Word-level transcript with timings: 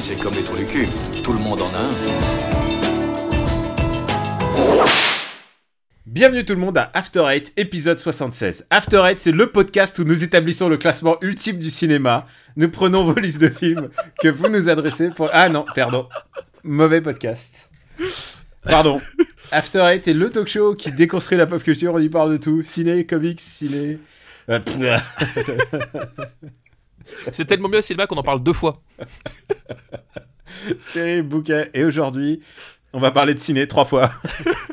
c'est 0.00 0.16
comme 0.16 0.34
les 0.34 0.42
trous 0.42 0.56
du. 0.56 0.88
Tout 1.22 1.32
le 1.32 1.38
monde 1.38 1.60
en 1.60 1.68
a 1.74 1.78
un. 1.78 1.90
Bienvenue 6.06 6.44
tout 6.44 6.54
le 6.54 6.60
monde 6.60 6.78
à 6.78 6.90
After 6.94 7.24
Eight, 7.28 7.52
épisode 7.56 7.98
76. 7.98 8.66
After 8.70 9.02
Eight, 9.04 9.18
c'est 9.18 9.32
le 9.32 9.50
podcast 9.50 9.98
où 9.98 10.04
nous 10.04 10.24
établissons 10.24 10.68
le 10.68 10.76
classement 10.76 11.16
ultime 11.20 11.58
du 11.58 11.70
cinéma. 11.70 12.26
Nous 12.56 12.68
prenons 12.68 13.04
vos 13.04 13.18
listes 13.18 13.40
de 13.40 13.48
films 13.48 13.90
que 14.20 14.28
vous 14.28 14.48
nous 14.48 14.68
adressez 14.68 15.10
pour... 15.10 15.28
Ah 15.32 15.48
non, 15.48 15.66
pardon. 15.74 16.08
Mauvais 16.64 17.00
podcast. 17.00 17.70
Pardon. 18.62 19.00
After 19.50 19.80
Eight 19.80 20.08
est 20.08 20.14
le 20.14 20.30
talk 20.30 20.48
show 20.48 20.74
qui 20.74 20.92
déconstruit 20.92 21.38
la 21.38 21.46
pop 21.46 21.62
culture, 21.62 21.94
on 21.94 21.98
y 21.98 22.08
parle 22.08 22.32
de 22.32 22.36
tout. 22.38 22.62
Ciné, 22.62 23.04
comics, 23.06 23.40
ciné... 23.40 23.98
C'est 27.32 27.44
tellement 27.44 27.68
bien 27.68 27.82
cinéma 27.82 28.06
qu'on 28.06 28.16
en 28.16 28.22
parle 28.22 28.42
deux 28.42 28.52
fois. 28.52 28.82
série, 30.78 31.22
bouquet. 31.22 31.70
Et 31.74 31.84
aujourd'hui, 31.84 32.40
on 32.92 33.00
va 33.00 33.10
parler 33.10 33.34
de 33.34 33.38
ciné 33.38 33.66
trois 33.66 33.84
fois. 33.84 34.10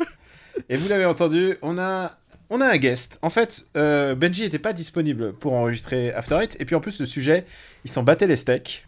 Et 0.69 0.77
vous 0.77 0.87
l'avez 0.89 1.05
entendu, 1.05 1.57
on 1.61 1.77
a, 1.77 2.11
on 2.49 2.61
a 2.61 2.67
un 2.67 2.77
guest. 2.77 3.17
En 3.21 3.29
fait, 3.29 3.65
euh, 3.75 4.13
Benji 4.15 4.43
n'était 4.43 4.59
pas 4.59 4.73
disponible 4.73 5.33
pour 5.33 5.53
enregistrer 5.53 6.11
After 6.13 6.35
Eight. 6.41 6.57
Et 6.59 6.65
puis 6.65 6.75
en 6.75 6.79
plus, 6.79 6.99
le 6.99 7.05
sujet, 7.05 7.45
il 7.85 7.89
s'en 7.89 8.03
battait 8.03 8.27
les 8.27 8.35
steaks. 8.35 8.85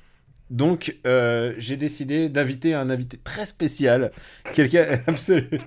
Donc, 0.49 0.97
euh, 1.07 1.53
j'ai 1.57 1.77
décidé 1.77 2.27
d'inviter 2.27 2.73
un 2.73 2.89
invité 2.89 3.17
très 3.17 3.45
spécial. 3.45 4.11
Quelqu'un 4.53 4.85
absolument. 5.07 5.63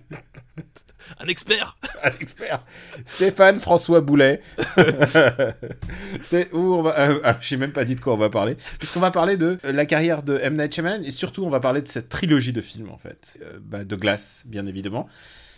Un 1.20 1.26
expert 1.26 1.76
Un 2.02 2.10
expert. 2.20 2.60
Stéphane 3.04 3.60
François 3.60 4.00
Boulet. 4.00 4.40
Où 6.52 6.58
on 6.74 6.82
va. 6.82 6.98
euh, 6.98 7.20
ah, 7.24 7.36
j'ai 7.40 7.56
même 7.56 7.72
pas 7.72 7.84
dit 7.84 7.94
de 7.94 8.00
quoi 8.00 8.14
on 8.14 8.18
va 8.18 8.30
parler. 8.30 8.56
Puisqu'on 8.78 9.00
va 9.00 9.10
parler 9.10 9.36
de 9.36 9.58
la 9.64 9.86
carrière 9.86 10.22
de 10.22 10.38
M. 10.38 10.56
Night 10.56 10.74
Shyamalan 10.74 11.02
et 11.02 11.10
surtout 11.10 11.44
on 11.44 11.50
va 11.50 11.60
parler 11.60 11.82
de 11.82 11.88
cette 11.88 12.08
trilogie 12.08 12.52
de 12.52 12.60
films 12.60 12.90
en 12.90 12.98
fait. 12.98 13.38
Euh, 13.42 13.58
bah, 13.62 13.84
de 13.84 13.96
glace, 13.96 14.44
bien 14.46 14.66
évidemment. 14.66 15.08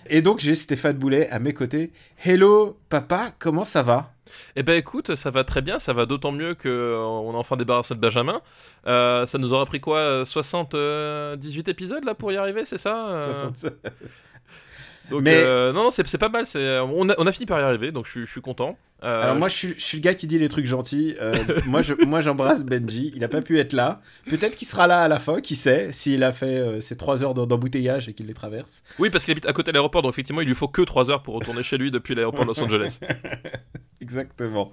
Et 0.09 0.23
donc 0.23 0.39
j'ai 0.39 0.55
Stéphane 0.55 0.97
Boulet 0.97 1.29
à 1.31 1.39
mes 1.41 1.53
côtés. 1.53 1.93
Hello 2.25 2.79
papa, 2.89 3.33
comment 3.39 3.65
ça 3.65 3.83
va? 3.83 4.13
Eh 4.57 4.63
ben 4.63 4.77
écoute, 4.77 5.15
ça 5.15 5.31
va 5.31 5.43
très 5.45 5.63
bien, 5.63 5.79
ça 5.79 5.93
va 5.93 6.05
d'autant 6.07 6.33
mieux 6.33 6.55
que 6.55 6.69
euh, 6.69 6.99
on 6.99 7.33
a 7.35 7.37
enfin 7.39 7.57
débarrassé 7.57 7.95
de 7.95 8.01
Benjamin. 8.01 8.41
Euh, 8.87 9.27
ça 9.27 9.39
nous 9.39 9.53
aura 9.53 9.67
pris 9.67 9.81
quoi 9.81 9.99
euh, 9.99 10.25
78 10.25 11.69
épisodes 11.69 12.05
là 12.05 12.15
pour 12.15 12.31
y 12.33 12.37
arriver, 12.37 12.65
c'est 12.65 12.79
ça 12.79 13.09
Euh, 13.09 13.23
60. 13.33 13.67
Donc, 15.11 15.23
Mais- 15.23 15.35
euh, 15.37 15.73
non, 15.73 15.85
non, 15.85 15.91
c'est 15.91 16.19
pas 16.19 16.29
mal. 16.29 16.47
c'est- 16.47 16.79
On 16.81 17.09
a, 17.09 17.15
on 17.19 17.27
a 17.27 17.33
fini 17.33 17.47
par 17.47 17.61
y 17.61 17.63
arriver, 17.63 17.93
donc 17.93 18.07
je, 18.07 18.11
suis- 18.11 18.27
je 18.27 18.31
suis 18.31 18.41
content. 18.41 18.77
Euh, 19.05 19.25
Alors 19.25 19.37
moi 19.37 19.49
je 19.51 19.55
suis, 19.55 19.75
je 19.77 19.85
suis 19.85 19.99
le 19.99 20.03
gars 20.03 20.15
qui 20.15 20.27
dit 20.27 20.39
les 20.39 20.49
trucs 20.49 20.65
gentils. 20.67 21.17
Euh, 21.21 21.35
moi 21.67 21.83
je, 21.83 21.93
moi 22.07 22.23
j'embrasse 22.23 22.65
Benji. 22.65 23.13
Il 23.15 23.23
a 23.25 23.29
pas 23.29 23.43
pu 23.43 23.59
être 23.59 23.75
là. 23.75 24.01
Peut-être 24.29 24.57
qu'il 24.57 24.67
sera 24.67 24.87
là 24.87 25.03
à 25.03 25.09
la 25.09 25.19
fin. 25.19 25.41
Qui 25.43 25.55
sait 25.55 25.93
S'il 25.93 26.25
a 26.25 26.33
fait 26.33 26.47
euh, 26.59 26.81
ses 26.81 26.97
trois 26.97 27.23
heures 27.23 27.35
d'em- 27.35 27.47
d'embouteillage 27.47 28.09
et 28.09 28.15
qu'il 28.15 28.27
les 28.27 28.33
traverse. 28.35 28.83
Oui, 28.99 29.11
parce 29.11 29.25
qu'il 29.27 29.33
habite 29.33 29.45
à 29.47 29.53
côté 29.53 29.71
de 29.71 29.75
l'aéroport, 29.75 30.01
donc 30.01 30.13
effectivement, 30.15 30.41
il 30.41 30.49
lui 30.49 30.55
faut 30.55 30.69
que 30.69 30.81
3 30.83 31.11
heures 31.11 31.23
pour 31.23 31.35
retourner 31.35 31.63
chez 31.63 31.77
lui 31.77 31.91
depuis 31.91 32.15
l'aéroport 32.15 32.47
de 32.47 32.49
Los 32.49 32.61
Angeles. 32.63 32.99
Exactement. 34.07 34.71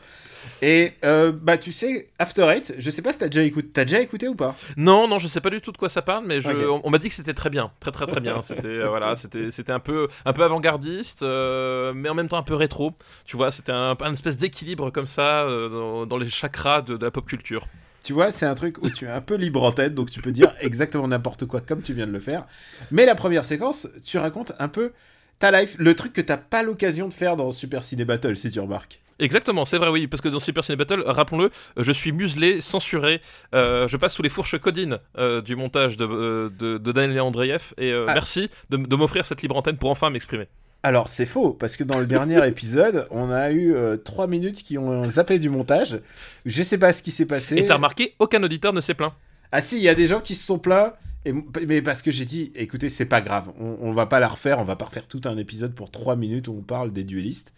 Et 0.61 0.93
euh, 1.03 1.31
bah 1.31 1.57
tu 1.57 1.71
sais, 1.71 2.11
After 2.19 2.43
Eight, 2.43 2.75
je 2.77 2.91
sais 2.91 3.01
pas 3.01 3.13
si 3.13 3.17
t'as 3.17 3.29
déjà 3.29 3.41
écouté, 3.41 3.67
t'as 3.73 3.83
déjà 3.83 3.99
écouté 3.99 4.27
ou 4.27 4.35
pas? 4.35 4.55
Non, 4.77 5.07
non, 5.07 5.17
je 5.17 5.27
sais 5.27 5.41
pas 5.41 5.49
du 5.49 5.59
tout 5.59 5.71
de 5.71 5.77
quoi 5.77 5.89
ça 5.89 6.03
parle, 6.03 6.25
mais 6.27 6.39
je, 6.39 6.51
on, 6.51 6.81
on 6.83 6.89
m'a 6.91 6.99
dit 6.99 7.09
que 7.09 7.15
c'était 7.15 7.33
très 7.33 7.49
bien, 7.49 7.71
très 7.79 7.91
très 7.91 8.05
très 8.05 8.19
bien. 8.19 8.41
C'était 8.43 8.67
euh, 8.67 8.89
voilà, 8.89 9.15
c'était 9.15 9.49
c'était 9.49 9.71
un 9.71 9.79
peu 9.79 10.07
un 10.25 10.33
peu 10.33 10.43
avant-gardiste, 10.43 11.23
euh, 11.23 11.93
mais 11.95 12.09
en 12.09 12.13
même 12.13 12.27
temps 12.27 12.37
un 12.37 12.43
peu 12.43 12.53
rétro. 12.53 12.93
Tu 13.25 13.35
vois, 13.35 13.49
c'était 13.49 13.71
un, 13.71 13.97
un 13.99 14.13
espèce 14.13 14.37
d'équilibre 14.37 14.91
comme 14.91 15.07
ça 15.07 15.47
dans, 15.47 16.05
dans 16.05 16.17
les 16.17 16.29
chakras 16.29 16.83
de, 16.83 16.95
de 16.97 17.03
la 17.03 17.09
pop 17.09 17.25
culture. 17.25 17.65
Tu 18.03 18.13
vois, 18.13 18.29
c'est 18.31 18.45
un 18.45 18.53
truc 18.53 18.83
où 18.83 18.89
tu 18.91 19.05
es 19.05 19.09
un 19.09 19.21
peu 19.21 19.35
libre 19.35 19.63
en 19.63 19.71
tête, 19.71 19.95
donc 19.95 20.11
tu 20.11 20.21
peux 20.21 20.33
dire 20.33 20.53
exactement 20.59 21.07
n'importe 21.07 21.45
quoi 21.45 21.61
comme 21.61 21.81
tu 21.81 21.93
viens 21.93 22.05
de 22.05 22.11
le 22.11 22.19
faire. 22.19 22.45
Mais 22.91 23.05
la 23.07 23.15
première 23.15 23.45
séquence, 23.45 23.87
tu 24.03 24.19
racontes 24.19 24.51
un 24.59 24.67
peu 24.67 24.91
ta 25.39 25.51
life, 25.51 25.75
le 25.77 25.93
truc 25.95 26.13
que 26.13 26.21
t'as 26.21 26.37
pas 26.37 26.63
l'occasion 26.63 27.07
de 27.09 27.13
faire 27.13 27.35
dans 27.35 27.51
Super 27.51 27.83
Ciné 27.83 28.05
Battle, 28.05 28.37
si 28.37 28.49
tu 28.49 28.59
remarques. 28.59 29.01
Exactement, 29.19 29.65
c'est 29.65 29.77
vrai, 29.77 29.89
oui, 29.89 30.07
parce 30.07 30.21
que 30.21 30.29
dans 30.29 30.39
Super 30.39 30.63
Ciné 30.63 30.75
Battle, 30.75 31.03
rappelons-le, 31.05 31.51
je 31.77 31.91
suis 31.91 32.11
muselé, 32.11 32.61
censuré, 32.61 33.21
euh, 33.53 33.87
je 33.87 33.97
passe 33.97 34.15
sous 34.15 34.23
les 34.23 34.29
fourches 34.29 34.57
codines 34.59 34.97
euh, 35.17 35.41
du 35.41 35.55
montage 35.55 35.97
de, 35.97 36.05
euh, 36.05 36.49
de, 36.49 36.77
de 36.77 36.91
Daniel 36.91 37.21
Andreev, 37.21 37.73
et 37.77 37.91
Ah. 37.93 38.13
merci 38.13 38.49
de, 38.69 38.77
de 38.77 38.95
m'offrir 38.95 39.25
cette 39.25 39.41
libre 39.41 39.55
antenne 39.55 39.77
pour 39.77 39.91
enfin 39.91 40.09
m'exprimer. 40.09 40.47
Alors 40.85 41.07
c'est 41.07 41.25
faux, 41.25 41.53
parce 41.53 41.77
que 41.77 41.83
dans 41.85 41.99
le 41.99 42.07
dernier 42.07 42.45
épisode, 42.47 43.07
on 43.11 43.31
a 43.31 43.51
eu 43.51 43.73
euh, 43.73 43.95
trois 43.97 44.27
minutes 44.27 44.63
qui 44.63 44.77
ont 44.77 45.05
zappé 45.09 45.39
du 45.39 45.49
montage. 45.49 45.99
Je 46.45 46.61
sais 46.63 46.77
pas 46.77 46.91
ce 46.91 47.01
qui 47.01 47.11
s'est 47.11 47.25
passé. 47.25 47.55
Et 47.55 47.65
t'as 47.65 47.75
remarqué, 47.75 48.15
aucun 48.19 48.43
auditeur 48.43 48.73
ne 48.73 48.81
s'est 48.81 48.93
plaint. 48.93 49.13
Ah 49.51 49.61
si, 49.61 49.77
il 49.77 49.83
y 49.83 49.89
a 49.89 49.95
des 49.95 50.07
gens 50.07 50.19
qui 50.19 50.35
se 50.35 50.45
sont 50.45 50.59
plaints. 50.59 50.93
Et, 51.25 51.33
mais 51.65 51.81
parce 51.81 52.01
que 52.01 52.11
j'ai 52.11 52.25
dit, 52.25 52.51
écoutez, 52.53 52.89
c'est 52.89 53.05
pas 53.05 53.21
grave, 53.21 53.49
on, 53.57 53.77
on 53.79 53.93
va 53.93 54.07
pas 54.07 54.19
la 54.19 54.27
refaire, 54.27 54.59
on 54.59 54.65
va 54.65 54.75
pas 54.75 54.83
refaire 54.85 55.07
tout 55.07 55.21
un 55.23 55.37
épisode 55.37 55.73
pour 55.73 55.89
3 55.89 56.17
minutes 56.17 56.49
où 56.49 56.55
on 56.59 56.61
parle 56.63 56.91
des 56.91 57.05
duellistes. 57.05 57.53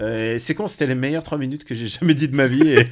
Euh, 0.00 0.38
c'est 0.38 0.54
con, 0.54 0.66
c'était 0.66 0.86
les 0.86 0.94
meilleures 0.96 1.22
3 1.22 1.38
minutes 1.38 1.64
que 1.64 1.74
j'ai 1.74 1.86
jamais 1.86 2.14
dit 2.14 2.28
de 2.28 2.34
ma 2.34 2.46
vie. 2.46 2.68
Et, 2.72 2.86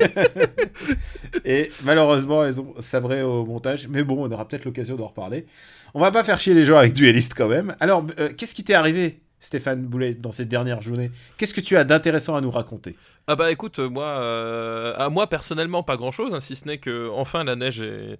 et 1.44 1.70
malheureusement, 1.84 2.44
elles 2.44 2.60
ont 2.60 2.74
sabré 2.80 3.22
au 3.22 3.44
montage. 3.44 3.88
Mais 3.88 4.04
bon, 4.04 4.24
on 4.26 4.30
aura 4.32 4.46
peut-être 4.46 4.64
l'occasion 4.64 4.96
d'en 4.96 5.08
reparler. 5.08 5.46
On 5.94 6.00
va 6.00 6.10
pas 6.10 6.24
faire 6.24 6.38
chier 6.40 6.54
les 6.54 6.64
gens 6.64 6.76
avec 6.78 6.92
duellistes 6.92 7.34
quand 7.34 7.48
même. 7.48 7.74
Alors, 7.80 8.06
euh, 8.18 8.30
qu'est-ce 8.36 8.54
qui 8.54 8.64
t'est 8.64 8.74
arrivé, 8.74 9.20
Stéphane 9.40 9.82
Boulet, 9.82 10.14
dans 10.14 10.32
cette 10.32 10.48
dernière 10.48 10.80
journée 10.80 11.10
Qu'est-ce 11.36 11.54
que 11.54 11.60
tu 11.60 11.76
as 11.76 11.84
d'intéressant 11.84 12.36
à 12.36 12.40
nous 12.40 12.50
raconter? 12.50 12.96
Ah 13.26 13.36
bah 13.36 13.50
écoute, 13.50 13.78
euh, 13.78 13.88
moi, 13.88 14.06
euh, 14.06 14.94
à 14.96 15.08
moi 15.10 15.26
personnellement, 15.28 15.82
pas 15.82 15.96
grand-chose, 15.96 16.32
hein, 16.34 16.40
si 16.40 16.56
ce 16.56 16.66
n'est 16.66 16.78
que 16.78 17.08
enfin 17.10 17.44
la 17.44 17.56
neige 17.56 17.80
est, 17.82 18.18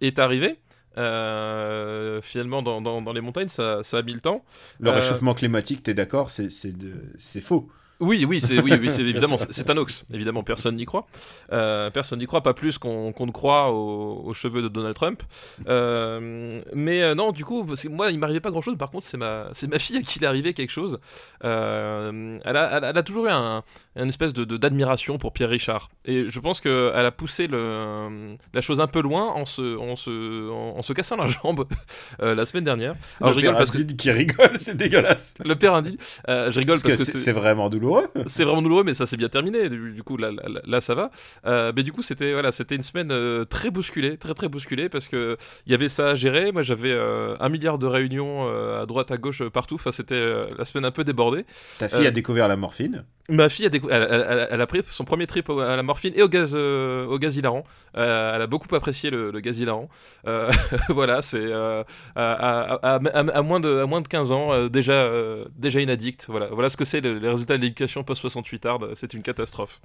est 0.00 0.18
arrivée. 0.18 0.56
Euh, 0.96 2.20
finalement, 2.22 2.62
dans, 2.62 2.80
dans- 2.80 3.02
dans 3.02 3.12
les 3.12 3.20
montagnes, 3.20 3.48
ça, 3.48 3.82
ça 3.82 3.98
a 3.98 4.02
mis 4.02 4.12
le 4.14 4.20
temps. 4.20 4.44
Le 4.80 4.90
Euh, 4.90 4.94
réchauffement 4.94 5.34
climatique, 5.34 5.82
t'es 5.82 5.94
d'accord 5.94 6.30
C'est 6.30 6.50
c'est 6.50 6.76
de- 6.76 6.94
c'est 7.18 7.40
faux. 7.40 7.68
Oui, 8.00 8.24
oui, 8.24 8.40
c'est 8.40 8.58
oui, 8.60 8.72
oui, 8.80 8.90
c'est 8.90 9.02
évidemment, 9.02 9.36
c'est 9.50 9.70
un 9.70 9.76
hoax. 9.76 10.04
Évidemment, 10.12 10.42
personne 10.42 10.76
n'y 10.76 10.84
croit. 10.84 11.06
Euh, 11.52 11.90
personne 11.90 12.18
n'y 12.18 12.26
croit, 12.26 12.42
pas 12.42 12.52
plus 12.54 12.76
qu'on 12.78 13.14
ne 13.18 13.30
croit 13.30 13.70
aux, 13.70 14.22
aux 14.24 14.34
cheveux 14.34 14.62
de 14.62 14.68
Donald 14.68 14.94
Trump. 14.96 15.22
Euh, 15.68 16.60
mais 16.74 17.02
euh, 17.02 17.14
non, 17.14 17.30
du 17.32 17.44
coup, 17.44 17.66
moi, 17.90 18.10
il 18.10 18.18
m'arrivait 18.18 18.40
pas 18.40 18.50
grand-chose. 18.50 18.76
Par 18.76 18.90
contre, 18.90 19.06
c'est 19.06 19.16
ma, 19.16 19.48
ma 19.70 19.78
fille 19.78 19.96
à 19.98 20.02
qui 20.02 20.18
il 20.18 20.24
est 20.24 20.26
arrivé 20.26 20.54
quelque 20.54 20.70
chose. 20.72 20.98
Elle, 21.40 21.48
a, 21.48 22.42
elle, 22.44 22.56
a- 22.56 22.90
elle 22.90 22.98
a 22.98 23.02
toujours 23.02 23.26
eu 23.26 23.30
un, 23.30 23.62
un 23.96 24.08
espèce 24.08 24.32
de 24.32 24.44
de- 24.44 24.56
d'admiration 24.56 25.18
pour 25.18 25.32
Pierre 25.32 25.50
Richard. 25.50 25.88
Et 26.04 26.26
je 26.28 26.40
pense 26.40 26.60
qu'elle 26.60 26.94
a 27.06 27.10
poussé 27.12 27.46
le, 27.46 28.36
la 28.52 28.60
chose 28.60 28.80
un 28.80 28.86
peu 28.86 29.00
loin 29.02 29.28
en 29.34 29.44
se, 29.44 29.76
en 29.78 29.96
se, 29.96 30.50
en, 30.50 30.78
en 30.78 30.82
se 30.82 30.92
cassant 30.92 31.16
la 31.16 31.26
jambe 31.26 31.66
la 32.18 32.44
semaine 32.46 32.64
dernière. 32.64 32.94
Alors, 33.20 33.32
je 33.32 33.36
Le 33.40 33.40
rigole 33.48 33.52
père 33.56 33.58
parce 33.66 33.70
que 33.70 33.82
qui 33.92 34.10
rigole, 34.10 34.50
c'est 34.56 34.76
dégueulasse. 34.76 35.34
le 35.44 35.54
père 35.56 35.74
indigne. 35.74 35.96
je 36.28 36.58
rigole 36.58 36.74
Parce 36.76 36.82
que 36.82 36.88
parce 36.88 36.98
que 37.04 37.04
c'est 37.12 37.18
c'est 37.18 37.32
vraiment 37.32 37.68
douloureux. 37.70 37.83
c'est 38.26 38.44
vraiment 38.44 38.62
douloureux, 38.62 38.84
mais 38.84 38.94
ça 38.94 39.06
s'est 39.06 39.16
bien 39.16 39.28
terminé. 39.28 39.68
Du, 39.68 39.92
du 39.92 40.02
coup, 40.02 40.16
là, 40.16 40.30
là, 40.30 40.60
là, 40.64 40.80
ça 40.80 40.94
va. 40.94 41.10
Euh, 41.46 41.72
mais 41.74 41.82
du 41.82 41.92
coup, 41.92 42.02
c'était 42.02 42.32
voilà, 42.32 42.52
c'était 42.52 42.76
une 42.76 42.82
semaine 42.82 43.10
euh, 43.12 43.44
très 43.44 43.70
bousculée, 43.70 44.16
très 44.16 44.34
très 44.34 44.48
bousculée, 44.48 44.88
parce 44.88 45.08
que 45.08 45.36
il 45.66 45.72
y 45.72 45.74
avait 45.74 45.88
ça 45.88 46.10
à 46.10 46.14
gérer. 46.14 46.52
Moi, 46.52 46.62
j'avais 46.62 46.92
euh, 46.92 47.36
un 47.40 47.48
milliard 47.48 47.78
de 47.78 47.86
réunions 47.86 48.48
à 48.80 48.86
droite, 48.86 49.10
à 49.10 49.16
gauche, 49.16 49.42
partout. 49.48 49.74
Enfin, 49.76 49.92
c'était 49.92 50.22
la 50.58 50.64
semaine 50.64 50.84
un 50.84 50.90
peu 50.90 51.04
débordée. 51.04 51.44
Ta 51.78 51.88
fille 51.88 52.06
a 52.06 52.10
découvert 52.10 52.48
la 52.48 52.56
morphine. 52.56 53.04
Ma 53.30 53.48
fille 53.48 53.64
a, 53.64 53.70
décou- 53.70 53.88
elle, 53.90 54.06
elle- 54.10 54.26
elle- 54.28 54.48
elle 54.50 54.60
a 54.60 54.66
pris 54.66 54.82
son 54.84 55.04
premier 55.04 55.26
trip 55.26 55.48
à 55.48 55.76
la 55.76 55.82
morphine 55.82 56.12
et 56.14 56.22
au 56.22 56.28
gaz, 56.28 56.54
au 56.54 57.18
gaz 57.18 57.36
hilarant. 57.36 57.64
Elle 57.94 58.02
a 58.02 58.46
beaucoup 58.46 58.74
apprécié 58.74 59.08
le, 59.10 59.30
le 59.30 59.40
gaz 59.40 59.58
hilarant. 59.60 59.88
Voilà, 60.88 61.22
c'est 61.22 61.52
à, 61.52 61.84
à- 62.14 62.74
à- 62.74 62.96
à- 62.96 63.18
à 63.38 63.42
moins 63.42 63.60
de, 63.60 63.78
à 63.78 63.86
moins 63.86 64.00
de 64.00 64.08
15 64.08 64.30
ans, 64.32 64.68
déjà, 64.68 65.10
déjà 65.56 65.80
une 65.80 65.90
addict. 65.90 66.26
Voilà, 66.28 66.48
voilà 66.52 66.68
ce 66.68 66.76
que 66.76 66.84
c'est 66.84 67.00
le- 67.00 67.18
les 67.18 67.28
résultats 67.28 67.56
de 67.56 67.62
l'éducation 67.74 68.02
post-68 68.04 68.66
hard. 68.66 68.90
C'est 68.94 69.14
une 69.14 69.22
catastrophe. 69.22 69.80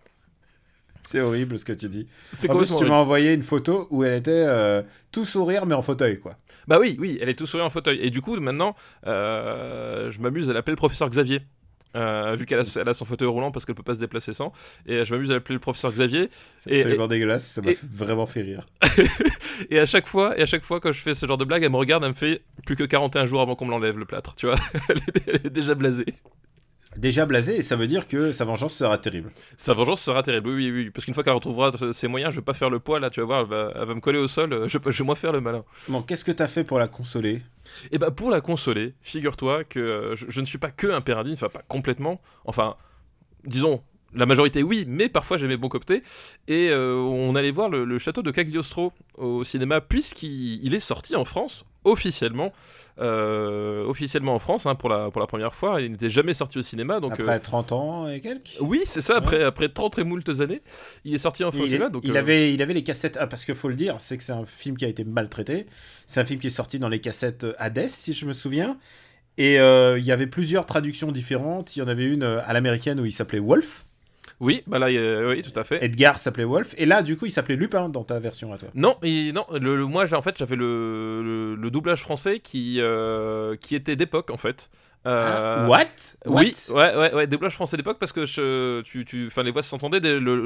C'est 1.02 1.22
horrible 1.22 1.58
ce 1.58 1.66
que 1.66 1.74
tu 1.74 1.90
dis. 1.90 2.08
C'est 2.34 2.50
En 2.52 2.58
plus, 2.58 2.76
tu 2.78 2.86
m'as 2.86 2.96
envoyé 2.96 3.34
une 3.34 3.42
photo 3.42 3.88
où 3.90 4.04
elle 4.04 4.14
était 4.14 4.30
euh, 4.32 4.84
tout 5.12 5.26
sourire 5.26 5.66
mais 5.66 5.74
en 5.74 5.82
fauteuil, 5.82 6.20
quoi. 6.20 6.36
Bah 6.68 6.78
oui, 6.80 6.98
oui, 7.00 7.18
elle 7.22 7.30
est 7.30 7.34
tout 7.34 7.48
sourire 7.48 7.66
en 7.66 7.72
fauteuil. 7.72 8.00
Et 8.02 8.12
du 8.12 8.22
coup, 8.22 8.36
maintenant, 8.40 8.76
euh, 9.08 10.12
je 10.12 10.20
m'amuse 10.20 10.50
à 10.50 10.54
l'appeler 10.54 10.74
le 10.74 10.78
professeur 10.78 11.10
Xavier. 11.10 11.42
Euh, 11.96 12.36
vu 12.36 12.46
qu'elle 12.46 12.60
a, 12.60 12.94
son 12.94 13.06
fauteuil 13.06 13.28
roulant 13.28 13.50
parce 13.50 13.66
qu'elle 13.66 13.74
peut 13.74 13.82
pas 13.82 13.96
se 13.96 14.00
déplacer 14.00 14.34
sans. 14.34 14.54
Et 14.86 15.04
je 15.04 15.12
m'amuse 15.12 15.32
à 15.32 15.34
l'appeler 15.34 15.56
le 15.56 15.60
professeur 15.60 15.92
Xavier. 15.92 16.30
C'est 16.60 16.70
Et- 16.72 16.80
absolument 16.82 17.08
dégueulasse, 17.08 17.48
ça 17.48 17.62
m'a 17.64 17.72
et- 17.72 17.78
vraiment 17.92 18.28
fait 18.28 18.42
rire. 18.42 18.68
Et 19.72 19.80
à 19.80 19.88
chaque 19.88 20.06
fois, 20.08 20.38
et 20.38 20.42
à 20.42 20.46
chaque 20.46 20.64
fois 20.64 20.80
quand 20.80 20.92
je 20.94 21.02
fais 21.02 21.14
ce 21.16 21.26
genre 21.26 21.38
de 21.38 21.44
blague, 21.46 21.64
elle 21.64 21.72
me 21.72 21.76
regarde, 21.76 22.04
elle 22.04 22.12
me 22.12 22.16
fait 22.16 22.44
plus 22.66 22.76
que 22.78 22.84
41 22.86 23.26
jours 23.26 23.42
avant 23.42 23.56
qu'on 23.56 23.66
me 23.66 23.72
l'enlève 23.72 23.98
le 23.98 24.06
plâtre, 24.06 24.36
tu 24.36 24.46
vois. 24.46 24.56
elle, 24.90 24.98
est, 25.00 25.28
elle 25.28 25.46
est 25.48 25.50
déjà 25.50 25.74
blasée. 25.76 26.06
Déjà 26.98 27.26
blasé, 27.26 27.58
et 27.58 27.62
ça 27.62 27.76
veut 27.76 27.86
dire 27.86 28.08
que 28.08 28.34
sa 28.34 28.46
vengeance 28.46 28.74
sera 28.74 28.98
terrible. 28.98 29.32
Sa 29.58 29.74
vengeance 29.74 30.02
sera 30.02 30.24
terrible, 30.24 30.50
oui, 30.50 30.72
oui, 30.72 30.72
oui. 30.72 30.90
Parce 30.90 31.06
qu'une 31.06 31.14
fois 31.14 31.24
qu'elle 31.24 31.34
retrouvera 31.34 31.72
ses 31.94 32.08
moyens, 32.08 32.34
je 32.34 32.40
vais 32.40 32.46
pas 32.46 32.56
faire 32.56 32.70
le 32.72 32.80
poids, 32.80 33.00
là, 33.00 33.10
tu 33.12 33.20
vas 33.20 33.26
voir, 33.28 33.42
elle 33.42 33.48
va, 33.48 33.72
elle 33.76 33.88
va 33.88 33.94
me 33.94 34.00
coller 34.00 34.18
au 34.18 34.28
sol, 34.28 34.52
euh, 34.52 34.68
je, 34.68 34.80
je 34.84 34.98
vais 34.98 35.06
moins 35.06 35.16
faire 35.16 35.32
le 35.32 35.40
malin. 35.40 35.64
Bon, 35.88 36.02
qu'est-ce 36.02 36.26
que 36.26 36.32
t'as 36.32 36.48
fait 36.48 36.64
pour 36.64 36.80
la 36.80 36.88
consoler? 36.88 37.44
Et 37.92 38.00
bah, 38.00 38.10
pour 38.10 38.32
la 38.32 38.42
consoler, 38.42 38.96
figure-toi 39.02 39.66
que 39.66 39.80
euh, 39.80 40.16
je, 40.16 40.26
je 40.30 40.42
ne 40.42 40.48
suis 40.48 40.58
pas 40.58 40.72
que 40.72 40.88
un 40.88 41.04
indigne, 41.16 41.34
enfin, 41.34 41.50
pas 41.50 41.64
complètement, 41.68 42.20
enfin, 42.46 42.76
disons, 43.46 43.84
la 44.14 44.26
majorité 44.26 44.64
oui, 44.64 44.86
mais 44.88 45.10
parfois 45.10 45.38
j'aimais 45.38 45.58
bon 45.58 45.70
copter. 45.70 46.04
Et 46.48 46.70
euh, 46.70 46.96
on 46.96 47.36
allait 47.36 47.52
voir 47.52 47.70
le, 47.70 47.86
le 47.86 48.00
château 48.00 48.22
de 48.22 48.32
Cagliostro 48.32 48.92
au 49.18 49.44
cinéma, 49.44 49.82
puisqu'il 49.82 50.64
il 50.66 50.74
est 50.74 50.80
sorti 50.80 51.16
en 51.16 51.26
France 51.26 51.66
officiellement, 51.86 52.52
euh, 53.00 53.86
officiellement 53.86 54.36
en 54.36 54.40
France 54.40 54.66
hein, 54.66 54.76
pour, 54.76 54.90
la, 54.90 55.10
pour 55.12 55.22
la 55.22 55.28
première 55.28 55.56
fois. 55.56 55.82
Il 55.82 55.92
n'était 55.92 56.10
jamais 56.10 56.34
sorti 56.34 56.60
au 56.60 56.62
cinéma. 56.62 57.00
Donc, 57.00 57.14
Après 57.14 57.36
euh, 57.36 57.40
30 57.40 57.72
ans 57.72 58.08
et 58.10 58.20
quelques? 58.20 58.58
Oui, 58.60 58.82
c'est 58.86 59.02
ça, 59.02 59.16
après, 59.18 59.44
après 59.44 59.70
30 59.70 59.98
et 60.00 60.04
moultes 60.04 60.30
années, 60.42 60.62
il 61.06 61.14
est 61.14 61.20
sorti 61.20 61.44
en 61.44 61.52
il, 61.52 61.64
cinéma. 61.66 61.86
est- 61.86 61.90
Donc, 61.90 62.04
il 62.06 62.12
euh, 62.16 62.20
avait, 62.20 62.54
il 62.54 62.62
avait 62.62 62.74
les 62.74 62.84
cassettes. 62.84 63.18
Ah, 63.20 63.28
parce 63.28 63.46
qu'il 63.46 63.56
faut 63.56 63.70
le 63.70 63.76
dire, 63.76 63.96
c'est 64.00 64.18
que 64.18 64.24
c'est 64.24 64.34
un 64.34 64.46
film 64.46 64.76
qui 64.78 64.86
a 64.86 64.90
été 64.90 65.04
maltraité. 65.06 65.68
C'est 66.06 66.20
un 66.20 66.26
film 66.26 66.40
qui 66.40 66.48
est 66.48 66.52
sorti 66.52 66.80
dans 66.80 66.90
les 66.90 67.00
cassettes 67.00 67.46
Hades, 67.60 67.88
si 67.88 68.14
je 68.14 68.26
me 68.26 68.34
souviens. 68.34 68.78
Et 69.38 69.56
il 69.56 70.04
y 70.04 70.12
avait 70.12 70.28
plusieurs 70.28 70.66
traductions 70.66 71.14
différentes. 71.14 71.76
Il 71.78 71.80
y 71.80 71.82
en 71.82 71.88
avait 71.88 72.06
une 72.06 72.24
à 72.24 72.52
l'américaine 72.52 73.00
où 73.00 73.06
il 73.06 73.14
s'appelait 73.14 73.40
Wolf. 73.40 73.86
Oui, 74.40 74.64
bah 74.68 74.80
là, 74.80 74.88
oui, 75.28 75.42
tout 75.42 75.58
à 75.60 75.64
fait. 75.64 75.84
Edgar 75.84 76.18
s'appelait 76.18 76.46
Wolf. 76.46 76.74
Et 76.78 76.86
là, 76.86 77.02
du 77.04 77.18
coup, 77.18 77.26
il 77.26 77.32
s'appelait 77.32 77.56
Lupin 77.58 77.90
dans 77.90 78.04
ta 78.04 78.20
version 78.20 78.54
à 78.54 78.58
toi. 78.58 78.70
Non, 78.74 78.98
et 79.04 79.32
non 79.34 79.46
le, 79.52 79.76
le- 79.76 79.86
moi 79.86 80.06
j'ai 80.06 80.16
en 80.16 80.22
fait 80.22 80.38
j'avais 80.38 80.56
le, 80.56 81.22
le, 81.24 81.56
le 81.56 81.72
doublage 81.72 82.02
français 82.02 82.40
qui, 82.40 82.78
euh, 82.80 83.56
qui 83.58 83.76
était 83.76 83.96
d'époque 83.98 84.30
en 84.32 84.38
fait. 84.38 84.70
Euh, 85.06 85.64
Ah, 85.66 85.68
What? 85.68 85.86
What? 86.26 86.42
Oui, 86.42 86.54
ouais, 86.70 86.96
ouais, 86.96 87.14
ouais, 87.14 87.28
doublage 87.28 87.54
français 87.56 87.78
d'époque 87.78 87.98
parce 88.00 88.12
que 88.14 88.26
je, 88.26 88.82
tu, 88.82 89.06
tu, 89.06 89.28
enfin, 89.28 89.44
les 89.44 89.52
voix 89.52 89.62
s'entendaient. 89.64 90.02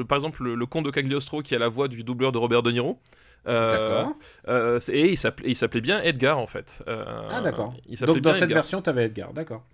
Par 0.08 0.16
exemple, 0.16 0.42
le, 0.44 0.66
comte 0.66 0.84
de 0.86 0.90
Cagliostro 0.90 1.42
qui 1.42 1.54
a 1.54 1.58
la 1.58 1.68
voix 1.68 1.88
du 1.88 2.02
doubleur 2.04 2.32
de 2.32 2.38
Robert 2.38 2.62
De 2.62 2.70
Niro. 2.72 2.98
Euh, 3.46 3.70
D'accord. 3.70 4.14
euh, 4.48 4.78
et 4.88 5.10
il 5.10 5.18
s'appelait, 5.18 5.80
bien 5.82 6.00
Edgar 6.02 6.38
en 6.38 6.46
fait. 6.46 6.82
Euh, 6.88 7.04
Ah, 7.30 7.40
d'accord. 7.42 7.74
Donc, 8.06 8.20
dans 8.20 8.32
cette 8.32 8.44
Edgar. 8.44 8.56
version, 8.56 8.80
t'avais 8.80 9.04
Edgar. 9.06 9.32
D'accord. 9.34 9.64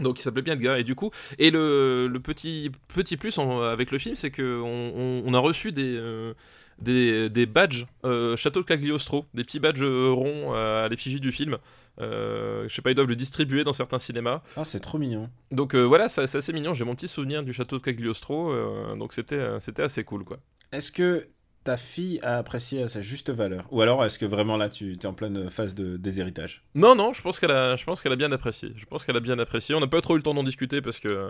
Donc 0.00 0.18
il 0.18 0.22
s'appelait 0.22 0.42
bien 0.42 0.54
Edgar 0.54 0.76
et 0.76 0.84
du 0.84 0.94
coup 0.94 1.10
et 1.38 1.50
le, 1.50 2.08
le 2.08 2.20
petit 2.20 2.70
petit 2.88 3.16
plus 3.16 3.38
en- 3.38 3.60
avec 3.62 3.90
le 3.90 3.98
film 3.98 4.14
c'est 4.14 4.30
que 4.30 4.60
on, 4.60 4.92
on- 4.96 5.22
on 5.26 5.34
a 5.34 5.38
reçu 5.38 5.72
des 5.72 5.94
euh, 5.96 6.34
des, 6.80 7.28
des 7.28 7.44
badges 7.44 7.84
euh, 8.06 8.36
Château 8.38 8.60
de 8.60 8.64
Cagliostro, 8.66 9.26
des 9.34 9.44
petits 9.44 9.60
badges 9.60 9.82
euh, 9.82 10.10
ronds 10.12 10.54
à 10.54 10.88
l'effigie 10.88 11.20
du 11.20 11.30
film. 11.30 11.58
Euh, 12.00 12.66
je 12.68 12.74
sais 12.74 12.80
pas, 12.80 12.90
ils 12.90 12.94
doivent 12.94 13.08
le 13.08 13.16
distribuer 13.16 13.64
dans 13.64 13.74
certains 13.74 13.98
cinémas. 13.98 14.40
Ah, 14.56 14.64
c'est 14.64 14.80
trop 14.80 14.96
mignon. 14.96 15.28
Donc 15.50 15.74
voilà, 15.74 16.08
c'est 16.08 16.22
assez 16.22 16.52
mignon. 16.54 16.72
J'ai 16.72 16.86
mon 16.86 16.94
petit 16.94 17.08
souvenir 17.08 17.42
du 17.42 17.52
château 17.52 17.76
de 17.78 17.82
Cagliostro, 17.82 18.54
donc 18.96 19.12
c'était 19.12 19.60
c'était 19.60 19.82
assez 19.82 20.04
cool 20.04 20.24
quoi. 20.24 20.38
Est-ce 20.72 20.90
que 20.90 21.26
ta 21.64 21.76
fille 21.76 22.18
a 22.22 22.38
apprécié 22.38 22.82
à 22.82 22.88
sa 22.88 23.00
juste 23.02 23.30
valeur? 23.30 23.66
Ou 23.70 23.82
alors, 23.82 24.04
est-ce 24.04 24.18
que 24.18 24.24
vraiment 24.24 24.56
là, 24.56 24.68
tu 24.70 24.92
es 24.94 25.06
en 25.06 25.12
pleine 25.12 25.50
phase 25.50 25.74
de 25.74 25.96
déshéritage? 25.98 26.62
Non 26.74 26.94
non, 26.94 27.12
je 27.12 27.20
pense 27.20 27.38
qu'elle 27.38 27.50
a, 27.50 27.76
je 27.76 27.84
pense 27.84 28.00
qu'elle 28.00 28.12
a 28.12 28.16
bien 28.16 28.32
apprécié. 28.32 28.72
Je 28.76 28.86
pense 28.86 29.04
qu'elle 29.04 29.16
a 29.16 29.20
bien 29.20 29.38
apprécié. 29.38 29.74
On 29.74 29.80
n'a 29.80 29.86
pas 29.86 30.00
trop 30.00 30.14
eu 30.14 30.16
le 30.16 30.22
temps 30.22 30.32
d'en 30.34 30.42
discuter 30.42 30.80
parce 30.80 30.98
que 31.00 31.08
euh, 31.08 31.28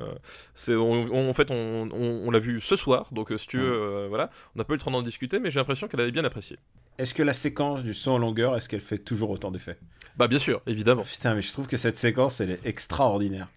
c'est, 0.54 0.74
on- 0.76 1.12
on- 1.12 1.28
en 1.28 1.32
fait, 1.32 1.50
on, 1.50 1.88
on- 1.92 2.22
on 2.26 2.30
l'a 2.30 2.38
vu 2.38 2.60
ce 2.60 2.76
soir, 2.76 3.08
donc 3.12 3.32
euh, 3.32 3.38
si 3.38 3.46
tu 3.48 3.58
veux, 3.58 3.72
euh, 3.72 4.06
voilà, 4.08 4.30
on 4.54 4.58
n'a 4.58 4.64
pas 4.64 4.74
eu 4.74 4.76
le 4.76 4.82
temps 4.82 4.90
d'en 4.92 5.02
discuter, 5.02 5.40
mais 5.40 5.50
j'ai 5.50 5.58
l'impression 5.58 5.88
qu'elle 5.88 6.00
avait 6.00 6.12
bien 6.12 6.24
apprécié. 6.24 6.58
Est-ce 6.98 7.14
que 7.14 7.22
la 7.22 7.34
séquence 7.34 7.82
du 7.82 7.92
saut 7.94 8.12
en 8.12 8.18
longueur, 8.18 8.56
est-ce 8.56 8.68
qu'elle 8.68 8.80
fait 8.80 8.98
toujours 8.98 9.30
autant 9.30 9.50
d'effet 9.50 9.78
Bah 10.16 10.28
bien 10.28 10.38
sûr, 10.38 10.62
évidemment. 10.66 11.02
Putain, 11.02 11.34
mais 11.34 11.42
je 11.42 11.52
trouve 11.52 11.66
que 11.66 11.76
cette 11.76 11.96
séquence, 11.98 12.40
elle 12.40 12.50
est 12.52 12.66
extraordinaire. 12.66 13.48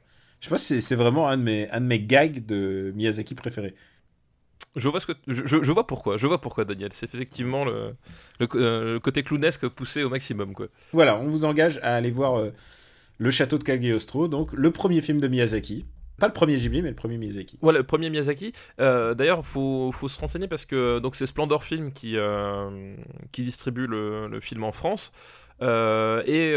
Je 0.42 0.50
pense 0.50 0.62
que 0.62 0.66
c'est- 0.68 0.82
c'est 0.82 0.96
vraiment 0.96 1.30
un 1.30 1.38
de, 1.38 1.44
mes, 1.44 1.70
un 1.70 1.80
de 1.82 1.86
mes 1.86 2.00
gags 2.02 2.46
de 2.46 2.92
Miyazaki 2.96 3.36
préférés. 3.36 3.76
Je 4.76 4.90
vois 4.90 5.00
ce 5.00 5.06
que, 5.06 5.14
je, 5.28 5.72
vois 5.72 5.86
pourquoi, 5.86 6.18
je 6.18 6.26
vois 6.26 6.42
pourquoi 6.42 6.66
Daniel. 6.66 6.90
C'est 6.94 7.14
effectivement 7.14 7.64
le, 7.64 7.96
euh, 8.42 8.94
le 8.94 9.00
côté 9.00 9.22
clownesque 9.22 9.68
poussé 9.68 10.04
au 10.04 10.10
maximum 10.10 10.54
quoi. 10.54 10.68
Voilà, 10.94 11.18
on 11.18 11.28
vous 11.30 11.46
engage 11.46 11.80
à 11.84 11.96
aller 11.96 12.10
voir 12.12 12.40
euh, 12.40 12.52
Le 13.20 13.30
Château 13.30 13.58
de 13.60 13.64
Cagliostro, 13.64 14.28
donc 14.28 14.52
le 14.54 14.72
premier 14.72 15.02
film 15.02 15.20
de 15.20 15.28
Miyazaki. 15.28 15.86
Pas 16.20 16.28
le 16.28 16.34
premier 16.34 16.58
Ghibli, 16.58 16.82
mais 16.82 16.90
le 16.90 16.96
premier 16.96 17.18
Miyazaki. 17.18 17.58
Voilà, 17.62 17.80
le 17.80 17.86
premier 17.86 18.10
Miyazaki. 18.10 18.54
Euh, 18.80 19.14
D'ailleurs, 19.14 19.46
faut, 19.46 19.92
faut 19.92 20.08
se 20.08 20.20
renseigner 20.20 20.48
parce 20.48 20.66
que 20.66 21.00
donc 21.00 21.16
c'est 21.16 21.26
Splendor 21.26 21.64
Film 21.64 21.92
qui, 21.92 22.18
euh, 22.18 22.96
qui 23.32 23.44
distribue 23.44 23.88
le, 23.88 24.28
le 24.28 24.40
film 24.40 24.64
en 24.64 24.72
France. 24.72 25.12
Euh, 25.62 26.24
et 26.26 26.54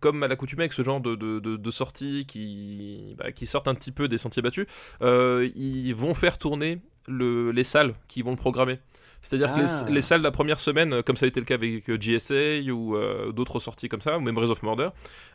comme 0.00 0.22
à 0.22 0.28
l'accoutumée 0.28 0.62
avec 0.62 0.72
ce 0.72 0.82
genre 0.82 1.00
de, 1.00 1.14
de, 1.16 1.38
de, 1.38 1.56
de 1.56 1.70
sorties 1.70 2.24
qui, 2.26 3.14
bah, 3.18 3.30
qui 3.32 3.46
sortent 3.46 3.68
un 3.68 3.74
petit 3.74 3.92
peu 3.92 4.08
des 4.08 4.18
sentiers 4.18 4.42
battus, 4.42 4.66
ils 5.00 5.92
vont 5.92 6.14
faire 6.14 6.38
tourner 6.38 6.80
le, 7.10 7.50
les 7.50 7.64
salles 7.64 7.92
qui 8.08 8.22
vont 8.22 8.30
le 8.30 8.36
programmer. 8.36 8.78
C'est-à-dire 9.22 9.52
que 9.52 9.60
Ah. 9.60 9.84
les, 9.88 9.94
les 9.94 10.00
salles 10.00 10.22
la 10.22 10.30
première 10.30 10.60
semaine, 10.60 10.94
euh, 10.94 11.02
comme 11.02 11.16
ça 11.16 11.26
a 11.26 11.28
été 11.28 11.40
le 11.40 11.46
cas 11.46 11.54
avec 11.54 11.88
euh, 11.90 11.96
GSA 11.98 12.70
ou 12.72 12.96
euh, 12.96 13.32
d'autres 13.32 13.58
sorties 13.58 13.88
comme 13.88 14.00
ça, 14.00 14.16
ou 14.16 14.20
même 14.20 14.36
Rise 14.38 14.50
of 14.50 14.62
Murder, 14.62 14.88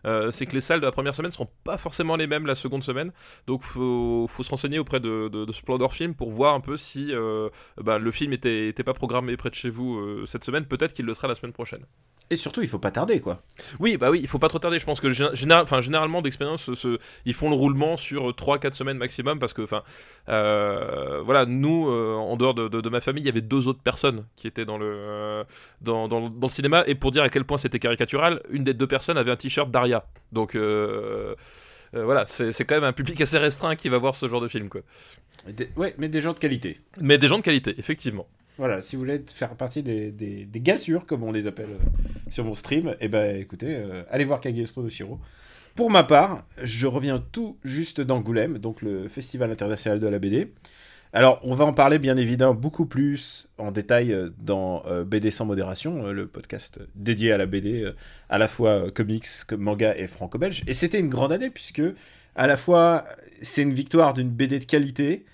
euh, 0.05 0.31
c'est 0.31 0.45
que 0.45 0.53
les 0.53 0.61
salles 0.61 0.79
de 0.81 0.85
la 0.85 0.91
première 0.91 1.13
semaine 1.13 1.31
seront 1.31 1.49
pas 1.63 1.77
forcément 1.77 2.15
les 2.15 2.27
mêmes 2.27 2.45
la 2.47 2.55
seconde 2.55 2.83
semaine. 2.83 3.11
Donc 3.47 3.63
faut, 3.63 4.25
faut 4.27 4.43
se 4.43 4.49
renseigner 4.49 4.79
auprès 4.79 4.99
de, 4.99 5.29
de, 5.31 5.45
de 5.45 5.51
Splendor 5.51 5.93
Film 5.93 6.15
pour 6.15 6.31
voir 6.31 6.55
un 6.55 6.61
peu 6.61 6.77
si 6.77 7.13
euh, 7.13 7.49
bah, 7.81 7.99
le 7.99 8.11
film 8.11 8.33
était, 8.33 8.67
était 8.67 8.83
pas 8.83 8.93
programmé 8.93 9.37
près 9.37 9.49
de 9.49 9.55
chez 9.55 9.69
vous 9.69 10.25
cette 10.25 10.43
semaine. 10.43 10.65
Peut-être 10.65 10.93
qu'il 10.93 11.05
le 11.05 11.13
sera 11.13 11.27
la 11.27 11.35
semaine 11.35 11.53
prochaine. 11.53 11.85
Et 12.31 12.37
surtout, 12.37 12.63
il 12.63 12.67
faut 12.67 12.79
pas 12.79 12.89
tarder, 12.89 13.19
quoi. 13.21 13.43
Oui, 13.79 13.97
bah 13.97 14.09
oui, 14.09 14.19
il 14.19 14.27
faut 14.27 14.39
pas 14.39 14.47
trop 14.49 14.57
tarder. 14.57 14.79
Je 14.79 14.85
pense 14.85 14.99
que 14.99 15.09
gé- 15.09 15.35
général, 15.35 15.61
enfin, 15.61 15.79
généralement 15.79 16.23
d'expérience, 16.23 16.73
ce- 16.73 16.97
ils 17.25 17.35
font 17.35 17.49
le 17.51 17.55
roulement 17.55 17.97
sur 17.97 18.29
3-4 18.33 18.73
semaines 18.73 18.97
maximum 18.97 19.37
parce 19.37 19.53
que, 19.53 19.61
enfin, 19.61 19.83
voilà, 21.23 21.45
nous, 21.45 21.87
en 21.89 22.35
dehors 22.37 22.53
de, 22.53 22.67
de- 22.67 22.81
de 22.81 22.89
ma 22.89 23.01
famille, 23.01 23.23
il 23.23 23.27
y 23.27 23.29
avait 23.29 23.41
deux 23.41 23.67
autres 23.67 23.74
personnes 23.83 24.25
qui 24.35 24.47
étaient 24.47 24.65
dans 24.65 24.77
le, 24.77 24.85
euh, 24.87 25.43
dans, 25.81 26.07
dans- 26.07 26.29
dans 26.29 26.47
le 26.47 26.51
cinéma. 26.51 26.83
Et 26.87 26.95
pour 26.95 27.11
dire 27.11 27.23
à 27.23 27.29
quel 27.29 27.43
point 27.45 27.57
c'était 27.57 27.79
caricatural, 27.79 28.41
une 28.49 28.63
des 28.63 28.73
deux 28.73 28.87
personnes 28.87 29.17
avait 29.17 29.31
un 29.31 29.35
t-shirt 29.37 29.69
d'Aria. 29.71 30.05
Donc. 30.31 30.55
euh, 30.55 31.35
euh, 31.93 32.03
voilà, 32.03 32.25
c'est 32.25 32.51
quand 32.65 32.75
même 32.75 32.83
un 32.83 32.91
public 32.93 33.21
assez 33.21 33.37
restreint 33.37 33.75
qui 33.77 33.87
va 33.87 33.97
voir 33.99 34.15
ce 34.15 34.27
genre 34.27 34.41
de 34.41 34.49
film, 34.49 34.67
quoi. 34.67 34.81
Et 35.47 35.53
des- 35.53 35.69
ouais, 35.77 35.95
mais 35.97 36.09
des 36.09 36.19
gens 36.19 36.33
de 36.33 36.39
qualité. 36.39 36.81
Mais 36.99 37.17
des 37.17 37.27
gens 37.29 37.37
de 37.37 37.43
qualité, 37.43 37.73
effectivement. 37.77 38.27
Voilà, 38.57 38.81
si 38.81 38.95
vous 38.95 39.01
voulez 39.03 39.21
faire 39.33 39.55
partie 39.55 39.81
des, 39.83 40.11
des, 40.11 40.45
des 40.45 40.59
gassures, 40.61 41.05
comme 41.05 41.23
on 41.23 41.31
les 41.31 41.47
appelle 41.47 41.69
euh, 41.69 42.29
sur 42.29 42.43
mon 42.43 42.53
stream, 42.55 42.95
eh 42.99 43.07
ben 43.07 43.37
écoutez, 43.39 43.75
euh, 43.75 44.03
allez 44.09 44.25
voir 44.25 44.41
Cagliostro 44.41 44.81
de 44.81 44.89
Shiro. 44.89 45.19
Pour 45.75 45.89
ma 45.91 46.03
part, 46.03 46.45
je 46.63 46.87
reviens 46.87 47.19
tout 47.31 47.57
juste 47.63 48.01
d'Angoulême, 48.01 48.57
donc 48.57 48.81
le 48.81 49.07
Festival 49.07 49.51
international 49.51 49.99
de 49.99 50.07
la 50.07 50.19
BD. 50.19 50.53
Alors, 51.15 51.39
on 51.43 51.55
va 51.55 51.63
en 51.63 51.71
parler 51.71 51.97
bien 51.97 52.17
évidemment 52.17 52.53
beaucoup 52.53 52.85
plus 52.85 53.47
en 53.57 53.71
détail 53.71 54.11
euh, 54.11 54.31
dans 54.37 54.83
euh, 54.85 55.05
BD 55.05 55.31
sans 55.31 55.45
modération, 55.45 56.07
euh, 56.07 56.11
le 56.11 56.27
podcast 56.27 56.81
dédié 56.93 57.31
à 57.31 57.37
la 57.37 57.45
BD, 57.45 57.89
à 58.27 58.37
la 58.37 58.49
fois 58.49 58.91
comics, 58.91 59.25
manga 59.57 59.95
et 59.95 60.07
franco-belge. 60.07 60.63
Et 60.67 60.73
c'était 60.73 60.99
une 60.99 61.07
grande 61.07 61.31
année 61.31 61.49
puisque 61.49 61.81
à 62.35 62.47
la 62.47 62.57
fois 62.57 63.05
c'est 63.41 63.61
une 63.61 63.73
victoire 63.73 64.13
d'une 64.13 64.29
BD 64.29 64.59
de 64.59 64.65
qualité, 64.65 65.25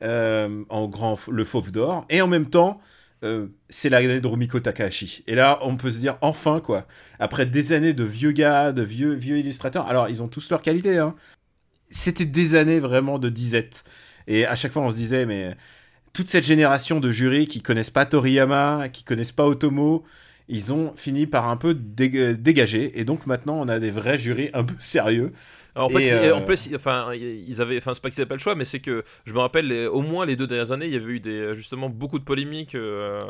en 0.00 0.88
grand 0.88 1.18
le 1.28 1.44
Fauve 1.44 1.70
d'or, 1.70 2.06
et 2.08 2.22
en 2.22 2.28
même 2.28 2.48
temps 2.48 2.80
euh, 3.22 3.48
c'est 3.68 3.90
l'année 3.90 4.22
de 4.22 4.26
Rumiko 4.26 4.60
Takahashi. 4.60 5.22
Et 5.26 5.34
là, 5.34 5.58
on 5.60 5.76
peut 5.76 5.90
se 5.90 5.98
dire 5.98 6.16
enfin 6.22 6.60
quoi, 6.60 6.86
après 7.18 7.44
des 7.44 7.74
années 7.74 7.92
de 7.92 8.04
vieux 8.04 8.32
gars, 8.32 8.72
de 8.72 8.82
vieux 8.82 9.12
vieux 9.12 9.38
illustrateurs. 9.38 9.86
Alors 9.86 10.08
ils 10.08 10.22
ont 10.22 10.28
tous 10.28 10.48
leur 10.48 10.62
qualité, 10.62 10.96
hein. 10.96 11.14
C'était 11.90 12.24
des 12.24 12.56
années 12.56 12.80
vraiment 12.80 13.18
de 13.18 13.28
disette. 13.28 13.84
Et 14.26 14.46
à 14.46 14.56
chaque 14.56 14.72
fois, 14.72 14.82
on 14.82 14.90
se 14.90 14.96
disait 14.96 15.26
mais 15.26 15.56
toute 16.12 16.30
cette 16.30 16.44
génération 16.44 17.00
de 17.00 17.10
jurys 17.10 17.46
qui 17.46 17.62
connaissent 17.62 17.90
pas 17.90 18.06
Toriyama, 18.06 18.88
qui 18.90 19.04
connaissent 19.04 19.32
pas 19.32 19.46
Otomo, 19.46 20.04
ils 20.48 20.72
ont 20.72 20.94
fini 20.96 21.26
par 21.26 21.48
un 21.48 21.56
peu 21.56 21.74
dég- 21.74 22.32
dégager. 22.34 22.98
Et 22.98 23.04
donc 23.04 23.26
maintenant, 23.26 23.56
on 23.60 23.68
a 23.68 23.78
des 23.78 23.90
vrais 23.90 24.18
jurys 24.18 24.50
un 24.54 24.64
peu 24.64 24.74
sérieux. 24.78 25.32
Alors, 25.74 25.86
en 25.88 25.90
fait, 25.90 26.12
euh, 26.14 26.32
en 26.32 26.40
plus, 26.40 26.70
enfin, 26.74 27.12
ils 27.14 27.60
avaient, 27.60 27.76
enfin, 27.76 27.92
c'est 27.92 28.02
pas 28.02 28.10
qu'ils 28.10 28.20
avaient 28.22 28.28
pas 28.28 28.34
le 28.36 28.40
choix, 28.40 28.54
mais 28.54 28.64
c'est 28.64 28.80
que 28.80 29.04
je 29.26 29.34
me 29.34 29.38
rappelle, 29.40 29.66
les- 29.68 29.86
au 29.86 30.00
moins 30.00 30.24
les 30.24 30.34
deux 30.36 30.46
dernières 30.46 30.72
années, 30.72 30.86
il 30.86 30.92
y 30.92 30.96
avait 30.96 31.12
eu 31.12 31.20
des, 31.20 31.54
justement 31.54 31.90
beaucoup 31.90 32.18
de 32.18 32.24
polémiques 32.24 32.74
euh, 32.74 33.22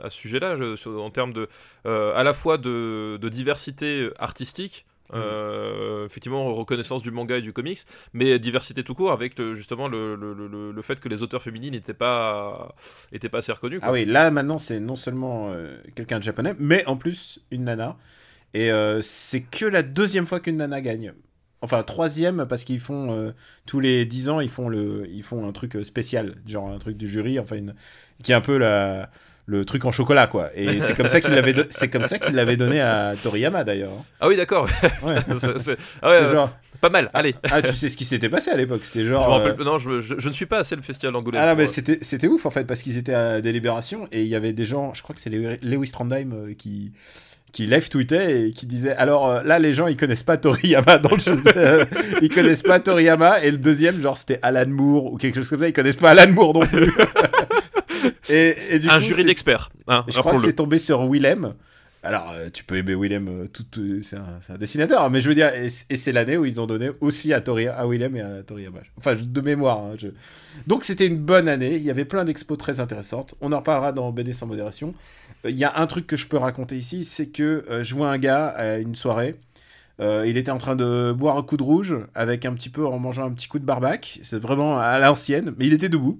à 0.00 0.08
ce 0.08 0.16
sujet-là, 0.16 0.56
en 0.86 1.10
termes 1.10 1.34
de, 1.34 1.48
euh, 1.86 2.14
à 2.16 2.24
la 2.24 2.32
fois 2.32 2.56
de, 2.58 3.18
de 3.20 3.28
diversité 3.28 4.08
artistique. 4.18 4.86
Euh, 5.14 6.06
effectivement, 6.06 6.52
reconnaissance 6.54 7.02
du 7.02 7.10
manga 7.10 7.36
et 7.36 7.42
du 7.42 7.52
comics, 7.52 7.80
mais 8.12 8.38
diversité 8.38 8.82
tout 8.82 8.94
court 8.94 9.12
avec 9.12 9.40
justement 9.54 9.88
le, 9.88 10.16
le, 10.16 10.72
le, 10.72 10.82
fait 10.82 11.00
que 11.00 11.08
les 11.08 11.22
auteurs 11.22 11.42
féminines 11.42 11.72
n'étaient 11.72 11.94
pas, 11.94 12.74
étaient 13.12 13.28
pas 13.28 13.38
assez 13.38 13.52
reconnus. 13.52 13.80
Ah 13.82 13.92
oui, 13.92 14.04
là 14.04 14.30
maintenant, 14.30 14.58
c'est 14.58 14.80
non 14.80 14.96
seulement 14.96 15.50
euh, 15.52 15.76
quelqu'un 15.94 16.18
de 16.18 16.24
japonais, 16.24 16.54
mais 16.58 16.84
en 16.86 16.96
plus 16.96 17.40
une 17.50 17.64
nana. 17.64 17.96
Et 18.54 18.70
euh, 18.70 19.00
c'est 19.02 19.40
que 19.40 19.64
la 19.64 19.82
deuxième 19.82 20.26
fois 20.26 20.40
qu'une 20.40 20.56
nana 20.56 20.80
gagne. 20.80 21.12
Enfin, 21.64 21.82
troisième, 21.84 22.46
parce 22.48 22.64
qu'ils 22.64 22.80
font 22.80 23.32
tous 23.66 23.78
les 23.78 24.04
10 24.04 24.30
ans, 24.30 24.40
ils 24.40 24.48
font, 24.48 24.68
le, 24.68 25.06
ils 25.08 25.22
font 25.22 25.46
un 25.46 25.52
truc 25.52 25.84
spécial, 25.84 26.34
genre 26.44 26.68
un 26.68 26.78
truc 26.78 26.96
du 26.96 27.06
jury, 27.06 27.38
enfin, 27.38 27.54
une, 27.54 27.76
qui 28.24 28.32
est 28.32 28.34
un 28.34 28.40
peu 28.40 28.58
la, 28.58 29.10
le 29.46 29.64
truc 29.64 29.84
en 29.84 29.90
chocolat, 29.92 30.26
quoi. 30.28 30.50
Et 30.54 30.80
c'est 30.80 30.94
comme 30.96 31.08
ça 31.08 31.20
qu'il 31.20 31.34
l'avait, 31.34 31.52
do- 31.52 31.64
c'est 31.70 31.88
comme 31.88 32.04
ça 32.04 32.18
qu'il 32.18 32.34
l'avait 32.34 32.56
donné 32.56 32.80
à 32.80 33.14
Toriyama 33.22 33.64
d'ailleurs. 33.64 33.92
Ah 34.20 34.28
oui, 34.28 34.36
d'accord. 34.36 34.68
Ouais. 35.02 35.16
Ah 35.28 35.34
C'est 35.58 35.76
euh, 36.04 36.32
genre, 36.32 36.50
Pas 36.80 36.90
mal. 36.90 37.10
Allez. 37.12 37.34
ah, 37.50 37.60
tu 37.62 37.74
sais 37.74 37.88
ce 37.88 37.96
qui 37.96 38.04
s'était 38.04 38.28
passé 38.28 38.50
à 38.50 38.56
l'époque, 38.56 38.80
c'était 38.84 39.04
Je 39.04 39.10
genre. 39.10 39.26
me 39.28 39.32
rappelle. 39.34 39.60
euh, 39.60 39.64
Non, 39.64 39.78
je, 39.78 40.00
je- 40.00 40.14
je 40.18 40.28
ne 40.28 40.32
suis 40.32 40.46
pas 40.46 40.58
assez 40.58 40.76
le 40.76 40.82
festival 40.82 41.12
d'Angoulême. 41.12 41.40
Ah 41.42 41.46
non, 41.50 41.56
mais 41.56 41.64
pour- 41.64 41.74
c'était, 41.74 41.98
c'était 42.02 42.28
ouf 42.28 42.46
en 42.46 42.50
fait, 42.50 42.64
parce 42.64 42.82
qu'ils 42.82 42.98
étaient 42.98 43.14
à 43.14 43.40
délibération 43.40 44.06
et 44.12 44.22
il 44.22 44.28
y 44.28 44.36
avait 44.36 44.52
des 44.52 44.64
gens, 44.64 44.94
je 44.94 45.02
crois 45.02 45.14
que 45.14 45.20
c'est 45.20 45.30
Lew- 45.30 45.58
Lewis 45.62 45.90
Trondheim 45.90 46.32
euh, 46.32 46.54
qui, 46.56 46.92
qui 47.52 47.66
live 47.66 47.88
tweetait 47.88 48.42
et 48.48 48.50
qui 48.52 48.64
disait 48.66 48.94
alors 48.96 49.28
euh, 49.28 49.42
là 49.44 49.58
les 49.58 49.74
gens 49.74 49.86
ils 49.86 49.96
connaissent 49.96 50.22
pas 50.22 50.38
Toriyama 50.38 50.96
dans 50.98 51.10
le 51.10 51.18
jeu 51.18 51.36
euh, 51.56 51.84
ils 52.22 52.30
connaissent 52.30 52.62
pas 52.62 52.80
Toriyama 52.80 53.42
et 53.44 53.50
le 53.50 53.58
deuxième 53.58 54.00
genre 54.00 54.16
c'était 54.16 54.38
Alan 54.40 54.64
Moore 54.66 55.12
ou 55.12 55.16
quelque 55.18 55.34
chose 55.34 55.50
comme 55.50 55.58
ça 55.60 55.68
ils 55.68 55.74
connaissent 55.74 55.96
pas 55.96 56.12
Alan 56.12 56.32
Moore 56.32 56.54
non 56.54 56.60
plus 56.60 56.90
et, 58.28 58.56
et, 58.70 58.78
du 58.78 58.88
un 58.88 58.98
jury 58.98 59.24
d'experts. 59.24 59.70
Hein, 59.88 60.04
je 60.08 60.18
crois 60.18 60.34
que 60.34 60.40
c'est 60.42 60.52
tombé 60.54 60.78
sur 60.78 61.08
Willem. 61.08 61.54
Alors 62.04 62.32
euh, 62.34 62.48
tu 62.52 62.64
peux 62.64 62.76
aimer 62.76 62.96
Willem 62.96 63.28
euh, 63.28 63.46
tout, 63.46 63.62
tout- 63.62 64.02
c'est 64.02 64.16
un, 64.16 64.56
dessinateur 64.58 65.08
mais 65.08 65.20
je 65.20 65.28
veux 65.28 65.36
dire 65.36 65.52
et, 65.54 65.68
c'est 65.68 66.10
l'année 66.10 66.36
où 66.36 66.44
ils 66.44 66.60
ont 66.60 66.66
donné 66.66 66.90
aussi 67.00 67.32
à, 67.32 67.40
Tori, 67.40 67.68
à 67.68 67.86
Willem 67.86 68.16
et 68.16 68.20
à 68.22 68.42
Toriyama 68.42 68.80
enfin 68.98 69.14
de 69.14 69.40
mémoire 69.40 69.78
hein, 69.78 69.92
je- 69.96 70.08
donc 70.66 70.82
c'était 70.82 71.06
une 71.06 71.18
bonne 71.18 71.46
année 71.46 71.76
il 71.76 71.82
y 71.82 71.90
avait 71.90 72.04
plein 72.04 72.24
d'expos 72.24 72.58
très 72.58 72.80
intéressantes. 72.80 73.36
On 73.40 73.52
en 73.52 73.58
reparlera 73.58 73.92
dans 73.92 74.10
BD 74.10 74.32
sans 74.32 74.46
modération. 74.48 74.94
Euh, 75.44 75.50
il 75.50 75.56
y 75.56 75.62
a 75.62 75.78
un 75.78 75.86
truc 75.86 76.08
que 76.08 76.16
je 76.16 76.26
peux 76.26 76.38
raconter 76.38 76.74
ici 76.74 77.04
c'est 77.04 77.26
que 77.26 77.64
euh, 77.70 77.84
je 77.84 77.94
vois 77.94 78.10
un 78.10 78.18
gars 78.18 78.48
à 78.48 78.78
une 78.78 78.96
soirée 78.96 79.36
euh, 80.00 80.24
il 80.26 80.36
était 80.36 80.50
en 80.50 80.58
train 80.58 80.74
de 80.74 81.12
boire 81.16 81.36
un 81.36 81.42
coup 81.42 81.56
de 81.56 81.62
rouge 81.62 81.94
avec 82.16 82.44
un 82.46 82.54
petit 82.54 82.70
peu 82.70 82.84
en 82.84 82.98
mangeant 82.98 83.26
un 83.26 83.30
petit 83.30 83.46
coup 83.46 83.60
de 83.60 83.64
barbac. 83.64 84.18
C'est 84.22 84.40
vraiment 84.40 84.78
à 84.78 84.98
l'ancienne, 84.98 85.54
mais 85.58 85.66
il 85.66 85.74
était 85.74 85.90
debout, 85.90 86.18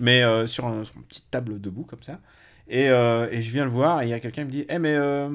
mais 0.00 0.22
euh, 0.22 0.46
sur, 0.46 0.66
un- 0.66 0.84
sur 0.84 0.96
une 0.96 1.02
petite 1.04 1.30
table 1.30 1.60
debout 1.60 1.84
comme 1.84 2.02
ça. 2.02 2.20
Et, 2.68 2.88
euh, 2.88 3.28
et 3.30 3.42
je 3.42 3.50
viens 3.50 3.64
le 3.64 3.70
voir 3.70 4.02
et 4.02 4.06
il 4.06 4.08
y 4.08 4.12
a 4.14 4.20
quelqu'un 4.20 4.42
qui 4.42 4.46
me 4.46 4.52
dit, 4.52 4.64
eh 4.68 4.78
mais 4.78 4.94
euh, 4.94 5.28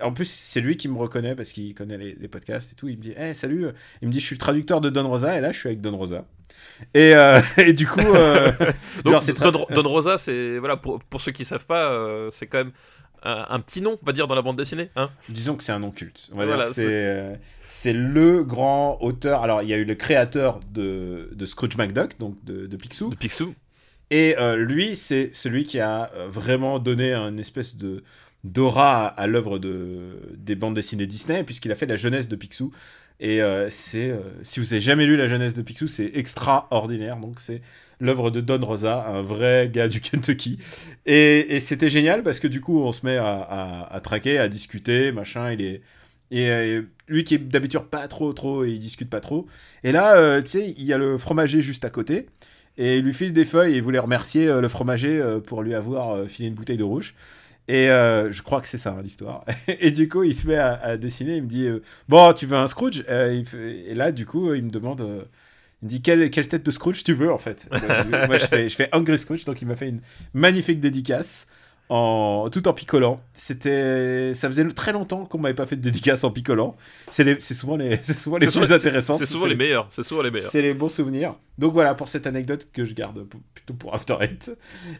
en 0.00 0.12
plus 0.12 0.28
c'est 0.28 0.60
lui 0.60 0.76
qui 0.76 0.88
me 0.88 0.96
reconnaît 0.98 1.34
parce 1.36 1.50
qu'il 1.52 1.72
connaît 1.74 1.98
les, 1.98 2.14
les 2.18 2.28
podcasts 2.28 2.72
et 2.72 2.74
tout. 2.74 2.88
Il 2.88 2.96
me 2.98 3.02
dit, 3.02 3.14
eh 3.16 3.32
salut. 3.34 3.66
Il 4.02 4.08
me 4.08 4.12
dit, 4.12 4.18
je 4.20 4.24
suis 4.26 4.34
le 4.34 4.40
traducteur 4.40 4.80
de 4.80 4.90
Don 4.90 5.08
Rosa 5.08 5.36
et 5.36 5.40
là 5.40 5.52
je 5.52 5.58
suis 5.58 5.68
avec 5.68 5.80
Don 5.80 5.96
Rosa. 5.96 6.24
Et, 6.94 7.12
et 7.58 7.72
du 7.72 7.86
coup, 7.86 8.00
Donc, 9.04 9.24
Don, 9.40 9.66
Don 9.70 9.88
Rosa, 9.88 10.18
c'est 10.18 10.58
voilà 10.58 10.76
pour, 10.76 11.00
pour 11.04 11.20
ceux 11.20 11.32
qui 11.32 11.44
savent 11.44 11.66
pas, 11.66 12.28
c'est 12.30 12.46
quand 12.46 12.58
même 12.58 12.72
un, 13.24 13.60
petit 13.60 13.80
nom, 13.80 13.98
on 14.02 14.06
va 14.06 14.12
dire 14.12 14.26
dans 14.26 14.34
la 14.34 14.42
bande 14.42 14.56
dessinée. 14.58 14.90
Hein 14.96 15.10
disons 15.28 15.56
que 15.56 15.62
c'est 15.62 15.72
un 15.72 15.78
nom 15.78 15.90
culte. 15.90 16.28
On 16.32 16.38
va 16.38 16.44
Voilà, 16.46 16.66
dire 16.66 16.74
c'est 16.74 16.86
euh, 16.88 17.34
c'est 17.60 17.92
le 17.94 18.42
grand 18.44 18.98
auteur. 19.00 19.42
Alors 19.42 19.62
il 19.62 19.68
y 19.68 19.74
a 19.74 19.78
eu 19.78 19.84
le 19.84 19.94
créateur 19.94 20.60
de, 20.72 21.30
de 21.32 21.46
Scrooge 21.46 21.76
McDuck, 21.76 22.18
donc 22.18 22.36
de, 22.44 22.66
de 22.66 22.76
Picsou. 22.76 23.08
de 23.10 23.16
Picsou. 23.16 23.54
Et 24.14 24.36
euh, 24.38 24.54
lui, 24.54 24.94
c'est 24.94 25.30
celui 25.34 25.64
qui 25.64 25.80
a 25.80 26.08
euh, 26.14 26.28
vraiment 26.28 26.78
donné 26.78 27.12
un 27.12 27.36
espèce 27.36 27.76
de 27.76 28.04
d'aura 28.44 29.06
à, 29.06 29.26
l'œuvre 29.26 29.58
de, 29.58 30.20
des 30.36 30.54
bandes 30.54 30.74
dessinées 30.74 31.08
Disney, 31.08 31.42
puisqu'il 31.42 31.72
a 31.72 31.74
fait 31.74 31.86
la 31.86 31.96
jeunesse 31.96 32.28
de 32.28 32.36
Picsou. 32.36 32.72
Et 33.18 33.42
euh, 33.42 33.70
si 33.70 34.12
vous 34.60 34.72
avez 34.72 34.80
jamais 34.80 35.06
lu 35.06 35.16
la 35.16 35.26
jeunesse 35.26 35.54
de 35.54 35.62
Picsou, 35.62 35.88
c'est 35.88 36.12
extraordinaire. 36.14 37.16
Donc 37.16 37.40
c'est 37.40 37.60
l'œuvre 37.98 38.30
de 38.30 38.40
Don 38.40 38.64
Rosa, 38.64 39.04
un 39.08 39.22
vrai 39.22 39.68
gars 39.72 39.88
du 39.88 40.00
Kentucky. 40.00 40.58
Et, 41.06 41.56
et 41.56 41.58
c'était 41.58 41.88
génial 41.88 42.22
parce 42.22 42.38
que 42.38 42.46
du 42.46 42.60
coup, 42.60 42.82
on 42.84 42.92
se 42.92 43.04
met 43.04 43.16
à, 43.16 44.00
traquer, 44.04 44.38
à 44.38 44.48
discuter, 44.48 45.10
machin. 45.10 45.50
Il 45.50 45.60
est 45.60 45.82
et 46.30 46.80
lui 47.08 47.24
qui 47.24 47.34
est 47.34 47.38
d'habitude 47.38 47.80
pas 47.90 48.06
trop 48.08 48.32
trop, 48.32 48.64
il 48.64 48.78
discute 48.78 49.10
pas 49.10 49.20
trop. 49.20 49.46
Et 49.82 49.90
là, 49.90 50.40
tu 50.42 50.50
sais, 50.50 50.74
il 50.76 50.84
y 50.84 50.92
a 50.92 50.98
le 50.98 51.18
fromager 51.18 51.62
juste 51.62 51.84
à 51.84 51.90
côté 51.90 52.26
et 52.78 52.98
il 52.98 53.04
lui 53.04 53.14
file 53.14 53.32
des 53.32 53.44
feuilles 53.44 53.74
et 53.74 53.76
il 53.76 53.82
voulait 53.82 53.98
remercier 53.98 54.48
euh, 54.48 54.60
le 54.60 54.68
fromager 54.68 55.18
euh, 55.20 55.40
pour 55.40 55.62
lui 55.62 55.74
avoir 55.74 56.12
euh, 56.14 56.26
filé 56.26 56.48
une 56.48 56.54
bouteille 56.54 56.76
de 56.76 56.84
rouge. 56.84 57.14
Et 57.68 57.88
euh, 57.90 58.30
je 58.32 58.42
crois 58.42 58.60
que 58.60 58.68
c'est 58.68 58.78
ça 58.78 58.92
hein, 58.92 59.02
l'histoire. 59.02 59.44
et 59.68 59.90
du 59.90 60.08
coup, 60.08 60.22
il 60.24 60.34
se 60.34 60.46
met 60.46 60.56
à, 60.56 60.74
à 60.74 60.96
dessiner. 60.96 61.36
Il 61.36 61.44
me 61.44 61.48
dit 61.48 61.66
euh, 61.66 61.82
Bon, 62.08 62.32
tu 62.34 62.46
veux 62.46 62.56
un 62.56 62.66
Scrooge? 62.66 63.04
Euh, 63.08 63.34
il 63.34 63.46
fait- 63.46 63.86
Et 63.88 63.94
là, 63.94 64.12
du 64.12 64.26
coup, 64.26 64.52
il 64.54 64.64
me 64.64 64.70
demande 64.70 65.00
Il 65.82 65.86
me 65.86 65.88
dit 65.88 66.02
quelle, 66.02 66.30
quelle 66.30 66.48
tête 66.48 66.64
de 66.66 66.70
Scrooge 66.70 67.04
tu 67.04 67.14
veux 67.14 67.32
en 67.32 67.38
fait? 67.38 67.68
Moi, 67.70 67.80
je, 68.02 68.26
moi, 68.26 68.38
je 68.38 68.46
fais, 68.46 68.68
je 68.68 68.76
fais 68.76 68.88
Hungry 68.92 69.18
Scrooge. 69.18 69.44
Donc, 69.44 69.62
il 69.62 69.68
m'a 69.68 69.76
fait 69.76 69.88
une 69.88 70.00
magnifique 70.34 70.80
dédicace. 70.80 71.46
En, 71.90 72.48
tout 72.50 72.66
en 72.66 72.72
picolant. 72.72 73.20
C'était, 73.34 74.32
ça 74.34 74.48
faisait 74.48 74.66
très 74.68 74.92
longtemps 74.92 75.26
qu'on 75.26 75.38
m'avait 75.38 75.54
pas 75.54 75.66
fait 75.66 75.76
de 75.76 75.82
dédicace 75.82 76.24
en 76.24 76.30
picolant. 76.30 76.76
C'est 77.10 77.24
les- 77.24 77.38
c'est 77.40 77.52
souvent 77.52 77.76
les, 77.76 77.96
c'est 78.02 78.14
souvent 78.16 78.38
les 78.38 78.48
C'est 78.48 78.58
plus 78.58 78.72
intéressantes. 78.72 79.18
C'est 79.18 79.26
souvent 79.26 79.46
les 79.46 79.54
meilleurs. 79.54 79.86
C'est 79.90 80.02
souvent 80.02 80.22
les 80.22 80.30
meilleurs. 80.30 80.50
C'est 80.50 80.62
les 80.62 80.72
bons 80.72 80.88
souvenirs. 80.88 81.34
Donc 81.58 81.74
voilà 81.74 81.94
pour 81.94 82.08
cette 82.08 82.26
anecdote 82.26 82.68
que 82.72 82.84
je 82.84 82.94
garde 82.94 83.26
plutôt 83.54 83.74
pour 83.74 83.94
After 83.94 84.16
Eight. 84.20 84.50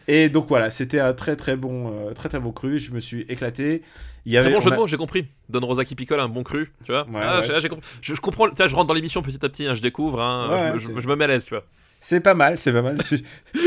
Et 0.07 0.29
donc 0.29 0.47
voilà, 0.47 0.69
c'était 0.69 0.99
un 0.99 1.13
très 1.13 1.35
très 1.35 1.55
bon, 1.55 1.91
euh, 1.91 2.13
très 2.13 2.29
très 2.29 2.39
bon 2.39 2.51
cru. 2.51 2.77
Je 2.77 2.91
me 2.91 2.99
suis 2.99 3.21
éclaté. 3.29 3.81
Il 4.27 4.31
y 4.33 4.37
avait, 4.37 4.47
Très 4.49 4.55
bon 4.55 4.61
jeu 4.61 4.69
de 4.69 4.75
a- 4.75 4.77
mots, 4.79 4.87
j'ai 4.87 4.97
compris. 4.97 5.27
Don 5.49 5.65
Rosa 5.65 5.85
qui 5.85 5.95
picole, 5.95 6.19
un 6.19 6.27
bon 6.29 6.43
cru, 6.43 6.71
tu 6.83 6.91
vois. 6.91 7.05
Ouais, 7.07 7.19
Ah, 7.21 7.39
ouais. 7.41 7.47
j'ai- 7.47 7.53
ah, 7.55 7.59
j'ai 7.61 7.69
compris. 7.69 7.87
Je, 8.01 8.13
je 8.15 8.21
comprends, 8.21 8.47
tu 8.49 8.55
vois, 8.55 8.67
je 8.67 8.75
rentre 8.75 8.87
dans 8.87 8.93
l'émission 8.95 9.21
petit 9.21 9.35
à 9.43 9.49
petit, 9.49 9.65
hein, 9.67 9.73
je 9.75 9.81
découvre, 9.81 10.19
hein, 10.21 10.49
Ouais, 10.73 10.79
je, 10.79 10.85
c'est- 10.87 10.99
je 10.99 11.07
me 11.07 11.15
mets 11.15 11.25
à 11.25 11.27
l'aise, 11.27 11.45
tu 11.45 11.53
vois. 11.55 11.63
C'est 12.07 12.19
pas 12.19 12.35
mal, 12.35 12.59
c'est 12.59 12.71
pas 12.71 12.83
mal. 12.83 12.99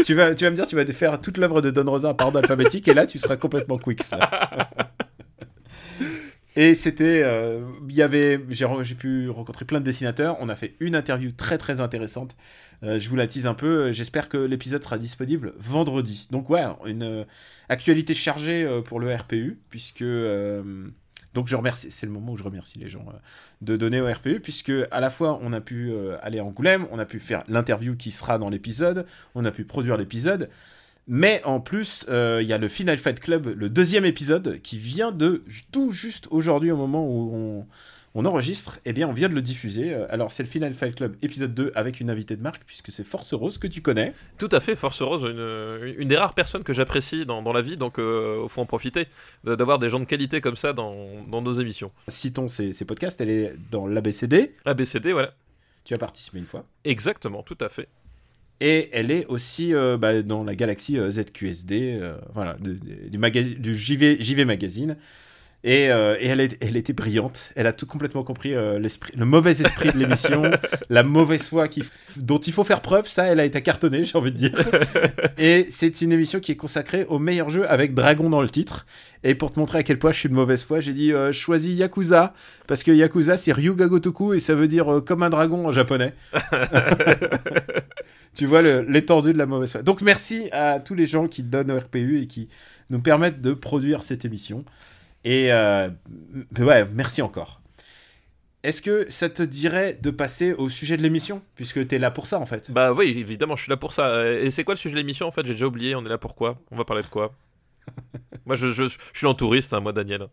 tu, 0.05 0.15
vas, 0.15 0.33
tu 0.33 0.45
vas 0.45 0.51
me 0.51 0.55
dire, 0.55 0.65
tu 0.65 0.77
vas 0.77 0.87
faire 0.87 1.21
toute 1.21 1.39
l'œuvre 1.39 1.61
de 1.61 1.73
Don 1.73 1.91
Rosa 1.91 2.15
par 2.15 2.29
ordre 2.29 2.39
alphabétique 2.39 2.87
et 2.87 2.95
là, 2.95 3.05
tu 3.05 3.19
seras 3.19 3.37
complètement 3.37 3.79
Quicks. 3.79 4.11
Et 6.55 6.75
c'était, 6.75 7.23
euh, 7.25 7.67
il 7.89 7.97
y 7.97 8.03
avait, 8.03 8.41
j'ai 8.49 8.95
pu 8.95 9.29
rencontrer 9.29 9.65
plein 9.65 9.81
de 9.81 9.85
dessinateurs. 9.85 10.37
On 10.39 10.49
a 10.49 10.55
fait 10.55 10.77
une 10.79 10.95
interview 10.95 11.33
très 11.33 11.59
très 11.59 11.81
intéressante. 11.81 12.37
Euh, 12.85 13.01
je 13.01 13.09
vous 13.09 13.17
la 13.17 13.27
tease 13.27 13.49
un 13.49 13.55
peu. 13.55 13.91
J'espère 13.91 14.29
que 14.29 14.39
l'épisode 14.39 14.85
sera 14.85 14.99
disponible 14.99 15.53
vendredi. 15.59 16.29
Donc 16.31 16.49
ouais, 16.49 16.63
une 16.87 17.03
euh, 17.03 17.25
actualité 17.69 18.15
chargée 18.15 18.83
pour 18.85 19.01
le 19.01 19.13
RPU 19.13 19.59
puisque 19.69 20.05
donc 21.35 21.49
je 21.49 21.57
remercie. 21.57 21.91
C'est 21.91 22.07
le 22.07 22.13
moment 22.13 22.33
où 22.33 22.37
je 22.37 22.43
remercie 22.43 22.79
les 22.79 22.89
gens 22.89 23.05
euh, 23.09 23.19
de 23.61 23.77
donner 23.77 24.01
au 24.01 24.11
RPU 24.11 24.41
puisque 24.41 24.73
à 24.91 25.01
la 25.01 25.11
fois 25.11 25.39
on 25.43 25.53
a 25.53 25.61
pu 25.61 25.91
euh, 25.91 26.17
aller 26.23 26.39
à 26.39 26.45
Angoulême, 26.45 26.87
on 26.91 26.99
a 26.99 27.05
pu 27.05 27.21
faire 27.21 27.45
l'interview 27.49 27.97
qui 27.97 28.11
sera 28.11 28.39
dans 28.39 28.49
l'épisode, 28.49 29.07
on 29.35 29.45
a 29.45 29.51
pu 29.51 29.65
produire 29.65 29.97
l'épisode. 29.97 30.49
Mais 31.11 31.41
en 31.45 31.59
plus, 31.59 32.05
euh, 32.11 32.41
il 32.43 32.49
y 32.49 32.53
a 32.53 32.59
le 32.59 32.69
Final 32.69 32.99
Fight 32.99 33.19
Club, 33.19 33.47
le 33.47 33.71
deuxième 33.71 34.05
épisode, 34.05 34.61
qui 34.61 34.79
vient 34.79 35.11
de 35.11 35.43
tout 35.73 35.91
juste 35.91 36.29
aujourd'hui, 36.31 36.71
au 36.71 36.77
moment 36.77 37.07
où 37.07 37.31
on, 37.35 37.67
on 38.15 38.25
enregistre. 38.25 38.79
Eh 38.85 38.93
bien, 38.93 39.09
on 39.09 39.13
vient 39.13 39.29
de 39.29 39.35
le 39.35 39.43
diffuser. 39.43 39.93
Euh, 39.95 40.07
Alors, 40.11 40.31
c'est 40.31 40.43
le 40.43 40.49
Final 40.49 40.75
Fight 40.75 40.95
Club 40.95 41.17
épisode 41.23 41.55
2 41.55 41.73
avec 41.75 42.01
une 42.01 42.11
invitée 42.11 42.37
de 42.37 42.43
marque, 42.43 42.63
puisque 42.67 42.91
c'est 42.91 43.05
Force 43.05 43.33
Rose 43.35 43.59
que 43.59 43.67
tu 43.67 43.83
connais. 43.83 44.13
Tout 44.39 44.49
à 44.53 44.61
fait, 44.61 44.77
Force 44.77 45.01
Rose, 45.03 45.23
une, 45.23 45.95
une 46.01 46.09
des 46.09 46.17
rares 46.17 46.35
personnes 46.35 46.65
que 46.65 46.73
j'apprécie 46.73 47.27
dans, 47.27 47.43
dans 47.43 47.53
la 47.53 47.63
vie, 47.63 47.77
donc 47.77 47.99
euh, 47.99 48.47
faut 48.49 48.61
en 48.61 48.67
profiter 48.67 49.07
d'avoir 49.45 49.79
des 49.79 49.89
gens 49.91 50.01
de 50.01 50.05
qualité 50.07 50.41
comme 50.41 50.57
ça 50.57 50.73
dans, 50.73 50.97
dans 51.31 51.43
nos 51.43 51.53
émissions. 51.53 51.93
Citons 52.09 52.49
ses 52.49 52.73
podcasts. 52.87 53.21
Elle 53.21 53.31
est 53.31 53.55
dans 53.71 53.87
l'ABCD. 53.87 54.55
ABCD, 54.65 55.13
voilà. 55.13 55.35
Tu 55.85 55.95
as 55.95 55.99
participé 55.99 56.39
une 56.39 56.45
fois. 56.47 56.65
Exactement, 56.85 57.43
tout 57.43 57.57
à 57.61 57.69
fait. 57.69 57.89
Et 58.61 58.89
elle 58.93 59.11
est 59.13 59.25
aussi 59.27 59.73
euh, 59.73 59.97
bah, 59.97 60.21
dans 60.23 60.43
la 60.43 60.57
galaxie 60.57 60.99
euh, 60.99 61.11
ZQSD, 61.13 61.99
euh, 62.03 62.17
voilà, 62.35 62.57
du, 62.59 63.17
maga- 63.17 63.43
du 63.43 63.75
JV, 63.75 64.17
JV 64.21 64.45
Magazine. 64.45 64.97
Et, 65.65 65.91
euh, 65.91 66.17
et 66.21 66.29
elle, 66.29 66.41
est- 66.41 66.57
elle 66.63 66.77
était 66.77 66.93
brillante. 66.93 67.51
Elle 67.57 67.67
a 67.67 67.73
tout 67.73 67.85
complètement 67.85 68.23
compris 68.23 68.55
euh, 68.55 68.79
l'esprit, 68.79 69.13
le 69.17 69.25
mauvais 69.25 69.51
esprit 69.61 69.91
de 69.93 69.99
l'émission, 69.99 70.43
la 70.89 71.03
mauvaise 71.03 71.49
foi 71.49 71.67
qui, 71.67 71.83
dont 72.17 72.39
il 72.39 72.53
faut 72.53 72.63
faire 72.63 72.81
preuve. 72.81 73.09
Ça, 73.09 73.25
elle 73.25 73.41
a 73.41 73.45
été 73.45 73.61
cartonnée, 73.61 74.05
j'ai 74.05 74.17
envie 74.17 74.31
de 74.31 74.37
dire. 74.37 74.53
Et 75.39 75.67
c'est 75.69 76.01
une 76.01 76.13
émission 76.13 76.39
qui 76.39 76.53
est 76.53 76.57
consacrée 76.57 77.07
au 77.09 77.19
meilleur 77.19 77.51
jeu 77.51 77.69
avec 77.69 77.93
Dragon 77.93 78.31
dans 78.31 78.41
le 78.41 78.49
titre. 78.49 78.87
Et 79.25 79.35
pour 79.35 79.51
te 79.53 79.59
montrer 79.59 79.81
à 79.81 79.83
quel 79.83 79.99
point 79.99 80.13
je 80.13 80.21
suis 80.21 80.29
de 80.29 80.35
mauvaise 80.35 80.63
foi, 80.63 80.81
j'ai 80.81 80.95
dit 80.95 81.13
euh, 81.13 81.33
choisis 81.33 81.77
Yakuza 81.77 82.35
parce 82.69 82.85
que 82.85 82.93
Yakuza 82.93 83.37
c'est 83.37 83.51
Ryuga 83.51 83.89
Gotoku 83.89 84.35
et 84.35 84.39
ça 84.41 84.55
veut 84.55 84.69
dire 84.69 85.03
comme 85.05 85.25
un 85.25 85.31
dragon 85.31 85.67
en 85.67 85.73
japonais. 85.73 86.15
tu 88.35 88.47
vois 88.47 88.63
l'étendue 88.63 89.33
de 89.33 89.39
la 89.39 89.47
mauvaise 89.47 89.73
foi. 89.73 89.83
Donc 89.83 90.03
merci 90.03 90.49
à 90.53 90.79
tous 90.81 90.95
les 90.95 91.07
gens 91.07 91.27
qui 91.27 91.43
donnent 91.43 91.73
au 91.73 91.79
RPU 91.79 92.21
et 92.23 92.27
qui 92.29 92.49
nous 92.91 93.01
permettent 93.01 93.41
de 93.41 93.53
produire 93.53 94.03
cette 94.05 94.25
émission. 94.25 94.65
Et 95.29 95.53
euh, 95.53 95.91
ouais, 96.59 96.87
merci 96.95 97.21
encore. 97.21 97.61
Est-ce 98.63 98.81
que 98.81 99.11
ça 99.11 99.29
te 99.29 99.43
dirait 99.43 99.93
de 100.01 100.11
passer 100.11 100.55
au 100.55 100.71
sujet 100.71 100.97
de 100.97 101.03
l'émission 101.03 101.43
Puisque 101.55 101.87
tu 101.87 101.95
es 101.97 101.99
là 101.99 102.11
pour 102.11 102.27
ça 102.27 102.39
en 102.39 102.47
fait? 102.47 102.71
Bah 102.71 102.95
oui, 102.95 103.15
évidemment, 103.19 103.55
je 103.55 103.65
suis 103.65 103.69
là 103.71 103.77
pour 103.77 103.93
ça. 103.93 104.07
Euh, 104.07 104.43
Et 104.43 104.51
c'est 104.51 104.65
quoi 104.65 104.73
le 104.73 104.79
sujet 104.79 104.95
de 104.95 104.99
l'émission 105.01 105.27
en 105.27 105.31
fait? 105.31 105.45
J'ai 105.45 105.53
déjà 105.53 105.67
oublié, 105.67 105.95
on 105.95 106.03
est 106.03 106.09
là 106.09 106.17
pour 106.17 106.35
quoi? 106.35 106.59
On 106.71 106.77
va 106.77 106.87
parler 106.87 107.03
de 107.03 107.09
quoi? 107.09 107.35
Moi, 108.47 108.57
je, 108.57 108.71
je, 108.71 108.87
je 108.87 108.97
suis 109.13 109.27
l'entouriste, 109.27 109.75
hein, 109.75 109.81
moi, 109.81 109.93
Daniel. 109.93 110.29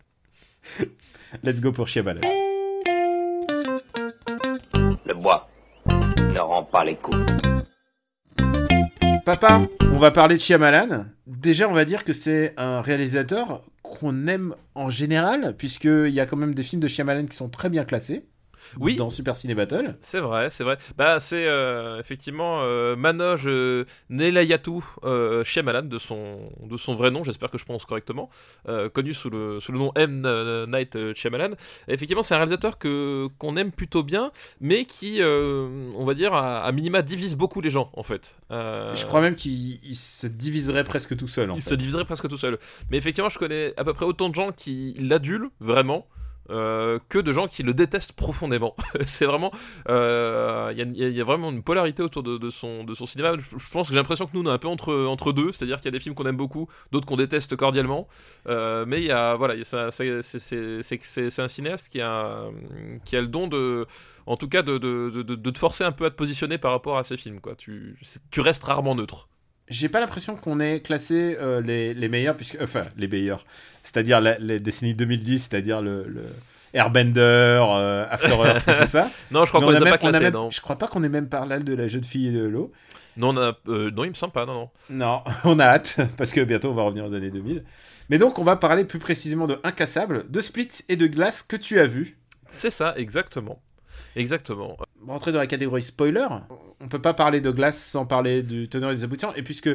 Let's 1.44 1.60
go 1.60 1.74
pour 1.74 1.90
Chiamal. 1.90 2.22
Le 5.06 5.14
bois 5.14 5.50
ne 5.86 6.40
rend 6.40 6.64
pas 6.64 6.86
les 6.86 6.96
coups. 6.96 7.18
Papa, 9.26 9.68
on 9.92 9.98
va 9.98 10.12
parler 10.12 10.36
de 10.36 10.42
Shyamalan. 10.42 11.08
Déjà, 11.28 11.68
on 11.68 11.74
va 11.74 11.84
dire 11.84 12.06
que 12.06 12.14
c'est 12.14 12.54
un 12.56 12.82
réalisateur 12.82 13.62
qu'on 13.88 14.28
aime 14.28 14.56
en 14.76 14.90
général, 14.90 15.56
puisqu'il 15.58 16.10
y 16.10 16.20
a 16.20 16.26
quand 16.26 16.38
même 16.38 16.56
des 16.56 16.64
films 16.64 16.82
de 16.82 16.88
Shyamalan 16.88 17.26
qui 17.26 17.38
sont 17.38 17.50
très 17.50 17.70
bien 17.70 17.86
classés. 17.86 18.26
Oui. 18.80 18.96
dans 18.96 19.10
Super 19.10 19.36
Ciné 19.36 19.56
Battle. 19.56 19.96
C'est 20.00 20.20
vrai, 20.20 20.50
c'est 20.50 20.64
vrai. 20.64 20.78
Bah, 20.98 21.20
c'est 21.20 21.46
euh, 21.48 22.00
effectivement 22.00 22.62
euh, 22.64 22.96
Manoj 22.96 23.44
euh, 23.48 23.86
Nelayatu 24.10 24.72
euh, 25.04 25.44
Shyamalan 25.44 25.84
de 25.84 25.98
son, 26.00 26.50
de 26.62 26.78
son 26.78 26.96
vrai 26.96 27.12
nom, 27.12 27.24
j'espère 27.24 27.52
que 27.52 27.58
je 27.58 27.66
prononce 27.66 27.86
correctement, 27.86 28.30
connu 28.94 29.14
sous 29.14 29.30
le, 29.30 29.60
sous 29.60 29.72
le 29.72 29.80
nom 29.80 29.92
M. 29.96 30.26
Night 30.70 31.14
Shyamalan. 31.14 31.52
Et 31.88 31.94
effectivement, 31.94 32.24
c'est 32.24 32.34
un 32.34 32.38
réalisateur 32.38 32.78
que, 32.78 33.28
qu'on 33.38 33.58
aime 33.58 33.72
plutôt 33.72 34.04
bien, 34.04 34.32
mais 34.60 34.86
qui, 34.86 35.22
on 35.22 36.04
va 36.06 36.14
dire, 36.14 36.34
à, 36.34 36.64
à 36.64 36.72
minima 36.72 37.02
divise 37.02 37.36
beaucoup 37.36 37.62
les 37.62 37.70
gens, 37.70 37.92
en 37.94 38.04
fait. 38.04 38.36
Je 38.50 39.06
crois 39.06 39.22
même 39.22 39.36
qu'il 39.36 39.80
il 39.84 39.96
se 39.96 40.28
diviserait 40.28 40.84
presque 40.84 41.16
tout 41.16 41.28
seul. 41.28 41.52
En 41.52 41.56
il 41.56 41.62
fait. 41.62 41.70
se 41.70 41.76
diviserait 41.76 42.06
presque 42.06 42.28
tout 42.28 42.38
seul. 42.38 42.58
Mais 42.90 42.98
effectivement, 42.98 43.30
je 43.30 43.40
connais 43.40 43.74
à 43.78 43.84
peu 43.84 43.94
près 43.94 44.06
autant 44.06 44.30
de 44.30 44.36
gens 44.36 44.52
qui 44.52 44.94
l'adulent 45.00 45.50
vraiment. 45.60 46.08
Euh, 46.50 47.00
que 47.10 47.20
de 47.20 47.32
gens 47.32 47.48
qui 47.48 47.64
le 47.64 47.74
détestent 47.74 48.14
profondément. 48.14 48.76
c'est 49.06 49.26
vraiment, 49.26 49.52
euh, 49.90 50.74
il 50.76 50.98
y, 50.98 51.22
a- 51.22 51.24
vraiment 51.24 51.52
une 51.52 51.64
polarité 51.64 52.04
autour 52.04 52.24
de, 52.24 52.50
son, 52.50 52.84
de 52.84 52.94
son 52.94 53.06
cinéma. 53.06 53.34
Je, 53.38 53.56
pense 53.72 53.88
que 53.88 53.94
j'ai 53.94 54.00
l'impression 54.00 54.26
que 54.28 54.32
nous 54.38 54.44
on 54.44 54.46
est 54.46 54.54
un 54.54 54.58
peu 54.58 54.68
entre, 54.68 54.94
entre 55.06 55.32
deux, 55.32 55.52
c'est-à-dire 55.52 55.78
qu'il 55.78 55.86
y 55.86 55.90
a 55.90 55.92
des 55.92 56.00
films 56.00 56.16
qu'on 56.16 56.26
aime 56.26 56.38
beaucoup, 56.38 56.68
d'autres 56.92 57.08
qu'on 57.08 57.16
déteste 57.16 57.56
cordialement. 57.56 58.08
Mais 58.48 59.08
voilà, 59.38 59.56
c'est- 59.64 61.40
un 61.40 61.48
cinéaste 61.48 61.90
qui 61.90 62.02
a, 62.02 62.46
qui 63.04 63.16
a 63.18 63.22
le 63.22 63.28
don 63.28 63.48
de, 63.48 63.86
en 64.26 64.38
tout 64.38 64.48
cas, 64.48 64.62
de, 64.62 64.78
de, 64.78 65.10
de- 65.22 65.52
te 65.52 65.58
forcer 65.58 65.84
un 65.84 65.92
peu 65.92 66.06
à 66.06 66.10
te 66.10 66.16
positionner 66.16 66.58
par 66.58 66.72
rapport 66.72 66.98
à 66.98 67.04
ses 67.04 67.18
films. 67.18 67.40
Tu, 67.58 67.98
tu 68.32 68.42
restes 68.42 68.64
rarement 68.64 68.96
neutre. 68.96 69.30
J'ai 69.68 69.90
pas 69.90 70.00
l'impression 70.00 70.36
qu'on 70.36 70.60
ait 70.60 70.80
classé 70.82 71.38
euh, 71.40 71.60
les, 71.62 71.94
les 71.94 72.08
meilleurs, 72.08 72.36
puisque, 72.36 72.58
enfin, 72.62 72.86
les 72.98 73.08
meilleurs, 73.08 73.46
c'est-à-dire 73.84 74.22
la- 74.22 74.38
les 74.38 74.60
décennies 74.60 74.94
2010, 74.94 75.40
c'est-à-dire 75.50 75.82
le, 75.82 76.06
le 76.08 76.24
Airbender, 76.74 77.20
euh, 77.22 78.06
After 78.10 78.28
Earth 78.36 78.68
et 78.68 78.76
tout 78.76 78.86
ça. 78.86 79.10
Non, 79.32 79.44
je 79.46 79.50
crois 79.50 79.62
qu'on 79.62 79.68
on 79.68 79.72
les 79.72 79.78
a 79.78 79.80
même- 79.80 79.90
pas 79.90 79.96
a 79.96 79.98
classés. 80.10 80.24
même- 80.26 80.34
non. 80.34 80.50
Je 80.52 80.62
crois 80.62 80.78
pas 80.78 80.88
qu'on 80.88 81.02
ait 81.04 81.10
même 81.10 81.30
parlé 81.30 81.58
de 81.60 81.74
la 81.74 81.88
jeune 81.88 82.04
fille 82.04 82.32
de 82.32 82.44
l'eau. 82.46 82.72
Non, 83.18 83.30
on 83.30 83.38
a, 83.38 83.58
euh, 83.70 83.90
non, 83.92 84.04
il 84.04 84.10
me 84.10 84.14
semble 84.14 84.34
pas, 84.34 84.46
non, 84.46 84.54
non. 84.54 84.70
Non, 84.90 85.24
on 85.46 85.58
a 85.60 85.66
hâte, 85.66 85.98
parce 86.18 86.32
que 86.32 86.42
bientôt 86.42 86.70
on 86.70 86.74
va 86.76 86.84
revenir 86.84 87.06
aux 87.06 87.14
années 87.14 87.32
2000. 87.32 87.64
Mais 88.10 88.18
donc, 88.20 88.38
on 88.38 88.44
va 88.44 88.56
parler 88.58 88.84
plus 88.84 89.00
précisément 89.00 89.48
de 89.48 89.58
Incassable, 89.64 90.30
de 90.30 90.42
Split 90.42 90.68
et 90.90 90.96
de 90.96 91.08
Glace 91.08 91.42
que 91.42 91.56
tu 91.56 91.80
as 91.80 91.88
vu. 91.88 92.18
C'est 92.48 92.70
ça, 92.70 92.94
exactement. 92.98 93.60
Exactement. 94.16 94.78
Rentrer 95.08 95.32
dans 95.32 95.40
la 95.40 95.48
catégorie 95.48 95.82
spoiler, 95.82 96.28
on 96.80 96.88
peut 96.88 97.02
pas 97.02 97.14
parler 97.14 97.42
de 97.42 97.52
Glace 97.52 97.82
sans 97.82 98.06
parler 98.06 98.44
du 98.44 98.68
teneur 98.70 98.92
et 98.92 98.96
des 98.96 99.04
aboutissants. 99.04 99.34
Et 99.36 99.44
puisque 99.44 99.70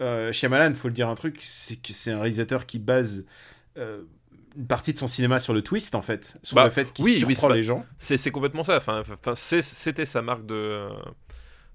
euh, 0.00 0.32
Shyamalan, 0.32 0.74
faut 0.74 0.88
le 0.88 0.94
dire 0.94 1.08
un 1.08 1.14
truc, 1.14 1.38
c'est 1.40 1.76
que 1.76 1.92
c'est 1.92 2.12
un 2.12 2.20
réalisateur 2.20 2.66
qui 2.66 2.78
base 2.78 3.24
euh, 3.76 4.02
une 4.56 4.66
partie 4.66 4.92
de 4.92 4.98
son 4.98 5.06
cinéma 5.06 5.38
sur 5.38 5.54
le 5.54 5.62
twist, 5.62 5.94
en 5.94 6.02
fait. 6.02 6.34
Sur 6.42 6.56
Bah, 6.56 6.64
le 6.64 6.70
fait 6.70 6.92
qu'il 6.92 7.04
oui, 7.04 7.18
surprend 7.18 7.48
les 7.48 7.62
gens. 7.62 7.84
C'est 7.98 8.30
complètement 8.30 8.64
ça. 8.64 8.76
Enfin, 8.76 9.02
c'était 9.34 10.04
sa 10.04 10.22
marque 10.22 10.46
de. 10.46 10.88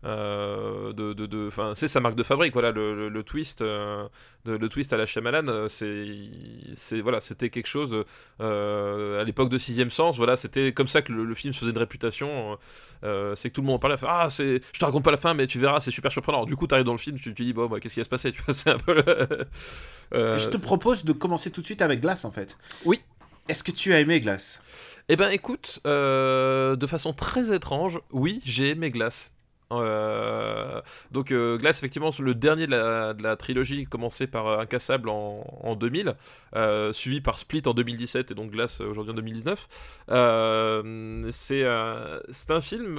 Euh, 0.05 0.91
de, 0.93 1.13
de, 1.13 1.25
de- 1.25 1.48
enfin, 1.48 1.74
c'est 1.75 1.88
sa 1.88 2.00
marque 2.00 2.15
de 2.15 2.24
fabrique. 2.24 2.53
Voilà, 2.53 2.72
le, 2.72 2.95
le- 2.95 3.10
le 3.10 3.24
twist, 3.24 3.62
euh, 3.62 4.07
de- 4.45 4.53
le 4.57 4.69
twist 4.69 4.91
à 4.93 4.98
la 4.98 5.05
Shyamalan, 5.05 5.48
euh, 5.48 5.67
c'est, 5.67 7.01
voilà, 7.01 7.22
c'était 7.22 7.50
quelque 7.50 7.67
chose 7.67 7.95
à 8.39 9.24
l'époque 9.24 9.50
de 9.50 9.57
Sixième 9.57 9.89
Sens. 9.89 10.17
Voilà, 10.17 10.36
c'était 10.36 10.74
comme 10.74 10.88
ça 10.88 11.01
que 11.01 11.12
le, 11.13 11.24
le 11.25 11.33
film 11.36 11.53
se 11.53 11.60
faisait 11.60 11.72
une 11.72 11.77
réputation. 11.77 12.57
c'est 13.01 13.50
que 13.50 13.53
tout 13.55 13.62
le 13.62 13.67
monde 13.67 13.75
en 13.75 13.79
parlait. 13.79 13.95
ah, 14.07 14.27
c'est, 14.29 14.62
je 14.74 14.79
te 14.79 14.86
raconte 14.86 15.03
pas 15.03 15.12
la 15.12 15.17
fin, 15.17 15.33
mais 15.33 15.48
tu 15.48 15.60
verras, 15.60 15.79
c'est 15.79 15.91
super 15.91 16.12
surprenant. 16.12 16.39
Alors, 16.39 16.48
du 16.48 16.55
coup, 16.55 16.67
t'arrives 16.67 16.86
dans 16.86 16.91
le 16.93 16.98
film, 16.98 17.17
tu 17.17 17.33
te 17.33 17.41
dis 17.41 17.53
bon, 17.53 17.67
bah, 17.67 17.79
qu'est-ce 17.79 17.93
qui 17.95 18.00
va 18.00 18.03
se 18.05 18.10
passer 18.10 18.31
Tu 18.31 18.41
vois, 18.41 18.53
c'est 18.53 18.69
un 18.72 18.77
peu. 18.77 18.93
le- 18.95 20.38
Je 20.38 20.50
te 20.50 20.57
propose 20.57 21.05
de 21.05 21.13
commencer 21.13 21.50
tout 21.51 21.62
de 21.62 21.65
suite 21.65 21.81
avec 21.81 22.01
Glace, 22.01 22.25
en 22.25 22.31
fait. 22.31 22.57
Oui. 22.86 23.01
Est-ce 23.50 23.63
que 23.63 23.72
tu 23.72 23.93
as 23.93 24.00
aimé 24.00 24.19
Glace? 24.22 24.62
Eh 25.10 25.17
ben 25.17 25.29
écoute, 25.29 25.81
euh, 25.86 26.77
de 26.77 26.88
façon 26.88 27.12
très 27.12 27.53
étrange, 27.53 28.00
oui, 28.12 28.39
j'ai 28.45 28.69
aimé 28.69 28.89
Glace. 28.89 29.33
Euh, 29.82 30.82
donc 31.12 31.32
euh, 31.32 31.58
Glace, 31.58 31.80
effectivement, 31.80 32.12
le 32.20 32.36
dernier 32.36 32.65
de 32.68 32.72
la, 32.72 33.13
de 33.13 33.24
la 33.24 33.36
trilogie 33.36 33.86
commencé 33.86 34.27
par 34.27 34.48
euh, 34.48 34.60
Incassable 34.60 35.10
en, 35.10 35.46
en 35.62 35.75
2000, 35.75 36.15
euh, 36.56 36.94
suivi 36.94 37.22
par 37.22 37.39
Split 37.39 37.63
en 37.65 37.74
2017 37.74 38.32
et 38.32 38.36
donc 38.36 38.51
euh, 38.56 38.68
aujourd'hui 38.89 39.12
en 39.12 39.15
2019. 39.15 39.68
Euh, 40.10 41.27
c'est 41.32 41.63
euh, 41.63 42.20
c'est 42.30 42.51
un 42.51 42.62
film... 42.62 42.98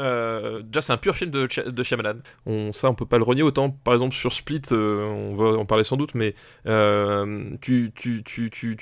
euh, 0.00 0.62
déjà, 0.62 0.80
c'est 0.80 0.92
un 0.92 0.96
pur 0.96 1.14
film 1.14 1.30
de, 1.30 1.46
de 1.70 1.82
Shyamalan. 1.82 2.16
On, 2.46 2.72
ça, 2.72 2.90
on 2.90 2.94
peut 2.94 3.06
pas 3.06 3.18
le 3.18 3.24
renier. 3.24 3.42
Autant, 3.42 3.70
par 3.70 3.94
exemple, 3.94 4.14
sur 4.14 4.32
Split, 4.32 4.62
euh, 4.72 5.04
on 5.06 5.34
va 5.34 5.58
en 5.58 5.64
parler 5.64 5.84
sans 5.84 5.96
doute, 5.96 6.14
mais 6.14 6.34
euh, 6.66 7.50
tu, 7.60 7.92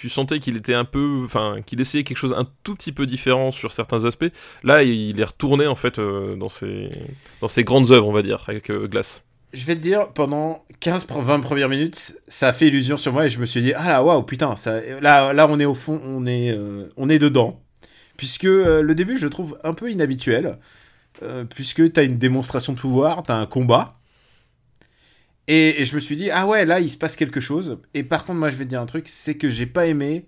sentais 0.08 0.38
qu'il 0.38 0.56
était 0.56 0.74
un 0.74 0.84
peu, 0.84 1.22
enfin, 1.24 1.58
qu'il 1.64 1.80
essayait 1.80 2.04
quelque 2.04 2.18
chose 2.18 2.34
un 2.36 2.48
tout 2.62 2.74
petit 2.74 2.92
peu 2.92 3.06
différent 3.06 3.52
sur 3.52 3.72
certains 3.72 4.04
aspects. 4.04 4.30
Là, 4.62 4.82
il 4.82 5.20
est 5.20 5.24
retourné 5.24 5.66
en 5.66 5.74
fait 5.74 6.00
dans 6.00 6.48
ses 6.48 7.64
grandes 7.64 7.90
œuvres, 7.90 8.08
on 8.08 8.12
va 8.12 8.22
dire, 8.22 8.44
avec 8.48 8.70
Glace. 8.70 9.26
Je 9.52 9.66
vais 9.66 9.74
te 9.74 9.80
dire, 9.80 10.08
pendant 10.14 10.64
15-20 10.80 11.42
premières 11.42 11.68
minutes, 11.68 12.16
ça 12.26 12.48
a 12.48 12.52
fait 12.54 12.68
illusion 12.68 12.96
sur 12.96 13.12
moi 13.12 13.26
et 13.26 13.28
je 13.28 13.38
me 13.38 13.44
suis 13.44 13.60
dit, 13.60 13.74
ah 13.74 13.86
là, 13.86 14.02
waouh, 14.02 14.22
putain, 14.22 14.54
là, 15.02 15.34
là, 15.34 15.46
on 15.50 15.60
est 15.60 15.66
au 15.66 15.74
fond, 15.74 16.00
on 16.06 16.26
est, 16.26 16.58
on 16.96 17.08
est 17.10 17.18
dedans. 17.18 17.60
Puisque 18.16 18.44
le 18.44 18.92
début, 18.92 19.18
je 19.18 19.24
le 19.24 19.30
trouve 19.30 19.58
un 19.62 19.74
peu 19.74 19.90
inhabituel. 19.90 20.58
Euh, 21.22 21.44
puisque 21.44 21.92
t'as 21.92 22.04
une 22.04 22.18
démonstration 22.18 22.72
de 22.72 22.78
pouvoir, 22.78 23.22
t'as 23.22 23.36
un 23.36 23.46
combat. 23.46 23.98
Et, 25.48 25.84
je 25.84 25.94
me 25.94 26.00
suis 26.00 26.16
dit, 26.16 26.30
ah 26.30 26.46
ouais, 26.46 26.64
là, 26.64 26.80
il 26.80 26.88
se 26.90 26.96
passe 26.96 27.16
quelque 27.16 27.40
chose. 27.40 27.78
Et 27.94 28.04
par 28.04 28.24
contre, 28.24 28.38
moi, 28.38 28.50
je 28.50 28.56
vais 28.56 28.64
te 28.64 28.70
dire 28.70 28.80
un 28.80 28.86
truc, 28.86 29.08
c'est 29.08 29.36
que 29.36 29.50
j'ai 29.50 29.66
pas 29.66 29.86
aimé, 29.86 30.26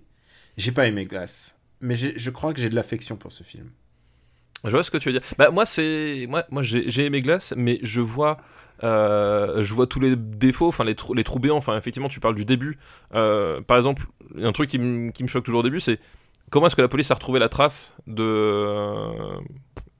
j'ai 0.57 0.71
pas 0.71 0.87
aimé 0.87 1.05
Glace. 1.05 1.57
Mais 1.81 1.95
je 1.95 2.29
crois 2.31 2.53
que 2.53 2.59
j'ai 2.59 2.69
de 2.69 2.75
l'affection 2.75 3.15
pour 3.15 3.31
ce 3.31 3.43
film. 3.43 3.69
Je 4.65 4.71
vois 4.71 4.83
ce 4.83 4.91
que 4.91 4.97
tu 4.97 5.09
veux 5.09 5.19
dire. 5.19 5.27
Bah 5.37 5.51
moi 5.51 5.65
c'est 5.65 6.25
moi 6.27 6.45
moi 6.49 6.63
j'ai 6.63 7.05
aimé 7.05 7.21
Glace, 7.21 7.53
mais 7.55 7.79
je 7.83 8.01
vois 8.01 8.37
euh, 8.83 9.63
je 9.63 9.73
vois 9.73 9.87
tous 9.87 9.99
les 9.99 10.15
défauts, 10.15 10.67
enfin 10.67 10.83
les, 10.83 10.95
les 11.13 11.23
trous 11.23 11.39
béants. 11.39 11.57
Enfin 11.57 11.77
effectivement 11.77 12.09
tu 12.09 12.19
parles 12.19 12.35
du 12.35 12.45
début. 12.45 12.77
Euh, 13.13 13.61
par 13.61 13.77
exemple, 13.77 14.07
un 14.41 14.51
truc 14.51 14.69
qui, 14.69 14.79
me- 14.79 15.11
qui 15.11 15.23
me 15.23 15.27
choque 15.27 15.45
toujours 15.45 15.59
au 15.59 15.63
début, 15.63 15.79
c'est 15.79 15.99
comment 16.49 16.67
est-ce 16.67 16.75
que 16.75 16.81
la 16.81 16.87
police 16.87 17.11
a 17.11 17.13
retrouvé 17.13 17.39
la 17.39 17.49
trace 17.49 17.93
de 18.07 19.05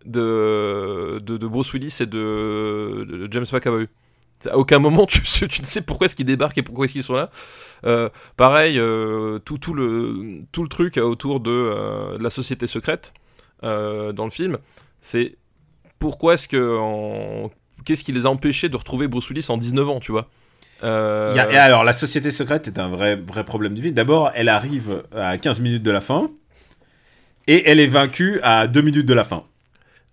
de 0.06 1.20
de, 1.22 1.48
Bruce 1.48 1.74
Willis 1.74 1.98
et 2.00 2.06
de, 2.06 3.06
de 3.10 3.28
James 3.32 3.46
McAvoy. 3.52 3.88
À 4.50 4.58
aucun 4.58 4.80
moment 4.80 5.06
tu, 5.08 5.22
tu 5.22 5.62
ne 5.62 5.66
sais 5.66 5.82
pourquoi 5.82 6.06
est-ce 6.06 6.16
qu'ils 6.16 6.26
débarquent 6.26 6.58
et 6.58 6.64
pourquoi 6.64 6.86
est-ce 6.86 6.94
qu'ils 6.94 7.04
sont 7.04 7.14
là. 7.14 7.30
Euh, 7.86 8.10
pareil, 8.38 8.80
euh, 8.80 9.40
tout, 9.40 9.58
tout, 9.58 9.74
le, 9.74 10.40
tout 10.52 10.64
le 10.64 10.70
truc 10.70 10.98
autour 10.98 11.40
de, 11.40 11.52
euh, 11.52 12.18
la 12.20 12.30
société 12.30 12.68
secrète 12.68 13.14
dans 13.64 14.26
le 14.26 14.30
film, 14.30 14.60
c'est 15.02 15.38
pourquoi 15.98 16.36
est-ce 16.36 16.48
que. 16.48 17.48
Qu'est-ce 17.84 18.04
qui 18.04 18.12
les 18.12 18.28
a 18.28 18.30
empêchés 18.30 18.70
de 18.70 18.78
retrouver 18.78 19.08
Bruce 19.08 19.28
Willis 19.30 19.48
en 19.50 19.58
19 19.58 19.90
ans, 19.90 20.00
tu 20.00 20.12
vois? 20.12 20.30
Et 20.84 20.86
alors, 20.86 21.84
la 21.84 21.94
société 21.94 22.30
secrète 22.30 22.68
est 22.68 22.78
un 22.78 22.90
vrai, 22.90 23.16
vrai 23.16 23.44
problème 23.44 23.74
du 23.74 23.82
film. 23.82 23.96
D'abord, 23.96 24.30
elle 24.36 24.50
arrive 24.50 25.04
à 25.16 25.36
15 25.40 25.62
minutes 25.62 25.82
de 25.82 25.90
la 25.90 26.02
fin. 26.02 26.30
Et 27.48 27.68
elle 27.70 27.80
est 27.80 27.88
vaincue 27.88 28.40
à 28.44 28.68
2 28.68 28.82
minutes 28.82 29.06
de 29.08 29.14
la 29.16 29.24
fin. 29.24 29.46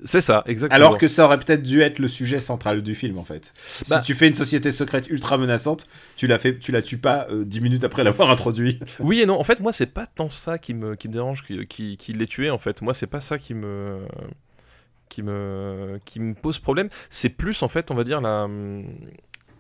C'est 0.05 0.21
ça, 0.21 0.43
exactement. 0.47 0.77
Alors 0.77 0.99
que 0.99 1.07
ça 1.09 1.25
aurait 1.25 1.39
peut-être 1.39 1.63
dû 1.63 1.81
être 1.81 1.99
le 1.99 2.09
sujet 2.09 2.41
central 2.41 2.83
du 2.83 2.95
film, 2.95 3.19
en 3.19 3.25
fait. 3.25 3.55
Bah- 3.89 3.99
si 3.99 4.03
tu 4.03 4.15
fais 4.15 4.27
une 4.29 4.35
société 4.35 4.71
secrète 4.73 5.09
ultra 5.09 5.39
menaçante, 5.39 5.87
tu 6.17 6.27
la, 6.27 6.39
fais, 6.39 6.59
tu 6.59 6.73
la 6.73 6.83
tues 6.83 6.99
pas 6.99 7.27
euh, 7.31 7.45
10 7.45 7.61
minutes 7.61 7.85
après 7.85 8.03
l'avoir 8.05 8.31
introduit. 8.31 8.79
Oui 9.01 9.21
et 9.21 9.27
non, 9.27 9.39
en 9.39 9.45
fait, 9.45 9.61
moi, 9.61 9.73
c'est 9.73 9.87
pas 9.87 10.07
tant 10.07 10.31
ça 10.31 10.59
qui 10.59 10.75
me, 10.75 10.95
qui 10.97 11.09
me 11.09 11.13
dérange 11.13 11.45
qu'il 11.45 11.67
qui, 11.69 11.97
qui 11.97 12.13
l'ait 12.13 12.27
tué, 12.27 12.51
en 12.51 12.59
fait. 12.59 12.83
Moi, 12.83 12.95
c'est 12.95 13.07
pas 13.07 13.21
ça 13.21 13.39
qui 13.39 13.55
me. 13.55 13.99
Qui 15.09 15.23
me, 15.23 15.99
qui 16.07 16.21
me 16.21 16.35
pose 16.35 16.59
problème. 16.59 16.89
C'est 17.11 17.29
plus, 17.29 17.63
en 17.63 17.69
fait, 17.69 17.91
on 17.91 17.95
va 17.95 18.03
dire, 18.03 18.21
la. 18.23 18.49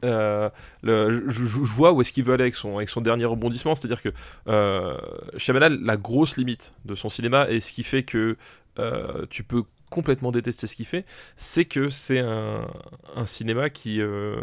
euh, 0.04 0.48
le, 0.82 1.28
je, 1.28 1.44
je- 1.44 1.62
je 1.64 1.72
vois 1.72 1.92
où 1.92 2.00
est-ce 2.00 2.12
qu'il 2.12 2.24
veut 2.24 2.32
aller 2.34 2.42
avec 2.44 2.56
son, 2.56 2.76
avec 2.78 2.88
son 2.88 3.00
dernier 3.00 3.24
rebondissement, 3.26 3.74
c'est-à-dire 3.74 4.02
que 4.02 4.08
euh, 4.48 4.96
Shyamalan, 5.36 5.76
la 5.82 5.96
grosse 5.96 6.36
limite 6.36 6.72
de 6.84 6.94
son 6.94 7.08
cinéma 7.08 7.48
et 7.50 7.60
ce 7.60 7.72
qui 7.72 7.82
fait 7.84 8.02
que 8.02 8.36
euh, 8.78 9.26
tu 9.30 9.44
peux 9.44 9.64
complètement 9.92 10.32
détester 10.32 10.66
ce 10.66 10.74
qu'il 10.76 10.86
fait, 10.86 11.04
c'est 11.36 11.64
que 11.66 11.88
c'est 11.90 12.18
un, 12.18 12.66
un 13.14 13.26
cinéma 13.26 13.70
qui 13.70 14.00
euh, 14.00 14.36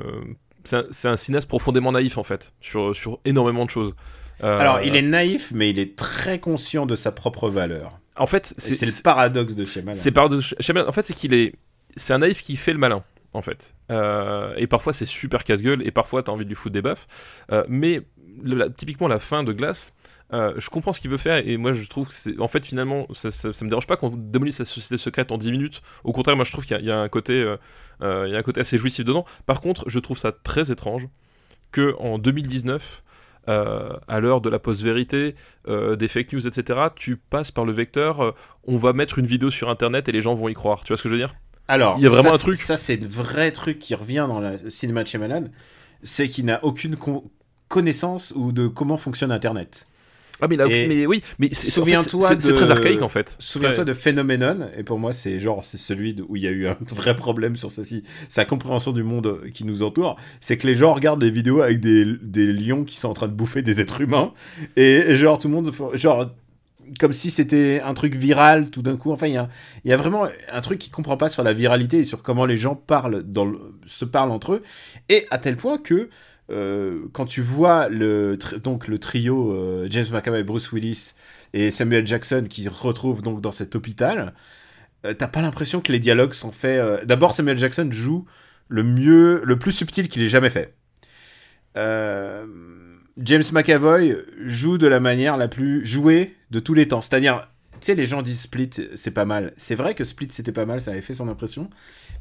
c'est 0.92 1.08
un, 1.08 1.18
cinéaste 1.18 1.48
profondément 1.48 1.92
naïf 1.92 2.18
en 2.18 2.24
fait 2.24 2.54
sur, 2.62 2.96
sur 2.96 3.20
énormément 3.26 3.66
de 3.66 3.70
choses. 3.70 3.94
Euh, 4.44 4.54
Alors, 4.58 4.82
il 4.82 4.96
est 4.96 5.02
naïf, 5.02 5.52
mais 5.54 5.70
il 5.70 5.80
est 5.80 5.98
très 5.98 6.40
conscient 6.40 6.86
de 6.86 6.96
sa 6.96 7.12
propre 7.12 7.50
valeur. 7.50 8.00
en 8.16 8.28
fait 8.28 8.54
C'est 8.58 8.86
le 8.86 9.04
paradoxe 9.04 9.56
de 9.56 9.66
Shyamalan. 9.66 9.94
c'est 10.00 10.12
par 10.12 10.30
Shyamalan, 10.60 10.88
en 10.88 10.92
fait 10.94 11.04
c'est 11.04 11.14
qu'il 11.16 11.34
est 11.34 11.54
c'est 11.98 12.14
un 12.14 12.20
naïf 12.20 12.42
qui 12.44 12.56
fait 12.56 12.72
le 12.74 12.80
malin 12.80 13.04
en 13.34 13.42
fait 13.42 13.74
Euh, 13.92 14.54
et 14.58 14.68
parfois 14.68 14.94
c'est 14.94 15.06
super 15.08 15.44
casse-gueule 15.44 15.82
et 15.88 15.92
parfois 15.92 16.24
t'as 16.24 16.32
envie 16.32 16.46
de 16.46 16.50
lui 16.50 16.56
foutre 16.56 16.74
des 16.74 16.82
baffes 16.82 17.08
mais 17.68 18.02
le- 18.44 18.56
la- 18.56 18.70
typiquement 18.70 19.08
la 19.10 19.20
fin 19.20 19.44
de 19.44 19.52
Glace 19.54 19.94
euh, 20.34 20.54
je 20.58 20.70
comprends 20.70 20.94
ce 20.94 21.02
qu'il 21.02 21.10
veut 21.10 21.18
faire 21.18 21.48
et 21.48 21.58
moi 21.58 21.74
je 21.74 21.88
trouve 21.88 22.08
que 22.08 22.14
c'est 22.14 22.40
en 22.40 22.48
fait 22.48 22.66
finalement 22.66 23.08
ça, 23.14 23.32
ça, 23.32 23.52
ça 23.52 23.66
me 23.66 23.70
dérange 23.70 23.88
pas 23.88 23.98
qu'on 23.98 24.10
démolisse 24.10 24.60
la 24.60 24.66
société 24.66 24.98
secrète 24.98 25.32
en 25.32 25.38
10 25.38 25.52
minutes 25.52 25.82
au 26.04 26.12
contraire 26.14 26.36
moi 26.36 26.46
je 26.46 26.52
trouve 26.52 26.66
qu'il 26.66 26.76
y, 26.76 26.80
a- 26.80 26.82
il 26.82 26.86
y 26.86 26.92
a 26.92 27.00
un 27.00 27.10
côté 27.10 27.34
euh, 27.42 27.58
euh, 28.04 28.26
il 28.28 28.34
y 28.34 28.36
a 28.36 28.40
un 28.40 28.44
côté 28.44 28.62
assez 28.62 28.78
jouissif 28.78 29.06
dedans 29.06 29.26
par 29.48 29.60
contre 29.62 29.86
je 29.90 29.98
trouve 30.00 30.18
ça 30.20 30.32
très 30.32 30.72
étrange 30.72 31.08
que 31.72 31.96
en 32.00 32.18
2019 32.18 33.04
euh, 33.48 33.90
à 34.08 34.20
l'heure 34.20 34.42
de 34.42 34.50
la 34.50 34.60
post-vérité, 34.60 35.34
des 35.68 36.08
fake 36.08 36.34
news, 36.34 36.48
etc., 36.48 36.80
tu 36.96 37.18
passes 37.18 37.52
par 37.52 37.66
le 37.66 37.72
vecteur, 37.72 38.36
on 38.68 38.78
va 38.78 38.94
mettre 38.94 39.18
une 39.18 39.26
vidéo 39.26 39.50
sur 39.50 39.70
Internet 39.70 40.08
et 40.08 40.12
les 40.12 40.22
gens 40.22 40.36
vont 40.36 40.50
y 40.50 40.54
croire. 40.54 40.84
Tu 40.84 40.90
vois 40.90 40.98
ce 40.98 41.04
que 41.04 41.10
je 41.10 41.14
veux 41.16 41.20
dire? 41.20 41.36
Alors, 41.68 41.98
Il 41.98 42.04
y 42.04 42.08
a 42.08 42.10
vraiment 42.10 42.32
ça, 42.32 42.36
un 42.36 42.38
truc. 42.38 42.56
Ça, 42.56 42.78
c'est 42.78 42.98
le 42.98 43.08
vrai 43.08 43.52
truc 43.52 43.80
qui 43.80 43.96
revient 43.96 44.26
dans 44.28 44.40
le 44.40 44.70
cinéma 44.70 45.04
de 45.04 45.08
Shyamalan, 45.08 45.46
c'est 46.04 46.28
qu'il 46.28 46.46
n'a 46.46 46.64
aucune 46.64 46.96
con- 46.96 47.24
connaissance 47.68 48.34
ou 48.36 48.52
de 48.52 48.68
comment 48.68 48.98
fonctionne 48.98 49.32
Internet. 49.32 49.88
Ah, 50.42 50.48
mais, 50.50 50.56
là, 50.56 50.68
mais 50.88 51.06
oui, 51.06 51.22
mais 51.38 51.54
souviens-toi 51.54 52.28
c'est 52.30 52.42
c'est 52.42 52.50
de- 52.50 52.54
très 52.56 52.72
archaïque 52.72 53.02
en 53.02 53.10
fait. 53.10 53.36
Souviens-toi 53.40 53.84
de 53.86 53.94
Phenomenon, 53.94 54.70
et 54.78 54.84
pour 54.84 54.98
moi, 55.00 55.12
c'est 55.14 55.40
genre, 55.40 55.66
c'est 55.66 55.78
celui 55.78 56.14
de- 56.14 56.24
où 56.28 56.36
il 56.38 56.44
y 56.44 56.48
a 56.48 56.52
eu 56.52 56.68
un 56.68 56.78
vrai 56.96 57.16
problème 57.16 57.56
sur 57.58 57.70
sa, 57.72 57.82
sa 58.28 58.46
compréhension 58.46 58.92
du 58.94 59.04
monde 59.04 59.42
qui 59.54 59.66
nous 59.66 59.84
entoure. 59.84 60.16
C'est 60.42 60.58
que 60.58 60.66
les 60.68 60.76
gens 60.76 60.94
regardent 60.94 61.22
des 61.22 61.32
vidéos 61.32 61.62
avec 61.62 61.80
des, 61.82 62.06
des 62.22 62.54
lions 62.54 62.84
qui 62.84 62.98
sont 62.98 63.10
en 63.10 63.14
train 63.14 63.28
de 63.28 63.34
bouffer 63.34 63.62
des 63.62 63.82
êtres 63.82 64.02
humains, 64.02 64.34
et, 64.76 64.84
et 65.12 65.16
genre, 65.16 65.38
tout 65.40 65.48
le 65.50 65.54
monde, 65.54 65.72
genre, 65.96 66.32
comme 67.00 67.14
si 67.14 67.30
c'était 67.30 67.82
un 67.84 67.94
truc 67.94 68.16
viral 68.16 68.70
tout 68.72 68.82
d'un 68.82 68.98
coup. 68.98 69.12
Enfin, 69.12 69.28
il 69.28 69.34
y 69.34 69.88
y 69.90 69.94
a 69.94 69.98
vraiment 69.98 70.26
un 70.52 70.62
truc 70.62 70.80
qui 70.80 70.90
comprend 70.90 71.18
pas 71.18 71.30
sur 71.30 71.44
la 71.44 71.54
viralité 71.54 72.00
et 72.00 72.04
sur 72.04 72.24
comment 72.24 72.46
les 72.46 72.58
gens 72.58 72.76
parlent 72.76 73.24
dans 73.24 73.46
le- 73.46 73.60
se 73.86 74.06
parlent 74.06 74.32
entre 74.32 74.54
eux, 74.54 74.64
et 75.10 75.28
à 75.30 75.38
tel 75.38 75.56
point 75.56 75.78
que 75.78 76.10
euh, 76.52 77.08
quand 77.14 77.26
tu 77.26 77.42
vois 77.42 77.90
le, 77.90 78.38
donc 78.64 78.88
le 78.88 78.98
trio 78.98 79.54
euh, 79.54 79.88
James 79.90 80.08
McAvoy, 80.12 80.44
Bruce 80.44 80.72
Willis 80.72 81.14
et 81.54 81.70
Samuel 81.70 82.08
Jackson 82.08 82.46
qui 82.50 82.64
se 82.64 82.70
retrouvent 82.70 83.22
donc 83.22 83.42
dans 83.42 83.52
cet 83.52 83.76
hôpital, 83.76 84.34
euh, 85.06 85.14
t'as 85.14 85.28
pas 85.28 85.42
l'impression 85.42 85.82
que 85.82 85.92
les 85.92 86.00
dialogues 86.00 86.34
sont 86.34 86.52
faits. 86.52 87.06
D'abord, 87.06 87.34
Samuel 87.34 87.58
Jackson 87.58 87.90
joue 87.92 88.26
le 88.68 88.84
mieux, 88.84 89.42
le 89.44 89.60
plus 89.60 89.72
subtil 89.72 90.10
qu'il 90.10 90.22
ait 90.22 90.30
jamais 90.30 90.50
fait. 90.50 90.76
James 91.76 93.44
McAvoy 93.52 94.18
joue 94.46 94.78
de 94.78 94.88
la 94.88 95.00
manière 95.00 95.38
la 95.38 95.48
plus 95.48 95.86
jouée 95.86 96.36
de 96.52 96.60
tous 96.60 96.74
les 96.74 96.88
temps. 96.88 97.02
C'est-à-dire, 97.02 97.48
tu 97.74 97.86
sais, 97.86 97.96
les 97.96 98.06
gens 98.06 98.22
disent 98.22 98.42
Split, 98.42 98.70
c'est 98.96 99.12
pas 99.12 99.26
mal. 99.26 99.54
C'est 99.56 99.76
vrai 99.76 99.94
que 99.94 100.04
Split, 100.04 100.28
c'était 100.32 100.52
pas 100.52 100.66
mal, 100.66 100.82
ça 100.82 100.92
avait 100.92 101.02
fait 101.02 101.14
son 101.14 101.30
impression. 101.30 101.70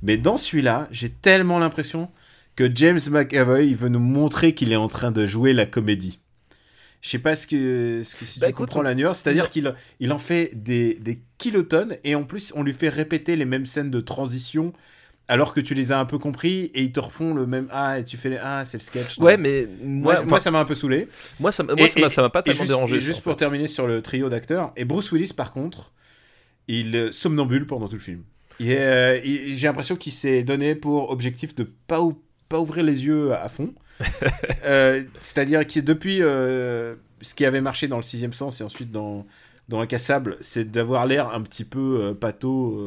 Mais 0.02 0.16
dans 0.16 0.36
celui-là, 0.36 0.86
j'ai 0.90 1.08
tellement 1.08 1.58
l'impression 1.58 2.10
que 2.59 2.68
James 2.75 2.99
McAvoy 3.11 3.73
veut 3.75 3.88
nous 3.88 4.01
montrer 4.01 4.53
qu'il 4.53 4.73
est 4.73 4.77
en 4.77 4.88
train 4.88 5.12
de 5.12 5.29
jouer 5.29 5.53
la 5.53 5.64
comédie. 5.64 6.18
Je 7.01 7.11
sais 7.11 7.21
pas 7.21 7.37
ce 7.37 7.47
que, 7.47 8.01
ce 8.03 8.16
que 8.16 8.25
si 8.25 8.40
Bah, 8.40 8.47
tu 8.47 8.51
écoute, 8.51 8.66
comprends 8.66 8.83
la 8.83 8.97
nuance, 8.97 9.21
c'est-à-dire 9.21 9.49
qu'il 9.49 9.73
il 10.01 10.12
en 10.12 10.18
fait 10.18 10.51
des, 10.55 10.94
des 10.94 11.21
kilotonnes 11.38 11.97
et 12.03 12.16
en 12.16 12.25
plus 12.25 12.53
on 12.57 12.64
lui 12.64 12.73
fait 12.73 12.88
répéter 12.88 13.37
les 13.37 13.44
mêmes 13.44 13.64
scènes 13.66 13.92
de 13.92 14.01
transition 14.01 14.73
alors 15.29 15.55
que 15.55 15.61
tu 15.61 15.75
les 15.75 15.92
as 15.92 16.01
un 16.01 16.05
peu 16.07 16.18
compris 16.18 16.73
et 16.75 16.83
ils 16.83 16.90
te 16.90 16.99
refont 16.99 17.33
le 17.35 17.47
même 17.47 17.68
ah 17.71 18.01
et 18.01 18.05
tu 18.05 18.16
fais 18.16 18.31
les 18.31 18.38
ah 18.42 18.64
c'est 18.64 18.79
le 18.79 18.83
sketch. 18.83 19.18
Ouais, 19.18 19.37
mais 19.37 19.68
moi, 19.85 20.14
moi, 20.14 20.25
moi, 20.25 20.40
ça 20.40 20.51
m'a 20.51 20.59
un 20.59 20.64
peu 20.64 20.75
saoulé. 20.75 21.07
moi, 21.38 21.53
ça, 21.53 21.62
Et- 21.62 21.77
moi, 21.77 21.88
ça 21.88 22.01
m'a- 22.01 22.07
et- 22.07 22.11
ça 22.11 22.23
m'a 22.23 22.31
pas 22.31 22.42
tellement 22.42 22.59
juste, 22.59 22.68
dérangé. 22.71 22.97
et 22.97 22.99
juste 22.99 23.21
pour 23.23 23.35
fait. 23.35 23.38
terminer 23.38 23.68
sur 23.68 23.87
le 23.87 24.03
trio 24.03 24.29
d'acteurs, 24.29 24.73
et 24.77 24.85
Bruce 24.85 25.12
Willis 25.12 25.33
par 25.37 25.53
contre, 25.53 25.92
il 26.66 26.97
euh, 26.97 27.12
somnambule 27.12 27.66
pendant 27.68 27.87
tout 27.87 27.94
le 27.94 28.01
film. 28.01 28.25
Euh, 28.61 29.21
J'ai 29.23 29.68
l'impression 29.68 29.94
qu'il 29.94 30.12
s'est 30.12 30.42
donné 30.42 30.75
pour 30.75 31.11
objectif 31.11 31.55
de 31.55 31.62
pas, 31.87 32.01
ou- 32.01 32.21
pas 32.48 32.58
ouvrir 32.58 32.84
les 32.84 33.06
yeux 33.06 33.34
à 33.34 33.48
fond. 33.48 33.72
Euh, 34.64 35.04
C'est-à-dire 35.20 35.66
que 35.66 35.80
depuis 35.80 36.22
euh, 36.22 36.94
ce 37.22 37.34
qui 37.34 37.46
avait 37.46 37.61
marché 37.61 37.88
dans 37.88 37.96
le 37.96 38.02
sixième 38.02 38.32
sens 38.32 38.61
et 38.61 38.64
ensuite 38.64 38.92
dans, 38.92 39.24
dans 39.68 39.80
Incassable, 39.80 40.37
c'est 40.40 40.70
d'avoir 40.70 41.06
l'air 41.06 41.32
un 41.32 41.40
petit 41.40 41.64
peu 41.64 42.00
euh, 42.02 42.14
pâteau, 42.14 42.84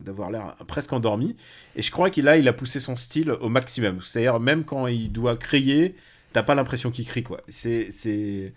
d'avoir 0.00 0.30
l'air 0.30 0.54
presque 0.68 0.92
endormi. 0.92 1.34
Et 1.76 1.82
je 1.82 1.90
crois 1.90 2.10
qu'il 2.10 2.28
a, 2.28 2.36
il 2.36 2.46
a 2.46 2.52
poussé 2.52 2.78
son 2.78 2.94
style 2.94 3.32
au 3.32 3.48
maximum. 3.48 4.00
C'est-à-dire 4.00 4.38
même 4.38 4.64
quand 4.64 4.86
il 4.86 5.10
doit 5.10 5.36
crier, 5.36 5.96
t'as 6.32 6.42
pas 6.44 6.54
l'impression 6.54 6.90
qu'il 6.90 7.06
crie 7.06 7.24
quoi. 7.24 7.40
C'est 7.48 8.52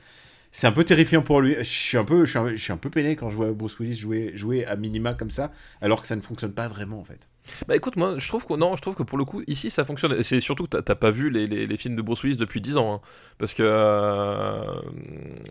c'est 0.57 0.65
un 0.65 0.71
peu 0.71 0.83
terrifiant 0.83 1.21
pour 1.21 1.39
lui. 1.39 1.53
Je 1.59 1.63
suis 1.63 1.99
un 1.99 2.03
peu 2.03 2.25
je 2.25 2.31
suis 2.31 2.39
un, 2.39 2.49
je 2.49 2.55
suis 2.55 2.73
un 2.73 2.77
peu 2.77 2.89
peiné 2.89 3.15
quand 3.15 3.29
je 3.29 3.35
vois 3.35 3.51
Bruce 3.53 3.77
Willis 3.77 3.93
jouer 3.95 4.31
jouer 4.33 4.65
à 4.65 4.75
minima 4.75 5.13
comme 5.13 5.29
ça, 5.29 5.51
alors 5.81 6.01
que 6.01 6.07
ça 6.07 6.15
ne 6.15 6.21
fonctionne 6.21 6.51
pas 6.51 6.67
vraiment 6.67 6.99
en 6.99 7.03
fait. 7.03 7.27
Bah 7.67 7.75
écoute, 7.75 7.95
moi 7.95 8.15
je 8.17 8.27
trouve 8.27 8.43
que 8.43 8.55
non, 8.55 8.75
je 8.75 8.81
trouve 8.81 8.95
que 8.95 9.03
pour 9.03 9.19
le 9.19 9.23
coup 9.25 9.43
ici 9.45 9.69
ça 9.69 9.85
fonctionne. 9.85 10.13
Et 10.13 10.23
C'est 10.23 10.39
surtout 10.39 10.63
que 10.65 10.77
t'as- 10.79 10.95
pas 10.95 11.11
vu 11.11 11.29
les, 11.29 11.45
les, 11.45 11.67
les 11.67 11.77
films 11.77 11.95
de 11.95 12.01
Bruce 12.01 12.23
Willis 12.23 12.37
depuis 12.37 12.59
10 12.59 12.75
ans, 12.77 12.95
hein. 12.95 13.01
parce 13.37 13.53
que 13.53 13.61
euh, 13.61 14.81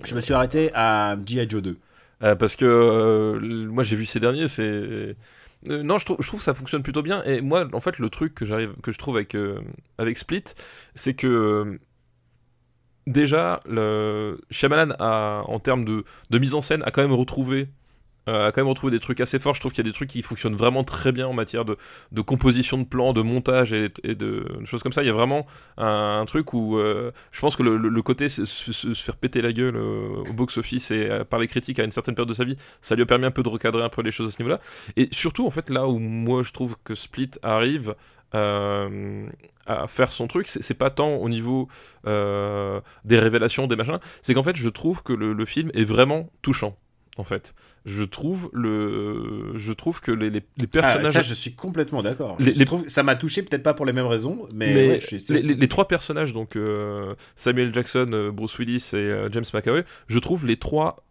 Je 0.02 0.16
me 0.16 0.20
suis 0.20 0.34
arrêté 0.34 0.70
à 0.74 1.16
G.I. 1.24 1.48
Joe 1.48 1.62
2. 1.62 1.78
euh, 2.24 2.34
parce 2.34 2.56
que 2.56 2.64
euh, 2.64 3.68
moi 3.70 3.84
j'ai 3.84 3.94
vu 3.94 4.06
ces 4.06 4.18
derniers, 4.18 4.48
c'est 4.48 4.64
euh, 4.64 5.14
non, 5.82 5.98
je 5.98 6.04
trouve, 6.04 6.16
je 6.20 6.26
trouve 6.26 6.40
que 6.40 6.44
ça 6.44 6.54
fonctionne 6.54 6.82
plutôt 6.82 7.02
bien. 7.02 7.22
Et 7.24 7.40
moi, 7.40 7.66
en 7.72 7.80
fait, 7.80 7.98
le 7.98 8.08
truc 8.10 8.34
que 8.34 8.44
j'arrive, 8.44 8.74
que 8.82 8.92
je 8.92 8.98
trouve 8.98 9.16
avec 9.16 9.34
euh, 9.34 9.60
avec 9.98 10.16
Split, 10.18 10.44
c'est 10.94 11.14
que 11.14 11.78
déjà, 13.06 13.60
le 13.68 14.38
Shyamalan 14.50 14.94
a, 14.98 15.42
en 15.46 15.58
termes 15.58 15.84
de, 15.84 16.04
mise 16.38 16.54
en 16.54 16.62
scène, 16.62 16.82
a 16.84 16.90
quand 16.90 17.02
même 17.02 17.12
retrouvé 17.12 17.68
euh, 18.28 18.48
a 18.48 18.50
quand 18.50 18.60
même 18.60 18.68
retrouvé 18.68 18.90
des 18.90 18.98
trucs 18.98 19.20
assez 19.20 19.38
forts. 19.38 19.54
Je 19.54 19.60
trouve 19.60 19.70
qu'il 19.70 19.84
y 19.84 19.88
a 19.88 19.90
des 19.90 19.94
trucs 19.94 20.10
qui 20.10 20.20
fonctionnent 20.20 20.56
vraiment 20.56 20.82
très 20.82 21.12
bien 21.12 21.28
en 21.28 21.32
matière 21.32 21.64
de, 21.64 21.76
composition 22.22 22.76
de 22.76 22.82
plans, 22.82 23.12
de 23.12 23.22
montage 23.22 23.72
et, 23.72 23.88
de, 24.02 24.44
choses 24.64 24.82
comme 24.82 24.90
ça. 24.90 25.04
Il 25.04 25.06
y 25.06 25.10
a 25.10 25.12
vraiment 25.12 25.46
un, 25.78 26.24
truc 26.26 26.52
où 26.52 26.76
euh, 26.76 27.12
je 27.30 27.40
pense 27.40 27.54
que 27.54 27.62
le, 27.62 28.02
côté 28.02 28.28
se, 28.28 28.44
se- 28.44 28.94
faire 28.94 29.14
péter 29.14 29.42
la 29.42 29.52
gueule 29.52 29.76
euh, 29.76 30.24
au 30.28 30.32
box-office 30.32 30.90
et 30.90 31.08
par 31.30 31.38
les 31.38 31.46
critiques 31.46 31.78
à 31.78 31.84
une 31.84 31.92
certaine 31.92 32.16
période 32.16 32.28
de 32.28 32.34
sa 32.34 32.42
vie, 32.42 32.56
ça 32.80 32.96
lui 32.96 33.02
a 33.02 33.06
permis 33.06 33.26
un 33.26 33.30
peu 33.30 33.44
de 33.44 33.48
recadrer 33.48 33.84
un 33.84 33.88
peu 33.88 34.02
les 34.02 34.10
choses 34.10 34.30
à 34.30 34.32
ce 34.32 34.42
niveau-là. 34.42 34.60
Et 34.96 35.08
surtout, 35.12 35.46
en 35.46 35.50
fait, 35.50 35.70
là 35.70 35.86
où 35.86 36.00
moi 36.00 36.42
je 36.42 36.50
trouve 36.50 36.76
que 36.82 36.96
Split 36.96 37.30
arrive 37.44 37.94
euh, 38.34 39.26
à 39.66 39.86
faire 39.86 40.12
son 40.12 40.26
truc, 40.28 40.46
c'est 40.46 40.74
pas 40.74 40.90
tant 40.90 41.16
au 41.16 41.28
niveau 41.28 41.68
euh, 42.06 42.80
des 43.04 43.18
révélations, 43.18 43.66
des 43.66 43.76
machins, 43.76 43.98
c'est 44.22 44.34
qu'en 44.34 44.42
fait, 44.42 44.56
je 44.56 44.68
trouve 44.68 45.02
que 45.02 45.12
le, 45.12 45.32
le 45.32 45.44
film 45.44 45.70
est 45.74 45.84
vraiment 45.84 46.28
touchant. 46.42 46.76
En 47.18 47.24
fait, 47.24 47.54
je 47.86 48.04
trouve 48.04 48.50
le, 48.52 49.52
je 49.54 49.72
trouve 49.72 50.02
que 50.02 50.12
les, 50.12 50.28
les, 50.28 50.40
les 50.58 50.64
Ah, 50.64 50.66
personnages, 50.66 51.12
ça, 51.14 51.22
je 51.22 51.32
suis 51.32 51.54
complètement 51.54 52.02
d'accord. 52.02 52.36
Les- 52.38 52.52
Je 52.52 52.58
les- 52.58 52.64
trouve- 52.66 52.86
Ça 52.88 53.02
m'a 53.02 53.16
touché, 53.16 53.40
peut-être 53.42 53.62
pas 53.62 53.72
pour 53.72 53.86
les 53.86 53.94
mêmes 53.94 54.06
raisons, 54.06 54.46
mais, 54.54 54.74
mais 54.74 54.88
ouais, 54.88 55.00
je 55.00 55.16
suis- 55.16 55.32
les, 55.42 55.68
trois 55.68 55.88
personnages, 55.88 56.34
donc 56.34 56.56
euh, 56.56 57.14
Samuel 57.34 57.72
Jackson, 57.72 58.30
Bruce 58.34 58.58
Willis 58.58 58.90
et 58.92 59.28
James 59.32 59.44
McAvoy, 59.54 59.84
je 60.08 60.18
trouve 60.18 60.44
les 60.46 60.58
trois 60.58 61.02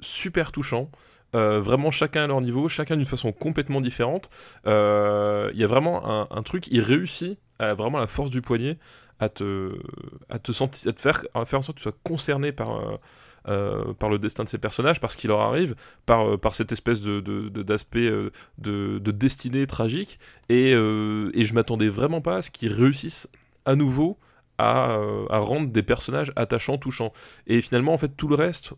super 0.00 0.52
touchants. 0.52 0.88
Euh, 1.36 1.60
vraiment 1.60 1.90
chacun 1.92 2.24
à 2.24 2.26
leur 2.26 2.40
niveau, 2.40 2.68
chacun 2.68 2.96
d'une 2.96 3.06
façon 3.06 3.32
complètement 3.32 3.80
différente. 3.80 4.30
Euh, 4.66 5.50
Il 5.54 5.60
y 5.60 5.64
a 5.64 5.66
vraiment 5.68 6.32
un, 6.32 6.42
truc, 6.42 6.66
il 6.70 6.80
réussit 6.80 7.38
à 7.58 7.74
vraiment 7.74 7.98
la 7.98 8.06
force 8.08 8.30
du 8.30 8.40
poignet 8.42 8.78
à 9.20 9.28
te, 9.28 9.72
à 10.28 10.38
te 10.38 10.52
faire, 10.52 11.22
faire 11.46 11.58
en 11.58 11.62
sorte 11.62 11.76
que 11.76 11.82
tu 11.82 11.82
sois 11.82 11.96
concerné 12.02 12.52
par, 12.52 12.76
euh, 12.76 12.96
euh, 13.48 13.94
par 13.94 14.10
le 14.10 14.18
destin 14.18 14.44
de 14.44 14.48
ces 14.48 14.58
personnages, 14.58 14.98
par 15.00 15.10
ce 15.10 15.16
qui 15.16 15.26
leur 15.28 15.40
arrive, 15.40 15.74
par, 16.06 16.26
euh, 16.26 16.36
par 16.36 16.54
cette 16.54 16.72
espèce 16.72 17.00
de, 17.00 17.20
d'aspect 17.48 18.06
euh, 18.06 18.30
de, 18.58 18.98
de 18.98 19.10
destinée 19.12 19.66
tragique. 19.66 20.18
Et, 20.48 20.74
euh, 20.74 21.30
et 21.34 21.44
je 21.44 21.54
m'attendais 21.54 21.88
vraiment 21.88 22.20
pas 22.20 22.36
à 22.36 22.42
ce 22.42 22.50
qu'ils 22.50 22.72
réussissent 22.72 23.28
à 23.66 23.76
nouveau 23.76 24.18
à, 24.58 24.92
euh, 24.92 25.26
à 25.30 25.38
rendre 25.38 25.68
des 25.68 25.82
personnages 25.82 26.32
attachants, 26.36 26.76
touchants. 26.78 27.12
Et 27.46 27.60
finalement, 27.62 27.92
en 27.94 27.98
fait, 27.98 28.16
tout 28.16 28.28
le 28.28 28.34
reste. 28.34 28.74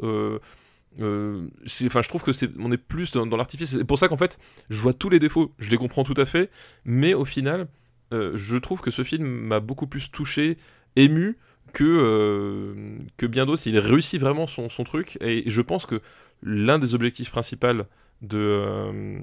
Euh, 1.01 1.49
je 1.65 2.09
trouve 2.09 2.23
que 2.23 2.33
on 2.59 2.73
est 2.73 2.77
plus 2.77 3.13
dans, 3.13 3.37
l'artifice. 3.37 3.71
C'est 3.71 3.85
pour 3.85 3.99
ça 3.99 4.09
qu'en 4.09 4.17
fait, 4.17 4.39
je 4.71 4.81
vois 4.81 4.93
tous 4.93 5.09
les 5.09 5.19
défauts, 5.19 5.53
je 5.59 5.71
les 5.71 5.77
comprends 5.77 6.05
tout 6.05 6.15
à 6.17 6.25
fait, 6.25 6.51
mais 6.85 7.15
au 7.15 7.25
final, 7.25 7.69
euh, 8.13 8.33
je 8.35 8.57
trouve 8.57 8.81
que 8.81 8.91
ce 8.91 9.03
film 9.03 9.25
m'a 9.25 9.61
beaucoup 9.61 9.87
plus 9.87 10.11
touché, 10.11 10.57
ému 10.97 11.39
que 11.73 11.85
euh, 11.85 12.99
que 13.17 13.27
bien 13.27 13.47
d'autres. 13.47 13.67
Il 13.67 13.79
réussit 13.79 14.21
vraiment 14.21 14.47
son, 14.47 14.69
son 14.69 14.85
truc, 14.85 15.17
et 15.21 15.45
je 15.47 15.63
pense 15.63 15.87
que 15.87 16.01
l'un 16.43 16.79
des 16.79 16.95
objectifs 16.95 17.31
principaux 17.31 17.85
de 18.21 19.21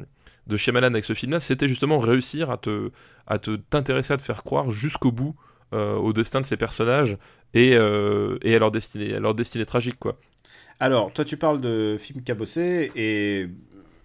de 0.47 0.57
Shyamalan 0.57 0.87
avec 0.87 1.05
ce 1.05 1.13
film-là, 1.13 1.39
c'était 1.39 1.67
justement 1.67 1.99
réussir 1.99 2.49
à 2.49 2.57
te 2.57 2.89
à 3.27 3.37
te 3.37 3.55
t'intéresser 3.55 4.13
à 4.13 4.17
te 4.17 4.23
faire 4.23 4.43
croire 4.43 4.71
jusqu'au 4.71 5.11
bout 5.11 5.35
au 5.71 6.13
destin 6.13 6.41
de 6.41 6.47
ces 6.47 6.57
personnages 6.57 7.15
et, 7.53 7.73
et 7.73 8.55
à 8.55 8.59
leur 8.59 8.71
destinée 8.71 9.13
à 9.13 9.19
leur 9.19 9.35
destinée 9.35 9.65
tragique 9.65 9.99
quoi. 9.99 10.17
Alors, 10.79 11.11
toi, 11.11 11.25
tu 11.25 11.35
parles 11.35 11.59
de 11.59 11.97
film 11.99 12.23
cabossé 12.23 12.91
et 12.95 13.49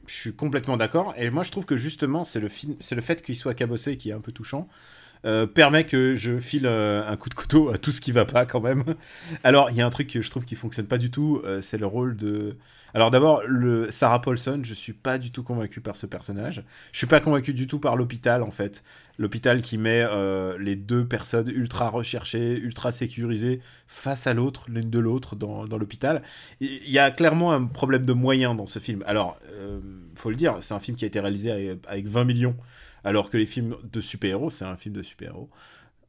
je 0.07 0.15
suis 0.15 0.35
complètement 0.35 0.77
d'accord. 0.77 1.15
Et 1.17 1.31
moi, 1.31 1.43
je 1.43 1.51
trouve 1.51 1.65
que 1.65 1.77
justement, 1.77 2.25
c'est 2.25 2.41
le, 2.41 2.49
fait 2.49 3.23
qu'il 3.23 3.37
soit 3.37 3.55
cabossé 3.55 3.97
qui 3.97 4.11
est 4.11 4.13
un 4.13 4.21
peu 4.21 4.33
touchant. 4.33 4.69
euh, 5.25 5.47
permet 5.47 5.85
que 5.87 6.17
je 6.17 6.39
file 6.39 6.67
euh, 6.67 7.09
un 7.09 7.17
coup 7.17 7.31
de 7.31 7.35
couteau 7.35 7.71
à 7.71 7.79
tout 7.79 7.93
ce 7.93 8.01
qui 8.01 8.13
va 8.13 8.27
pas 8.27 8.45
quand 8.45 8.61
même. 8.61 8.85
Alors, 9.45 9.71
il 9.71 9.77
y 9.77 9.81
a 9.83 9.87
un 9.87 9.91
truc 9.91 10.09
que 10.09 10.21
je 10.21 10.31
trouve 10.31 10.45
qui 10.45 10.55
fonctionne 10.57 10.87
pas 10.87 10.99
du 10.99 11.11
tout, 11.11 11.41
euh, 11.45 11.63
c'est 11.63 11.79
le 11.79 11.87
rôle 11.87 12.17
de. 12.17 12.57
Alors 12.95 13.11
d'abord, 13.11 13.43
Sarah 13.91 14.21
Paulson, 14.21 14.61
je 14.63 14.73
suis 14.73 14.93
pas 14.93 15.19
du 15.19 15.33
tout 15.33 15.43
convaincu 15.43 15.81
par 15.81 15.97
ce 15.97 16.07
personnage. 16.07 16.63
Je 16.93 16.99
suis 16.99 17.09
pas 17.09 17.19
convaincu 17.19 17.53
du 17.53 17.67
tout 17.67 17.81
par 17.81 17.97
l'hôpital 17.97 18.45
en 18.45 18.53
fait. 18.53 18.85
L'hôpital 19.19 19.63
qui 19.63 19.79
met 19.79 20.07
euh, 20.09 20.57
les 20.59 20.77
deux 20.77 21.05
personnes 21.05 21.49
ultra 21.49 21.91
recherchées, 21.91 22.57
ultra 22.57 22.93
sécurisées 22.93 23.61
face 23.89 24.29
à 24.29 24.35
l'autre, 24.35 24.67
l'une 24.69 24.91
de 24.91 24.99
l'autre 25.01 25.35
dans, 25.35 25.67
dans 25.67 25.77
l'hôpital. 25.77 26.23
Il 26.61 26.89
y 26.89 27.01
a 27.01 27.11
clairement 27.11 27.53
un 27.53 27.65
problème 27.65 28.05
de 28.05 28.13
moyens 28.13 28.57
dans 28.57 28.67
ce 28.67 28.79
film. 28.79 29.03
Alors, 29.09 29.39
euh, 29.51 29.81
faut 30.15 30.31
le 30.31 30.37
dire, 30.37 30.59
c'est 30.61 30.75
un 30.75 30.81
film 30.81 30.97
qui 30.97 31.05
a 31.05 31.09
été 31.09 31.19
réalisé 31.19 31.77
avec 31.89 32.07
20 32.07 32.25
millions, 32.25 32.57
alors 33.03 33.29
que 33.29 33.37
les 33.37 33.47
films 33.47 33.75
de 33.93 34.01
super-héros, 34.01 34.51
c'est 34.51 34.65
un 34.65 34.77
film 34.77 34.95
de 34.95 35.03
super-héros. 35.03 35.51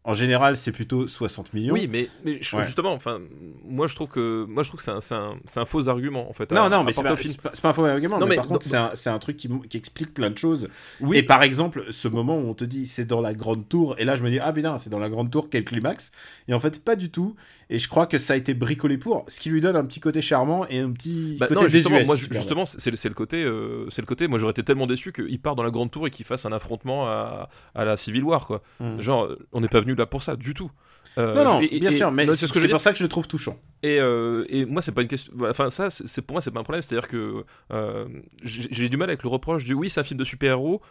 En 0.08 0.14
général, 0.14 0.56
c'est 0.56 0.72
plutôt 0.72 1.08
60 1.08 1.52
millions. 1.54 1.74
Oui, 1.74 1.90
mais, 1.92 2.10
mais 2.24 2.38
je- 2.40 2.56
Ouais. 2.56 2.64
justement, 2.64 2.94
enfin, 2.94 3.20
moi 3.68 3.88
je 3.88 3.96
trouve 3.96 4.08
que, 4.08 4.46
moi 4.48 4.62
je 4.62 4.70
trouve 4.70 4.80
que 4.80 4.84
c'est 5.02 5.16
un, 5.16 5.36
un, 5.56 5.66
faux 5.66 5.90
argument 5.90 6.30
en 6.30 6.34
fait. 6.34 6.52
Non, 6.52 6.64
à- 6.66 6.70
non, 6.70 6.84
mais 6.84 6.94
c'est 6.94 7.02
pas, 7.02 7.16
pas, 7.50 7.70
un 7.70 7.74
faux 7.74 7.86
argument. 7.86 8.20
Non, 8.20 8.26
mais, 8.28 8.30
mais 8.32 8.36
par 8.36 8.46
dans- 8.46 8.54
contre, 8.60 8.66
c'est 8.94 9.10
un, 9.10 9.14
un 9.16 9.20
truc 9.20 9.36
qui, 9.36 9.50
qui 9.68 9.78
explique 9.78 10.14
plein 10.14 10.30
de 10.30 10.38
choses. 10.38 10.68
Oui. 11.02 11.18
Et 11.18 11.24
par 11.24 11.42
exemple, 11.42 11.86
ce 11.90 12.08
moment 12.08 12.38
où 12.38 12.48
on 12.48 12.54
te 12.54 12.64
dit 12.66 12.86
c'est 12.86 13.06
dans 13.06 13.20
la 13.22 13.34
grande 13.34 13.68
tour, 13.68 13.96
et 13.98 14.06
là 14.06 14.16
je 14.16 14.22
me 14.24 14.30
dis 14.30 14.38
ah 14.40 14.54
putain, 14.54 14.78
c'est 14.78 14.92
dans 14.92 15.00
la 15.00 15.10
grande 15.10 15.32
tour, 15.32 15.50
quel 15.50 15.66
climax. 15.66 16.12
Et 16.48 16.54
en 16.54 16.60
fait, 16.60 16.84
pas 16.84 16.96
du 16.96 17.10
tout. 17.10 17.36
Et 17.70 17.80
je 17.80 17.88
crois 17.90 18.06
que 18.06 18.18
ça 18.18 18.34
a 18.34 18.36
été 18.36 18.54
bricolé 18.54 18.98
pour, 18.98 19.26
ce 19.28 19.40
qui 19.40 19.50
lui 19.50 19.60
donne 19.62 19.76
un 19.76 19.86
petit 19.86 20.00
côté 20.00 20.22
charmant 20.22 20.66
et 20.68 20.80
un 20.80 20.92
petit 20.92 21.38
Bah, 21.40 21.48
côté 21.48 21.62
non, 21.64 21.68
justement, 21.68 21.96
désuet. 21.98 22.06
moi, 22.08 22.16
si 22.16 22.24
tu 22.24 22.30
permets. 22.30 22.42
justement, 22.42 22.66
c'est 22.66 23.08
le, 23.10 23.14
côté, 23.16 23.44
euh, 23.44 23.90
c'est 23.90 24.02
le 24.02 24.08
côté. 24.08 24.28
Moi, 24.28 24.38
j'aurais 24.40 24.52
été 24.52 24.64
tellement 24.64 24.86
déçu 24.88 25.12
qu'il 25.12 25.40
part 25.42 25.56
dans 25.56 25.64
la 25.64 25.72
grande 25.72 25.90
tour 25.92 26.06
et 26.08 26.12
qu'il 26.12 26.26
fasse 26.26 26.46
un 26.46 26.52
affrontement 26.52 27.08
à, 27.08 27.50
à 27.74 27.86
la 27.86 27.98
Civil 27.98 28.24
War, 28.24 28.46
quoi. 28.46 28.62
Mm. 28.80 29.00
Genre, 29.00 29.30
on 29.52 29.62
n'est 29.62 29.68
pas 29.68 29.80
venu 29.80 29.96
là 29.96 30.06
pour 30.06 30.22
ça 30.22 30.36
du 30.36 30.54
tout. 30.54 30.70
Euh, 31.18 31.34
Non, 31.34 31.44
non, 31.46 31.62
et- 31.62 31.80
bien 31.80 31.92
et- 31.92 31.96
sûr, 31.96 32.12
mais 32.12 32.26
non, 32.26 32.34
c'est 32.34 32.46
ce 32.46 32.52
pour 32.52 32.62
dire. 32.62 32.80
ça 32.80 32.92
que 32.92 32.98
je 32.98 33.04
le 33.04 33.08
trouve 33.10 33.26
touchant. 33.28 33.58
Et, 33.84 34.00
euh, 34.02 34.44
et 34.50 34.66
moi, 34.66 34.82
c'est 34.82 34.92
pas 34.92 35.02
une 35.02 35.08
question. 35.08 35.32
voilà, 35.36 35.52
Enfin, 35.52 35.70
ça, 35.70 35.90
c'est 35.90 36.22
pour 36.22 36.34
moi, 36.36 36.42
c'est 36.42 36.52
pas 36.52 36.60
un 36.60 36.64
problème. 36.64 36.82
C'est-à-dire 36.82 37.08
que 37.08 37.46
euh, 37.72 38.06
j'ai 38.44 38.90
du 38.90 38.98
mal 38.98 39.10
avec 39.10 39.24
le 39.24 39.30
reproche 39.30 39.64
du 39.64 39.74
oui, 39.74 39.90
c'est 39.90 40.02
un 40.02 40.04
film 40.04 40.20
de 40.20 40.26
super-héros. 40.26 40.82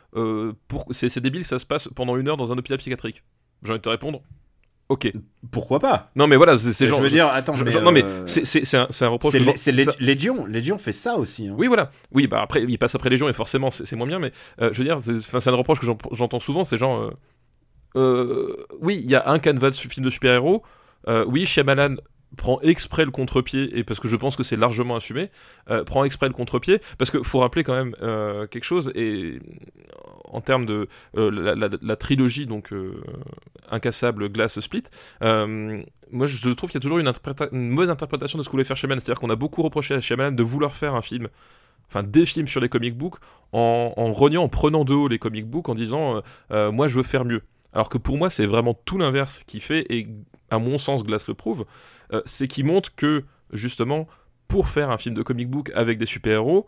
pour... 0.69 0.87
C'est 0.93 1.09
c'est 1.11 1.21
débile, 1.21 1.45
ça 1.45 1.59
se 1.59 1.67
passe 1.67 1.89
pendant 1.95 2.17
une 2.17 2.27
heure 2.29 2.37
dans 2.39 2.53
un 2.53 2.59
hôpital 2.59 2.79
psychiatrique. 2.79 3.23
J'ai 3.63 3.71
envie 3.71 3.79
de 3.79 3.83
te 3.85 3.89
répondre. 3.91 4.23
Ok. 4.91 5.11
Pourquoi 5.51 5.81
pas? 5.81 6.11
Non, 6.15 6.27
mais 6.27 6.37
voilà, 6.37 6.59
c'est 6.59 6.73
c'est 6.75 6.85
Je 6.87 6.91
genre. 6.91 7.01
veux 7.01 7.09
dire, 7.09 7.27
attends, 7.29 7.57
je- 7.57 7.65
mais, 7.65 7.71
genre- 7.71 7.83
non, 7.83 7.91
mais 7.91 8.05
euh, 8.05 8.27
c'est- 8.27 8.75
un, 8.75 9.09
reproche. 9.09 9.35
c'est 9.57 9.73
Légion. 9.99 10.47
Légion 10.47 10.77
fait 10.79 10.93
ça 10.93 11.17
aussi. 11.17 11.49
hein. 11.49 11.55
Oui, 11.57 11.69
voilà. 11.69 11.91
Oui, 12.13 12.27
bah 12.27 12.43
après, 12.43 12.63
il 12.63 12.79
passe 12.79 12.95
après 12.95 13.09
Légion 13.09 13.29
et 13.29 13.33
forcément, 13.33 13.71
c'est 13.71 13.97
moins 13.97 14.07
bien, 14.07 14.19
mais 14.19 14.31
euh, 14.61 14.71
je 14.73 14.79
veux 14.79 14.85
dire, 14.85 14.99
c'est 15.01 15.49
un 15.51 15.55
reproche 15.57 15.81
que 15.81 15.87
j'en- 15.87 15.97
j'entends 16.13 16.39
souvent, 16.41 16.65
c'est 16.65 16.77
genre. 16.77 17.13
euh, 17.97 18.57
oui, 18.81 19.01
il 19.03 19.11
y 19.11 19.15
a 19.15 19.29
un 19.31 19.39
canevas 19.39 19.71
de 19.71 19.75
film 19.77 20.05
de 20.05 20.11
super-héros. 20.11 20.63
oui, 21.27 21.47
Shyamalan 21.47 21.97
prend 22.37 22.61
exprès 22.61 23.05
le 23.05 23.11
contre-pied, 23.11 23.79
et 23.79 23.85
parce 23.85 24.01
que 24.01 24.09
je 24.09 24.17
pense 24.17 24.37
que 24.37 24.43
c'est 24.43 24.57
largement 24.57 24.97
assumé, 24.97 25.31
euh, 25.71 25.85
prend 25.85 26.05
exprès 26.05 26.29
le 26.29 26.35
contre-pied, 26.35 26.81
parce 26.99 27.11
qu'il 27.11 27.25
faut 27.25 27.41
rappeler 27.41 27.65
quand 27.65 27.75
même 27.75 27.95
euh, 28.03 28.47
quelque 28.47 28.65
chose, 28.65 28.93
et 28.95 29.39
en 30.25 30.41
termes 30.41 30.67
de 30.67 30.89
euh, 31.17 31.79
la, 31.81 31.97
trilogie, 31.97 32.47
donc 32.47 32.71
Incassable, 33.71 34.29
Glass, 34.29 34.61
Split, 34.61 34.85
moi 35.21 36.27
je 36.27 36.51
trouve 36.51 36.71
qu'il 36.71 36.79
y 36.79 36.83
a 36.83 36.87
toujours 36.89 36.99
une, 36.99 37.13
mauvaise 37.53 37.91
interprétation 37.91 38.39
de 38.39 38.43
ce 38.43 38.49
que 38.49 38.53
voulait 38.53 38.65
faire 38.65 38.77
Shyamalan, 38.77 39.01
c'est-à-dire 39.01 39.21
qu'on 39.21 39.31
a 39.31 39.37
beaucoup 39.37 39.63
reproché 39.63 39.95
à 39.95 40.01
Shyamalan 40.01 40.33
de 40.33 40.43
vouloir 40.43 40.75
faire 40.75 40.95
un 40.95 41.03
film 41.03 41.29
enfin 41.89 42.03
des 42.03 42.25
films 42.25 42.47
sur 42.47 42.61
les 42.63 42.71
comic 42.71 42.97
books 42.97 43.17
en, 43.53 43.93
en 43.95 44.13
reniant, 44.13 44.43
en 44.43 44.49
prenant 44.49 44.85
de 44.85 44.95
haut 44.95 45.07
les 45.07 45.19
comic 45.19 45.47
books 45.47 45.69
en 45.69 45.75
disant 45.75 46.23
moi 46.51 46.89
je 46.89 46.97
veux 46.97 47.03
faire 47.03 47.25
mieux. 47.25 47.43
Alors 47.73 47.89
que 47.89 47.99
pour 47.99 48.17
moi 48.17 48.31
c'est 48.31 48.47
vraiment 48.47 48.75
tout 48.75 48.99
l'inverse 48.99 49.43
qui 49.47 49.61
fait 49.61 49.85
et 49.91 50.09
à 50.51 50.59
mon 50.59 50.79
sens 50.79 51.05
Glass 51.05 51.29
le 51.29 51.35
prouve, 51.35 51.65
euh, 52.13 52.23
c'est 52.25 52.49
qu'il 52.49 52.65
montre 52.67 52.95
que 52.95 53.25
justement 53.53 54.09
pour 54.49 54.69
faire 54.69 54.91
un 54.91 54.99
film 54.99 55.15
de 55.15 55.23
comic 55.23 55.49
book 55.49 55.71
avec 55.75 55.99
des 55.99 56.07
super 56.07 56.35
héros, 56.35 56.67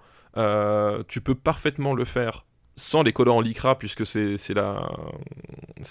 tu 1.09 1.21
peux 1.21 1.35
parfaitement 1.35 1.95
le 1.95 2.05
faire 2.05 2.45
sans 2.77 3.03
les 3.03 3.13
collants 3.13 3.37
en 3.37 3.41
lycra 3.41 3.79
puisque 3.79 4.07
c'est 4.07 4.55
la 4.55 4.89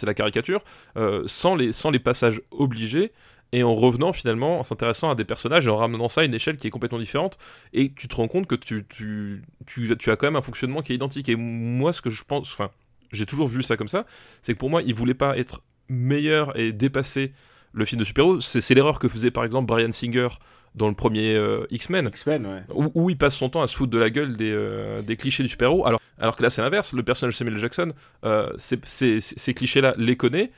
la 0.03 0.13
caricature, 0.13 0.63
euh, 0.97 1.23
sans 1.25 1.55
les 1.55 1.73
sans 1.73 1.89
les 1.89 1.99
passages 1.99 2.41
obligés 2.51 3.12
et 3.51 3.63
en 3.63 3.75
revenant 3.75 4.12
finalement, 4.13 4.60
en 4.60 4.63
s'intéressant 4.63 5.10
à 5.10 5.15
des 5.15 5.23
personnages 5.23 5.67
et 5.67 5.69
en 5.69 5.77
ramenant 5.77 6.10
ça 6.10 6.21
à 6.21 6.23
une 6.25 6.34
échelle 6.34 6.58
qui 6.58 6.67
est 6.67 6.71
complètement 6.71 6.99
différente, 6.99 7.38
et 7.73 7.93
tu 7.93 8.08
te 8.08 8.15
rends 8.15 8.27
compte 8.27 8.47
que 8.47 8.55
tu, 8.55 8.86
tu, 8.89 9.43
tu, 9.65 9.95
tu 9.97 10.12
as 10.12 10.15
quand 10.15 10.27
même 10.27 10.36
un 10.36 10.41
fonctionnement 10.41 10.81
qui 10.81 10.91
est 10.91 10.95
identique. 10.95 11.29
Et 11.29 11.36
moi, 11.36 11.93
ce 11.93 12.01
que 12.01 12.10
je 12.10 12.23
pense, 12.23 12.51
enfin, 12.51 12.71
j'ai 13.12 13.25
toujours 13.25 13.47
vu 13.47 13.63
ça 13.63 13.77
comme 13.77 13.88
ça, 13.88 14.05
c'est 14.41 14.53
que 14.53 14.60
pour 14.60 14.69
moi, 14.69 14.81
il 14.81 14.93
voulait 14.93 15.13
pas 15.13 15.38
être 15.38 15.62
meilleur 15.88 16.58
et 16.60 16.73
dépasser 16.73 17.34
le 17.75 17.85
film 17.85 17.99
de 17.99 18.05
super-héros. 18.05 18.41
C'est 18.41 18.61
c'est 18.61 18.73
l'erreur 18.73 18.97
que 18.97 19.07
faisait 19.07 19.31
par 19.31 19.43
exemple 19.43 19.67
Brian 19.67 19.91
Singer 19.91 20.29
dans 20.73 20.89
le 20.89 20.93
premier 20.93 21.35
euh, 21.35 21.65
X-Men, 21.71 22.09
ouais. 22.27 22.63
où, 22.73 22.91
où 22.95 23.09
il 23.09 23.17
passe 23.17 23.35
son 23.38 23.49
temps 23.49 23.61
à 23.61 23.67
se 23.67 23.75
foutre 23.77 23.91
de 23.91 23.97
la 23.97 24.09
gueule 24.09 24.35
des, 24.35 24.51
euh, 24.51 25.01
des 25.01 25.15
clichés 25.15 25.41
du 25.41 25.47
super-héros, 25.47 25.85
alors, 25.88 26.01
alors 26.17 26.35
que 26.35 26.43
là 26.43 26.49
c'est 26.49 26.61
l'inverse, 26.61 26.91
le 26.91 27.01
personnage 27.01 27.35
de 27.35 27.38
Samuel 27.38 27.57
Jackson, 27.57 27.93
euh, 28.25 28.51
ces 28.57 29.53
clichés-là 29.53 29.93
les 29.97 30.17
connaît, 30.17 30.51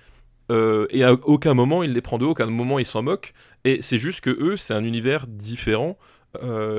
et 0.49 1.03
à 1.03 1.11
aucun 1.13 1.53
moment 1.53 1.83
il 1.83 1.93
les 1.93 2.01
prend 2.01 2.17
de 2.17 2.25
haut, 2.25 2.31
aucun 2.31 2.47
moment 2.47 2.79
il 2.79 2.85
s'en 2.85 3.03
moque, 3.03 3.33
et 3.63 3.79
c'est 3.81 3.99
juste 3.99 4.21
que 4.21 4.31
eux, 4.31 4.57
c'est 4.57 4.73
un 4.73 4.83
univers 4.83 5.27
différent, 5.27 5.99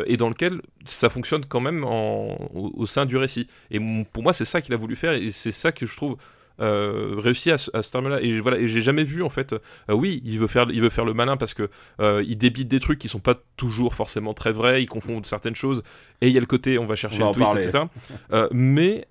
et 0.06 0.16
dans 0.16 0.28
lequel 0.28 0.60
ça 0.84 1.08
fonctionne 1.08 1.44
quand 1.46 1.60
même 1.60 1.84
en- 1.84 2.50
au, 2.54 2.72
au 2.74 2.86
sein 2.86 3.06
du 3.06 3.16
récit. 3.16 3.46
Et 3.70 3.78
pour 4.12 4.22
moi, 4.24 4.32
c'est 4.32 4.44
ça 4.44 4.60
qu'il 4.60 4.74
a 4.74 4.76
voulu 4.76 4.96
faire, 4.96 5.12
et 5.12 5.30
c'est 5.30 5.52
ça 5.52 5.70
que 5.70 5.86
je 5.86 5.96
trouve 5.96 6.16
euh, 6.60 7.14
réussi 7.18 7.50
à, 7.50 7.58
ce- 7.58 7.70
à 7.74 7.82
ce 7.82 7.90
terme-là. 7.92 8.20
Et 8.20 8.40
voilà, 8.40 8.58
et 8.58 8.68
j'ai 8.68 8.80
jamais 8.82 9.04
vu 9.04 9.22
en 9.22 9.30
fait. 9.30 9.52
euh, 9.52 9.58
oui, 9.90 10.20
il 10.24 10.38
veut 10.38 10.46
faire, 10.46 10.66
il 10.70 10.80
veut 10.80 10.90
faire 10.90 11.04
le 11.04 11.14
malin 11.14 11.36
parce 11.36 11.54
que 11.54 11.68
euh, 12.00 12.22
il 12.26 12.36
débite 12.38 12.68
des 12.68 12.80
trucs 12.80 12.98
qui 12.98 13.08
sont 13.08 13.20
pas 13.20 13.36
toujours 13.56 13.94
forcément 13.94 14.34
très 14.34 14.52
vrais. 14.52 14.82
Il 14.82 14.86
confond 14.86 15.22
certaines 15.22 15.54
choses. 15.56 15.82
Et 16.20 16.28
il 16.28 16.32
y 16.34 16.36
a 16.36 16.40
le 16.40 16.46
côté, 16.46 16.78
on 16.78 16.86
va 16.86 16.94
chercher 16.96 17.22
On 17.22 17.26
va 17.26 17.30
le 17.30 17.34
twist, 17.34 17.46
parler. 17.48 17.66
etc. 17.66 18.46
Mais 18.52 19.06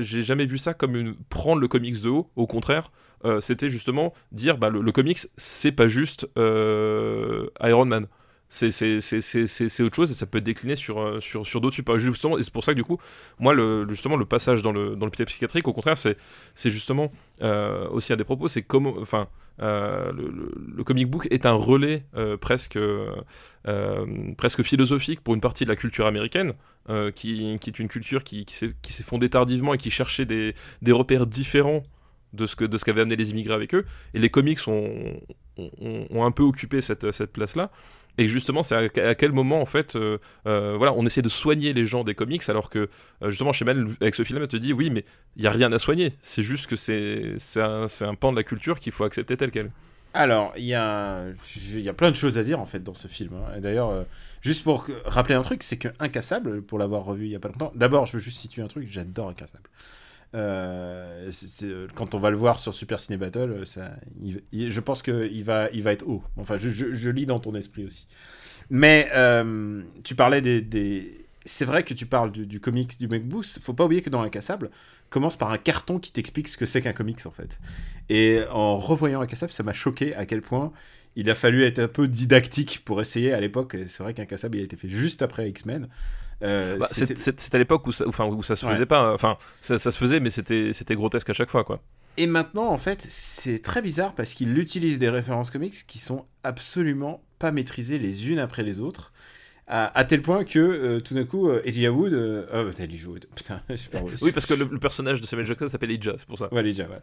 j'ai 0.00 0.22
jamais 0.22 0.46
vu 0.46 0.58
ça 0.58 0.74
comme 0.74 0.96
une 0.96 1.14
prendre 1.28 1.60
le 1.60 1.68
comics 1.68 2.00
de 2.02 2.08
haut. 2.08 2.30
Au 2.36 2.46
contraire. 2.46 2.90
c'était 3.40 3.68
justement 3.70 4.14
dire 4.32 4.56
bah, 4.58 4.68
le, 4.70 4.80
le 4.80 4.92
comics 4.92 5.18
c'est 5.36 5.72
pas 5.72 5.88
juste 5.88 6.26
Iron 6.36 7.84
Man 7.86 8.06
c'est 8.50 9.80
autre 9.80 9.94
chose 9.94 10.10
et 10.10 10.14
ça 10.14 10.26
peut 10.26 10.38
être 10.38 10.44
décliné 10.44 10.74
sur, 10.74 11.00
euh, 11.00 11.20
sur, 11.20 11.60
d'autres 11.60 11.74
supports. 11.74 11.98
Justement, 11.98 12.36
et 12.36 12.42
c'est 12.42 12.52
pour 12.52 12.64
ça 12.64 12.72
que 12.72 12.76
du 12.76 12.84
coup, 12.84 12.98
moi, 13.38 13.54
le, 13.54 13.88
justement, 13.88 14.16
le 14.16 14.24
passage 14.24 14.62
dans 14.62 14.72
le, 14.72 14.96
dans 14.96 15.06
l'hôpital 15.06 15.26
psychiatrique, 15.26 15.68
au 15.68 15.72
contraire, 15.72 15.96
c'est 15.96 16.16
justement 16.70 17.12
euh, 17.42 17.88
aussi 17.90 18.12
un 18.12 18.16
des 18.16 18.24
propos, 18.24 18.48
c'est 18.48 18.62
comment. 18.62 18.94
Enfin, 19.00 19.28
euh, 19.62 20.10
le, 20.12 20.82
comic 20.82 21.08
book 21.08 21.28
est 21.30 21.46
un 21.46 21.52
relais 21.52 22.04
presque, 22.40 22.78
presque 24.36 24.62
philosophique 24.62 25.20
pour 25.20 25.34
une 25.34 25.40
partie 25.40 25.64
de 25.64 25.68
la 25.68 25.76
culture 25.76 26.06
américaine, 26.06 26.54
qui, 27.14 27.46
est 27.54 27.78
une 27.78 27.88
culture 27.88 28.24
qui, 28.24 28.44
s'est 28.50 29.02
fondée 29.04 29.30
tardivement 29.30 29.74
et 29.74 29.78
qui 29.78 29.92
cherchait 29.92 30.26
des, 30.26 30.54
repères 30.88 31.26
différents 31.26 31.84
de 32.32 32.46
ce 32.46 32.56
qu'avaient 32.56 33.02
amené 33.02 33.14
les 33.14 33.30
immigrés 33.30 33.54
avec 33.54 33.74
eux. 33.74 33.84
Et 34.14 34.18
les 34.18 34.30
comics 34.30 34.58
ont, 34.66 35.20
un 35.56 36.30
peu 36.32 36.42
occupé 36.42 36.80
cette, 36.80 37.12
cette 37.12 37.32
place-là. 37.32 37.70
Et 38.18 38.28
justement, 38.28 38.62
c'est 38.62 38.98
à, 38.98 39.14
quel 39.14 39.32
moment, 39.32 39.60
en 39.60 39.66
fait, 39.66 39.96
euh, 39.96 40.18
euh, 40.46 40.74
voilà, 40.76 40.92
on 40.94 41.06
essaie 41.06 41.22
de 41.22 41.28
soigner 41.28 41.72
les 41.72 41.86
gens 41.86 42.04
des 42.04 42.14
comics, 42.14 42.46
alors 42.48 42.68
que, 42.68 42.88
euh, 43.22 43.30
justement, 43.30 43.52
chez 43.52 43.64
Mel, 43.64 43.86
avec 44.00 44.14
ce 44.14 44.24
film, 44.24 44.40
elle 44.42 44.48
te 44.48 44.56
dit, 44.56 44.72
oui, 44.72 44.90
mais 44.90 45.04
il 45.36 45.42
n'y 45.42 45.48
a 45.48 45.50
rien 45.50 45.72
à 45.72 45.78
soigner. 45.78 46.12
C'est 46.20 46.42
juste 46.42 46.66
que 46.66 46.76
c'est 46.76 47.36
un, 47.60 47.86
un 48.00 48.14
pan 48.14 48.32
de 48.32 48.36
la 48.36 48.42
culture 48.42 48.78
qu'il 48.78 48.92
faut 48.92 49.04
accepter 49.04 49.36
tel 49.36 49.50
quel. 49.50 49.70
Alors, 50.12 50.52
il 50.56 50.64
y, 50.64 50.74
a... 50.74 51.26
y 51.72 51.88
a 51.88 51.92
plein 51.92 52.10
de 52.10 52.16
choses 52.16 52.36
à 52.36 52.42
dire 52.42 52.58
en 52.60 52.66
fait 52.66 52.82
dans 52.82 52.94
ce 52.94 53.06
film. 53.06 53.30
hein. 53.34 53.54
Et 53.56 53.60
d'ailleurs, 53.60 54.04
juste 54.40 54.64
pour 54.64 54.86
rappeler 55.04 55.36
un 55.36 55.42
truc, 55.42 55.62
c'est 55.62 55.76
que 55.76 55.88
Incassable, 56.00 56.62
pour 56.62 56.78
l'avoir 56.78 57.04
revu 57.04 57.26
il 57.26 57.30
y 57.30 57.36
a 57.36 57.38
pas 57.38 57.48
longtemps, 57.48 57.72
d'abord, 57.76 58.06
je 58.06 58.14
veux 58.14 58.22
juste 58.22 58.38
situer 58.38 58.62
un 58.62 58.66
truc, 58.66 58.88
j'adore 58.88 59.28
Incassable. 59.28 59.70
Euh, 60.34 61.30
euh, 61.62 61.88
quand 61.94 62.14
on 62.14 62.18
va 62.18 62.30
le 62.30 62.36
voir 62.36 62.58
sur 62.58 62.72
Super 62.72 63.00
Ciné 63.00 63.18
Battle, 63.18 63.64
euh, 63.76 64.34
je 64.52 64.80
pense 64.80 65.02
qu'il 65.02 65.44
va, 65.44 65.68
il 65.72 65.82
va 65.82 65.92
être 65.92 66.06
haut. 66.06 66.22
Enfin, 66.36 66.56
je, 66.56 67.10
lis 67.10 67.26
dans 67.26 67.40
ton 67.40 67.54
esprit 67.54 67.84
aussi. 67.84 68.06
Mais 68.70 69.08
tu 70.04 70.14
parlais 70.14 70.40
des. 70.40 71.16
C'est 71.46 71.64
vrai 71.64 71.84
que 71.84 71.94
tu 71.94 72.04
parles 72.04 72.32
du, 72.32 72.46
du 72.46 72.60
comics 72.60 72.98
du 72.98 73.08
McBoost. 73.08 73.60
Faut 73.60 73.72
pas 73.72 73.86
oublier 73.86 74.02
que 74.02 74.10
dans 74.10 74.20
Incassable, 74.20 74.70
commence 75.08 75.36
par 75.36 75.50
un 75.50 75.56
carton 75.56 75.98
qui 75.98 76.12
t'explique 76.12 76.48
ce 76.48 76.58
que 76.58 76.66
c'est 76.66 76.82
qu'un 76.82 76.92
comics 76.92 77.24
en 77.24 77.30
fait. 77.30 77.58
Et 78.10 78.42
en 78.50 78.76
revoyant 78.76 79.22
Incassable, 79.22 79.50
ça 79.50 79.62
m'a 79.62 79.72
choqué 79.72 80.14
à 80.14 80.26
quel 80.26 80.42
point 80.42 80.70
il 81.16 81.30
a 81.30 81.34
fallu 81.34 81.64
être 81.64 81.78
un 81.78 81.88
peu 81.88 82.08
didactique 82.08 82.82
pour 82.84 83.00
essayer 83.00 83.32
à 83.32 83.40
l'époque. 83.40 83.76
C'est 83.86 84.02
vrai 84.02 84.12
qu'Incassable 84.12 84.58
il 84.58 84.60
a 84.60 84.64
été 84.64 84.76
fait 84.76 84.88
juste 84.88 85.22
après 85.22 85.48
X-Men. 85.48 85.88
Euh, 86.42 86.76
Bah, 86.78 86.86
c'était- 86.90 87.14
à 87.54 87.58
l'époque 87.58 87.86
où, 87.86 87.92
ça- 87.92 88.06
enfin, 88.08 88.24
où 88.26 88.42
ça 88.42 88.56
se 88.56 88.64
Ouais. 88.66 88.72
faisait 88.72 88.86
pas. 88.86 89.12
Enfin, 89.14 89.36
ça, 89.60 89.78
ça 89.78 89.90
se 89.90 89.98
faisait, 89.98 90.20
mais 90.20 90.30
c'était 90.30 90.72
grotesque 90.94 91.28
à 91.30 91.32
chaque 91.34 91.50
fois, 91.50 91.64
quoi. 91.64 91.80
Et 92.16 92.26
maintenant, 92.26 92.66
en 92.68 92.76
fait, 92.76 93.02
c'est 93.08 93.60
très 93.60 93.82
bizarre 93.82 94.14
parce 94.14 94.34
qu'il 94.34 94.58
utilise 94.58 94.98
des 94.98 95.08
références 95.08 95.50
comics 95.50 95.74
qui 95.86 95.98
sont 95.98 96.26
absolument 96.42 97.22
pas 97.38 97.52
maîtrisées 97.52 97.98
les 97.98 98.30
unes 98.30 98.38
après 98.38 98.62
les 98.62 98.80
autres. 98.80 99.12
À, 99.72 99.96
à 99.96 100.04
tel 100.04 100.20
point 100.20 100.42
que 100.44 100.58
euh, 100.58 101.00
tout 101.00 101.14
d'un 101.14 101.24
coup, 101.24 101.48
euh, 101.48 101.62
Elijah 101.64 101.92
Wood. 101.92 102.12
euh, 102.12 102.44
oh, 102.52 102.70
Elijah 102.82 103.06
Wood. 103.08 103.26
Putain, 103.36 103.62
je 103.68 103.88
pas 103.88 104.00
Oui, 104.20 104.32
parce 104.32 104.44
que 104.44 104.54
le, 104.54 104.64
le 104.64 104.78
personnage 104.80 105.20
de 105.20 105.26
Samuel 105.26 105.46
Jackson 105.46 105.68
s'appelle 105.68 105.92
Elijah, 105.92 106.14
c'est 106.18 106.26
pour 106.26 106.38
ça. 106.38 106.52
Ouais, 106.52 106.60
Elijah, 106.60 106.88
ouais. 106.88 106.98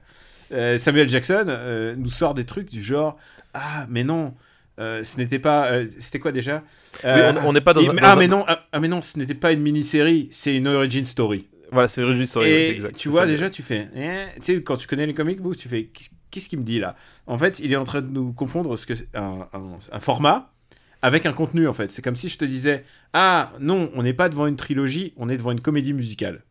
Euh, 0.51 0.77
Samuel 0.77 1.07
Jackson 1.07 1.45
euh, 1.47 1.95
nous 1.97 2.09
sort 2.09 2.33
des 2.33 2.43
trucs 2.43 2.69
du 2.69 2.81
genre 2.81 3.17
Ah, 3.53 3.85
mais 3.89 4.03
non, 4.03 4.33
euh, 4.79 5.03
ce 5.03 5.17
n'était 5.17 5.39
pas. 5.39 5.67
euh, 5.71 5.85
C'était 5.99 6.19
quoi 6.19 6.31
déjà? 6.31 6.63
Euh, 7.05 7.33
on- 7.43 7.49
on 7.49 7.53
n'est 7.53 7.61
pas 7.61 7.73
dans 7.73 7.81
et- 7.81 7.89
un- 7.89 7.95
Ah, 8.01 8.13
un- 8.13 8.15
mais 8.15 8.27
non, 8.27 8.43
ah, 8.47 8.65
ah, 8.71 8.79
mais 8.79 8.87
non, 8.87 9.01
ce 9.01 9.17
n'était 9.19 9.33
pas 9.35 9.51
une 9.51 9.61
mini-série, 9.61 10.27
c'est 10.31 10.55
une 10.55 10.67
origin 10.67 11.05
story. 11.05 11.47
Voilà, 11.71 11.89
c'est 11.89 12.01
Régis 12.01 12.29
Story, 12.29 12.49
Et 12.49 12.69
exact. 12.69 12.95
tu 12.95 13.09
vois 13.09 13.21
ça. 13.21 13.27
déjà, 13.27 13.49
tu 13.49 13.61
fais, 13.61 13.89
eh, 13.93 14.23
tu 14.37 14.41
sais, 14.55 14.63
quand 14.63 14.77
tu 14.77 14.87
connais 14.87 15.05
les 15.05 15.13
comic 15.13 15.41
books, 15.41 15.57
tu 15.57 15.67
fais, 15.67 15.89
qu'est-ce 16.31 16.47
qu'il 16.47 16.59
me 16.59 16.63
dit 16.63 16.79
là? 16.79 16.95
En 17.25 17.37
fait, 17.37 17.59
il 17.59 17.73
est 17.73 17.75
en 17.75 17.83
train 17.83 18.01
de 18.01 18.07
nous 18.09 18.31
confondre 18.31 18.77
ce 18.77 18.85
que 18.85 18.93
un, 19.13 19.47
un- 19.51 19.77
un 19.91 19.99
format 19.99 20.53
avec 21.01 21.25
un 21.25 21.33
contenu 21.33 21.67
en 21.67 21.73
fait. 21.73 21.91
C'est 21.91 22.01
comme 22.01 22.15
si 22.15 22.29
je 22.29 22.37
te 22.37 22.45
disais, 22.45 22.85
ah 23.11 23.51
non, 23.59 23.91
on 23.95 24.03
n'est 24.03 24.13
pas 24.13 24.29
devant 24.29 24.47
une 24.47 24.55
trilogie, 24.55 25.11
on 25.17 25.27
est 25.27 25.35
devant 25.35 25.51
une 25.51 25.59
comédie 25.59 25.91
musicale. 25.91 26.43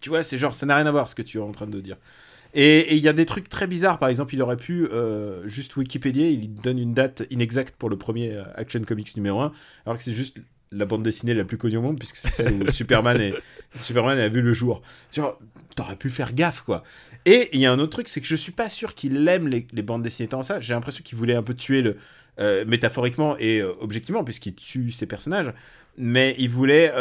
Tu 0.00 0.08
vois, 0.10 0.22
c'est 0.22 0.38
genre, 0.38 0.54
ça 0.54 0.66
n'a 0.66 0.76
rien 0.76 0.86
à 0.86 0.90
voir 0.92 1.08
ce 1.08 1.16
que 1.16 1.22
tu 1.22 1.38
es 1.38 1.40
en 1.40 1.50
train 1.50 1.66
de 1.66 1.80
dire. 1.80 1.96
Et 2.54 2.94
il 2.94 3.02
y 3.02 3.08
a 3.08 3.12
des 3.12 3.26
trucs 3.26 3.48
très 3.48 3.66
bizarres. 3.66 3.98
Par 3.98 4.08
exemple, 4.08 4.34
il 4.34 4.40
aurait 4.40 4.56
pu 4.56 4.86
euh, 4.86 5.46
juste 5.46 5.76
Wikipédia, 5.76 6.28
il 6.28 6.54
donne 6.54 6.78
une 6.78 6.94
date 6.94 7.24
inexacte 7.30 7.74
pour 7.76 7.90
le 7.90 7.96
premier 7.96 8.32
euh, 8.32 8.44
Action 8.54 8.80
Comics 8.82 9.16
numéro 9.16 9.40
1, 9.40 9.52
alors 9.84 9.98
que 9.98 10.04
c'est 10.04 10.14
juste 10.14 10.38
la 10.70 10.86
bande 10.86 11.02
dessinée 11.02 11.34
la 11.34 11.44
plus 11.44 11.58
connue 11.58 11.76
au 11.76 11.82
monde, 11.82 11.98
puisque 11.98 12.16
c'est 12.16 12.28
celle 12.28 12.52
où 12.52 12.70
Superman, 12.70 13.20
est, 13.20 13.34
Superman 13.74 14.18
a 14.18 14.28
vu 14.28 14.40
le 14.40 14.52
jour. 14.52 14.82
Genre, 15.12 15.38
t'aurais 15.74 15.96
pu 15.96 16.10
faire 16.10 16.32
gaffe, 16.32 16.62
quoi. 16.62 16.84
Et 17.26 17.48
il 17.52 17.60
y 17.60 17.66
a 17.66 17.72
un 17.72 17.78
autre 17.78 17.92
truc, 17.92 18.08
c'est 18.08 18.20
que 18.20 18.26
je 18.26 18.36
suis 18.36 18.52
pas 18.52 18.68
sûr 18.68 18.94
qu'il 18.94 19.26
aime 19.26 19.48
les, 19.48 19.66
les, 19.72 19.82
bandes 19.82 20.02
dessinées 20.02 20.28
tant 20.28 20.42
ça. 20.42 20.60
J'ai 20.60 20.74
l'impression 20.74 21.02
qu'il 21.02 21.18
voulait 21.18 21.34
un 21.34 21.42
peu 21.42 21.54
tuer 21.54 21.82
le. 21.82 21.96
Euh, 22.40 22.64
métaphoriquement 22.64 23.36
et 23.38 23.60
euh, 23.60 23.72
objectivement, 23.80 24.24
puisqu'il 24.24 24.56
tue 24.56 24.90
ses 24.90 25.06
personnages, 25.06 25.52
mais 25.96 26.34
il 26.38 26.48
voulait. 26.50 26.92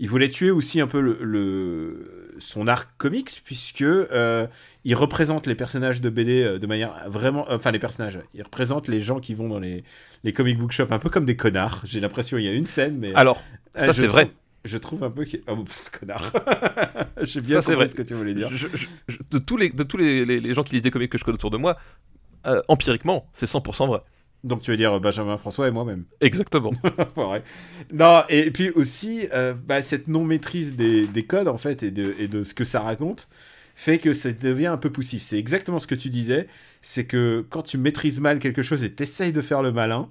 Euh, 0.00 0.04
il 0.04 0.08
voulait 0.08 0.30
tuer 0.30 0.50
aussi 0.50 0.80
un 0.80 0.86
peu 0.86 1.00
le, 1.00 1.18
le 1.20 2.36
son 2.38 2.66
arc 2.66 2.88
comics 2.96 3.42
puisque 3.44 3.82
euh, 3.82 4.46
il 4.84 4.94
représente 4.94 5.46
les 5.46 5.54
personnages 5.54 6.00
de 6.00 6.08
BD 6.08 6.42
euh, 6.42 6.58
de 6.58 6.66
manière 6.66 7.08
vraiment 7.08 7.44
enfin 7.50 7.70
les 7.70 7.78
personnages 7.78 8.18
il 8.34 8.42
représente 8.42 8.88
les 8.88 9.00
gens 9.00 9.20
qui 9.20 9.34
vont 9.34 9.48
dans 9.48 9.58
les, 9.58 9.84
les 10.24 10.32
comic 10.32 10.58
book 10.58 10.72
shops 10.72 10.90
un 10.90 10.98
peu 10.98 11.10
comme 11.10 11.24
des 11.24 11.36
connards. 11.36 11.82
J'ai 11.84 12.00
l'impression 12.00 12.38
il 12.38 12.44
y 12.44 12.48
a 12.48 12.52
une 12.52 12.66
scène 12.66 12.96
mais 12.98 13.14
alors 13.14 13.42
ça 13.74 13.92
c'est 13.92 14.06
vrai. 14.06 14.30
je 14.64 14.78
trouve 14.78 15.04
un 15.04 15.10
peu 15.10 15.24
que 15.24 15.36
oh, 15.48 15.56
pff, 15.56 15.90
connard. 15.90 16.32
J'ai 17.22 17.40
bien 17.40 17.56
compris 17.56 17.74
vrai. 17.74 17.86
ce 17.86 17.94
que 17.94 18.02
tu 18.02 18.14
voulais 18.14 18.34
dire. 18.34 18.48
Je, 18.50 18.68
je, 18.72 18.86
je, 19.08 19.18
de 19.30 19.38
tous 19.38 19.56
les 19.56 19.70
de 19.70 19.82
tous 19.82 19.98
les, 19.98 20.24
les, 20.24 20.40
les, 20.40 20.54
gens 20.54 20.62
qui 20.62 20.74
lisent 20.74 20.82
des 20.82 20.90
comics 20.90 21.10
que 21.10 21.18
je 21.18 21.24
connais 21.24 21.34
autour 21.34 21.50
de 21.50 21.58
moi 21.58 21.76
euh, 22.46 22.62
empiriquement 22.68 23.28
c'est 23.32 23.46
100% 23.46 23.86
vrai 23.88 24.00
donc 24.44 24.62
tu 24.62 24.70
veux 24.70 24.76
dire 24.76 24.98
Benjamin 25.00 25.36
François 25.36 25.68
et 25.68 25.70
moi-même. 25.70 26.04
Exactement. 26.20 26.72
ouais. 27.16 27.42
Non, 27.92 28.22
et 28.28 28.50
puis 28.50 28.70
aussi, 28.70 29.26
euh, 29.32 29.54
bah, 29.54 29.82
cette 29.82 30.08
non-maîtrise 30.08 30.76
des, 30.76 31.06
des, 31.06 31.24
codes, 31.24 31.48
en 31.48 31.58
fait, 31.58 31.82
et 31.82 31.90
de, 31.90 32.14
et 32.18 32.28
de 32.28 32.44
ce 32.44 32.54
que 32.54 32.64
ça 32.64 32.80
raconte, 32.80 33.28
fait 33.74 33.98
que 33.98 34.12
ça 34.12 34.32
devient 34.32 34.66
un 34.66 34.76
peu 34.76 34.90
poussif. 34.90 35.22
C'est 35.22 35.38
exactement 35.38 35.78
ce 35.78 35.86
que 35.86 35.94
tu 35.94 36.10
disais, 36.10 36.48
c'est 36.82 37.06
que 37.06 37.44
quand 37.48 37.62
tu 37.62 37.78
maîtrises 37.78 38.20
mal 38.20 38.38
quelque 38.38 38.62
chose 38.62 38.84
et 38.84 38.92
t'essayes 38.92 39.32
de 39.32 39.42
faire 39.42 39.62
le 39.62 39.72
malin, 39.72 40.08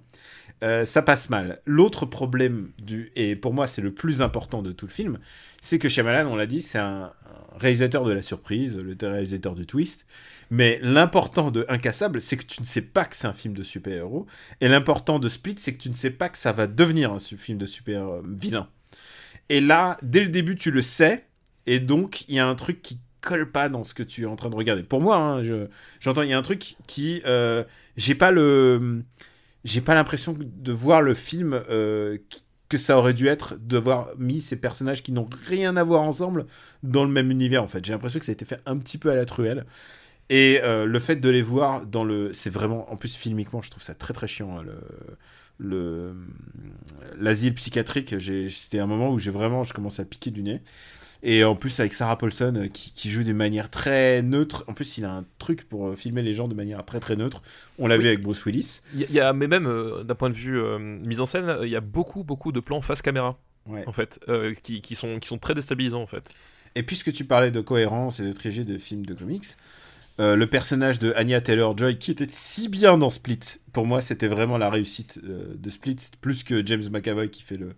euh, 0.64 0.86
ça 0.86 1.02
passe 1.02 1.30
mal. 1.30 1.62
L'autre 1.66 2.06
problème, 2.06 2.72
du, 2.80 3.12
et 3.16 3.36
pour 3.36 3.54
moi 3.54 3.68
c'est 3.68 3.82
le 3.82 3.94
plus 3.94 4.22
important 4.22 4.62
de 4.62 4.72
tout 4.72 4.88
le 4.88 4.92
film, 4.92 5.20
c'est 5.62 5.80
que 5.80 5.88
Shyamalan, 5.88 6.30
on 6.30 6.36
l'a 6.36 6.48
dit, 6.48 6.62
c'est 6.62 6.80
un, 6.80 7.12
un 7.54 7.58
réalisateur 7.60 8.06
de 8.06 8.12
la 8.12 8.22
surprise, 8.22 8.78
le 8.78 8.96
réalisateur 9.02 9.56
de 9.56 9.64
twist, 9.64 10.06
mais 10.50 10.80
l'important 10.82 11.52
de 11.52 11.66
Incassable, 11.70 12.22
c'est 12.22 12.38
que 12.38 12.46
tu 12.46 12.62
ne 12.62 12.66
sais 12.66 12.82
pas 12.82 13.06
que 13.06 13.16
c'est 13.16 13.28
un 13.28 13.34
film 13.34 13.54
de 13.54 13.64
super-héros. 13.64 14.26
Et 14.62 14.68
l'important 14.68 15.20
de 15.20 15.30
Split, 15.30 15.56
c'est 15.58 15.74
que 15.74 15.82
tu 15.82 15.90
ne 15.90 15.94
sais 15.94 16.10
pas 16.10 16.30
que 16.30 16.38
ça 16.38 16.52
va 16.52 16.68
devenir 16.68 17.12
un 17.12 17.20
film 17.20 17.58
de 17.58 17.66
super 17.66 18.08
euh. 18.08 18.22
Et 19.50 19.62
là, 19.62 19.98
dès 20.02 20.24
le 20.24 20.30
début, 20.30 20.56
tu 20.56 20.72
le 20.72 20.82
sais. 20.82 21.26
Et 21.68 21.80
donc, 21.80 22.28
il 22.28 22.36
y 22.36 22.40
a 22.40 22.48
un 22.48 22.56
truc 22.56 22.82
qui 22.82 23.00
colle 23.22 23.52
pas 23.52 23.70
dans 23.70 23.84
ce 23.84 23.94
que 23.94 24.04
tu 24.04 24.24
es 24.24 24.26
en 24.26 24.36
train 24.36 24.50
de 24.50 24.56
regarder. 24.56 24.84
Pour 24.84 25.02
moi, 25.02 25.18
hein, 25.18 25.44
j'entends, 26.00 26.24
il 26.24 26.30
y 26.30 26.34
a 26.34 26.38
un 26.38 26.44
truc 26.44 26.76
qui. 26.88 27.22
Euh, 27.26 27.64
j'ai 27.98 28.16
pas 28.16 28.32
le. 28.32 29.04
J'ai 29.66 29.82
pas 29.82 29.94
l'impression 29.94 30.36
de 30.40 30.72
voir 30.72 31.02
le 31.02 31.14
film 31.14 31.62
euh, 31.70 32.18
que 32.70 32.78
ça 32.78 32.98
aurait 32.98 33.14
dû 33.14 33.28
être 33.28 33.58
d'avoir 33.58 34.10
mis 34.18 34.42
ces 34.42 34.56
personnages 34.56 35.04
qui 35.04 35.12
n'ont 35.12 35.28
rien 35.48 35.76
à 35.76 35.84
voir 35.84 36.02
ensemble 36.02 36.46
dans 36.82 37.04
le 37.04 37.12
même 37.12 37.30
univers 37.30 37.62
en 37.62 37.68
fait. 37.68 37.84
J'ai 37.84 37.92
l'impression 37.92 38.20
que 38.20 38.26
ça 38.26 38.32
a 38.32 38.34
été 38.34 38.46
fait 38.46 38.62
un 38.66 38.78
petit 38.78 38.98
peu 38.98 39.12
à 39.12 39.16
la 39.16 39.26
truelle. 39.26 39.66
Et 40.30 40.60
euh, 40.62 40.86
le 40.86 41.00
fait 41.00 41.16
de 41.16 41.30
les 41.30 41.42
voir 41.42 41.86
dans 41.86 42.04
le. 42.04 42.34
C'est 42.34 42.50
vraiment. 42.50 42.92
En 42.92 42.98
plus, 42.98 43.16
filmiquement, 43.16 43.62
je 43.62 43.70
trouve 43.70 43.84
ça 43.84 43.96
très 43.96 44.14
très 44.14 44.28
chiant. 44.28 44.58
Hein, 44.58 44.64
le. 44.64 44.76
Le 45.62 46.14
l'asile 47.18 47.54
psychiatrique, 47.54 48.16
c'était 48.50 48.80
un 48.80 48.88
moment 48.88 49.12
où 49.12 49.20
j'ai 49.20 49.30
vraiment, 49.30 49.66
je 49.66 49.74
commençais 49.74 50.02
à 50.02 50.06
piquer 50.06 50.32
du 50.32 50.42
nez. 50.42 50.62
Et 51.22 51.44
en 51.44 51.56
plus 51.56 51.80
avec 51.80 51.94
Sarah 51.94 52.18
Paulson 52.18 52.54
euh, 52.56 52.68
qui, 52.68 52.94
qui, 52.94 53.10
joue 53.10 53.24
de 53.24 53.34
manière 53.34 53.70
très 53.70 54.22
neutre. 54.22 54.64
En 54.68 54.74
plus, 54.74 54.98
il 54.98 55.06
a 55.06 55.12
un 55.12 55.26
truc 55.38 55.68
pour 55.68 55.88
euh, 55.88 55.96
filmer 55.96 56.22
les 56.22 56.34
gens 56.34 56.48
de 56.48 56.54
manière 56.54 56.86
très 56.86 57.00
très 57.02 57.18
neutre. 57.18 57.42
On 57.78 57.88
l'a 57.88 57.98
oui. 57.98 58.04
vu 58.04 58.08
avec 58.08 58.22
Bruce 58.22 58.46
Willis. 58.46 58.82
Il 58.96 59.12
y, 59.12 59.20
a, 59.20 59.34
mais 59.34 59.48
même 59.48 59.68
euh, 59.68 60.04
d'un 60.04 60.16
point 60.16 60.30
de 60.30 60.36
vue 60.36 60.58
euh, 60.58 60.80
mise 60.80 61.20
en 61.20 61.26
scène, 61.26 61.58
il 61.64 61.70
y 61.70 61.76
a 61.76 61.82
beaucoup 61.82 62.24
beaucoup 62.24 62.54
de 62.54 62.62
plans 62.62 62.82
face 62.82 63.02
caméra. 63.02 63.38
Ouais. 63.66 63.84
En 63.86 63.92
fait, 63.92 64.20
euh, 64.30 64.54
qui, 64.64 64.82
qui, 64.82 64.96
sont, 64.96 65.20
qui 65.20 65.28
sont 65.28 65.38
très 65.38 65.54
déstabilisants 65.54 66.02
en 66.02 66.08
fait. 66.08 66.30
Et 66.76 66.84
puisque 66.84 67.12
tu 67.12 67.26
parlais 67.26 67.52
de 67.52 67.62
cohérence 67.62 68.20
et 68.20 68.24
de 68.24 68.32
trilogie 68.32 68.64
de 68.64 68.78
films 68.78 69.06
de 69.06 69.14
comics, 69.14 69.46
euh, 70.20 70.36
le 70.36 70.48
personnage 70.48 71.00
de 71.00 71.14
Anya 71.16 71.40
Taylor-Joy 71.40 71.98
qui 71.98 72.12
était 72.12 72.28
si 72.28 72.68
bien 72.68 72.98
dans 72.98 73.10
Split. 73.10 73.40
Pour 73.72 73.86
moi, 73.86 74.02
c'était 74.02 74.28
vraiment 74.28 74.58
la 74.58 74.70
réussite 74.70 75.20
euh, 75.24 75.56
de 75.56 75.70
Split, 75.70 75.96
plus 76.20 76.44
que 76.44 76.66
James 76.66 76.84
McAvoy 76.92 77.30
qui 77.30 77.42
fait 77.42 77.56
le, 77.56 77.74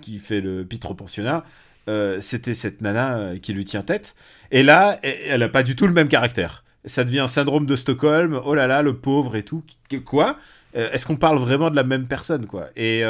qui 0.00 0.18
fait 0.18 0.40
le 0.40 0.64
pitre 0.64 0.94
pensionnat. 0.94 1.44
Euh, 1.88 2.22
c'était 2.22 2.54
cette 2.54 2.80
nana 2.80 3.38
qui 3.38 3.52
lui 3.52 3.66
tient 3.66 3.82
tête. 3.82 4.16
Et 4.50 4.62
là, 4.62 4.98
elle 5.02 5.42
a 5.42 5.48
pas 5.50 5.62
du 5.62 5.76
tout 5.76 5.86
le 5.86 5.92
même 5.92 6.08
caractère. 6.08 6.64
Ça 6.86 7.04
devient 7.04 7.20
un 7.20 7.28
syndrome 7.28 7.66
de 7.66 7.76
Stockholm. 7.76 8.40
Oh 8.44 8.54
là 8.54 8.66
là, 8.66 8.80
le 8.80 8.96
pauvre 8.96 9.36
et 9.36 9.42
tout. 9.42 9.62
Quoi? 10.06 10.38
Est-ce 10.72 11.06
qu'on 11.06 11.16
parle 11.16 11.38
vraiment 11.38 11.70
de 11.70 11.76
la 11.76 11.84
même 11.84 12.06
personne, 12.06 12.46
quoi? 12.46 12.68
Et 12.76 13.02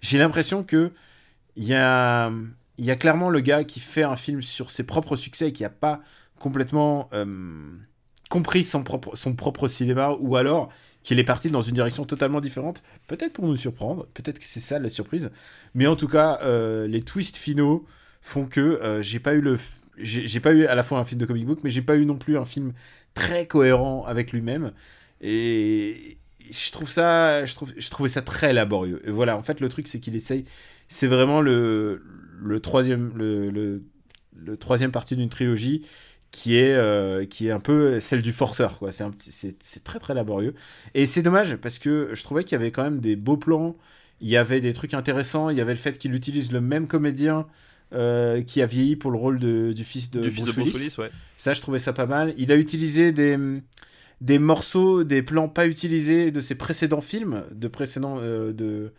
j'ai 0.00 0.18
l'impression 0.18 0.62
que 0.62 0.92
il 1.56 1.64
y 1.64 1.74
a, 1.74 2.30
y 2.78 2.90
a 2.90 2.96
clairement 2.96 3.30
le 3.30 3.40
gars 3.40 3.64
qui 3.64 3.80
fait 3.80 4.02
un 4.02 4.16
film 4.16 4.42
sur 4.42 4.70
ses 4.70 4.84
propres 4.84 5.16
succès 5.16 5.48
et 5.48 5.52
qui 5.52 5.64
a 5.64 5.70
pas 5.70 6.00
complètement 6.38 7.08
compris 8.28 8.64
son 8.64 8.82
propre, 8.82 9.16
son 9.16 9.34
propre 9.34 9.68
cinéma 9.68 10.10
ou 10.20 10.36
alors 10.36 10.70
qu'il 11.02 11.18
est 11.18 11.24
parti 11.24 11.50
dans 11.50 11.60
une 11.60 11.74
direction 11.74 12.04
totalement 12.04 12.40
différente, 12.40 12.82
peut-être 13.06 13.32
pour 13.32 13.46
nous 13.46 13.56
surprendre, 13.56 14.06
peut-être 14.14 14.38
que 14.38 14.44
c'est 14.44 14.60
ça 14.60 14.78
la 14.78 14.90
surprise, 14.90 15.30
mais 15.74 15.86
en 15.86 15.96
tout 15.96 16.08
cas, 16.08 16.38
euh, 16.42 16.86
les 16.86 17.02
twists 17.02 17.36
finaux 17.36 17.86
font 18.20 18.46
que 18.46 18.60
euh, 18.60 19.02
j'ai 19.02 19.20
pas 19.20 19.34
eu 19.34 19.40
le. 19.40 19.58
J'ai 20.00 20.38
pas 20.38 20.52
eu 20.52 20.64
à 20.66 20.76
la 20.76 20.84
fois 20.84 21.00
un 21.00 21.04
film 21.04 21.20
de 21.20 21.26
comic 21.26 21.44
book, 21.44 21.60
mais 21.64 21.70
j'ai 21.70 21.82
pas 21.82 21.96
eu 21.96 22.06
non 22.06 22.16
plus 22.16 22.38
un 22.38 22.44
film 22.44 22.72
très 23.14 23.46
cohérent 23.46 24.04
avec 24.06 24.30
lui-même. 24.30 24.72
Et 25.20 26.18
je 26.50 26.70
trouve 26.70 26.88
ça. 26.88 27.44
Je, 27.44 27.54
trouve, 27.54 27.72
je 27.76 27.90
trouvais 27.90 28.08
ça 28.08 28.22
très 28.22 28.52
laborieux. 28.52 29.02
Et 29.04 29.10
voilà, 29.10 29.36
en 29.36 29.42
fait, 29.42 29.60
le 29.60 29.68
truc, 29.68 29.88
c'est 29.88 29.98
qu'il 29.98 30.14
essaye. 30.14 30.44
C'est 30.86 31.08
vraiment 31.08 31.40
le, 31.40 32.04
le 32.40 32.60
troisième. 32.60 33.10
Le, 33.16 33.50
le, 33.50 33.82
le 34.36 34.56
troisième 34.56 34.92
partie 34.92 35.16
d'une 35.16 35.28
trilogie 35.28 35.84
qui 36.38 36.56
est, 36.56 36.72
euh, 36.72 37.26
qui 37.26 37.48
est 37.48 37.50
un 37.50 37.58
peu 37.58 37.98
celle 37.98 38.22
du 38.22 38.32
forceur. 38.32 38.78
Quoi. 38.78 38.92
C'est, 38.92 39.02
un, 39.02 39.10
c'est, 39.18 39.60
c'est 39.60 39.82
très 39.82 39.98
très 39.98 40.14
laborieux. 40.14 40.54
Et 40.94 41.04
c'est 41.04 41.20
dommage 41.20 41.56
parce 41.56 41.78
que 41.80 42.10
je 42.12 42.22
trouvais 42.22 42.44
qu'il 42.44 42.52
y 42.52 42.60
avait 42.60 42.70
quand 42.70 42.84
même 42.84 43.00
des 43.00 43.16
beaux 43.16 43.36
plans, 43.36 43.76
il 44.20 44.28
y 44.28 44.36
avait 44.36 44.60
des 44.60 44.72
trucs 44.72 44.94
intéressants, 44.94 45.50
il 45.50 45.58
y 45.58 45.60
avait 45.60 45.72
le 45.72 45.80
fait 45.80 45.98
qu'il 45.98 46.14
utilise 46.14 46.52
le 46.52 46.60
même 46.60 46.86
comédien 46.86 47.48
euh, 47.92 48.40
qui 48.42 48.62
a 48.62 48.66
vieilli 48.66 48.94
pour 48.94 49.10
le 49.10 49.18
rôle 49.18 49.40
de, 49.40 49.72
du 49.72 49.82
fils 49.82 50.12
de 50.12 50.20
du 50.20 50.28
Bruce, 50.28 50.44
fils 50.44 50.46
de 50.46 50.60
Bruce 50.60 50.74
Willis. 50.76 50.94
Ouais. 50.98 51.10
Ça, 51.36 51.54
je 51.54 51.60
trouvais 51.60 51.80
ça 51.80 51.92
pas 51.92 52.06
mal. 52.06 52.34
Il 52.38 52.52
a 52.52 52.56
utilisé 52.56 53.10
des, 53.10 53.36
des 54.20 54.38
morceaux, 54.38 55.02
des 55.02 55.22
plans 55.22 55.48
pas 55.48 55.66
utilisés 55.66 56.30
de 56.30 56.40
ses 56.40 56.54
précédents 56.54 57.00
films, 57.00 57.42
de 57.50 57.66
précédents... 57.66 58.18
Euh, 58.20 58.52
de, 58.52 58.92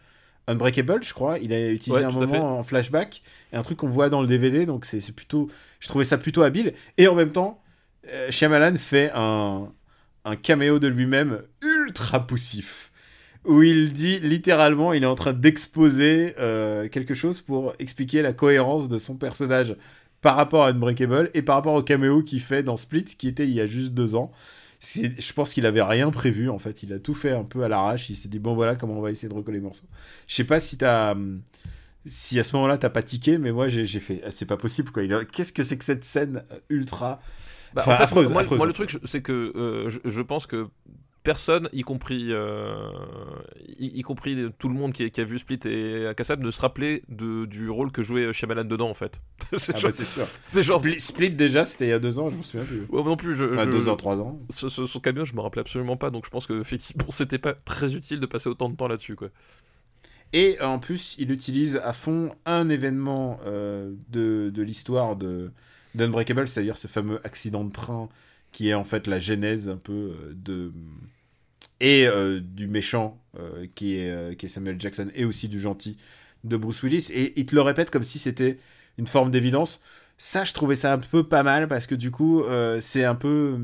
Unbreakable, 0.49 1.03
je 1.03 1.13
crois. 1.13 1.37
Il 1.39 1.53
a 1.53 1.69
utilisé 1.69 2.01
ouais, 2.01 2.07
un 2.07 2.11
moment 2.11 2.59
en 2.59 2.63
flashback, 2.63 3.21
et 3.53 3.55
un 3.55 3.63
truc 3.63 3.77
qu'on 3.77 3.87
voit 3.87 4.09
dans 4.09 4.21
le 4.21 4.27
DVD, 4.27 4.65
donc 4.65 4.85
c'est 4.85 5.13
plutôt. 5.13 5.49
Je 5.79 5.87
trouvais 5.87 6.05
ça 6.05 6.17
plutôt 6.17 6.41
habile. 6.41 6.73
Et 6.97 7.07
en 7.07 7.15
même 7.15 7.31
temps, 7.31 7.61
euh, 8.11 8.31
Shyamalan 8.31 8.75
fait 8.75 9.11
un, 9.13 9.71
un 10.25 10.35
caméo 10.35 10.79
de 10.79 10.87
lui-même 10.87 11.41
ultra 11.61 12.25
poussif, 12.25 12.91
où 13.45 13.61
il 13.63 13.93
dit 13.93 14.19
littéralement, 14.19 14.93
il 14.93 15.03
est 15.03 15.07
en 15.07 15.15
train 15.15 15.33
d'exposer 15.33 16.33
euh, 16.39 16.87
quelque 16.89 17.13
chose 17.13 17.41
pour 17.41 17.73
expliquer 17.79 18.21
la 18.21 18.33
cohérence 18.33 18.89
de 18.89 18.97
son 18.97 19.17
personnage 19.17 19.75
par 20.21 20.35
rapport 20.35 20.65
à 20.65 20.69
Unbreakable 20.69 21.29
et 21.33 21.41
par 21.41 21.55
rapport 21.55 21.73
au 21.75 21.83
caméo 21.83 22.23
qu'il 22.23 22.41
fait 22.41 22.63
dans 22.63 22.75
Split, 22.75 23.05
qui 23.05 23.27
était 23.27 23.45
il 23.45 23.53
y 23.53 23.61
a 23.61 23.67
juste 23.67 23.93
deux 23.93 24.15
ans 24.15 24.31
je 24.81 25.33
pense 25.33 25.53
qu'il 25.53 25.65
avait 25.65 25.81
rien 25.81 26.09
prévu 26.09 26.49
en 26.49 26.59
fait. 26.59 26.83
Il 26.83 26.93
a 26.93 26.99
tout 26.99 27.13
fait 27.13 27.31
un 27.31 27.43
peu 27.43 27.63
à 27.63 27.67
l'arrache. 27.67 28.09
Il 28.09 28.15
s'est 28.15 28.29
dit 28.29 28.39
bon 28.39 28.55
voilà 28.55 28.75
comment 28.75 28.97
on 28.97 29.01
va 29.01 29.11
essayer 29.11 29.29
de 29.29 29.33
recoller 29.33 29.57
les 29.57 29.63
morceaux. 29.63 29.87
Je 30.27 30.35
sais 30.35 30.45
pas 30.45 30.59
si 30.59 30.77
t'as 30.77 31.15
si 32.05 32.39
à 32.39 32.43
ce 32.43 32.55
moment-là 32.55 32.77
t'as 32.77 32.89
pas 32.89 33.03
tiqué, 33.03 33.37
mais 33.37 33.51
moi 33.51 33.67
j'ai 33.67 33.85
fait 33.99 34.23
c'est 34.31 34.45
pas 34.45 34.57
possible 34.57 34.91
quoi. 34.91 35.03
Qu'est-ce 35.25 35.53
que 35.53 35.63
c'est 35.63 35.77
que 35.77 35.83
cette 35.83 36.05
scène 36.05 36.43
ultra 36.69 37.21
bah, 37.73 37.81
enfin, 37.81 37.93
en 37.93 37.97
fait, 37.97 38.03
affreuse, 38.03 38.31
moi, 38.31 38.41
affreuse, 38.41 38.57
moi, 38.57 38.65
le 38.65 38.73
truc 38.73 38.97
c'est 39.05 39.21
que 39.21 39.53
euh, 39.55 39.89
je, 39.89 39.99
je, 40.03 40.21
pense 40.23 40.47
que 40.47 40.69
personne, 41.29 41.69
y 41.73 41.83
compris, 41.83 42.29
euh, 42.31 42.89
y, 43.77 43.99
y, 43.99 44.01
compris 44.01 44.35
tout 44.57 44.67
le 44.67 44.73
monde 44.73 44.93
qui, 44.93 45.11
qui, 45.11 45.21
a 45.21 45.23
vu 45.23 45.37
Split 45.37 45.59
et 45.65 46.09
Kassab, 46.17 46.41
ne 46.41 46.49
se 46.49 46.59
rappelait 46.59 47.03
de, 47.07 47.45
du 47.45 47.69
rôle 47.69 47.91
que 47.91 48.01
jouait 48.01 48.33
Shyamalan 48.33 48.63
dedans 48.63 48.89
en 48.89 48.95
fait. 48.95 49.21
c'est 49.57 49.75
ah 49.75 49.79
bah 49.83 49.91
sûr. 49.91 50.25
C'est 50.41 50.63
genre... 50.63 50.79
Split, 50.79 50.99
Split, 50.99 51.29
déjà, 51.29 51.65
c'était 51.65 51.85
il 51.85 51.89
y 51.89 51.93
a 51.93 51.99
deux 51.99 52.17
ans, 52.17 52.31
je 52.31 52.37
me 52.37 52.41
souviens 52.41 52.65
plus. 52.65 52.87
Ouais, 52.89 53.03
non 53.03 53.15
plus. 53.15 53.35
Je, 53.35 53.45
enfin, 53.45 53.65
je... 53.65 53.69
deux 53.69 53.89
ans, 53.89 53.95
trois 53.95 54.19
ans. 54.19 54.39
Ce, 54.49 54.69
ce, 54.69 54.87
son 54.87 54.99
camion, 54.99 55.23
je 55.23 55.35
me 55.35 55.41
rappelais 55.41 55.61
absolument 55.61 55.97
pas, 55.97 56.09
donc 56.09 56.25
je 56.25 56.31
pense 56.31 56.47
que 56.47 56.59
effectivement, 56.59 57.05
c'était 57.11 57.37
pas 57.37 57.53
très 57.53 57.93
utile 57.93 58.19
de 58.19 58.25
passer 58.25 58.49
autant 58.49 58.67
de 58.67 58.75
temps 58.75 58.87
là-dessus, 58.87 59.15
quoi. 59.15 59.29
Et 60.33 60.59
en 60.61 60.79
plus, 60.79 61.15
il 61.19 61.29
utilise 61.29 61.75
à 61.75 61.93
fond 61.93 62.31
un 62.47 62.69
événement 62.69 63.39
euh, 63.45 63.93
de, 64.09 64.49
de 64.51 64.63
l'histoire 64.63 65.15
de 65.15 65.51
d'Unbreakable, 65.93 66.47
c'est-à-dire 66.47 66.77
ce 66.77 66.87
fameux 66.87 67.19
accident 67.23 67.63
de 67.63 67.71
train 67.71 68.09
qui 68.51 68.69
est 68.69 68.73
en 68.73 68.83
fait 68.83 69.07
la 69.07 69.19
genèse 69.19 69.69
un 69.69 69.77
peu 69.77 69.93
euh, 69.93 70.33
de 70.33 70.71
et 71.79 72.07
euh, 72.07 72.39
du 72.41 72.67
méchant 72.67 73.21
euh, 73.39 73.67
qui, 73.75 73.97
est, 73.97 74.09
euh, 74.09 74.35
qui 74.35 74.45
est 74.45 74.49
Samuel 74.49 74.79
Jackson 74.79 75.09
et 75.15 75.25
aussi 75.25 75.47
du 75.47 75.59
gentil 75.59 75.97
de 76.43 76.57
Bruce 76.57 76.83
Willis 76.83 77.09
et 77.11 77.39
il 77.39 77.45
te 77.45 77.55
le 77.55 77.61
répète 77.61 77.89
comme 77.89 78.03
si 78.03 78.19
c'était 78.19 78.59
une 78.97 79.07
forme 79.07 79.31
d'évidence 79.31 79.79
Ça, 80.17 80.43
je 80.43 80.53
trouvais 80.53 80.75
ça 80.75 80.93
un 80.93 80.97
peu 80.97 81.23
pas 81.23 81.43
mal 81.43 81.67
parce 81.67 81.87
que 81.87 81.95
du 81.95 82.11
coup, 82.11 82.43
c'est 82.79 83.05
un 83.05 83.15
peu 83.15 83.57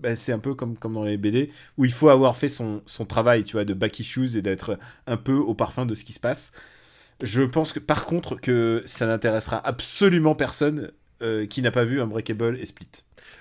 bah, 0.00 0.16
c'est 0.16 0.32
un 0.32 0.38
peu 0.38 0.54
comme, 0.54 0.76
comme 0.76 0.94
dans 0.94 1.04
les 1.04 1.18
BD, 1.18 1.50
où 1.76 1.84
il 1.84 1.92
faut 1.92 2.08
avoir 2.08 2.34
fait 2.34 2.48
son, 2.48 2.82
son 2.86 3.04
travail, 3.04 3.44
tu 3.44 3.52
vois, 3.52 3.66
de 3.66 3.74
back 3.74 4.00
issues 4.00 4.34
et 4.34 4.40
d'être 4.40 4.78
un 5.06 5.18
peu 5.18 5.34
au 5.34 5.54
parfum 5.54 5.84
de 5.84 5.94
ce 5.94 6.04
qui 6.04 6.14
se 6.14 6.20
passe. 6.20 6.52
Je 7.22 7.42
pense 7.42 7.74
que 7.74 7.80
par 7.80 8.06
contre 8.06 8.36
que 8.36 8.82
ça 8.86 9.06
n'intéressera 9.06 9.58
absolument 9.66 10.34
personne 10.34 10.90
qui 11.50 11.60
n'a 11.60 11.70
pas 11.70 11.84
vu 11.84 12.00
Unbreakable 12.00 12.58
et 12.58 12.64
Split. 12.64 12.88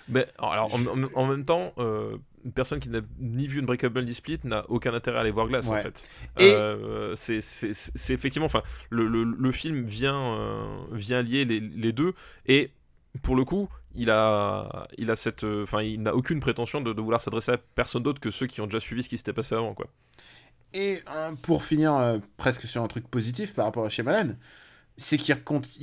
Mais 0.10 0.28
alors 0.38 0.78
en, 1.16 1.28
même 1.28 1.46
temps, 1.46 1.74
une 2.46 2.52
personne 2.52 2.80
qui 2.80 2.90
n'a 2.90 3.02
ni 3.20 3.48
vu 3.48 3.60
Unbreakable 3.60 4.04
ni 4.04 4.14
Split 4.14 4.40
n'a 4.44 4.66
aucun 4.70 4.94
intérêt 4.94 5.18
à 5.18 5.22
aller 5.22 5.32
voir 5.32 5.48
Glass 5.48 5.68
en 5.68 5.76
fait. 5.76 6.08
Et 6.38 6.52
euh, 6.52 7.16
c'est 7.16 8.14
effectivement, 8.14 8.46
enfin, 8.46 8.64
le, 8.90 9.08
le, 9.08 9.24
le, 9.24 9.52
film 9.52 9.84
vient 9.84 10.88
vient 10.92 11.22
lier 11.22 11.46
les, 11.46 11.60
les, 11.60 11.94
deux 11.94 12.14
et 12.46 12.72
pour 13.24 13.36
le 13.36 13.44
coup, 13.44 13.70
il 13.96 14.10
a, 14.10 14.88
il 14.98 15.10
a 15.10 15.16
cette, 15.16 15.44
enfin, 15.44 15.82
il 15.82 16.02
n'a 16.02 16.16
aucune 16.16 16.40
prétention 16.40 16.82
de, 16.82 16.94
de 16.94 17.02
vouloir 17.02 17.22
s'adresser 17.22 17.54
à 17.54 17.58
personne 17.58 18.04
d'autre 18.04 18.22
que 18.22 18.32
ceux 18.32 18.48
qui 18.48 18.62
ont 18.62 18.66
déjà 18.66 18.80
suivi 18.80 19.04
ce 19.04 19.10
qui 19.10 19.18
s'était 19.18 19.34
passé 19.34 19.56
avant, 19.56 19.74
quoi. 19.74 19.88
Et 20.74 21.02
pour 21.42 21.64
finir 21.64 22.20
presque 22.38 22.68
sur 22.68 22.84
un 22.84 22.88
truc 22.88 23.08
positif 23.08 23.56
par 23.56 23.66
rapport 23.66 23.86
à 23.86 23.90
Shyamalan, 23.90 24.36
c'est 25.00 25.18
qu'il 25.18 25.34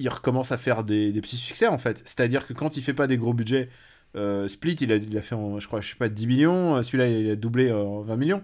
recommence 0.08 0.52
à 0.52 0.58
faire 0.58 0.84
des, 0.84 1.12
petits 1.20 1.38
succès 1.38 1.66
en 1.66 1.78
fait. 1.78 1.98
C'est-à-dire 2.04 2.46
que 2.46 2.52
quand 2.52 2.76
il 2.76 2.82
fait 2.82 2.94
pas 2.94 3.06
des 3.06 3.16
gros 3.16 3.32
budgets, 3.32 3.68
euh, 4.16 4.48
Split 4.48 4.76
il 4.80 4.92
a, 4.92 5.22
fait, 5.22 5.36
je 5.58 5.66
crois, 5.66 5.80
je 5.80 5.90
sais 5.90 5.96
pas, 5.96 6.08
10 6.08 6.26
millions, 6.26 6.82
celui-là 6.82 7.08
il 7.08 7.30
a 7.30 7.36
doublé 7.36 7.70
en 7.70 8.00
20 8.00 8.16
millions. 8.16 8.42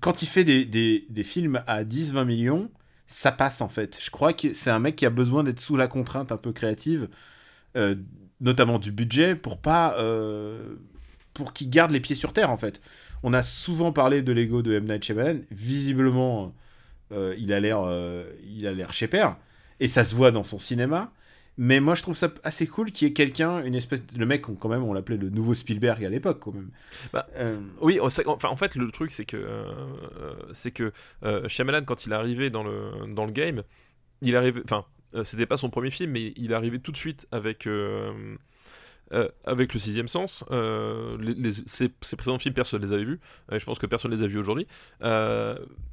Quand 0.00 0.22
il 0.22 0.26
fait 0.26 0.44
des, 0.44 1.24
films 1.24 1.62
à 1.66 1.84
10-20 1.84 2.24
millions, 2.24 2.70
ça 3.06 3.32
passe 3.32 3.60
en 3.60 3.68
fait. 3.68 3.98
Je 4.02 4.10
crois 4.10 4.32
que 4.32 4.54
c'est 4.54 4.70
un 4.70 4.78
mec 4.78 4.96
qui 4.96 5.06
a 5.06 5.10
besoin 5.10 5.42
d'être 5.44 5.60
sous 5.60 5.76
la 5.76 5.88
contrainte 5.88 6.32
un 6.32 6.36
peu 6.36 6.52
créative, 6.52 7.08
euh, 7.76 7.94
notamment 8.40 8.78
du 8.78 8.92
budget, 8.92 9.34
pour 9.36 9.60
pas. 9.60 9.96
Euh, 9.98 10.76
pour 11.34 11.52
qu'il 11.52 11.70
garde 11.70 11.92
les 11.92 12.00
pieds 12.00 12.16
sur 12.16 12.32
terre 12.32 12.50
en 12.50 12.56
fait. 12.56 12.80
On 13.22 13.32
a 13.32 13.42
souvent 13.42 13.92
parlé 13.92 14.22
de 14.22 14.32
l'ego 14.32 14.62
de 14.62 14.74
M. 14.74 14.84
Night 14.84 15.04
Shyamalan. 15.04 15.40
Visiblement, 15.50 16.52
il 17.12 17.52
a 17.52 17.60
l'air 17.60 17.80
il 18.44 18.66
a 18.66 18.72
l'air 18.72 18.90
père 19.10 19.36
et 19.78 19.88
ça 19.88 20.04
se 20.04 20.14
voit 20.14 20.32
dans 20.32 20.44
son 20.44 20.58
cinéma. 20.58 21.12
Mais 21.58 21.80
moi, 21.80 21.94
je 21.94 22.02
trouve 22.02 22.16
ça 22.16 22.32
assez 22.42 22.66
cool 22.66 22.90
qu'il 22.90 23.08
y 23.08 23.10
ait 23.10 23.14
quelqu'un, 23.14 23.62
une 23.64 23.74
espèce. 23.74 24.00
Le 24.16 24.24
mec, 24.24 24.42
quand 24.42 24.68
même, 24.68 24.82
on 24.82 24.92
l'appelait 24.92 25.16
le 25.16 25.28
nouveau 25.30 25.54
Spielberg 25.54 26.04
à 26.04 26.08
l'époque, 26.08 26.40
quand 26.40 26.52
même. 26.52 26.70
Bah, 27.12 27.26
euh, 27.36 27.60
Oui, 27.80 28.00
enfin, 28.00 28.48
en 28.48 28.56
fait, 28.56 28.76
le 28.76 28.90
truc, 28.90 29.12
c'est 29.12 29.24
que. 29.24 29.36
Euh, 29.36 30.34
c'est 30.52 30.70
que 30.70 30.92
euh, 31.24 31.46
Shyamalan, 31.48 31.84
quand 31.84 32.06
il 32.06 32.12
est 32.12 32.14
arrivé 32.14 32.50
dans 32.50 32.62
le, 32.62 32.92
dans 33.14 33.26
le 33.26 33.32
game, 33.32 33.62
il 34.22 34.36
arrivait. 34.36 34.62
Enfin, 34.64 34.84
c'était 35.24 35.46
pas 35.46 35.56
son 35.56 35.70
premier 35.70 35.90
film, 35.90 36.12
mais 36.12 36.32
il 36.36 36.52
est 36.52 36.54
arrivé 36.54 36.78
tout 36.78 36.92
de 36.92 36.96
suite 36.96 37.26
avec. 37.30 37.68
Euh, 39.12 39.28
avec 39.44 39.74
le 39.74 39.80
sixième 39.80 40.06
sens, 40.06 40.44
euh, 40.52 41.16
les, 41.18 41.52
ces, 41.66 41.88
précédents 41.88 42.38
films, 42.38 42.54
personne 42.54 42.80
ne 42.80 42.86
les 42.86 42.92
avait 42.92 43.04
vus. 43.04 43.20
Euh, 43.50 43.58
je 43.58 43.64
pense 43.64 43.80
que 43.80 43.86
personne 43.86 44.12
ne 44.12 44.16
les 44.16 44.22
a 44.22 44.26
vus 44.28 44.38
aujourd'hui. 44.38 44.68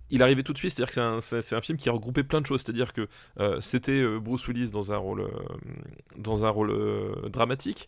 il 0.10 0.22
arrivait 0.22 0.44
tout 0.44 0.54
de 0.54 0.58
suite, 0.58 0.72
c'est-à-dire 0.72 0.94
que 0.94 1.20
c'est 1.42 1.56
un, 1.56 1.62
film 1.62 1.78
qui 1.78 1.90
regroupait 1.90 2.24
plein 2.24 2.42
de 2.42 2.46
choses. 2.46 2.62
C'est-à-dire 2.62 2.94
que 2.94 3.08
c'était 3.60 4.06
Bruce 4.20 4.48
Willis 4.48 4.70
dans 4.72 4.92
un 4.94 4.98
rôle, 4.98 5.28
dans 6.18 6.46
un 6.46 6.50
rôle 6.50 6.74
dramatique. 7.30 7.88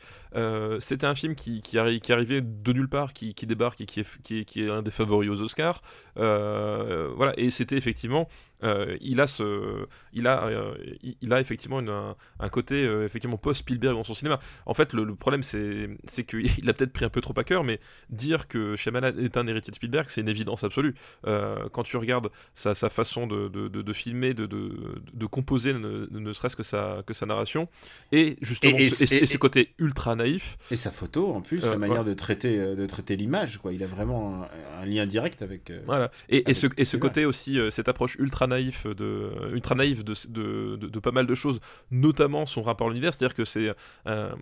c'était 0.80 1.06
un 1.06 1.16
film 1.16 1.36
qui, 1.36 1.62
arrivait 1.78 2.42
de 2.42 2.74
nulle 2.74 2.90
part, 2.90 3.14
qui, 3.14 3.34
débarque 3.34 3.82
et 3.82 3.86
qui 3.86 4.02
est, 4.02 4.58
est 4.58 4.70
un 4.70 4.82
des 4.82 4.92
favoris 4.92 5.30
aux 5.30 5.42
Oscars. 5.42 5.82
voilà, 6.16 7.34
et 7.38 7.52
c'était 7.52 7.78
effectivement 7.78 8.28
euh, 8.64 8.98
il 9.02 9.22
a 9.22 9.28
ce, 9.28 9.86
il 10.14 10.28
a, 10.28 10.46
euh, 10.46 10.76
il 11.22 11.32
a 11.34 11.40
effectivement 11.40 11.80
un, 11.80 12.50
côté 12.50 12.76
euh, 12.76 13.06
effectivement 13.06 13.38
post 13.38 13.62
Spielberg 13.62 13.96
dans 13.96 14.04
son 14.04 14.14
cinéma. 14.14 14.40
En 14.66 14.74
fait, 14.74 14.94
le, 14.94 15.16
problème 15.16 15.44
c'est, 15.44 15.90
c'est 16.06 16.24
qu'il 16.26 16.48
a 16.70 16.74
peut-être 16.74 16.92
pris 16.92 17.06
un 17.06 17.10
peu 17.10 17.22
trop 17.22 17.34
à 17.38 17.44
cœur, 17.44 17.64
mais 17.64 17.80
dire 18.10 18.48
que 18.48 18.76
Shyamalan 18.76 19.18
est 19.18 19.38
un 19.38 19.48
héritier 19.48 19.72
de 19.72 19.76
Spielberg, 19.76 20.08
c'est 20.10 20.22
une 20.22 20.30
évidence 20.30 20.64
absolue. 20.64 20.96
quand 21.24 21.84
tu 21.84 21.98
regardes 21.98 22.30
sa, 22.54 22.74
sa 22.74 22.90
façon 22.90 23.28
de, 23.28 23.48
de, 23.48 23.68
de, 23.68 23.94
filmer, 23.94 24.34
de, 24.34 24.46
de, 24.46 25.26
composer, 25.26 25.74
ne, 25.74 26.34
serait-ce 26.34 26.56
que 26.56 26.64
sa, 26.64 27.04
que 27.06 27.14
sa 27.14 27.26
narration, 27.26 27.70
et 28.12 28.38
justement 28.42 28.78
et, 28.78 28.90
ce 28.90 29.38
côté 29.38 29.74
ultra 29.78 30.16
naïf. 30.16 30.58
Et 30.72 30.76
sa 30.76 30.92
photo, 30.92 31.34
en 31.34 31.42
plus, 31.42 31.60
sa 31.62 31.78
manière 31.78 32.04
de 32.04 32.14
traiter, 32.14 32.58
de 32.76 32.86
traiter 32.86 33.16
l'image, 33.16 33.58
quoi. 33.58 33.72
Il 33.74 33.84
a 33.84 33.88
vraiment 33.88 34.46
un, 34.82 34.86
lien 34.86 35.06
direct 35.06 35.42
avec. 35.42 35.72
voilà. 35.86 36.12
Et, 36.30 36.54
ce, 36.54 36.68
et 36.78 36.86
ce 36.86 36.98
côté 36.98 37.26
aussi, 37.26 37.60
cette 37.70 37.88
approche 37.88 38.16
ultra 38.20 38.48
naïf 38.50 38.86
de, 38.86 39.32
ultra 39.54 39.76
naïf 39.76 40.04
de, 40.04 41.00
pas 41.00 41.12
mal 41.12 41.26
de 41.26 41.36
choses, 41.36 41.60
notamment 41.92 42.46
son 42.46 42.62
rapport 42.62 42.88
à 42.88 42.90
l'univers. 42.90 43.14
C'est-à-dire 43.14 43.36
que 43.36 43.46
c'est 43.46 43.74
euh, 44.08 44.36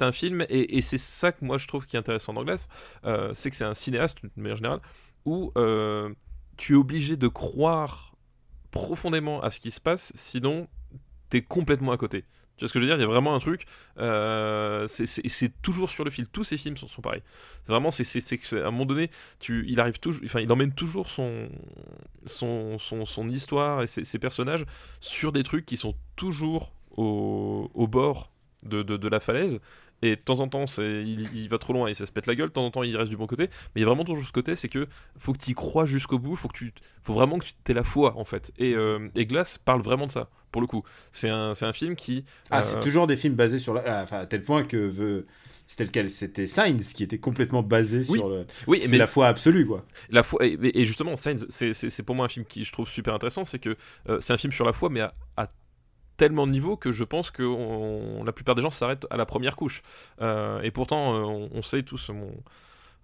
un 0.00 0.12
film, 0.12 0.44
et, 0.48 0.76
et 0.76 0.82
c'est 0.82 0.98
ça 0.98 1.32
que 1.32 1.44
moi 1.44 1.56
je 1.56 1.66
trouve 1.66 1.86
qui 1.86 1.96
est 1.96 1.98
intéressant 1.98 2.34
dans 2.34 2.44
Glass, 2.44 2.68
euh, 3.04 3.32
c'est 3.34 3.50
que 3.50 3.56
c'est 3.56 3.64
un 3.64 3.74
cinéaste, 3.74 4.18
de 4.22 4.30
manière 4.36 4.56
générale, 4.56 4.80
où 5.24 5.52
euh, 5.56 6.12
tu 6.56 6.74
es 6.74 6.76
obligé 6.76 7.16
de 7.16 7.28
croire 7.28 8.14
profondément 8.70 9.40
à 9.40 9.50
ce 9.50 9.60
qui 9.60 9.70
se 9.70 9.80
passe, 9.80 10.12
sinon 10.14 10.68
t'es 11.30 11.42
complètement 11.42 11.92
à 11.92 11.96
côté. 11.96 12.24
Tu 12.56 12.64
vois 12.64 12.68
ce 12.68 12.72
que 12.72 12.78
je 12.78 12.84
veux 12.84 12.88
dire? 12.88 12.96
Il 12.96 13.00
y 13.00 13.04
a 13.04 13.08
vraiment 13.08 13.34
un 13.34 13.40
truc. 13.40 13.66
Euh, 13.98 14.86
c'est 14.86 15.62
toujours 15.62 15.90
sur 15.90 16.04
le 16.04 16.10
fil. 16.10 16.28
Tous 16.28 16.44
ces 16.44 16.56
films 16.56 16.76
sont, 16.76 16.86
sont 16.86 17.02
pareils. 17.02 17.22
Vraiment, 17.66 17.90
c'est 17.90 18.04
à 18.54 18.68
un 18.68 18.70
moment 18.70 18.86
donné, 18.86 19.10
tu, 19.40 19.64
il 19.68 19.80
arrive 19.80 19.98
toujours, 19.98 20.22
enfin, 20.24 20.40
il 20.40 20.50
emmène 20.52 20.72
toujours 20.72 21.10
son, 21.10 21.48
son, 22.26 22.78
son, 22.78 23.04
son 23.04 23.28
histoire 23.28 23.82
et 23.82 23.86
ses, 23.86 24.04
ses, 24.04 24.18
personnages 24.18 24.64
sur 25.00 25.32
des 25.32 25.42
trucs 25.42 25.66
qui 25.66 25.76
sont 25.76 25.94
toujours 26.14 26.72
au, 26.96 27.70
au 27.74 27.88
bord 27.88 28.30
de, 28.62 28.82
de, 28.82 28.96
de, 28.96 29.08
la 29.08 29.18
falaise. 29.18 29.60
Et 30.04 30.16
de 30.16 30.20
temps 30.20 30.40
en 30.40 30.48
temps, 30.48 30.66
il, 30.78 31.28
il, 31.34 31.48
va 31.48 31.56
trop 31.56 31.72
loin 31.72 31.88
et 31.88 31.94
ça 31.94 32.04
se 32.04 32.12
pète 32.12 32.26
la 32.26 32.34
gueule. 32.34 32.48
De 32.48 32.52
temps 32.52 32.66
en 32.66 32.70
temps, 32.70 32.82
il 32.82 32.94
reste 32.94 33.08
du 33.08 33.16
bon 33.16 33.26
côté. 33.26 33.44
Mais 33.74 33.80
il 33.80 33.80
y 33.80 33.84
a 33.84 33.86
vraiment 33.86 34.04
toujours 34.04 34.26
ce 34.26 34.32
côté, 34.32 34.54
c'est 34.54 34.68
que 34.68 34.86
faut 35.18 35.32
que 35.32 35.38
tu 35.38 35.52
y 35.52 35.54
crois 35.54 35.86
jusqu'au 35.86 36.18
bout. 36.18 36.36
Faut 36.36 36.48
que 36.48 36.58
tu, 36.58 36.74
faut 37.02 37.14
vraiment 37.14 37.38
que 37.38 37.46
tu 37.46 37.54
aies 37.70 37.74
la 37.74 37.84
foi 37.84 38.14
en 38.18 38.24
fait. 38.24 38.52
Et, 38.58 38.74
euh, 38.74 39.08
et 39.16 39.24
Glass 39.24 39.58
parle 39.58 39.80
vraiment 39.80 40.06
de 40.06 40.12
ça 40.12 40.28
pour 40.52 40.60
le 40.60 40.66
coup. 40.66 40.84
C'est 41.10 41.30
un, 41.30 41.52
un 41.58 41.72
film 41.72 41.96
qui. 41.96 42.24
Ah, 42.50 42.62
c'est 42.62 42.76
euh, 42.76 42.82
toujours 42.82 43.06
des 43.06 43.16
films 43.16 43.34
basés 43.34 43.58
sur 43.58 43.74
la. 43.74 43.82
Ah, 43.86 44.02
enfin, 44.04 44.18
à 44.20 44.26
tel 44.26 44.42
point 44.42 44.62
que 44.62 44.76
veut. 44.76 45.26
C'était 45.66 45.84
lequel? 45.84 46.10
C'était 46.10 46.46
Signs 46.46 46.92
qui 46.94 47.02
était 47.02 47.18
complètement 47.18 47.62
basé 47.62 48.04
sur 48.04 48.28
le. 48.28 48.44
Oui, 48.66 48.82
mais 48.90 48.98
la 48.98 49.06
foi 49.06 49.26
absolue, 49.26 49.66
quoi. 49.66 49.84
La 50.10 50.22
foi 50.22 50.44
et, 50.44 50.84
justement, 50.84 51.16
Signs, 51.16 51.46
c'est 51.48 52.02
pour 52.02 52.14
moi 52.14 52.26
un 52.26 52.28
film 52.28 52.44
qui 52.44 52.64
je 52.64 52.72
trouve 52.72 52.88
super 52.88 53.14
intéressant, 53.14 53.44
c'est 53.44 53.58
que 53.58 53.76
euh, 54.08 54.20
c'est 54.20 54.32
un 54.34 54.36
film 54.36 54.52
sur 54.52 54.66
la 54.66 54.74
foi, 54.74 54.90
mais 54.90 55.00
à, 55.00 55.12
tellement 56.16 56.46
de 56.46 56.52
niveaux 56.52 56.76
que 56.76 56.92
je 56.92 57.04
pense 57.04 57.30
que 57.30 57.42
la 58.24 58.32
plupart 58.32 58.54
des 58.54 58.62
gens 58.62 58.70
s'arrêtent 58.70 59.06
à 59.10 59.16
la 59.16 59.26
première 59.26 59.56
couche. 59.56 59.82
Euh, 60.20 60.60
et 60.62 60.70
pourtant, 60.70 61.12
on, 61.12 61.62
sait 61.62 61.82
tous 61.82 62.10
mon, 62.10 62.30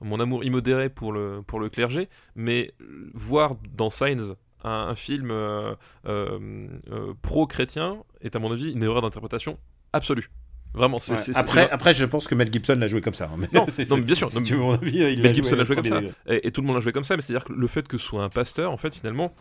mon 0.01 0.21
amour 0.21 0.45
immodéré 0.45 0.89
pour 0.89 1.13
le, 1.13 1.43
pour 1.47 1.61
le 1.61 1.69
clergé, 1.69 2.09
mais 2.35 2.73
voir 3.15 3.57
dans 3.75 3.91
Signs 3.91 4.35
un, 4.65 4.95
film 4.95 5.31
euh, 5.31 5.75
euh, 6.07 6.69
euh, 6.91 7.15
pro-chrétien 7.23 8.03
est 8.21 8.37
à 8.37 8.39
mon 8.39 8.53
avis 8.53 8.73
une 8.73 8.83
erreur 8.83 9.03
d'interprétation 9.03 9.59
absolue. 9.93 10.31
Vraiment, 10.73 11.01
c'est, 11.01 11.37
après, 11.37 11.69
après, 11.71 11.95
je 11.95 12.05
pense 12.05 12.29
que 12.29 12.35
Mel 12.37 12.53
Gibson 12.53 12.77
l'a 12.77 12.87
joué 12.87 13.01
comme 13.01 13.15
ça. 13.15 13.29
Hein, 13.35 13.49
non, 13.53 13.65
bien 13.65 14.15
sûr. 14.15 14.29
Mel 14.31 15.35
Gibson 15.35 15.57
l'a 15.57 15.65
joué 15.65 15.75
comme 15.75 15.85
ça. 15.85 16.01
Et, 16.29 16.53
tout 16.53 16.61
le 16.61 16.67
monde 16.69 16.77
l'a 16.77 16.81
joué 16.81 16.93
comme 16.93 17.03
ça, 17.03 17.17
mais 17.17 17.23
c'est-à-dire 17.23 17.45
que 17.45 17.53
le 17.53 17.67
fait 17.67 17.89
que 17.89 17.99
ce 17.99 18.07
soit 18.07 18.23
un 18.23 18.29
pasteur, 18.29 18.71
en 18.71 18.77
fait, 18.77 18.95
finalement, 18.95 19.35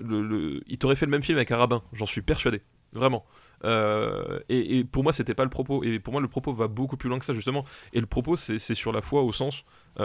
le, 0.00 0.60
il 0.66 0.78
t'aurait 0.78 0.96
fait 0.96 1.06
le 1.06 1.12
même 1.12 1.22
film 1.22 1.38
avec 1.38 1.52
un 1.52 1.56
rabbin, 1.56 1.82
j'en 1.92 2.06
suis 2.06 2.22
persuadé. 2.22 2.62
Vraiment. 2.92 3.24
et, 4.48 4.84
pour 4.90 5.02
moi, 5.02 5.12
c'était 5.12 5.34
pas 5.34 5.44
le 5.44 5.50
propos. 5.50 5.84
Et 5.84 5.98
pour 5.98 6.12
moi, 6.12 6.20
le 6.20 6.28
propos 6.28 6.52
va 6.52 6.68
beaucoup 6.68 6.96
plus 6.96 7.08
loin 7.08 7.18
que 7.18 7.24
ça, 7.24 7.32
justement. 7.32 7.64
Et 7.92 8.00
le 8.00 8.06
propos, 8.06 8.36
c'est, 8.36 8.58
sur 8.58 8.92
la 8.92 9.02
foi 9.02 9.22
au 9.22 9.32
sens. 9.32 9.64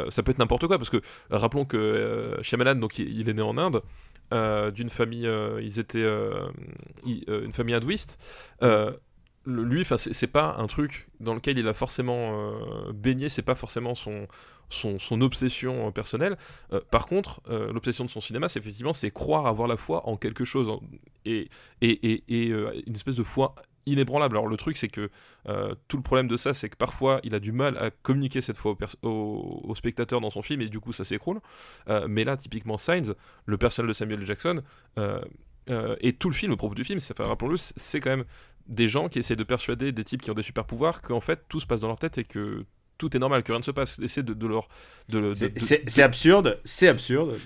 ça 0.10 0.24
peut 0.24 0.32
être 0.32 0.40
n'importe 0.40 0.68
quoi, 0.68 0.78
parce 0.78 0.90
que 0.90 1.02
rappelons 1.30 1.66
que 1.66 2.38
Shyamalan, 2.42 2.76
donc, 2.76 3.00
il, 3.00 3.30
est 3.30 3.34
né 3.34 3.42
en 3.42 3.58
Inde. 3.58 3.82
Euh, 4.34 4.72
d'une 4.72 4.90
famille, 4.90 5.26
euh, 5.26 5.62
ils 5.62 5.80
étaient 5.80 6.04
euh, 6.04 6.50
une 7.06 7.54
famille 7.54 7.76
hindouiste. 7.76 8.20
Lui, 9.48 9.86
c'est 9.96 10.28
pas 10.28 10.56
un 10.58 10.68
truc 10.68 11.08
dans 11.20 11.34
lequel 11.34 11.58
il 11.58 11.68
a 11.68 11.74
forcément 11.74 12.54
baigné, 12.94 13.30
c'est 13.30 13.42
pas 13.42 13.56
forcément 13.56 13.96
son, 13.96 14.28
obsession 15.22 15.92
personnelle. 15.92 16.38
par 16.92 17.06
contre, 17.06 17.42
l'obsession 17.50 18.06
de 18.06 18.10
son 18.10 18.22
cinéma, 18.22 18.50
c'est 18.50 18.60
effectivement 18.60 18.94
c'est 18.94 19.12
croire 19.12 19.48
avoir 19.48 19.68
la 19.68 19.78
foi 19.78 20.08
en 20.08 20.18
quelque 20.18 20.44
chose 20.44 20.70
et, 21.26 21.50
une 21.82 22.96
espèce 22.96 23.16
de 23.16 23.24
foi 23.24 23.56
inébranlable. 23.88 24.36
Alors 24.36 24.48
le 24.48 24.58
truc 24.58 24.78
c'est 24.78 24.88
que 24.88 25.10
euh, 25.48 25.74
tout 25.88 25.98
le 25.98 26.04
problème 26.04 26.28
de 26.28 26.38
ça 26.38 26.54
c'est 26.54 26.70
que 26.70 26.76
parfois 26.76 27.20
il 27.24 27.34
a 27.34 27.40
du 27.40 27.52
mal 27.52 27.78
à 27.78 27.90
communiquer 27.90 28.42
cette 28.42 28.58
fois 28.58 28.76
au, 29.02 29.62
au, 29.64 29.76
spectateur 29.76 30.22
dans 30.22 30.30
son 30.30 30.42
film 30.42 30.62
et 30.62 30.68
du 30.68 30.80
coup 30.80 30.94
ça 30.94 31.04
s'écroule. 31.04 31.40
Euh, 31.90 32.06
mais 32.10 32.24
là 32.24 32.38
typiquement 32.38 32.78
Signs, 32.78 33.14
le 33.46 33.58
personnage 33.58 33.90
de 33.90 33.94
Samuel 33.94 34.26
Jackson 34.26 34.62
euh, 35.00 35.22
et 36.00 36.14
tout 36.14 36.30
le 36.30 36.36
film, 36.36 36.54
au 36.54 36.58
propos 36.58 36.76
du 36.76 36.84
film, 36.84 37.00
rappelons-le, 37.20 37.58
c'est 37.58 38.00
quand 38.00 38.10
même 38.10 38.26
des 38.68 38.88
gens 38.88 39.10
qui 39.10 39.20
essaient 39.20 39.36
de 39.36 39.44
persuader 39.44 39.92
des 39.92 40.04
types 40.04 40.22
qui 40.22 40.32
ont 40.32 40.36
des 40.36 40.44
super 40.44 40.66
pouvoirs 40.66 41.02
qu'en 41.02 41.22
fait 41.22 41.42
tout 41.50 41.60
se 41.60 41.66
passe 41.66 41.80
dans 41.80 41.88
leur 41.88 42.00
tête 42.00 42.18
et 42.18 42.24
que 42.24 42.66
tout 42.98 43.16
est 43.16 43.20
normal, 43.20 43.44
que 43.44 43.52
rien 43.52 43.60
ne 43.60 43.64
se 43.64 43.70
passe. 43.70 44.00
Essayer 44.00 44.24
de, 44.24 44.34
de 44.34 44.48
leur. 44.48 44.70
De, 45.10 45.32
c'est 45.56 46.02
absurde, 46.02 46.60
c'est 46.64 46.88
absurde. 46.88 47.38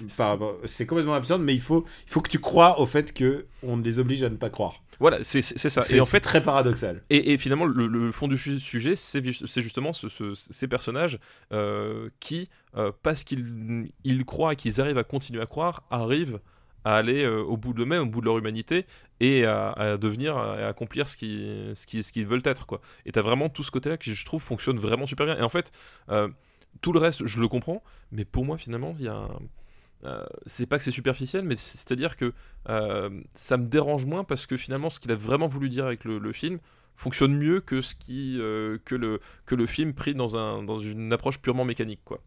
C'est 0.64 0.86
complètement 0.86 1.14
absurde, 1.14 1.42
mais 1.42 1.54
il 1.54 1.60
faut, 1.60 1.86
il 2.08 2.10
faut 2.10 2.22
que 2.22 2.30
tu 2.30 2.40
crois 2.40 2.80
au 2.80 2.86
fait 2.86 3.14
que 3.14 3.46
on 3.62 3.76
les 3.78 4.00
oblige 4.00 4.24
à 4.24 4.30
ne 4.30 4.38
pas 4.38 4.50
croire. 4.50 4.82
Voilà, 5.02 5.24
c'est 5.24 5.42
ça. 5.42 5.82
C'est 5.82 6.00
en 6.00 6.06
fait, 6.06 6.20
très 6.22 6.42
paradoxal. 6.42 7.04
Et, 7.10 7.34
et 7.34 7.38
finalement, 7.38 7.66
le, 7.66 7.88
le 7.88 8.12
fond 8.12 8.28
du 8.30 8.38
su- 8.38 8.60
sujet, 8.60 8.96
c'est 8.96 9.22
ju- 9.26 9.46
c'est 9.48 9.62
justement 9.62 9.92
ce- 9.94 10.10
ce- 10.10 10.36
ces 10.36 10.68
personnages 10.68 11.20
euh, 11.52 12.10
qui, 12.20 12.50
euh, 12.78 12.92
parce 13.04 13.24
qu'ils 13.26 13.92
ils 14.04 14.24
croient 14.26 14.54
et 14.54 14.56
qu'ils 14.56 14.80
arrivent 14.80 15.00
à 15.00 15.04
continuer 15.04 15.42
à 15.42 15.48
croire, 15.48 15.84
arrivent 15.90 16.40
à 16.84 16.96
aller 16.96 17.24
euh, 17.24 17.42
au 17.44 17.58
bout 17.58 17.74
de 17.74 17.82
eux-mêmes, 17.84 18.04
au 18.04 18.06
bout 18.12 18.22
de 18.22 18.26
leur 18.26 18.38
humanité, 18.38 18.86
et 19.20 19.46
à, 19.46 19.98
devenir, 19.98 20.38
à 20.38 20.68
accomplir 20.68 21.08
ce 21.08 21.16
qu'ils 21.16 21.74
ce 21.76 21.86
qui, 21.86 22.02
ce 22.04 22.12
qu'ils 22.12 22.26
veulent 22.26 22.42
être. 22.46 22.66
Quoi. 22.66 22.82
Et 23.06 23.12
t'as 23.12 23.22
vraiment 23.22 23.50
tout 23.50 23.64
ce 23.64 23.72
côté-là 23.72 23.98
qui, 23.98 24.16
je 24.16 24.26
trouve, 24.26 24.42
fonctionne 24.42 24.80
vraiment 24.80 25.06
super 25.06 25.26
bien. 25.26 25.38
Et 25.38 25.44
en 25.44 25.50
fait, 25.50 25.72
euh, 26.10 26.28
tout 26.82 26.92
le 26.94 27.00
reste, 27.00 27.26
je 27.26 27.40
le 27.40 27.48
comprends, 27.48 27.84
mais 28.12 28.26
pour 28.26 28.46
moi, 28.46 28.58
finalement, 28.58 28.94
il 28.98 29.06
y 29.06 29.08
a 29.08 29.28
euh, 30.04 30.26
c'est 30.48 30.66
pas 30.66 30.80
que 30.80 30.84
c'est 30.84 30.90
superficiel, 30.92 31.46
mais 31.46 31.56
c'est- 31.56 31.78
c'est-à-dire 31.78 32.18
que 32.18 32.34
ça 33.36 33.58
me 33.58 33.66
dérange 33.68 34.06
moins 34.06 34.24
parce 34.24 34.48
que 34.48 34.58
finalement, 34.58 34.90
ce 34.90 35.00
qu'il 35.00 35.12
a 35.12 35.16
vraiment 35.16 35.48
voulu 35.48 35.70
dire 35.70 35.86
avec 35.86 36.04
le, 36.06 36.32
film 36.34 36.60
fonctionne 36.96 37.36
mieux 37.38 37.62
que 37.62 37.82
ce 37.82 37.94
qui 37.96 38.38
que 38.38 38.96
le 38.96 39.20
que 39.46 39.56
le 39.56 39.66
film 39.68 39.94
pris 39.94 40.16
dans 40.16 40.38
un 40.38 40.64
dans 40.64 40.80
une 40.80 41.14
approche 41.14 41.40
purement 41.40 41.66
mécanique 41.66 42.02
quoi. 42.04 42.22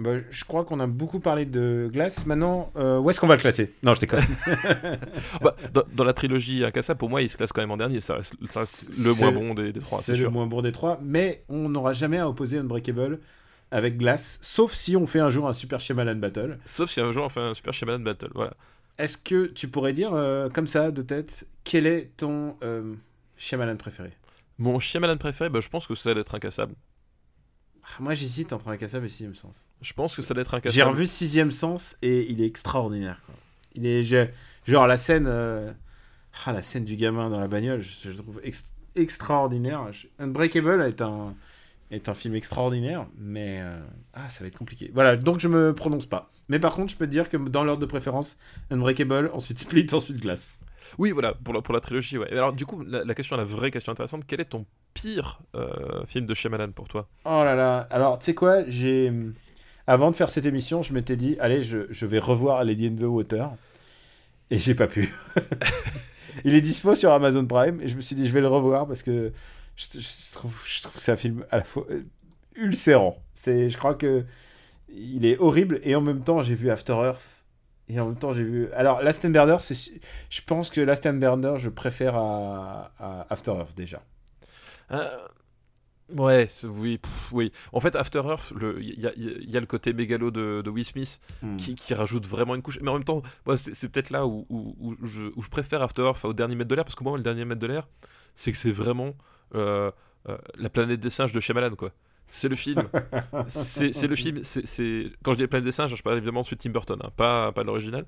Bah, 0.00 0.12
je 0.30 0.44
crois 0.44 0.64
qu'on 0.64 0.80
a 0.80 0.86
beaucoup 0.86 1.20
parlé 1.20 1.44
de 1.44 1.90
Glace. 1.92 2.24
Maintenant, 2.24 2.72
euh, 2.76 2.98
où 2.98 3.10
est-ce 3.10 3.20
qu'on 3.20 3.26
va 3.26 3.36
le 3.36 3.40
classer? 3.40 3.74
Non, 3.82 3.94
je 3.94 4.00
déconne. 4.00 4.20
Bah, 5.42 5.54
dans, 5.74 5.82
dans 5.92 6.04
la 6.04 6.14
trilogie 6.14 6.64
Incassable, 6.64 6.98
pour 6.98 7.10
moi, 7.10 7.20
il 7.20 7.28
se 7.28 7.36
classe 7.36 7.52
quand 7.52 7.60
même 7.60 7.70
en 7.70 7.76
dernier. 7.76 8.00
Ça 8.00 8.14
reste, 8.14 8.34
ça 8.46 8.60
reste 8.60 8.88
le 9.04 9.14
moins 9.20 9.32
bon 9.32 9.54
des, 9.54 9.72
des 9.72 9.80
trois, 9.80 10.00
c'est 10.00 10.16
le 10.16 10.30
moins 10.30 10.46
bon 10.46 10.62
des 10.62 10.72
trois. 10.72 10.98
Mais 11.02 11.44
on 11.50 11.68
n'aura 11.68 11.92
jamais 11.92 12.18
à 12.18 12.28
opposer 12.28 12.56
Unbreakable 12.58 13.20
avec 13.70 13.98
Glace, 13.98 14.38
sauf 14.42 14.72
si 14.72 14.96
on 14.96 15.06
fait 15.06 15.20
un 15.20 15.30
jour 15.30 15.48
un 15.48 15.52
Super 15.52 15.80
Shyamalan 15.80 16.16
Battle. 16.16 16.58
Sauf 16.64 16.90
si 16.90 17.00
un 17.00 17.12
jour 17.12 17.26
on 17.26 17.28
fait 17.28 17.40
un 17.40 17.54
super 17.54 17.74
Shyamalan 17.74 18.00
Battle. 18.00 18.30
Voilà. 18.34 18.54
Est-ce 18.98 19.18
que 19.18 19.46
tu 19.46 19.68
pourrais 19.68 19.92
dire, 19.92 20.12
euh, 20.14 20.48
comme 20.48 20.66
ça, 20.66 20.90
de 20.90 21.02
tête, 21.02 21.46
quel 21.62 21.86
est 21.86 22.10
ton 22.16 22.56
euh, 22.62 22.94
Shyamalan 23.36 23.76
préféré? 23.76 24.12
Mon 24.58 24.80
Shyamalan 24.80 25.18
préféré, 25.18 25.50
bah, 25.50 25.60
je 25.60 25.68
pense 25.68 25.86
que 25.86 25.94
ça 25.94 26.10
allait 26.10 26.20
être 26.20 26.34
Incassable. 26.34 26.74
Ah, 27.84 27.88
Moi, 28.00 28.14
j'hésite 28.14 28.52
entre 28.52 28.68
Incassable 28.68 29.06
et 29.06 29.08
Sixième 29.08 29.34
Sens. 29.34 29.66
Je 29.80 29.92
pense 29.92 30.14
que 30.14 30.22
ça 30.22 30.32
allait 30.32 30.42
être 30.42 30.54
Incassable. 30.54 30.74
J'ai 30.74 30.82
revu 30.82 31.06
Sixième 31.06 31.50
Sens 31.50 31.96
et 32.02 32.30
il 32.30 32.40
est 32.40 32.46
extraordinaire. 32.46 33.20
quoi. 33.26 33.34
Il 33.74 33.86
est 33.86 34.02
genre 34.66 34.86
la 34.86 34.98
scène, 34.98 35.26
euh, 35.28 35.72
ah, 36.44 36.52
la 36.52 36.62
scène 36.62 36.84
du 36.84 36.96
gamin 36.96 37.30
dans 37.30 37.38
la 37.40 37.48
bagnole, 37.48 37.80
je, 37.82 38.10
je 38.12 38.16
trouve 38.20 38.40
ex- 38.42 38.72
extraordinaire. 38.96 39.86
Unbreakable 40.18 40.82
est 40.82 41.00
un 41.00 41.34
est 41.92 42.08
un 42.08 42.14
film 42.14 42.36
extraordinaire, 42.36 43.06
mais 43.18 43.58
euh, 43.62 43.80
ah, 44.14 44.30
ça 44.30 44.40
va 44.40 44.46
être 44.46 44.56
compliqué. 44.56 44.92
Voilà, 44.94 45.16
donc 45.16 45.40
je 45.40 45.48
me 45.48 45.74
prononce 45.74 46.06
pas. 46.06 46.30
Mais 46.48 46.60
par 46.60 46.72
contre, 46.74 46.92
je 46.92 46.96
peux 46.96 47.06
te 47.06 47.10
dire 47.10 47.28
que 47.28 47.36
dans 47.36 47.64
l'ordre 47.64 47.80
de 47.80 47.86
préférence, 47.86 48.36
Unbreakable, 48.70 49.28
ensuite 49.34 49.58
Split, 49.58 49.88
ensuite 49.92 50.18
Glace. 50.20 50.60
Oui, 50.98 51.10
voilà, 51.10 51.34
pour 51.34 51.54
la, 51.54 51.62
pour 51.62 51.74
la 51.74 51.80
trilogie, 51.80 52.18
ouais. 52.18 52.30
Alors, 52.32 52.52
du 52.52 52.66
coup, 52.66 52.82
la, 52.82 53.14
question, 53.14 53.36
la 53.36 53.44
vraie 53.44 53.70
question 53.70 53.92
intéressante, 53.92 54.24
quel 54.26 54.40
est 54.40 54.46
ton 54.46 54.66
pire 54.94 55.40
euh, 55.54 56.04
film 56.06 56.26
de 56.26 56.34
Shyamalan 56.34 56.72
pour 56.72 56.88
toi? 56.88 57.08
Oh 57.24 57.42
là 57.44 57.54
là. 57.54 57.86
Alors, 57.90 58.18
tu 58.18 58.26
sais 58.26 58.34
quoi 58.34 58.64
J'ai 58.68 59.12
avant 59.90 60.12
de 60.12 60.16
faire 60.16 60.30
cette 60.30 60.46
émission, 60.46 60.82
je 60.82 60.92
m'étais 60.92 61.16
dit, 61.16 61.36
allez, 61.40 61.64
je, 61.64 61.78
je 61.90 62.06
vais 62.06 62.20
revoir 62.20 62.62
Lady 62.62 62.86
in 62.86 62.94
the 62.94 63.02
Water, 63.02 63.50
et 64.50 64.56
j'ai 64.56 64.76
pas 64.76 64.86
pu. 64.86 65.12
Il 66.44 66.54
est 66.54 66.60
dispo 66.60 66.94
sur 66.94 67.10
Amazon 67.10 67.44
Prime, 67.44 67.80
et 67.80 67.88
je 67.88 67.96
me 67.96 68.00
suis 68.00 68.14
dit, 68.14 68.24
je 68.24 68.32
vais 68.32 68.40
le 68.40 68.46
revoir 68.46 68.86
parce 68.86 69.02
que 69.02 69.32
je, 69.74 69.86
je 69.98 70.32
trouve, 70.32 70.56
je 70.64 70.82
trouve 70.82 70.94
que 70.94 71.00
c'est 71.00 71.10
un 71.10 71.16
film 71.16 71.44
à 71.50 71.56
la 71.56 71.64
fois 71.64 71.86
euh, 71.90 72.02
ulcérant. 72.54 73.16
C'est, 73.34 73.68
je 73.68 73.76
crois 73.76 73.94
que 73.94 74.24
il 74.92 75.26
est 75.26 75.38
horrible, 75.38 75.80
et 75.82 75.96
en 75.96 76.00
même 76.00 76.22
temps, 76.22 76.40
j'ai 76.40 76.54
vu 76.54 76.70
After 76.70 76.92
Earth. 76.92 77.39
Et 77.92 77.98
en 77.98 78.06
même 78.06 78.16
temps, 78.16 78.32
j'ai 78.32 78.44
vu. 78.44 78.68
Alors, 78.72 79.02
Last 79.02 79.26
Burner, 79.26 79.56
c'est. 79.58 79.74
Je 80.30 80.40
pense 80.46 80.70
que 80.70 80.80
Last 80.80 81.06
Burner, 81.08 81.54
je 81.58 81.68
préfère 81.70 82.14
à, 82.14 82.92
à 82.98 83.26
After 83.30 83.50
Earth 83.52 83.74
déjà. 83.76 84.00
Euh, 84.92 85.08
Ouais, 86.16 86.48
oui, 86.64 86.98
pff, 86.98 87.32
oui. 87.32 87.52
En 87.72 87.78
fait, 87.78 87.94
After 87.94 88.18
Earth, 88.26 88.50
le- 88.50 88.82
il 88.82 88.98
y, 88.98 89.06
a- 89.06 89.12
il 89.16 89.48
y 89.48 89.56
a 89.56 89.60
le 89.60 89.66
côté 89.66 89.92
mégalo 89.92 90.32
de, 90.32 90.60
de 90.64 90.68
Will 90.68 90.84
Smith 90.84 91.20
Hmm. 91.40 91.56
qui, 91.56 91.76
qui 91.76 91.94
rajoute 91.94 92.26
vraiment 92.26 92.56
une 92.56 92.62
couche. 92.62 92.80
Mais 92.82 92.90
en 92.90 92.94
même 92.94 93.04
temps, 93.04 93.22
moi, 93.46 93.56
c'est 93.56 93.74
c'est 93.74 93.88
peut-être 93.88 94.10
là 94.10 94.26
où, 94.26 94.44
où- 94.50 94.74
où 94.80 94.96
je, 95.06 95.30
où 95.36 95.42
je 95.42 95.48
préfère 95.48 95.82
After 95.82 96.02
Earth 96.02 96.24
au 96.24 96.32
dernier 96.32 96.56
mètre 96.56 96.68
de 96.68 96.74
l'air, 96.74 96.84
parce 96.84 96.96
que 96.96 97.04
moi, 97.04 97.16
le 97.16 97.22
dernier 97.22 97.44
mètre 97.44 97.60
de 97.60 97.66
l'air, 97.68 97.86
c'est 98.34 98.50
que 98.50 98.58
c'est 98.58 98.72
vraiment 98.72 99.12
euh, 99.54 99.92
euh, 100.28 100.36
la 100.56 100.68
planète 100.68 100.98
des 100.98 101.10
singes 101.10 101.32
de 101.32 101.38
Shyamalan, 101.38 101.76
quoi. 101.76 101.92
C'est 102.30 102.48
le 102.48 102.56
film. 102.56 102.88
c'est 103.48 104.06
le 104.06 104.16
film. 104.16 104.40
c'est 104.42 105.12
Quand 105.22 105.32
je 105.32 105.38
dis 105.38 105.42
la 105.42 105.48
planète 105.48 105.64
des 105.64 105.72
singes, 105.72 105.94
je 105.94 106.02
parle 106.02 106.16
évidemment 106.16 106.42
de 106.42 106.54
Tim 106.54 106.70
Burton, 106.70 106.98
hein, 107.02 107.10
pas, 107.16 107.52
pas 107.52 107.62
de 107.62 107.66
l'original. 107.66 108.06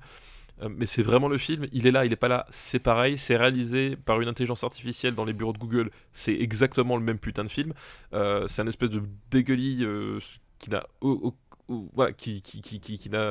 Euh, 0.61 0.69
mais 0.69 0.85
c'est 0.85 1.01
vraiment 1.01 1.27
le 1.27 1.37
film, 1.37 1.67
il 1.71 1.87
est 1.87 1.91
là, 1.91 2.05
il 2.05 2.13
est 2.13 2.17
pas 2.17 2.27
là, 2.27 2.45
c'est 2.51 2.79
pareil, 2.79 3.17
c'est 3.17 3.35
réalisé 3.35 3.95
par 3.95 4.21
une 4.21 4.27
intelligence 4.27 4.63
artificielle 4.63 5.15
dans 5.15 5.25
les 5.25 5.33
bureaux 5.33 5.53
de 5.53 5.57
Google, 5.57 5.89
c'est 6.13 6.35
exactement 6.35 6.95
le 6.95 7.03
même 7.03 7.17
putain 7.17 7.43
de 7.43 7.49
film. 7.49 7.73
Euh, 8.13 8.45
c'est 8.47 8.61
un 8.61 8.67
espèce 8.67 8.91
de 8.91 9.01
dégueulis 9.31 9.83
qui 10.59 10.69
n'a 10.69 10.83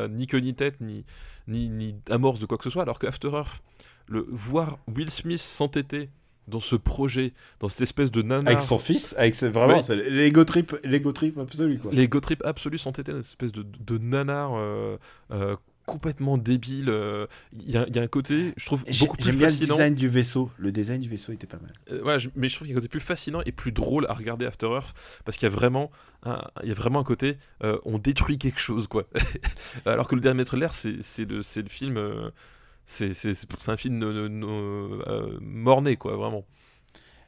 ni 0.08 0.26
queue 0.26 0.38
ni 0.38 0.54
tête, 0.54 0.80
ni, 0.80 1.04
ni, 1.46 1.68
ni 1.68 1.94
amorce 2.10 2.40
de 2.40 2.46
quoi 2.46 2.58
que 2.58 2.64
ce 2.64 2.70
soit, 2.70 2.82
alors 2.82 2.98
que 2.98 3.06
After 3.06 3.28
Earth, 3.28 3.62
le, 4.08 4.26
voir 4.28 4.78
Will 4.88 5.10
Smith 5.10 5.38
s'entêter 5.38 6.10
dans 6.48 6.60
ce 6.60 6.76
projet, 6.76 7.32
dans 7.60 7.68
cette 7.68 7.82
espèce 7.82 8.10
de 8.10 8.22
nana... 8.22 8.48
Avec 8.50 8.60
son 8.60 8.78
fils, 8.78 9.14
avec 9.18 9.34
ce, 9.34 9.46
vraiment, 9.46 9.80
l'ego 9.90 10.44
trip, 10.44 10.76
l'ego 10.84 11.12
trip 11.12 11.38
absolu 11.38 11.78
quoi. 11.78 11.92
Les 11.92 12.08
go 12.08 12.20
trip 12.20 12.42
absolus 12.44 12.78
s'entêter 12.78 13.12
dans 13.12 13.18
cette 13.22 13.30
espèce 13.30 13.52
de, 13.52 13.64
de 13.64 13.98
nanar 13.98 14.52
euh, 14.54 14.96
euh, 15.30 15.56
complètement 15.86 16.38
débile. 16.38 16.88
euh, 16.88 17.26
Il 17.52 17.70
y, 17.70 17.76
a, 17.76 17.86
il 17.88 17.94
y 17.94 17.98
a 17.98 18.02
un 18.02 18.06
côté, 18.08 18.54
je 18.56 18.66
trouve, 18.66 18.84
beaucoup 19.00 19.16
plus 19.16 19.24
J'aime 19.26 19.36
bien 19.36 19.46
le 19.46 19.52
fascinant. 19.52 19.74
design 19.74 19.94
du 19.94 20.08
vaisseau. 20.08 20.50
Le 20.58 20.72
design 20.72 21.00
du 21.00 21.08
vaisseau 21.08 21.32
était 21.32 21.46
pas 21.46 21.58
mal. 21.58 21.72
Euh, 21.90 22.00
voilà, 22.02 22.18
je- 22.18 22.28
mais 22.36 22.48
je 22.48 22.54
trouve 22.56 22.66
qu'il 22.66 22.74
y 22.74 22.76
a 22.76 22.78
un 22.78 22.80
côté 22.80 22.88
plus 22.88 23.00
fascinant 23.00 23.40
et 23.46 23.52
plus 23.52 23.72
drôle 23.72 24.06
à 24.08 24.14
regarder 24.14 24.44
After 24.46 24.66
Earth 24.68 24.94
parce 25.24 25.36
qu'il 25.36 25.48
y 25.48 25.52
a 25.52 25.54
vraiment 25.54 25.90
un, 26.24 26.40
il 26.62 26.68
y 26.68 26.72
a 26.72 26.74
vraiment 26.74 27.00
un 27.00 27.04
côté 27.04 27.36
euh, 27.64 27.78
on 27.84 27.98
détruit 27.98 28.38
quelque 28.38 28.60
chose 28.60 28.86
quoi. 28.88 29.04
Alors 29.86 30.06
que 30.08 30.14
le 30.14 30.20
dernier 30.20 30.38
maître 30.38 30.54
de 30.56 30.60
l'air 30.60 30.72
c'est 30.74 31.24
le 31.24 31.42
c'est 31.42 31.62
le 31.62 31.68
film 31.68 31.98
c'est 32.86 33.68
un 33.68 33.76
film 33.76 34.02
euh, 34.02 35.38
morné 35.40 35.96
quoi 35.96 36.16
vraiment. 36.16 36.44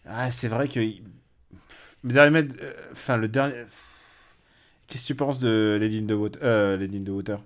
Ah, 0.06 0.30
c'est 0.30 0.48
vrai 0.48 0.68
que. 0.68 0.80
Le 0.80 2.12
dernier 2.12 2.30
mètre- 2.42 2.56
euh, 2.60 2.72
Enfin, 2.92 3.16
le 3.16 3.28
dernier. 3.28 3.64
Qu'est-ce 4.86 5.02
que 5.04 5.06
tu 5.08 5.14
penses 5.14 5.38
de 5.38 5.78
Lady 5.80 5.98
in 5.98 6.06
the 6.06 6.12
Water, 6.12 6.40
euh, 6.42 6.76
Lady 6.76 6.98
in 6.98 7.04
the 7.04 7.08
Water? 7.08 7.40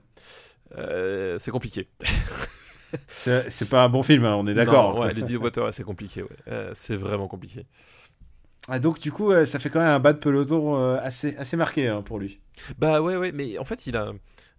Euh, 0.77 1.39
c'est 1.39 1.51
compliqué. 1.51 1.89
C'est 3.09 3.69
pas 3.69 3.85
un 3.85 3.91
bon 3.91 4.03
film, 4.03 4.25
hein, 4.25 4.35
on 4.35 4.47
est 4.47 4.55
d'accord. 4.55 4.99
Ouais, 4.99 5.13
les 5.13 5.23
Deep 5.23 5.43
Water 5.43 5.75
c'est 5.75 5.85
compliqué 5.85 6.23
ouais. 6.23 6.71
C'est 6.73 6.97
vraiment 6.97 7.29
compliqué. 7.29 7.67
Ah, 8.67 8.79
donc, 8.79 8.99
du 8.99 9.13
coup, 9.13 9.31
ça 9.45 9.59
fait 9.59 9.69
quand 9.69 9.81
même 9.81 9.89
un 9.91 9.99
bas 9.99 10.15
de 10.15 10.19
peloton 10.19 10.97
assez, 10.97 11.37
assez 11.37 11.57
marqué 11.59 11.89
hein, 11.89 12.01
pour 12.01 12.19
lui. 12.19 12.41
Bah 12.79 13.03
ouais 13.03 13.17
ouais 13.17 13.31
mais 13.33 13.59
en 13.59 13.65
fait 13.65 13.87
il 13.87 13.97
a 13.97 14.13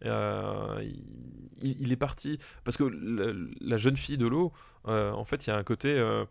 euh, 0.06 0.84
il, 1.62 1.78
il 1.82 1.92
est 1.92 1.96
parti 1.98 2.38
parce 2.64 2.78
que 2.78 2.84
le- 2.84 3.52
la 3.62 3.78
jeune 3.78 3.96
fille 3.98 4.18
de 4.18 4.28
l'eau 4.28 4.52
euh, 4.88 5.12
en 5.12 5.26
fait 5.26 5.46
il 5.46 5.50
y 5.50 5.54
a 5.54 5.58
un 5.58 5.64
côté 5.64 5.90
euh, 5.90 6.26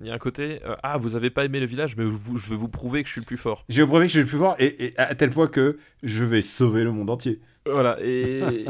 il 0.00 0.06
y 0.06 0.10
a 0.10 0.14
un 0.14 0.18
côté 0.18 0.60
euh, 0.64 0.74
ah 0.82 0.98
vous 0.98 1.14
avez 1.16 1.30
pas 1.30 1.44
aimé 1.44 1.60
le 1.60 1.66
village 1.66 1.96
mais 1.96 2.04
vous- 2.04 2.36
je 2.38 2.50
vais 2.50 2.56
vous 2.56 2.68
prouver 2.68 3.02
que 3.02 3.08
je 3.08 3.12
suis 3.12 3.20
le 3.20 3.26
plus 3.26 3.36
fort 3.36 3.64
J'ai 3.68 3.86
prouvé 3.86 4.06
que 4.06 4.12
je 4.12 4.20
vais 4.20 4.26
plus 4.26 4.36
voir, 4.38 4.56
et, 4.58 4.86
et 4.86 4.98
à 4.98 5.14
tel 5.14 5.30
point 5.30 5.46
que 5.46 5.78
je 6.02 6.24
vais 6.24 6.42
sauver 6.42 6.82
le 6.84 6.90
monde 6.92 7.10
entier. 7.10 7.40
voilà 7.66 7.98
et, 8.02 8.64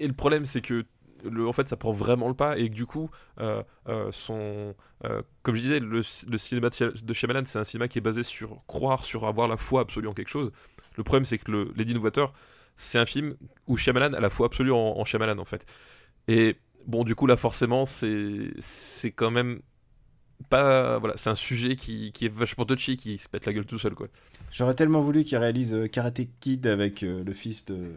le 0.00 0.12
problème 0.12 0.44
c'est 0.46 0.60
que 0.60 0.84
le, 1.24 1.46
en 1.48 1.52
fait 1.52 1.68
ça 1.68 1.76
prend 1.76 1.92
vraiment 1.92 2.28
le 2.28 2.34
pas 2.34 2.58
et 2.58 2.68
que 2.68 2.74
du 2.74 2.84
coup 2.86 3.10
euh, 3.40 3.62
euh, 3.88 4.08
son 4.12 4.74
euh, 5.04 5.22
comme 5.42 5.54
je 5.54 5.60
disais 5.62 5.80
le, 5.80 6.02
le 6.28 6.38
cinéma 6.38 6.68
de 6.70 6.74
Shy- 6.74 7.02
de 7.04 7.12
Shyamalan 7.14 7.42
c'est 7.46 7.58
un 7.58 7.64
cinéma 7.64 7.88
qui 7.88 7.98
est 7.98 8.02
basé 8.02 8.22
sur 8.22 8.62
croire 8.66 9.04
sur 9.04 9.26
avoir 9.26 9.48
la 9.48 9.56
foi 9.56 9.80
absolue 9.82 10.08
en 10.08 10.12
quelque 10.14 10.28
chose 10.30 10.50
le 10.96 11.02
problème 11.02 11.24
c'est 11.24 11.38
que 11.38 11.50
le 11.50 11.72
Lady 11.76 11.96
Water 11.96 12.32
c'est 12.76 12.98
un 12.98 13.06
film 13.06 13.36
où 13.66 13.76
Shyamalan 13.76 14.14
a 14.14 14.20
la 14.20 14.30
foi 14.30 14.46
absolue 14.46 14.72
en, 14.72 14.76
en 14.98 15.04
Shyamalan 15.04 15.38
en 15.38 15.44
fait 15.44 15.66
et 16.28 16.56
bon 16.86 17.04
du 17.04 17.14
coup 17.14 17.26
là 17.26 17.36
forcément 17.36 17.86
c'est 17.86 18.52
c'est 18.60 19.10
quand 19.12 19.30
même 19.30 19.60
pas 20.50 20.98
voilà 20.98 21.16
c'est 21.16 21.30
un 21.30 21.34
sujet 21.36 21.76
qui, 21.76 22.12
qui 22.12 22.26
est 22.26 22.32
vachement 22.34 22.64
touchy 22.66 22.96
qui 22.96 23.18
se 23.18 23.28
pète 23.28 23.46
la 23.46 23.52
gueule 23.52 23.66
tout 23.66 23.78
seul 23.78 23.94
quoi 23.94 24.08
J'aurais 24.52 24.74
tellement 24.74 25.00
voulu 25.00 25.24
qu'il 25.24 25.36
réalise 25.38 25.74
euh, 25.74 25.88
Karate 25.88 26.20
Kid 26.40 26.66
avec 26.66 27.02
euh, 27.02 27.24
le 27.24 27.32
fils 27.32 27.64
de. 27.66 27.92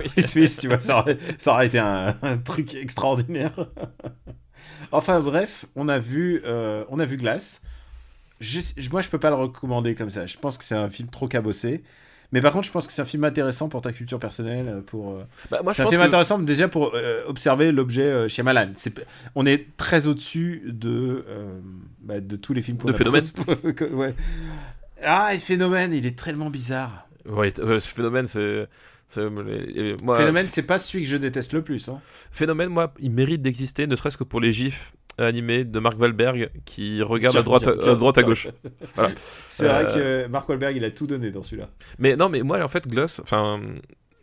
Oui. 0.00 0.10
Will 0.16 0.26
Smith, 0.26 0.58
tu 0.60 0.68
vois, 0.68 0.80
ça 0.80 0.98
aurait, 1.00 1.18
ça 1.38 1.52
aurait 1.52 1.66
été 1.66 1.78
un, 1.78 2.14
un 2.22 2.38
truc 2.38 2.74
extraordinaire. 2.74 3.52
enfin 4.92 5.20
bref, 5.20 5.66
on 5.76 5.88
a 5.88 5.98
vu, 5.98 6.42
euh, 6.44 6.84
on 6.88 6.98
a 6.98 7.04
vu 7.04 7.16
Glass. 7.16 7.62
Je- 8.40 8.60
je- 8.76 8.90
moi, 8.90 9.00
je 9.02 9.08
peux 9.10 9.18
pas 9.20 9.30
le 9.30 9.36
recommander 9.36 9.94
comme 9.94 10.10
ça. 10.10 10.26
Je 10.26 10.38
pense 10.38 10.58
que 10.58 10.64
c'est 10.64 10.74
un 10.76 10.90
film 10.90 11.08
trop 11.10 11.28
cabossé. 11.28 11.84
Mais 12.32 12.40
par 12.40 12.52
contre, 12.52 12.66
je 12.66 12.72
pense 12.72 12.86
que 12.86 12.92
c'est 12.92 13.02
un 13.02 13.06
film 13.06 13.24
intéressant 13.24 13.68
pour 13.68 13.80
ta 13.82 13.92
culture 13.92 14.18
personnelle, 14.18 14.68
euh, 14.68 14.80
pour. 14.80 15.12
euh, 15.14 15.22
Bah, 15.50 15.60
c'est 15.74 15.82
un 15.82 15.88
film 15.88 16.00
que 16.00 16.06
intéressant 16.06 16.38
déjà 16.38 16.68
pour 16.68 16.92
euh, 16.94 17.22
observer 17.26 17.72
l'objet 17.72 18.28
Shyamalan. 18.28 18.72
C'est 18.74 18.90
p- 18.90 19.02
on 19.34 19.46
est 19.46 19.76
très 19.76 20.06
au-dessus 20.06 20.62
de 20.66 21.24
euh, 21.28 21.58
bah, 22.02 22.20
de 22.20 22.36
tous 22.36 22.52
les 22.52 22.62
films 22.62 22.78
qu'on 22.78 22.88
De 22.88 22.92
Phénomène. 22.92 23.24
ouais. 23.92 24.14
Ah, 25.04 25.34
et 25.34 25.38
Phénomène, 25.38 25.92
il 25.92 26.06
est 26.06 26.18
tellement 26.18 26.50
bizarre. 26.50 27.06
Ouais, 27.28 27.52
ce 27.56 27.88
phénomène, 27.88 28.26
c'est. 28.26 28.66
moi, 30.02 30.16
Phénomène, 30.18 30.46
c'est 30.48 30.62
pas 30.62 30.78
celui 30.78 31.04
que 31.04 31.10
je 31.10 31.16
déteste 31.16 31.52
le 31.52 31.62
plus. 31.62 31.88
Hein. 31.88 32.00
phénomène, 32.32 32.70
moi, 32.70 32.92
il 32.98 33.10
mérite 33.10 33.42
d'exister, 33.42 33.86
ne 33.86 33.94
serait-ce 33.96 34.16
que 34.16 34.24
pour 34.24 34.40
les 34.40 34.52
gifs 34.52 34.92
animé 35.18 35.64
de 35.64 35.78
Mark 35.80 35.98
Wahlberg 35.98 36.50
qui 36.64 37.02
regarde 37.02 37.36
à 37.36 37.42
droite, 37.42 37.66
à, 37.68 37.94
droite 37.94 38.18
à 38.18 38.22
gauche. 38.22 38.48
Voilà. 38.94 39.10
C'est 39.16 39.66
vrai 39.66 39.86
Euh, 39.96 40.24
que 40.26 40.30
Mark 40.30 40.48
Wahlberg, 40.48 40.76
il 40.76 40.84
a 40.84 40.90
tout 40.90 41.06
donné 41.06 41.30
dans 41.30 41.42
celui-là. 41.42 41.68
Mais 41.98 42.16
non, 42.16 42.28
mais 42.28 42.42
moi, 42.42 42.62
en 42.62 42.68
fait, 42.68 42.86
Gloss, 42.86 43.20
enfin, 43.20 43.60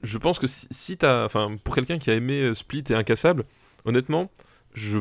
je 0.04 0.18
pense 0.18 0.38
que 0.40 0.48
si, 0.48 0.68
si 0.70 0.98
t'as, 0.98 1.26
enfin, 1.26 1.56
pour 1.64 1.76
quelqu'un 1.76 1.98
qui 1.98 2.12
a 2.12 2.14
aimé 2.14 2.42
euh, 2.42 2.54
Split 2.54 2.84
et 2.90 2.94
Incassable, 2.94 3.46
honnêtement, 3.86 4.30
je, 4.74 5.00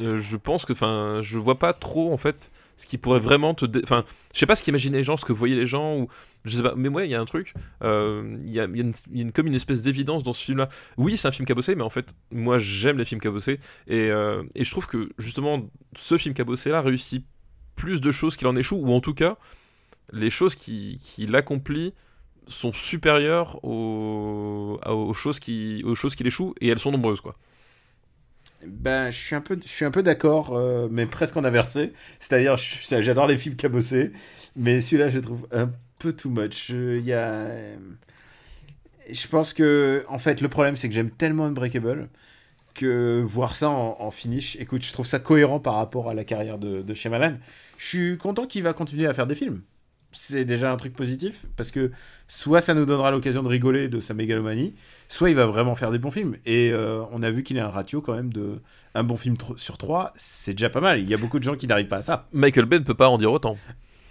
euh, 0.00 0.18
je 0.18 0.36
pense 0.36 0.64
que, 0.64 0.72
enfin, 0.72 1.18
je 1.20 1.38
vois 1.38 1.58
pas 1.58 1.72
trop, 1.72 2.12
en 2.12 2.16
fait, 2.16 2.50
ce 2.76 2.86
qui 2.86 2.98
pourrait 2.98 3.20
vraiment 3.20 3.54
te, 3.54 3.66
enfin, 3.82 4.04
je 4.32 4.38
sais 4.38 4.46
pas 4.46 4.56
ce 4.56 4.62
qu'imaginaient 4.62 4.98
les 4.98 5.04
gens, 5.04 5.16
ce 5.16 5.24
que 5.24 5.32
voyaient 5.32 5.56
les 5.56 5.66
gens, 5.66 5.96
ou 5.96 6.08
je 6.44 6.56
sais 6.56 6.62
pas, 6.62 6.74
mais 6.76 6.88
moi, 6.88 7.04
il 7.04 7.10
y 7.10 7.14
a 7.14 7.20
un 7.20 7.24
truc, 7.24 7.54
euh, 7.82 8.38
il 8.44 8.50
y, 8.52 8.60
a, 8.60 8.66
comme 9.32 9.46
une 9.46 9.54
espèce 9.54 9.82
d'évidence 9.82 10.22
dans 10.24 10.32
ce 10.32 10.44
film-là. 10.44 10.68
Oui, 10.96 11.16
c'est 11.16 11.28
un 11.28 11.32
film 11.32 11.46
cabossé, 11.46 11.74
mais 11.74 11.82
en 11.82 11.90
fait, 11.90 12.14
moi, 12.30 12.58
j'aime 12.58 12.98
les 12.98 13.04
films 13.04 13.20
cabossés, 13.20 13.58
et, 13.86 14.10
euh, 14.10 14.42
et 14.54 14.64
je 14.64 14.70
trouve 14.70 14.86
que 14.86 15.10
justement, 15.18 15.68
ce 15.96 16.18
film 16.18 16.34
cabossé-là 16.34 16.80
réussit 16.80 17.24
plus 17.76 18.00
de 18.00 18.10
choses 18.10 18.36
qu'il 18.36 18.46
en 18.48 18.56
échoue, 18.56 18.76
ou 18.76 18.92
en 18.92 19.00
tout 19.00 19.14
cas, 19.14 19.36
les 20.12 20.30
choses 20.30 20.54
qui- 20.54 20.98
qu'il 21.02 21.34
accomplit 21.36 21.94
sont 22.48 22.72
supérieures 22.72 23.64
aux, 23.64 24.78
choses 25.14 25.38
qui 25.40 25.82
aux 25.84 25.94
choses 25.94 26.14
qu'il 26.16 26.26
échoue 26.26 26.54
et 26.60 26.68
elles 26.68 26.78
sont 26.80 26.90
nombreuses 26.92 27.20
quoi. 27.20 27.36
Ben, 28.66 29.10
je 29.10 29.18
suis 29.18 29.34
un 29.34 29.40
peu, 29.40 29.58
je 29.60 29.68
suis 29.68 29.84
un 29.84 29.90
peu 29.90 30.02
d'accord, 30.04 30.52
euh, 30.56 30.86
mais 30.90 31.06
presque 31.06 31.36
en 31.36 31.44
inversé. 31.44 31.92
C'est-à-dire, 32.20 32.56
j'adore 32.56 33.26
les 33.26 33.36
films 33.36 33.56
cabossés, 33.56 34.12
mais 34.54 34.80
celui-là, 34.80 35.08
je 35.08 35.18
trouve 35.18 35.48
peu 36.02 36.12
too 36.12 36.30
much. 36.30 36.70
Il 36.70 37.04
y 37.04 37.12
a, 37.12 37.46
je 39.10 39.28
pense 39.28 39.52
que, 39.52 40.04
en 40.08 40.18
fait, 40.18 40.40
le 40.40 40.48
problème, 40.48 40.76
c'est 40.76 40.88
que 40.88 40.94
j'aime 40.94 41.10
tellement 41.10 41.46
Unbreakable 41.46 42.08
que 42.74 43.22
voir 43.22 43.54
ça 43.54 43.68
en, 43.68 44.10
finish, 44.10 44.56
écoute, 44.56 44.82
je 44.82 44.92
trouve 44.94 45.06
ça 45.06 45.18
cohérent 45.18 45.60
par 45.60 45.74
rapport 45.74 46.08
à 46.08 46.14
la 46.14 46.24
carrière 46.24 46.58
de, 46.58 46.80
de 46.80 46.94
Shyamalan. 46.94 47.36
Je 47.76 47.86
suis 47.86 48.16
content 48.16 48.46
qu'il 48.46 48.62
va 48.62 48.72
continuer 48.72 49.06
à 49.06 49.12
faire 49.12 49.26
des 49.26 49.34
films. 49.34 49.60
C'est 50.14 50.44
déjà 50.44 50.72
un 50.72 50.76
truc 50.76 50.94
positif 50.94 51.46
parce 51.56 51.70
que 51.70 51.90
soit 52.28 52.60
ça 52.60 52.74
nous 52.74 52.84
donnera 52.86 53.10
l'occasion 53.10 53.42
de 53.42 53.48
rigoler 53.48 53.88
de 53.88 54.00
sa 54.00 54.14
mégalomanie, 54.14 54.74
soit 55.08 55.30
il 55.30 55.36
va 55.36 55.46
vraiment 55.46 55.74
faire 55.74 55.90
des 55.90 55.98
bons 55.98 56.10
films. 56.10 56.36
Et 56.46 56.70
euh, 56.70 57.02
on 57.12 57.22
a 57.22 57.30
vu 57.30 57.42
qu'il 57.42 57.58
a 57.58 57.66
un 57.66 57.70
ratio 57.70 58.00
quand 58.00 58.14
même 58.14 58.32
de 58.32 58.60
un 58.94 59.04
bon 59.04 59.16
film 59.16 59.36
sur 59.56 59.76
trois, 59.76 60.12
c'est 60.16 60.52
déjà 60.52 60.70
pas 60.70 60.80
mal. 60.80 61.00
Il 61.00 61.08
y 61.08 61.14
a 61.14 61.18
beaucoup 61.18 61.38
de 61.38 61.44
gens 61.44 61.56
qui 61.56 61.66
n'arrivent 61.66 61.88
pas 61.88 61.98
à 61.98 62.02
ça. 62.02 62.28
Michael 62.32 62.66
Bay 62.66 62.78
ne 62.78 62.84
peut 62.84 62.94
pas 62.94 63.08
en 63.08 63.18
dire 63.18 63.32
autant. 63.32 63.56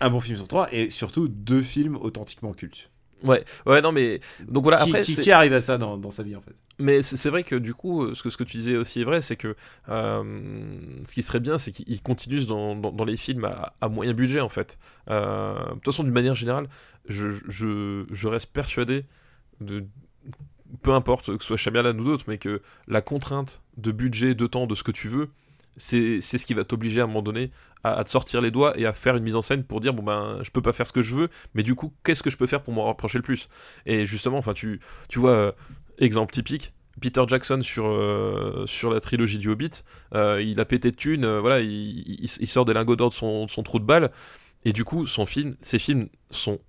Un 0.02 0.10
bon 0.10 0.20
film 0.20 0.38
sur 0.38 0.47
trois 0.47 0.68
et 0.74 0.89
surtout 0.89 1.28
deux 1.30 1.62
films 1.62 1.95
authentiquement 1.95 2.54
cultes. 2.54 2.89
Ouais, 3.24 3.45
ouais, 3.68 3.82
non, 3.82 3.91
mais 3.91 4.20
donc 4.49 4.64
voilà. 4.64 4.78
qui, 4.84 4.89
Après, 4.89 5.04
qui- 5.04 5.14
c'est- 5.14 5.22
qui 5.22 5.32
arrive 5.32 5.54
à 5.54 5.62
ça 5.62 5.78
dans, 5.78 5.95
dans 5.95 6.10
sa 6.12 6.24
vie 6.24 6.36
en 6.36 6.41
fait 6.41 6.56
mais 6.80 7.04
c'est 7.04 7.30
vrai 7.30 7.43
que 7.43 7.56
du 7.56 7.76
coup, 7.76 8.06
euh, 8.06 8.16
ce 8.16 8.24
que 8.24 8.32
ce 8.32 8.38
que 8.38 8.43
tu 8.43 8.58
disais 8.58 8.76
aussi 8.76 9.02
est 9.02 9.04
vrai, 9.04 9.22
c'est 9.22 9.36
que 9.36 9.56
euh, 9.89 10.24
ce 11.06 11.14
qui 11.14 11.22
serait 11.22 11.39
bien, 11.39 11.60
c'est 11.60 11.72
qu'il 11.72 12.02
continue 12.02 12.43
dans, 12.45 12.76
dans, 12.76 12.91
dans 12.91 13.06
les 13.06 13.18
films 13.18 13.45
à, 13.45 13.74
à 13.82 13.88
moyen 13.88 14.14
budget 14.14 14.39
en 14.39 14.49
fait. 14.49 14.80
Euh, 15.12 15.54
de 15.64 15.74
toute 15.76 15.86
façon, 15.86 16.04
d'une 16.04 16.12
manière 16.14 16.34
générale, 16.34 16.68
je, 17.08 17.28
je, 17.47 18.06
je 18.12 18.28
reste 18.28 18.52
persuadé 18.52 19.06
de 19.60 19.86
peu 20.82 20.93
importe 20.93 21.38
que 21.38 21.43
ce 21.43 21.47
soit 21.49 21.58
Shyamalan 21.58 21.97
ou 21.99 22.04
d'autres, 22.04 22.26
mais 22.28 22.39
que 22.39 22.62
la 22.88 23.02
contrainte 23.02 23.62
de 23.78 23.91
budget, 23.91 24.34
de 24.34 24.47
temps, 24.47 24.66
de 24.66 24.74
ce 24.74 24.84
que 24.84 24.91
tu 24.91 25.08
veux, 25.08 25.30
c'est 25.78 26.20
c'est 26.20 26.39
ce 26.39 26.45
qui 26.47 26.54
va 26.56 26.64
t'obliger 26.64 27.02
à 27.02 27.04
un 27.04 27.08
moment 27.08 27.22
donné 27.22 27.52
à, 27.84 28.04
te 28.04 28.10
sortir 28.10 28.42
les 28.42 28.52
doigts 28.52 28.78
et 28.78 28.86
à 28.86 28.94
faire 28.94 29.16
une 29.16 29.24
mise 29.24 29.36
en 29.36 29.42
scène 29.42 29.64
pour 29.64 29.80
dire 29.80 29.94
bon 29.94 30.04
ben 30.04 30.40
je 30.44 30.52
peux 30.52 30.62
pas 30.62 30.74
faire 30.74 30.88
ce 30.88 30.94
que 30.94 31.02
je 31.02 31.16
veux, 31.16 31.30
mais 31.54 31.64
du 31.64 31.76
coup 31.76 31.94
qu'est-ce 32.04 32.24
que 32.24 32.30
je 32.30 32.38
peux 32.38 32.48
faire 32.48 32.62
pour 32.62 32.74
m'en 32.74 32.86
rapprocher 32.86 33.18
le 33.18 33.24
plus? 33.24 33.50
Et 33.86 34.06
justement, 34.06 34.38
enfin 34.38 34.54
tu 34.54 34.80
tu 35.10 35.20
vois 35.20 35.32
euh, 35.32 35.52
exemple 35.98 36.34
typique. 36.34 36.72
Peter 37.00 37.24
Jackson 37.26 37.62
sur, 37.62 37.88
euh, 37.88 38.66
sur 38.68 38.94
la 38.94 39.00
trilogie 39.00 39.40
du 39.40 39.50
Hobbit, 39.50 39.84
euh, 40.14 40.44
il 40.44 40.60
a 40.60 40.66
pété 40.66 40.92
de 40.92 40.96
thunes, 40.96 41.26
voilà, 41.40 41.62
il, 41.62 42.28
sort 42.28 42.66
des 42.66 42.74
lingots 42.74 42.98
d'or 42.98 43.10
de 43.10 43.14
son, 43.14 43.48
son 43.48 43.64
trou 43.64 43.80
de 43.80 43.86
balle, 43.86 44.12
et 44.66 44.74
du 44.74 44.84
coup, 44.84 45.08
son 45.08 45.26
film, 45.26 45.56
ses 45.62 45.80
films 45.80 46.10
sont 46.30 46.60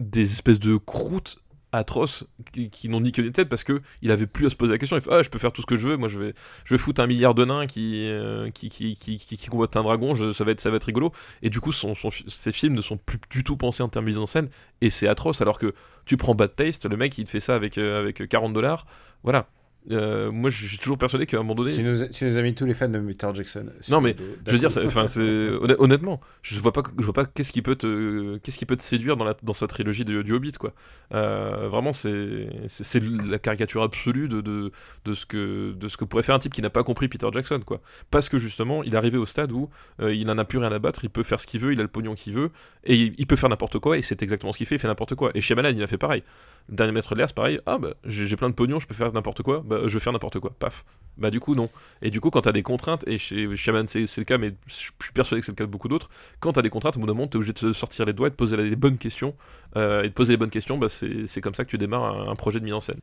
des 0.00 0.32
espèces 0.32 0.58
de 0.58 0.76
croûtes 0.76 1.38
atroces 1.76 2.24
qui, 2.52 2.88
n'ont 2.88 3.00
ni 3.00 3.12
queue 3.12 3.22
ni 3.22 3.32
tête 3.32 3.48
parce 3.48 3.64
que 3.64 3.80
il 4.02 4.10
avait 4.10 4.26
plus 4.26 4.46
à 4.46 4.50
se 4.50 4.56
poser 4.56 4.72
la 4.72 4.78
question. 4.78 4.96
Il 4.96 5.02
fait 5.02 5.10
ah 5.12 5.22
je 5.22 5.30
peux 5.30 5.38
faire 5.38 5.52
tout 5.52 5.62
ce 5.62 5.66
que 5.66 5.76
je 5.76 5.88
veux. 5.88 5.96
Moi 5.96 6.08
je 6.08 6.18
vais 6.18 6.34
je 6.64 6.74
vais 6.74 6.78
foutre 6.78 7.00
un 7.00 7.06
milliard 7.06 7.34
de 7.34 7.44
nains 7.44 7.66
qui 7.66 8.08
euh, 8.08 8.50
qui, 8.50 8.68
qui, 8.68 8.96
qui, 8.96 9.18
qui, 9.18 9.50
un 9.52 9.82
dragon. 9.82 10.32
ça 10.32 10.44
va 10.44 10.50
être 10.50 10.60
ça 10.60 10.70
va 10.70 10.78
rigolo. 10.84 11.12
Et 11.42 11.50
du 11.50 11.60
coup 11.60 11.72
ses 11.72 12.52
films 12.52 12.74
ne 12.74 12.80
sont 12.80 12.96
plus 12.96 13.18
du 13.30 13.44
tout 13.44 13.56
pensés 13.56 13.82
en 13.82 13.88
termes 13.88 14.04
de 14.04 14.10
mise 14.10 14.18
en 14.18 14.26
scène 14.26 14.48
et 14.80 14.90
c'est 14.90 15.08
atroce. 15.08 15.40
Alors 15.40 15.58
que 15.58 15.74
tu 16.04 16.16
prends 16.16 16.34
Bad 16.34 16.54
Taste, 16.54 16.88
le 16.88 16.96
mec 16.96 17.16
il 17.18 17.24
te 17.24 17.30
fait 17.30 17.40
ça 17.40 17.54
avec 17.54 17.78
euh, 17.78 18.00
avec 18.00 18.28
40 18.28 18.52
dollars. 18.52 18.86
Voilà. 19.22 19.48
Euh, 19.92 20.30
moi 20.32 20.50
je 20.50 20.66
suis 20.66 20.78
toujours 20.78 20.98
persuadé 20.98 21.26
qu'à 21.26 21.36
un 21.36 21.40
moment 21.40 21.54
donné 21.54 21.72
tu, 21.72 21.82
nous, 21.84 22.02
as- 22.02 22.08
tu 22.08 22.24
nous 22.24 22.36
as 22.36 22.42
mis 22.42 22.54
tous 22.56 22.64
les 22.66 22.74
fans 22.74 22.88
de 22.88 22.98
Peter 22.98 23.28
Jackson. 23.34 23.66
Non, 23.88 24.00
mais 24.00 24.16
je 24.46 24.52
veux 24.52 24.58
dire, 24.58 24.70
enfin, 24.84 25.04
honnêtement, 25.78 26.20
je 26.42 26.58
vois 26.60 26.72
pas, 26.72 26.82
je 26.98 27.04
vois 27.04 27.12
pas 27.14 27.24
qu'est-ce 27.24 27.52
qui 27.52 27.62
peut 27.62 27.76
te, 27.76 28.36
qu'est-ce 28.38 28.58
qui 28.58 28.66
peut 28.66 28.76
te 28.76 28.82
séduire 28.82 29.16
dans 29.16 29.24
la, 29.24 29.36
dans 29.42 29.52
sa 29.52 29.66
trilogie 29.66 30.04
de- 30.04 30.22
du 30.22 30.32
Hobbit, 30.32 30.52
quoi. 30.52 30.72
Euh, 31.14 31.68
vraiment, 31.68 31.92
c'est, 31.92 32.48
c'est 32.66 33.02
la 33.02 33.38
caricature 33.38 33.82
absolue 33.82 34.28
de, 34.28 34.40
de, 34.40 34.72
de 35.04 35.14
ce 35.14 35.24
que, 35.26 35.72
de 35.72 35.88
ce 35.88 35.96
que 35.96 36.04
pourrait 36.04 36.22
faire 36.22 36.34
un 36.34 36.38
type 36.40 36.52
qui 36.52 36.62
n'a 36.62 36.70
pas 36.70 36.82
compris 36.84 37.08
Peter 37.08 37.28
Jackson, 37.32 37.60
quoi. 37.64 37.80
Parce 38.10 38.28
que 38.28 38.38
justement, 38.38 38.82
il 38.82 38.94
est 38.94 38.96
arrivé 38.98 39.18
au 39.18 39.26
stade 39.26 39.52
où 39.52 39.70
euh, 40.00 40.14
il 40.14 40.28
en 40.30 40.38
a 40.38 40.44
plus 40.44 40.58
rien 40.58 40.72
à 40.72 40.78
battre, 40.78 41.04
il 41.04 41.10
peut 41.10 41.22
faire 41.22 41.40
ce 41.40 41.46
qu'il 41.46 41.60
veut, 41.60 41.72
il 41.72 41.78
a 41.80 41.82
le 41.82 41.88
pognon 41.88 42.14
qu'il 42.14 42.32
veut, 42.34 42.50
et 42.84 42.96
il, 42.96 43.14
il 43.18 43.26
peut 43.26 43.36
faire 43.36 43.48
n'importe 43.50 43.78
quoi, 43.78 43.98
et 43.98 44.02
c'est 44.02 44.22
exactement 44.22 44.52
ce 44.52 44.58
qu'il 44.58 44.66
fait, 44.66 44.76
il 44.76 44.78
fait 44.80 44.88
n'importe 44.88 45.14
quoi. 45.14 45.30
Et 45.34 45.40
Shyamalan, 45.40 45.70
il 45.76 45.82
a 45.82 45.86
fait 45.86 45.98
pareil. 45.98 46.22
Dernier 46.68 46.90
maître 46.92 47.14
de 47.14 47.18
l'air, 47.18 47.28
c'est 47.28 47.36
pareil. 47.36 47.60
Ah 47.66 47.78
bah, 47.78 47.94
j'ai 48.04 48.26
j'ai 48.26 48.34
plein 48.34 48.48
de 48.48 48.54
pognon, 48.54 48.80
je 48.80 48.88
peux 48.88 48.94
faire 48.94 49.12
n'importe 49.12 49.42
quoi. 49.42 49.62
Bah, 49.64 49.75
je 49.84 49.94
vais 49.94 50.00
faire 50.00 50.12
n'importe 50.12 50.40
quoi. 50.40 50.54
Paf. 50.58 50.84
Bah 51.18 51.30
du 51.30 51.40
coup 51.40 51.54
non. 51.54 51.70
Et 52.02 52.10
du 52.10 52.20
coup 52.20 52.30
quand 52.30 52.42
t'as 52.42 52.52
des 52.52 52.62
contraintes, 52.62 53.04
et 53.06 53.18
chez 53.18 53.54
Shaman 53.56 53.86
c'est 53.88 54.06
le 54.18 54.24
cas, 54.24 54.38
mais 54.38 54.54
je 54.66 54.74
suis 54.74 54.92
persuadé 55.14 55.40
que 55.40 55.46
c'est 55.46 55.52
le 55.52 55.56
cas 55.56 55.64
de 55.64 55.70
beaucoup 55.70 55.88
d'autres, 55.88 56.10
quand 56.40 56.52
t'as 56.52 56.62
des 56.62 56.70
contraintes, 56.70 56.96
au 56.96 57.00
bout 57.00 57.06
d'un 57.06 57.14
moment 57.14 57.26
t'es 57.26 57.36
obligé 57.36 57.52
de 57.52 57.58
te 57.58 57.72
sortir 57.72 58.04
les 58.04 58.12
doigts 58.12 58.28
et 58.28 58.30
de 58.30 58.36
poser 58.36 58.56
les 58.56 58.76
bonnes 58.76 58.98
questions. 58.98 59.34
Euh, 59.76 60.02
et 60.02 60.08
de 60.08 60.12
poser 60.12 60.34
les 60.34 60.36
bonnes 60.36 60.50
questions, 60.50 60.78
bah, 60.78 60.88
c'est 60.88 61.26
c'est 61.26 61.40
comme 61.40 61.54
ça 61.54 61.64
que 61.64 61.70
tu 61.70 61.78
démarres 61.78 62.04
un, 62.04 62.32
un 62.32 62.34
projet 62.34 62.60
de 62.60 62.64
mise 62.64 62.74
en 62.74 62.80
scène. 62.80 62.98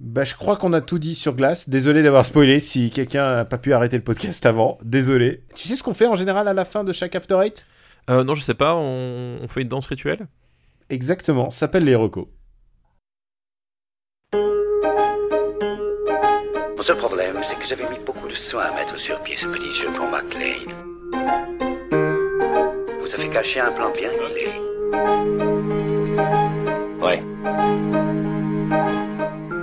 Bah, 0.00 0.22
je 0.22 0.36
crois 0.36 0.56
qu'on 0.56 0.72
a 0.72 0.80
tout 0.80 1.00
dit 1.00 1.16
sur 1.16 1.34
glace. 1.34 1.68
Désolé 1.68 2.04
d'avoir 2.04 2.24
spoilé 2.24 2.60
si 2.60 2.90
quelqu'un 2.90 3.34
n'a 3.34 3.44
pas 3.44 3.58
pu 3.58 3.72
arrêter 3.72 3.96
le 3.96 4.04
podcast 4.04 4.46
avant. 4.46 4.78
Désolé. 4.84 5.42
Tu 5.56 5.66
sais 5.66 5.74
ce 5.74 5.82
qu'on 5.82 5.94
fait 5.94 6.06
en 6.06 6.14
général 6.14 6.46
à 6.46 6.54
la 6.54 6.64
fin 6.64 6.84
de 6.84 6.92
chaque 6.92 7.16
After 7.16 7.40
Eight? 7.42 7.66
Euh, 8.08 8.22
non 8.22 8.34
je 8.34 8.42
sais 8.42 8.54
pas, 8.54 8.76
on, 8.76 9.38
on 9.42 9.48
fait 9.48 9.62
une 9.62 9.68
danse 9.68 9.86
rituelle? 9.86 10.28
Exactement, 10.88 11.50
ça 11.50 11.58
s'appelle 11.58 11.84
les 11.84 11.96
recos. 11.96 12.28
Seul 16.88 16.96
problème, 16.96 17.36
c'est 17.46 17.56
que 17.56 17.66
j'avais 17.66 17.86
mis 17.90 18.02
beaucoup 18.06 18.26
de 18.28 18.34
soin 18.34 18.62
à 18.62 18.72
mettre 18.72 18.98
sur 18.98 19.20
pied 19.20 19.36
ce 19.36 19.46
petit 19.46 19.70
jeu 19.74 19.90
pour 19.90 20.06
McLean. 20.06 20.72
Vous 23.02 23.14
avez 23.14 23.28
caché 23.28 23.60
un 23.60 23.70
plan 23.70 23.90
bien 23.90 24.08
huilé. 24.10 24.48
Ouais. 27.02 27.22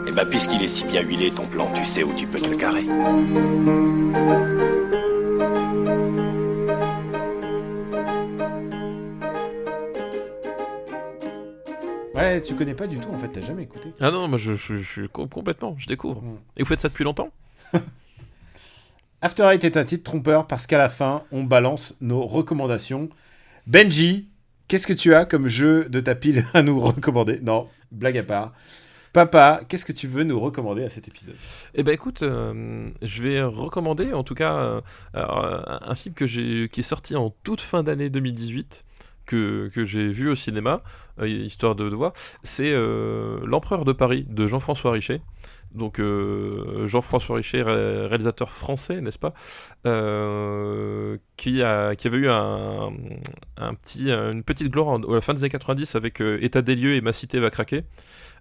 Et 0.08 0.12
bah 0.12 0.26
puisqu'il 0.26 0.62
est 0.62 0.68
si 0.68 0.86
bien 0.86 1.02
huilé 1.02 1.32
ton 1.32 1.48
plan, 1.48 1.68
tu 1.74 1.84
sais 1.84 2.04
où 2.04 2.14
tu 2.14 2.28
peux 2.28 2.40
te 2.40 2.48
le 2.48 2.58
carrer. 2.58 2.86
Ouais, 12.26 12.42
tu 12.42 12.56
connais 12.56 12.74
pas 12.74 12.88
du 12.88 12.98
tout 13.00 13.10
en 13.10 13.20
fait, 13.20 13.28
t'as 13.28 13.42
jamais 13.42 13.64
écouté. 13.64 13.90
Ah 14.02 14.10
non, 14.10 14.28
moi 14.28 14.38
je, 14.40 14.56
je, 14.56 14.78
je 14.78 14.92
suis 14.92 15.10
co- 15.10 15.28
complètement, 15.28 15.76
je 15.78 15.86
découvre. 15.86 16.24
Mm. 16.24 16.38
Et 16.58 16.64
vous 16.64 16.68
faites 16.68 16.82
ça 16.82 16.90
depuis 16.90 17.04
longtemps? 17.04 17.30
After 19.22 19.44
Eight 19.44 19.64
est 19.64 19.78
un 19.78 19.84
titre 19.84 20.04
trompeur 20.04 20.48
parce 20.48 20.66
qu'à 20.66 20.80
la 20.80 20.90
fin, 20.90 21.22
on 21.32 21.44
balance 21.44 21.96
nos 22.02 22.26
recommandations. 22.26 23.10
Benji, 23.68 24.28
qu'est-ce 24.68 24.88
que 24.88 24.94
tu 24.94 25.14
as 25.14 25.26
comme 25.26 25.48
jeu 25.48 25.88
de 25.88 26.00
ta 26.00 26.16
pile 26.16 26.46
à 26.54 26.64
nous 26.64 26.80
recommander? 26.80 27.40
Non, 27.42 27.68
blague 27.92 28.18
à 28.18 28.24
part. 28.24 28.54
Papa, 29.14 29.62
qu'est-ce 29.70 29.86
que 29.86 29.94
tu 29.94 30.08
veux 30.08 30.24
nous 30.24 30.40
recommander 30.40 30.84
à 30.84 30.90
cet 30.90 31.08
épisode? 31.08 31.36
Eh 31.74 31.84
ben 31.84 31.94
écoute, 31.94 32.22
euh, 32.24 32.90
je 33.02 33.24
vais 33.24 33.42
recommander 33.42 34.14
en 34.14 34.24
tout 34.24 34.36
cas 34.36 34.58
euh, 34.58 34.82
alors, 35.14 35.46
euh, 35.46 35.62
un 35.82 35.96
film 35.96 36.14
que 36.16 36.26
j'ai 36.26 36.70
qui 36.70 36.82
est 36.82 36.84
sorti 36.84 37.16
en 37.16 37.30
toute 37.44 37.62
fin 37.62 37.82
d'année 37.84 38.10
2018 38.10 38.84
que, 39.26 39.70
j'ai 39.86 40.08
vu 40.12 40.30
au 40.30 40.36
cinéma, 40.36 40.82
euh, 41.20 41.28
histoire 41.28 41.76
de, 41.76 41.86
voir. 41.96 42.14
C'est 42.44 42.72
euh, 42.72 43.40
L'Empereur 43.46 43.86
de 43.86 43.94
Paris 43.94 44.26
de 44.30 44.48
Jean-François 44.48 44.92
Richet. 44.92 45.22
Donc 45.74 46.00
euh, 46.00 46.88
Jean-François 46.88 47.36
Richet, 47.36 47.62
ré- 47.62 48.08
réalisateur 48.08 48.50
français, 48.50 49.02
n'est-ce 49.02 49.20
pas 49.20 49.34
qui, 51.38 51.62
a, 51.62 51.96
qui 51.96 52.08
avait 52.08 52.18
eu 52.18 52.30
un, 52.30 52.92
petit, 53.82 54.10
une 54.12 54.44
petite 54.44 54.70
gloire 54.72 54.88
en- 54.88 55.02
à 55.04 55.16
la 55.16 55.22
fin 55.22 55.34
des 55.34 55.42
années 55.42 55.50
90 55.50 55.96
avec 55.96 56.22
État 56.22 56.62
des 56.62 56.76
lieux 56.76 56.94
et 56.96 57.02
Ma 57.02 57.14
cité 57.14 57.40
va 57.40 57.50
craquer. 57.50 57.84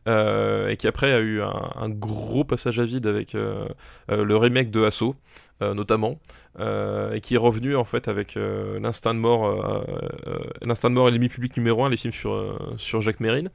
Et 0.07 0.76
qui 0.78 0.87
après 0.87 1.12
a 1.12 1.18
eu 1.20 1.41
un, 1.43 1.89
gros 1.89 2.45
passage 2.45 2.78
à 2.78 2.85
vide 2.85 3.07
avec 3.07 3.32
le 3.32 4.37
remake 4.37 4.70
de 4.70 4.80
euh, 4.80 5.54
notamment, 5.61 6.19
euh, 6.59 7.13
et 7.13 7.21
qui 7.21 7.35
est 7.35 7.39
revenu 7.39 7.77
en 7.77 7.85
fait 7.85 8.09
avec 8.09 8.37
euh, 8.37 8.79
l'instinct 8.81 9.15
de 9.15 9.21
mort, 9.21 9.47
euh, 9.47 9.85
euh, 10.27 10.39
de 10.61 10.89
mort 10.89 11.09
et 11.09 11.11
l'ennemi 11.13 11.29
public 11.29 11.57
numéro 11.57 11.85
1, 11.85 11.91
les 11.91 11.97
films 11.97 12.13
sur, 12.13 12.33
euh, 12.33 12.77
Jacques 13.01 13.21
Mérine. 13.21 13.51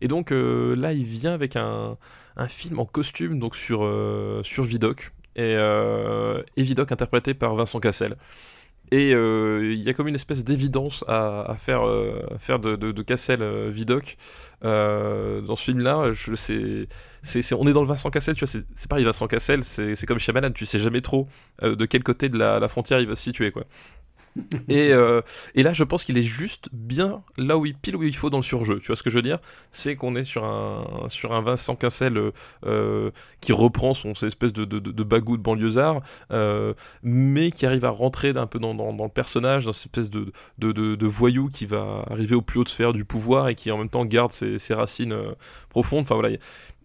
Et 0.00 0.08
donc 0.08 0.32
euh, 0.32 0.74
là, 0.76 0.92
il 0.92 1.04
vient 1.04 1.32
avec 1.32 1.56
un, 1.56 1.96
film 2.48 2.78
en 2.78 2.86
costume 2.86 3.38
donc 3.38 3.56
sur, 3.56 3.84
euh, 3.84 4.42
sur 4.44 4.64
Vidoc. 4.64 5.12
et, 5.36 5.42
euh, 5.56 6.42
et 6.56 6.62
Vidocq 6.62 6.92
interprété 6.92 7.34
par 7.34 7.54
Vincent 7.54 7.80
Cassel. 7.80 8.16
Et 8.92 9.14
euh, 9.14 9.72
il 9.72 9.82
y 9.82 9.88
a 9.88 9.94
comme 9.94 10.06
une 10.06 10.14
espèce 10.14 10.44
d'évidence 10.44 11.02
à, 11.08 11.56
faire, 11.56 11.88
euh, 11.88 12.20
faire 12.38 12.58
de, 12.58 13.02
Cassel 13.02 13.40
euh, 13.40 13.70
Vidocq 13.72 14.18
dans 14.62 15.56
ce 15.56 15.64
film-là. 15.64 16.12
Je 16.12 16.34
sais, 16.34 17.54
on 17.54 17.66
est 17.66 17.72
dans 17.72 17.80
le 17.80 17.88
Vincent 17.88 18.10
Cassel, 18.10 18.34
tu 18.34 18.44
vois. 18.44 18.60
C'est, 18.74 18.88
pareil, 18.88 19.06
Vincent 19.06 19.26
Cassel, 19.28 19.64
c'est, 19.64 20.06
comme 20.06 20.18
Shyamalan, 20.18 20.50
tu 20.50 20.66
sais 20.66 20.78
jamais 20.78 21.00
trop 21.00 21.26
de 21.62 21.86
quel 21.86 22.02
côté 22.04 22.28
de 22.28 22.36
la, 22.36 22.58
la 22.58 22.68
frontière 22.68 23.00
il 23.00 23.08
va 23.08 23.16
se 23.16 23.22
situer, 23.22 23.50
quoi. 23.50 23.64
et, 24.68 24.92
euh, 24.92 25.20
et 25.54 25.62
là, 25.62 25.72
je 25.72 25.84
pense 25.84 26.04
qu'il 26.04 26.16
est 26.16 26.22
juste 26.22 26.68
bien 26.72 27.22
là 27.36 27.58
où 27.58 27.66
il 27.66 27.74
pile 27.74 27.96
où 27.96 28.02
il 28.02 28.16
faut 28.16 28.30
dans 28.30 28.38
le 28.38 28.42
surjeu. 28.42 28.80
Tu 28.80 28.86
vois 28.86 28.96
ce 28.96 29.02
que 29.02 29.10
je 29.10 29.16
veux 29.16 29.22
dire? 29.22 29.38
C'est 29.72 29.96
qu'on 29.96 30.14
est 30.14 30.24
sur 30.24 30.44
un 30.44 31.08
sur 31.08 31.32
un 31.32 31.42
Vincent 31.42 31.76
Cassel 31.76 32.16
euh, 32.16 32.30
euh, 32.66 33.10
qui 33.40 33.52
reprend 33.52 33.94
son 33.94 34.12
espèce 34.12 34.52
de, 34.52 34.64
de, 34.64 34.78
de, 34.78 34.90
de 34.90 35.02
bagou 35.02 35.36
de 35.36 35.42
banlieusard, 35.42 36.00
mais 37.02 37.50
qui 37.50 37.66
arrive 37.66 37.84
à 37.84 37.90
rentrer 37.90 38.30
un 38.30 38.46
peu 38.46 38.58
dans, 38.58 38.72
le 38.72 39.08
personnage, 39.08 39.66
dans 39.66 39.72
cette 39.72 39.86
espèce 39.86 40.10
de, 40.10 40.32
de, 40.58 40.72
de, 40.72 40.94
de 40.94 41.06
voyou 41.06 41.48
qui 41.48 41.66
va 41.66 42.04
arriver 42.10 42.34
au 42.34 42.42
plus 42.42 42.60
haute 42.60 42.68
sphère 42.68 42.92
du 42.92 43.04
pouvoir 43.04 43.48
et 43.48 43.54
qui 43.54 43.70
en 43.70 43.78
même 43.78 43.88
temps 43.88 44.04
garde 44.04 44.32
ses, 44.32 44.74
racines 44.74 45.16
profondes. 45.68 46.02
Enfin 46.02 46.14
voilà, 46.14 46.36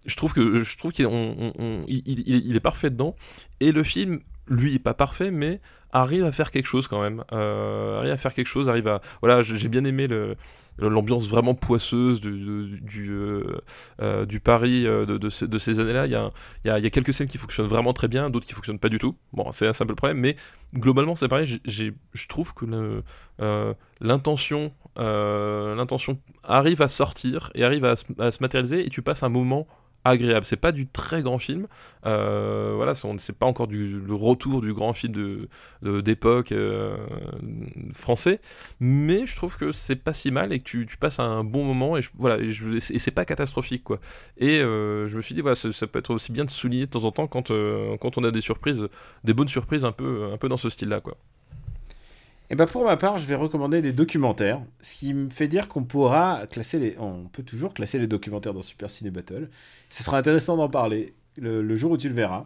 je 0.06 0.16
trouve 0.16 0.34
qu'il 0.34 1.06
est 1.08 2.60
parfait 2.60 2.90
dedans. 2.90 3.16
Et 3.60 3.72
le 3.72 3.84
film, 3.84 4.20
lui, 4.48 4.76
est 4.76 4.80
pas 4.80 4.94
parfait, 4.94 5.32
mais 5.32 5.60
arrive 5.92 6.26
à 6.26 6.32
faire 6.32 6.52
quelque 6.52 6.68
chose 6.68 6.88
quand 6.88 7.02
même. 7.02 7.24
Euh, 7.32 8.00
arrive 8.00 8.12
à 8.12 8.18
faire 8.18 8.34
quelque 8.34 8.48
chose, 8.48 8.70
arrive 8.70 8.88
à 8.88 9.02
voilà, 9.22 9.42
j'ai 9.42 9.70
bien 9.70 9.84
aimé 9.86 10.08
l'ambiance 10.80 11.28
vraiment 11.28 11.56
poisseuse 11.56 12.22
euh, 12.26 13.58
euh, 14.02 14.26
du 14.26 14.40
Paris 14.40 14.84
de, 14.84 15.06
de, 15.06 15.30
ce- 15.30 15.46
de 15.46 15.58
ces 15.58 15.80
années-là. 15.80 16.06
Il 16.06 16.12
y, 16.66 16.70
a 16.70 16.90
quelques 16.90 17.14
scènes 17.14 17.28
qui 17.28 17.38
fonctionnent 17.38 17.68
vraiment 17.68 17.94
très 17.94 18.08
bien, 18.08 18.30
d'autres 18.30 18.46
qui 18.46 18.54
fonctionnent 18.54 18.80
pas 18.80 18.90
du 18.90 19.00
tout. 19.00 19.16
Bon, 19.34 19.52
c'est 19.52 19.68
un 19.68 19.74
simple 19.74 19.96
problème, 19.96 20.20
mais 20.20 20.36
globalement, 20.76 21.16
c'est 21.16 21.28
pareil. 21.28 21.60
Je 21.66 22.28
trouve 22.28 22.54
que 22.54 22.66
l'intention, 24.02 24.72
arrive 26.44 26.82
à 26.82 26.88
sortir 26.88 27.50
et 27.56 27.64
arrive 27.64 27.86
à 27.86 27.96
se 27.96 28.38
matérialiser, 28.42 28.86
et 28.86 28.90
tu 28.90 29.02
passes 29.02 29.24
un 29.24 29.30
moment 29.30 29.68
agréable. 30.08 30.46
C'est 30.46 30.58
pas 30.58 30.72
du 30.72 30.88
très 30.88 31.22
grand 31.22 31.40
film. 31.40 31.68
Euh, 32.06 32.74
voilà, 32.76 32.94
c'est 32.94 33.38
pas 33.38 33.46
encore 33.46 33.68
du, 33.68 34.00
le 34.00 34.16
retour 34.16 34.62
du 34.62 34.74
grand 34.74 34.94
film 34.94 35.14
de 35.14 35.50
de- 35.82 36.02
d'époque 36.02 36.52
euh, 36.52 36.98
français, 37.94 38.40
mais 38.80 39.26
je 39.28 39.36
trouve 39.36 39.58
que 39.58 39.72
c'est 39.72 39.96
pas 39.96 40.14
si 40.14 40.32
mal 40.32 40.54
et 40.54 40.60
que 40.60 40.64
tu, 40.64 40.98
passes 41.00 41.20
un 41.20 41.44
bon 41.44 41.64
moment 41.66 41.98
et 41.98 42.02
voilà 42.18 42.38
et, 42.44 42.52
c'est 42.80 43.12
pas 43.12 43.26
catastrophique 43.26 43.84
quoi. 43.84 44.00
Et 44.38 44.60
euh, 44.60 45.08
je 45.08 45.18
me 45.18 45.22
suis 45.22 45.36
dit 45.36 45.42
voilà 45.42 45.56
ça, 45.56 45.72
ça 45.72 45.88
peut 45.88 46.00
être 46.00 46.12
aussi 46.14 46.32
bien 46.32 46.46
de 46.46 46.50
souligner 46.50 46.86
de 46.86 46.92
temps 46.92 47.04
en 47.04 47.12
temps 47.12 47.28
quand 47.28 47.52
quand 48.00 48.18
on 48.18 48.24
a 48.24 48.32
des 48.32 48.42
surprises, 48.42 48.88
des 49.24 49.34
bonnes 49.34 49.48
surprises 49.48 49.86
un 49.86 49.92
peu 49.92 50.30
un 50.34 50.38
peu 50.38 50.50
dans 50.50 50.58
ce 50.58 50.70
style 50.70 50.90
là 50.90 51.02
quoi. 51.02 51.18
Et 52.50 52.56
bah 52.56 52.66
pour 52.66 52.86
ma 52.86 52.96
part, 52.96 53.20
je 53.20 53.26
vais 53.26 53.36
recommander 53.36 53.82
des 53.82 53.92
documentaires, 53.92 54.62
ce 54.82 54.96
qui 54.96 55.14
me 55.14 55.30
fait 55.30 55.50
dire 55.50 55.68
qu'on 55.68 55.84
pourra 55.84 56.48
classer 56.50 56.80
les, 56.80 56.96
on 56.98 57.26
peut 57.26 57.44
toujours 57.44 57.74
classer 57.74 58.00
les 58.00 58.08
documentaires 58.08 58.54
dans 58.54 58.62
Super 58.62 58.90
Ciné 58.90 59.12
Battle. 59.12 59.50
Ce 59.90 60.02
sera 60.02 60.18
intéressant 60.18 60.56
d'en 60.56 60.70
parler 60.70 61.14
le, 61.38 61.62
le 61.62 61.76
jour 61.76 61.92
où 61.92 61.98
tu 61.98 62.08
le 62.08 62.16
verras. 62.16 62.46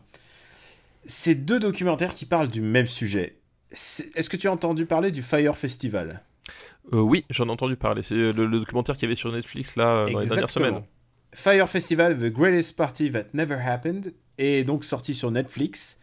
C'est 1.05 1.35
deux 1.35 1.59
documentaires 1.59 2.15
qui 2.15 2.25
parlent 2.25 2.49
du 2.49 2.61
même 2.61 2.87
sujet. 2.87 3.37
Est-ce 3.71 4.29
que 4.29 4.37
tu 4.37 4.47
as 4.47 4.51
entendu 4.51 4.85
parler 4.85 5.11
du 5.11 5.21
Fire 5.21 5.55
Festival? 5.55 6.23
Euh, 6.93 6.99
oui, 6.99 7.23
j'en 7.29 7.47
ai 7.47 7.51
entendu 7.51 7.75
parler. 7.75 8.01
C'est 8.01 8.15
le, 8.15 8.31
le 8.31 8.59
documentaire 8.59 8.95
qu'il 8.95 9.03
y 9.03 9.05
avait 9.05 9.15
sur 9.15 9.31
Netflix 9.31 9.75
là 9.75 9.97
euh, 9.97 10.11
dans 10.11 10.19
les 10.19 10.27
dernières 10.27 10.49
semaines. 10.49 10.81
Fire 11.33 11.69
Festival, 11.69 12.17
The 12.17 12.33
Greatest 12.33 12.75
Party 12.75 13.11
That 13.11 13.25
Never 13.33 13.55
Happened, 13.55 14.13
est 14.37 14.63
donc 14.63 14.83
sorti 14.83 15.13
sur 15.13 15.31
Netflix. 15.31 15.99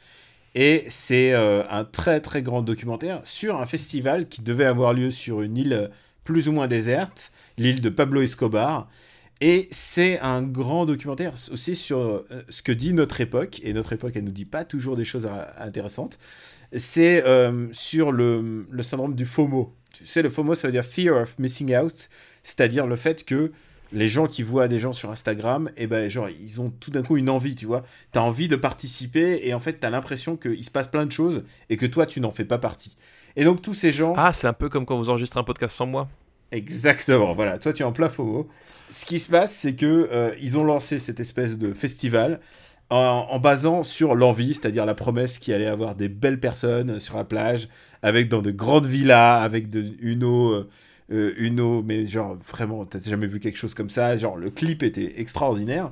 Et 0.54 0.84
c'est 0.88 1.32
euh, 1.32 1.62
un 1.70 1.84
très 1.84 2.20
très 2.20 2.42
grand 2.42 2.62
documentaire 2.62 3.20
sur 3.24 3.60
un 3.60 3.66
festival 3.66 4.28
qui 4.28 4.42
devait 4.42 4.64
avoir 4.64 4.92
lieu 4.92 5.10
sur 5.10 5.42
une 5.42 5.56
île 5.56 5.90
plus 6.24 6.48
ou 6.48 6.52
moins 6.52 6.68
déserte, 6.68 7.32
l'île 7.56 7.80
de 7.80 7.88
Pablo 7.88 8.20
Escobar. 8.22 8.88
Et 9.40 9.68
c'est 9.70 10.18
un 10.18 10.42
grand 10.42 10.84
documentaire 10.84 11.34
aussi 11.52 11.76
sur 11.76 11.98
euh, 12.00 12.26
ce 12.48 12.62
que 12.62 12.72
dit 12.72 12.92
notre 12.92 13.20
époque. 13.20 13.60
Et 13.62 13.72
notre 13.72 13.92
époque, 13.92 14.12
elle 14.16 14.24
nous 14.24 14.32
dit 14.32 14.44
pas 14.44 14.64
toujours 14.64 14.96
des 14.96 15.04
choses 15.04 15.26
euh, 15.26 15.44
intéressantes. 15.58 16.18
C'est 16.76 17.24
euh, 17.24 17.68
sur 17.72 18.12
le 18.12 18.66
syndrome 18.82 19.14
du 19.14 19.26
FOMO. 19.26 19.74
Tu 19.92 20.04
sais, 20.06 20.22
le 20.22 20.30
FOMO, 20.30 20.54
ça 20.54 20.68
veut 20.68 20.72
dire 20.72 20.84
Fear 20.84 21.16
of 21.16 21.38
Missing 21.38 21.76
Out. 21.76 22.08
C'est-à-dire 22.42 22.86
le 22.86 22.96
fait 22.96 23.24
que 23.24 23.52
les 23.92 24.08
gens 24.08 24.26
qui 24.26 24.42
voient 24.42 24.68
des 24.68 24.78
gens 24.78 24.92
sur 24.92 25.10
Instagram, 25.10 25.70
et 25.76 25.86
ben 25.86 26.08
genre 26.10 26.28
ils 26.28 26.60
ont 26.60 26.70
tout 26.80 26.90
d'un 26.90 27.02
coup 27.02 27.16
une 27.16 27.30
envie, 27.30 27.54
tu 27.54 27.66
vois. 27.66 27.82
T'as 28.12 28.20
envie 28.20 28.48
de 28.48 28.56
participer 28.56 29.40
et 29.46 29.54
en 29.54 29.60
fait 29.60 29.74
t'as 29.80 29.90
l'impression 29.90 30.36
qu'il 30.36 30.62
se 30.64 30.70
passe 30.70 30.86
plein 30.88 31.06
de 31.06 31.12
choses 31.12 31.42
et 31.70 31.76
que 31.76 31.86
toi 31.86 32.04
tu 32.06 32.20
n'en 32.20 32.30
fais 32.30 32.44
pas 32.44 32.58
partie. 32.58 32.96
Et 33.36 33.44
donc 33.44 33.62
tous 33.62 33.74
ces 33.74 33.92
gens, 33.92 34.14
Ah, 34.16 34.32
c'est 34.32 34.46
un 34.46 34.52
peu 34.52 34.68
comme 34.68 34.84
quand 34.84 34.96
vous 34.96 35.10
enregistrez 35.10 35.40
un 35.40 35.44
podcast 35.44 35.74
sans 35.76 35.86
moi. 35.86 36.08
exactement, 36.52 37.34
voilà, 37.34 37.58
toi 37.58 37.72
tu 37.72 37.82
es 37.82 37.84
en 37.86 37.92
plein 37.92 38.08
FOMO. 38.08 38.48
Ce 38.90 39.04
qui 39.04 39.18
se 39.18 39.28
passe, 39.30 39.54
c'est 39.54 39.74
que 39.74 40.08
euh, 40.12 40.34
ils 40.40 40.56
ont 40.58 40.64
lancé 40.64 40.98
cette 40.98 41.20
espèce 41.20 41.58
de 41.58 41.72
festival 41.74 42.40
en, 42.90 43.26
en 43.30 43.38
basant 43.38 43.84
sur 43.84 44.14
l'envie, 44.14 44.54
c'est-à-dire 44.54 44.86
la 44.86 44.94
promesse 44.94 45.38
qu'il 45.38 45.52
allait 45.54 45.66
avoir 45.66 45.94
des 45.94 46.08
belles 46.08 46.40
personnes 46.40 46.98
sur 46.98 47.16
la 47.18 47.24
plage, 47.24 47.68
avec 48.02 48.28
dans 48.28 48.40
de 48.42 48.50
grandes 48.50 48.86
villas, 48.86 49.42
avec 49.42 49.68
de, 49.70 49.92
une 50.00 50.24
eau. 50.24 50.52
euh, 50.52 50.68
euh, 51.10 51.32
une 51.38 51.60
eau, 51.60 51.82
mais 51.82 52.06
genre 52.06 52.36
vraiment, 52.46 52.84
t'as 52.84 53.00
jamais 53.00 53.26
vu 53.26 53.40
quelque 53.40 53.56
chose 53.58 53.74
comme 53.74 53.90
ça. 53.90 54.16
Genre 54.16 54.36
le 54.36 54.50
clip 54.50 54.82
était 54.82 55.20
extraordinaire. 55.20 55.90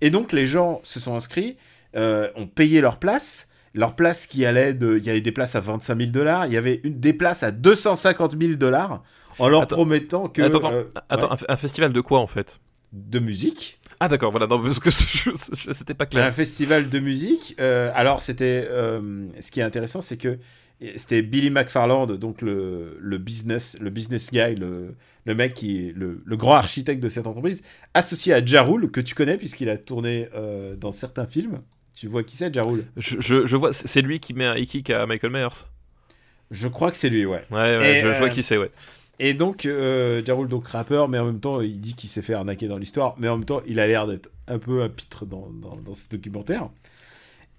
Et 0.00 0.10
donc 0.10 0.32
les 0.32 0.46
gens 0.46 0.80
se 0.82 1.00
sont 1.00 1.14
inscrits, 1.14 1.56
euh, 1.96 2.28
ont 2.36 2.46
payé 2.46 2.80
leur 2.80 2.98
place. 2.98 3.48
Leur 3.74 3.94
place 3.94 4.26
qui 4.26 4.46
allait 4.46 4.72
de. 4.72 4.96
Il 4.96 5.04
y 5.04 5.10
avait 5.10 5.20
des 5.20 5.32
places 5.32 5.54
à 5.54 5.60
25 5.60 5.98
000 5.98 6.10
dollars, 6.10 6.46
il 6.46 6.52
y 6.52 6.56
avait 6.56 6.80
une, 6.82 6.98
des 6.98 7.12
places 7.12 7.42
à 7.42 7.50
250 7.50 8.36
000 8.40 8.54
dollars 8.54 9.02
en 9.38 9.48
leur 9.48 9.62
Attends. 9.62 9.76
promettant 9.76 10.28
que. 10.28 10.40
attends, 10.40 10.58
attends, 10.58 10.72
euh, 10.72 10.84
attends, 11.10 11.30
ouais, 11.30 11.36
un, 11.48 11.52
un 11.52 11.56
festival 11.56 11.92
de 11.92 12.00
quoi 12.00 12.20
en 12.20 12.26
fait? 12.26 12.58
De 12.92 13.18
musique. 13.18 13.78
Ah 14.00 14.08
d'accord, 14.08 14.30
voilà, 14.30 14.46
non, 14.46 14.62
parce 14.62 14.80
que 14.80 14.90
c'était 15.74 15.92
pas 15.92 16.04
Un 16.04 16.08
clair. 16.08 16.34
festival 16.34 16.88
de 16.88 16.98
musique. 17.00 17.54
euh, 17.60 17.90
alors, 17.94 18.22
c'était. 18.22 18.66
euh, 18.70 19.26
ce 19.42 19.50
qui 19.50 19.60
est 19.60 19.64
intéressant, 19.64 20.00
c'est 20.00 20.16
que 20.16 20.38
c'était 20.96 21.22
Billy 21.22 21.50
McFarland, 21.50 22.06
donc 22.06 22.42
le, 22.42 22.98
le 23.00 23.18
business, 23.18 23.76
le 23.80 23.90
business 23.90 24.30
guy, 24.30 24.54
le, 24.54 24.94
le 25.24 25.34
mec 25.34 25.54
qui 25.54 25.88
est 25.88 25.92
le, 25.92 26.22
le 26.24 26.36
grand 26.36 26.54
architecte 26.54 27.02
de 27.02 27.08
cette 27.08 27.26
entreprise, 27.26 27.62
associé 27.94 28.34
à 28.34 28.44
Jarul, 28.44 28.90
que 28.90 29.00
tu 29.00 29.14
connais 29.14 29.38
puisqu'il 29.38 29.70
a 29.70 29.78
tourné 29.78 30.28
euh, 30.34 30.76
dans 30.76 30.92
certains 30.92 31.26
films. 31.26 31.60
Tu 31.94 32.08
vois 32.08 32.22
qui 32.22 32.36
c'est, 32.36 32.52
Jarul? 32.52 32.84
Je, 32.96 33.16
je, 33.20 33.46
je 33.46 33.56
vois, 33.56 33.72
c'est 33.72 34.02
lui 34.02 34.20
qui 34.20 34.34
met 34.34 34.44
un 34.44 34.62
kick 34.64 34.90
à 34.90 35.06
Michael 35.06 35.32
Myers. 35.32 35.64
Je 36.50 36.68
crois 36.68 36.90
que 36.90 36.98
c'est 36.98 37.08
lui, 37.08 37.24
ouais. 37.24 37.42
Ouais, 37.50 37.78
ouais, 37.78 37.98
Et, 37.98 38.02
je, 38.02 38.12
je 38.12 38.18
vois 38.18 38.26
euh, 38.26 38.30
qui 38.30 38.42
c'est, 38.42 38.58
ouais. 38.58 38.70
Et 39.18 39.32
donc, 39.32 39.64
euh, 39.64 40.22
Jarul, 40.24 40.46
donc 40.46 40.68
rappeur, 40.68 41.08
mais 41.08 41.18
en 41.18 41.24
même 41.24 41.40
temps, 41.40 41.62
il 41.62 41.80
dit 41.80 41.94
qu'il 41.94 42.10
s'est 42.10 42.20
fait 42.20 42.34
arnaquer 42.34 42.68
dans 42.68 42.76
l'histoire, 42.76 43.14
mais 43.18 43.28
en 43.28 43.38
même 43.38 43.46
temps, 43.46 43.62
il 43.66 43.80
a 43.80 43.86
l'air 43.86 44.06
d'être 44.06 44.28
un 44.46 44.58
peu 44.58 44.82
un 44.82 44.90
pitre 44.90 45.24
dans, 45.24 45.48
dans, 45.50 45.76
dans 45.76 45.94
ce 45.94 46.06
documentaire. 46.10 46.68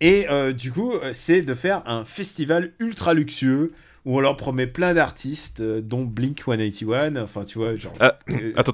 Et 0.02 0.30
euh, 0.30 0.54
du 0.54 0.72
coup, 0.72 0.94
euh, 0.94 1.12
c'est 1.14 1.42
de 1.42 1.54
faire 1.56 1.82
un 1.88 2.06
festival 2.06 2.74
ultra 2.80 3.14
luxueux 3.14 3.74
où 4.06 4.18
on 4.18 4.20
leur 4.20 4.38
promet 4.38 4.68
plein 4.68 4.94
d'artistes, 4.94 5.60
euh, 5.62 5.82
dont 5.82 6.04
Blink 6.06 6.40
181, 6.40 7.16
enfin, 7.18 7.44
tu 7.44 7.58
vois, 7.58 7.76
genre. 7.76 7.94
Ah, 8.00 8.18
Attends, 8.56 8.72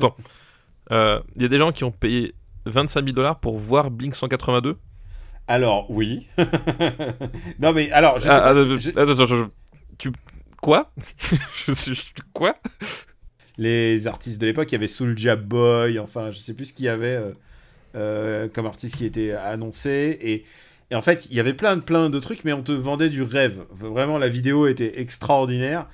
attends. 0.89 1.23
Il 1.35 1.41
y 1.41 1.45
a 1.45 1.47
des 1.47 1.57
gens 1.57 1.71
qui 1.71 1.83
ont 1.85 1.91
payé 1.91 2.35
25 2.65 3.03
000 3.05 3.15
dollars 3.15 3.39
pour 3.39 3.57
voir 3.57 3.89
Blink 3.89 4.15
182. 4.15 4.77
Alors, 5.47 5.89
oui. 5.91 6.27
non, 7.59 7.73
mais 7.73 7.91
alors, 7.91 8.19
je 8.19 8.23
sais 8.23 8.29
Ah, 8.29 8.39
pas 8.39 8.49
ah, 8.51 8.63
si- 8.63 8.79
je- 8.79 8.89
attends, 8.91 9.11
attends, 9.11 9.25
je- 9.25 9.45
tu 9.97 10.11
quoi? 10.61 10.91
Je 11.67 11.73
suis 11.93 12.13
quoi? 12.33 12.55
Les 13.57 14.07
artistes 14.07 14.39
de 14.41 14.45
l'époque, 14.47 14.71
il 14.71 14.75
y 14.75 14.77
avait 14.77 14.87
Soulja 14.87 15.35
Boy, 15.35 15.99
enfin, 15.99 16.31
je 16.31 16.39
sais 16.39 16.53
plus 16.55 16.65
ce 16.67 16.73
qu'il 16.73 16.85
y 16.85 16.89
avait 16.89 17.15
euh, 17.15 17.31
euh, 17.95 18.47
comme 18.47 18.65
artiste 18.65 18.95
qui 18.97 19.05
était 19.05 19.31
annoncé. 19.33 20.17
Et, 20.21 20.45
et 20.93 20.95
en 20.95 21.01
fait, 21.01 21.25
il 21.31 21.35
y 21.35 21.39
avait 21.39 21.55
plein 21.55 21.75
de, 21.75 21.81
plein 21.81 22.07
de 22.11 22.19
trucs, 22.19 22.43
mais 22.43 22.53
on 22.53 22.61
te 22.61 22.71
vendait 22.71 23.09
du 23.09 23.23
rêve. 23.23 23.65
Vraiment, 23.71 24.19
la 24.19 24.29
vidéo 24.29 24.67
était 24.67 25.01
extraordinaire. 25.01 25.89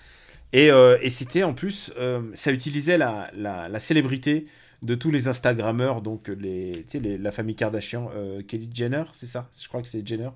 Et, 0.51 0.71
euh, 0.71 0.97
et 1.01 1.09
c'était 1.09 1.43
en 1.43 1.53
plus, 1.53 1.93
euh, 1.97 2.21
ça 2.33 2.51
utilisait 2.51 2.97
la, 2.97 3.31
la, 3.33 3.69
la 3.69 3.79
célébrité 3.79 4.45
de 4.81 4.95
tous 4.95 5.09
les 5.09 5.29
Instagrammeurs, 5.29 6.01
donc 6.01 6.27
les, 6.27 6.83
tu 6.87 6.97
sais, 6.97 6.99
les- 6.99 7.17
la 7.17 7.31
famille 7.31 7.55
Kardashian, 7.55 8.11
euh, 8.13 8.41
Kelly 8.45 8.69
Jenner, 8.73 9.03
c'est 9.13 9.25
ça? 9.25 9.49
Je 9.57 9.69
crois 9.69 9.81
que 9.81 9.87
c'est 9.87 10.05
Jenner. 10.05 10.31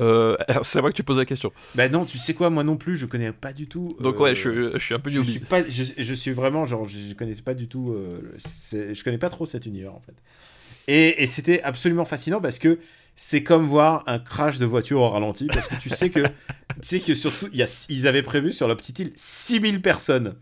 Euh, 0.00 0.36
C'est 0.62 0.80
moi 0.80 0.90
que 0.90 0.96
tu 0.96 1.04
poses 1.04 1.18
la 1.18 1.24
question. 1.24 1.52
Bah 1.74 1.88
non, 1.88 2.04
tu 2.04 2.18
sais 2.18 2.34
quoi, 2.34 2.50
moi 2.50 2.64
non 2.64 2.76
plus, 2.76 2.96
je 2.96 3.06
connais 3.06 3.32
pas 3.32 3.52
du 3.52 3.68
tout. 3.68 3.96
Donc 4.00 4.16
euh, 4.16 4.18
ouais, 4.18 4.34
je, 4.34 4.40
suis- 4.40 4.70
je 4.74 4.78
suis 4.78 4.94
un 4.94 4.98
peu 4.98 5.10
je 5.10 5.18
newbie. 5.18 5.30
suis 5.30 5.40
pas, 5.40 5.62
je, 5.62 5.84
je 5.96 6.14
suis 6.14 6.32
vraiment 6.32 6.66
genre, 6.66 6.88
je, 6.88 6.98
je 6.98 7.14
connaissais 7.14 7.42
pas 7.42 7.54
du 7.54 7.68
tout, 7.68 7.92
euh, 7.92 8.20
je 8.72 9.04
connais 9.04 9.18
pas 9.18 9.30
trop 9.30 9.46
cet 9.46 9.64
univers 9.66 9.94
en 9.94 10.00
fait. 10.00 10.14
Et, 10.88 11.22
et 11.22 11.26
c'était 11.26 11.62
absolument 11.62 12.04
fascinant 12.04 12.40
parce 12.40 12.58
que 12.58 12.78
c'est 13.16 13.42
comme 13.42 13.66
voir 13.66 14.02
un 14.06 14.18
crash 14.18 14.58
de 14.58 14.66
voiture 14.66 15.00
au 15.00 15.08
ralenti 15.10 15.46
parce 15.46 15.68
que 15.68 15.76
tu 15.76 15.88
sais 15.90 16.10
que, 16.10 16.20
tu 16.80 16.82
sais 16.82 17.00
que 17.00 17.14
surtout, 17.14 17.48
y 17.52 17.62
a, 17.62 17.86
ils 17.88 18.06
avaient 18.06 18.22
prévu 18.22 18.50
sur 18.52 18.68
la 18.68 18.74
petite 18.76 18.98
île 18.98 19.12
6000 19.14 19.80
personnes. 19.82 20.34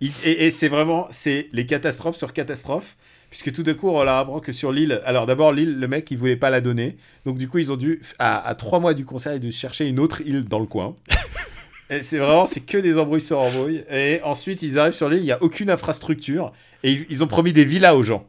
Et 0.00 0.46
et 0.46 0.50
c'est 0.50 0.68
vraiment, 0.68 1.06
c'est 1.10 1.48
les 1.52 1.66
catastrophes 1.66 2.16
sur 2.16 2.32
catastrophes 2.32 2.96
puisque 3.30 3.52
tout 3.52 3.62
d'un 3.64 3.74
coup, 3.74 3.88
on 3.88 4.02
leur 4.04 4.14
apprend 4.16 4.38
que 4.40 4.52
sur 4.52 4.70
l'île. 4.70 5.00
Alors 5.04 5.26
d'abord, 5.26 5.52
l'île, 5.52 5.78
le 5.80 5.88
mec, 5.88 6.08
il 6.12 6.18
voulait 6.18 6.36
pas 6.36 6.50
la 6.50 6.60
donner. 6.60 6.96
Donc 7.26 7.36
du 7.36 7.48
coup, 7.48 7.58
ils 7.58 7.72
ont 7.72 7.76
dû, 7.76 8.00
à, 8.20 8.38
à 8.46 8.54
trois 8.54 8.78
mois 8.80 8.94
du 8.94 9.04
concert, 9.04 9.38
dû 9.40 9.50
chercher 9.50 9.86
une 9.86 9.98
autre 9.98 10.20
île 10.20 10.44
dans 10.44 10.60
le 10.60 10.66
coin. 10.66 10.94
Et 11.90 12.02
c'est 12.02 12.18
vraiment, 12.18 12.46
c'est 12.46 12.60
que 12.60 12.78
des 12.78 12.96
embrouilles 12.96 13.20
sur 13.20 13.38
embrouilles. 13.40 13.84
Et 13.90 14.20
ensuite, 14.22 14.62
ils 14.62 14.78
arrivent 14.78 14.94
sur 14.94 15.08
l'île, 15.08 15.18
il 15.20 15.24
n'y 15.24 15.32
a 15.32 15.42
aucune 15.42 15.68
infrastructure. 15.68 16.52
Et 16.82 16.92
ils- 16.92 17.06
ils 17.10 17.22
ont 17.24 17.26
promis 17.26 17.52
des 17.52 17.64
villas 17.64 17.94
aux 17.96 18.02
gens. 18.04 18.26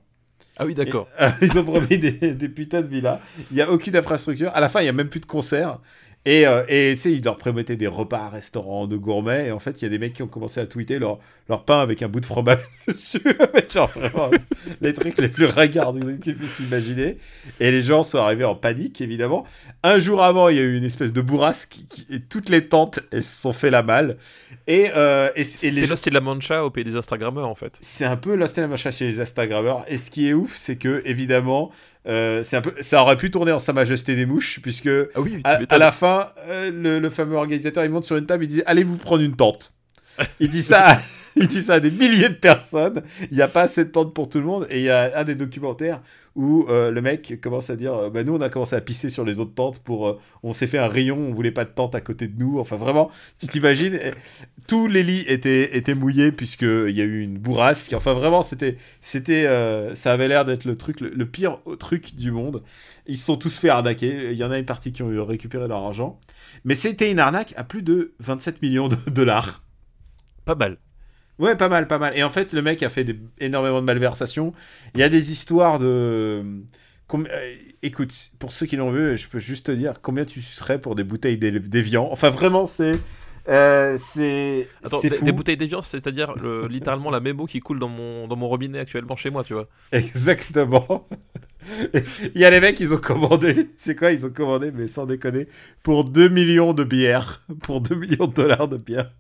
Ah 0.57 0.65
oui, 0.65 0.73
d'accord. 0.73 1.07
Euh, 1.19 1.29
ils 1.41 1.57
ont 1.59 1.63
promis 1.65 1.97
des, 1.97 2.11
des 2.11 2.49
putains 2.49 2.81
de 2.81 2.87
villas. 2.87 3.19
Il 3.51 3.55
n'y 3.55 3.61
a 3.61 3.69
aucune 3.69 3.95
infrastructure. 3.95 4.51
À 4.53 4.61
la 4.61 4.69
fin, 4.69 4.79
il 4.79 4.83
n'y 4.83 4.89
a 4.89 4.93
même 4.93 5.09
plus 5.09 5.19
de 5.19 5.25
concert. 5.25 5.79
Et 6.27 6.47
euh, 6.47 6.63
et, 6.67 6.93
tu 6.95 7.01
sais, 7.01 7.11
ils 7.13 7.23
leur 7.23 7.37
promettaient 7.37 7.75
des 7.75 7.85
repas 7.87 8.21
à 8.25 8.29
restaurant 8.29 8.87
de 8.87 8.97
gourmet. 8.97 9.47
Et 9.47 9.51
en 9.51 9.59
fait, 9.59 9.79
il 9.81 9.85
y 9.85 9.87
a 9.87 9.89
des 9.89 9.99
mecs 9.99 10.13
qui 10.13 10.23
ont 10.23 10.27
commencé 10.27 10.59
à 10.59 10.65
tweeter 10.65 10.97
leur, 10.97 11.19
leur 11.49 11.63
pain 11.65 11.79
avec 11.81 12.01
un 12.01 12.07
bout 12.07 12.19
de 12.19 12.25
fromage 12.25 12.57
dessus. 12.87 13.21
Mais 13.53 13.65
genre, 13.71 13.89
vraiment, 13.89 14.31
les 14.81 14.93
trucs 14.93 15.17
les 15.19 15.27
plus 15.27 15.45
ragards 15.45 15.93
que 15.93 16.21
tu 16.23 16.33
puisses 16.33 16.59
imaginer. 16.61 17.17
Et 17.59 17.69
les 17.69 17.81
gens 17.81 18.01
sont 18.03 18.17
arrivés 18.17 18.43
en 18.43 18.55
panique, 18.55 19.01
évidemment. 19.01 19.45
Un 19.83 19.99
jour 19.99 20.23
avant, 20.23 20.49
il 20.49 20.55
y 20.55 20.59
a 20.59 20.63
eu 20.63 20.75
une 20.75 20.83
espèce 20.83 21.13
de 21.13 21.21
bourrasque. 21.21 21.69
qui- 21.69 21.85
qui- 21.87 22.07
et 22.15 22.19
toutes 22.19 22.49
les 22.49 22.67
tentes, 22.67 23.01
elles 23.11 23.23
se 23.23 23.41
sont 23.41 23.53
fait 23.53 23.69
la 23.69 23.83
malle. 23.83 24.17
Et, 24.67 24.89
euh, 24.95 25.29
et, 25.35 25.41
et 25.41 25.43
C'est 25.43 25.71
gens- 25.73 25.89
Lost 25.91 26.07
in 26.07 26.11
la 26.11 26.21
Mancha 26.21 26.63
au 26.65 26.71
pays 26.71 26.83
des 26.83 26.95
Instagrammeurs, 26.95 27.47
en 27.47 27.53
fait. 27.55 27.77
c'est 27.81 28.05
un 28.05 28.17
peu 28.17 28.35
Lost 28.35 28.57
in 28.57 28.63
la 28.63 28.67
Mancha 28.67 28.89
chez 28.89 29.05
les 29.05 29.19
Instagrammeurs. 29.19 29.83
Et 29.89 29.97
ce 29.99 30.09
qui 30.09 30.27
est 30.27 30.33
ouf, 30.33 30.55
c'est 30.55 30.75
que, 30.77 31.03
évidemment, 31.05 31.71
euh, 32.07 32.43
c'est 32.43 32.57
un 32.57 32.61
peu, 32.61 32.73
ça 32.81 33.01
aurait 33.01 33.15
pu 33.15 33.31
tourner 33.31 33.51
en 33.51 33.59
Sa 33.59 33.73
Majesté 33.73 34.15
des 34.15 34.25
Mouches, 34.25 34.59
puisque 34.61 34.89
Ah 35.15 35.21
oui, 35.21 35.41
à, 35.43 35.77
la 35.77 35.91
fin, 35.91 36.29
euh, 36.47 36.69
le, 36.71 36.99
le 36.99 37.09
fameux 37.09 37.35
organisateur, 37.35 37.83
il 37.83 37.91
monte 37.91 38.03
sur 38.03 38.17
une 38.17 38.25
table, 38.25 38.43
il 38.43 38.47
dit 38.47 38.61
Allez 38.65 38.83
vous 38.83 38.97
prendre 38.97 39.23
une 39.23 39.35
tente. 39.35 39.73
Il 40.39 40.49
dit 40.49 40.61
ça, 40.61 40.97
il 41.37 41.47
dit 41.47 41.61
ça 41.61 41.75
à 41.75 41.79
des 41.79 41.91
milliers 41.91 42.29
de 42.29 42.35
personnes. 42.35 43.03
Il 43.29 43.35
n'y 43.35 43.41
a 43.41 43.47
pas 43.47 43.63
assez 43.63 43.83
de 43.85 43.89
tentes 43.89 44.13
pour 44.13 44.29
tout 44.29 44.39
le 44.39 44.45
monde. 44.45 44.67
Et 44.69 44.79
il 44.79 44.85
y 44.85 44.89
a 44.89 45.17
un 45.19 45.23
des 45.23 45.35
documentaires 45.35 46.01
où 46.35 46.65
euh, 46.69 46.91
le 46.91 47.01
mec 47.01 47.39
commence 47.41 47.69
à 47.69 47.75
dire 47.75 47.93
euh, 47.93 48.09
bah, 48.09 48.23
Nous, 48.23 48.33
on 48.33 48.41
a 48.41 48.49
commencé 48.49 48.75
à 48.75 48.81
pisser 48.81 49.09
sur 49.09 49.25
les 49.25 49.39
autres 49.39 49.53
tentes 49.53 49.79
pour. 49.79 50.07
euh, 50.07 50.19
on 50.43 50.53
s'est 50.53 50.67
fait 50.67 50.77
un 50.77 50.87
rayon, 50.87 51.17
on 51.17 51.33
voulait 51.33 51.51
pas 51.51 51.65
de 51.65 51.69
tente 51.69 51.93
à 51.95 52.01
côté 52.01 52.27
de 52.27 52.37
nous. 52.39 52.59
Enfin, 52.59 52.77
vraiment, 52.77 53.11
tu 53.39 53.47
t'imagines? 53.47 53.99
Tous 54.67 54.87
les 54.87 55.03
lits 55.03 55.25
étaient, 55.27 55.75
étaient 55.77 55.93
mouillés 55.93 56.31
puisqu'il 56.31 56.91
y 56.91 57.01
a 57.01 57.05
eu 57.05 57.21
une 57.21 57.37
bourrasque. 57.37 57.93
Enfin, 57.93 58.13
vraiment, 58.13 58.41
c'était. 58.41 58.77
c'était 59.01 59.45
ça 59.93 60.13
avait 60.13 60.27
l'air 60.27 60.45
d'être 60.45 60.65
le 60.65 60.75
truc, 60.75 61.01
le, 61.01 61.09
le 61.09 61.25
pire 61.25 61.59
truc 61.79 62.15
du 62.15 62.31
monde. 62.31 62.63
Ils 63.07 63.17
se 63.17 63.25
sont 63.25 63.35
tous 63.37 63.57
fait 63.57 63.69
arnaquer. 63.69 64.31
Il 64.31 64.37
y 64.37 64.43
en 64.43 64.51
a 64.51 64.57
une 64.57 64.65
partie 64.65 64.91
qui 64.91 65.03
ont 65.03 65.25
récupéré 65.25 65.67
leur 65.67 65.83
argent. 65.83 66.19
Mais 66.63 66.75
c'était 66.75 67.11
une 67.11 67.19
arnaque 67.19 67.53
à 67.57 67.63
plus 67.63 67.83
de 67.83 68.13
27 68.19 68.61
millions 68.61 68.87
de 68.87 68.95
dollars. 69.11 69.63
Pas 70.45 70.55
mal. 70.55 70.77
Ouais, 71.39 71.55
pas 71.55 71.67
mal, 71.69 71.87
pas 71.87 71.97
mal. 71.97 72.17
Et 72.17 72.23
en 72.23 72.29
fait, 72.29 72.53
le 72.53 72.61
mec 72.61 72.81
a 72.83 72.89
fait 72.89 73.03
des- 73.03 73.19
énormément 73.39 73.81
de 73.81 73.85
malversations. 73.85 74.53
Il 74.93 75.01
y 75.01 75.03
a 75.03 75.09
des 75.09 75.31
histoires 75.31 75.79
de. 75.79 76.43
Com- 77.07 77.27
euh, 77.29 77.55
écoute, 77.83 78.31
pour 78.39 78.51
ceux 78.51 78.65
qui 78.65 78.77
l'ont 78.77 78.89
vu, 78.91 79.15
je 79.17 79.27
peux 79.27 79.37
juste 79.39 79.67
te 79.67 79.71
dire 79.71 79.93
combien 80.01 80.25
tu 80.25 80.41
serais 80.41 80.79
pour 80.79 80.95
des 80.95 81.03
bouteilles 81.03 81.37
d'é- 81.37 81.59
d'évian. 81.59 82.07
Enfin, 82.11 82.29
vraiment, 82.29 82.65
c'est. 82.65 82.93
euh, 83.49 83.97
c'est. 83.99 84.67
Attends, 84.83 84.99
c'est 85.01 85.21
des, 85.23 85.31
bouteilles 85.33 85.57
d'évian, 85.57 85.81
c'est-à-dire 85.81 86.33
le- 86.35 86.67
littéralement 86.67 87.11
la 87.11 87.19
mémo 87.19 87.45
qui 87.45 87.59
coule 87.59 87.79
dans 87.79 87.89
mon, 87.89 88.27
dans 88.27 88.35
mon 88.37 88.47
robinet 88.47 88.79
actuellement 88.79 89.15
chez 89.15 89.29
moi, 89.29 89.43
tu 89.43 89.53
vois. 89.53 89.67
Exactement. 89.91 91.07
Il 92.35 92.41
y 92.41 92.45
a 92.45 92.49
les 92.49 92.59
mecs, 92.59 92.79
ils 92.79 92.93
ont 92.93 92.97
commandé, 92.97 93.69
c'est 93.77 93.95
quoi, 93.95 94.11
ils 94.11 94.25
ont 94.25 94.29
commandé, 94.29 94.71
mais 94.73 94.87
sans 94.87 95.05
déconner, 95.05 95.47
pour 95.83 96.03
2 96.03 96.29
millions 96.29 96.73
de 96.73 96.83
bières, 96.83 97.43
pour 97.63 97.81
2 97.81 97.95
millions 97.95 98.27
de 98.27 98.33
dollars 98.33 98.67
de 98.67 98.77
bières. 98.77 99.11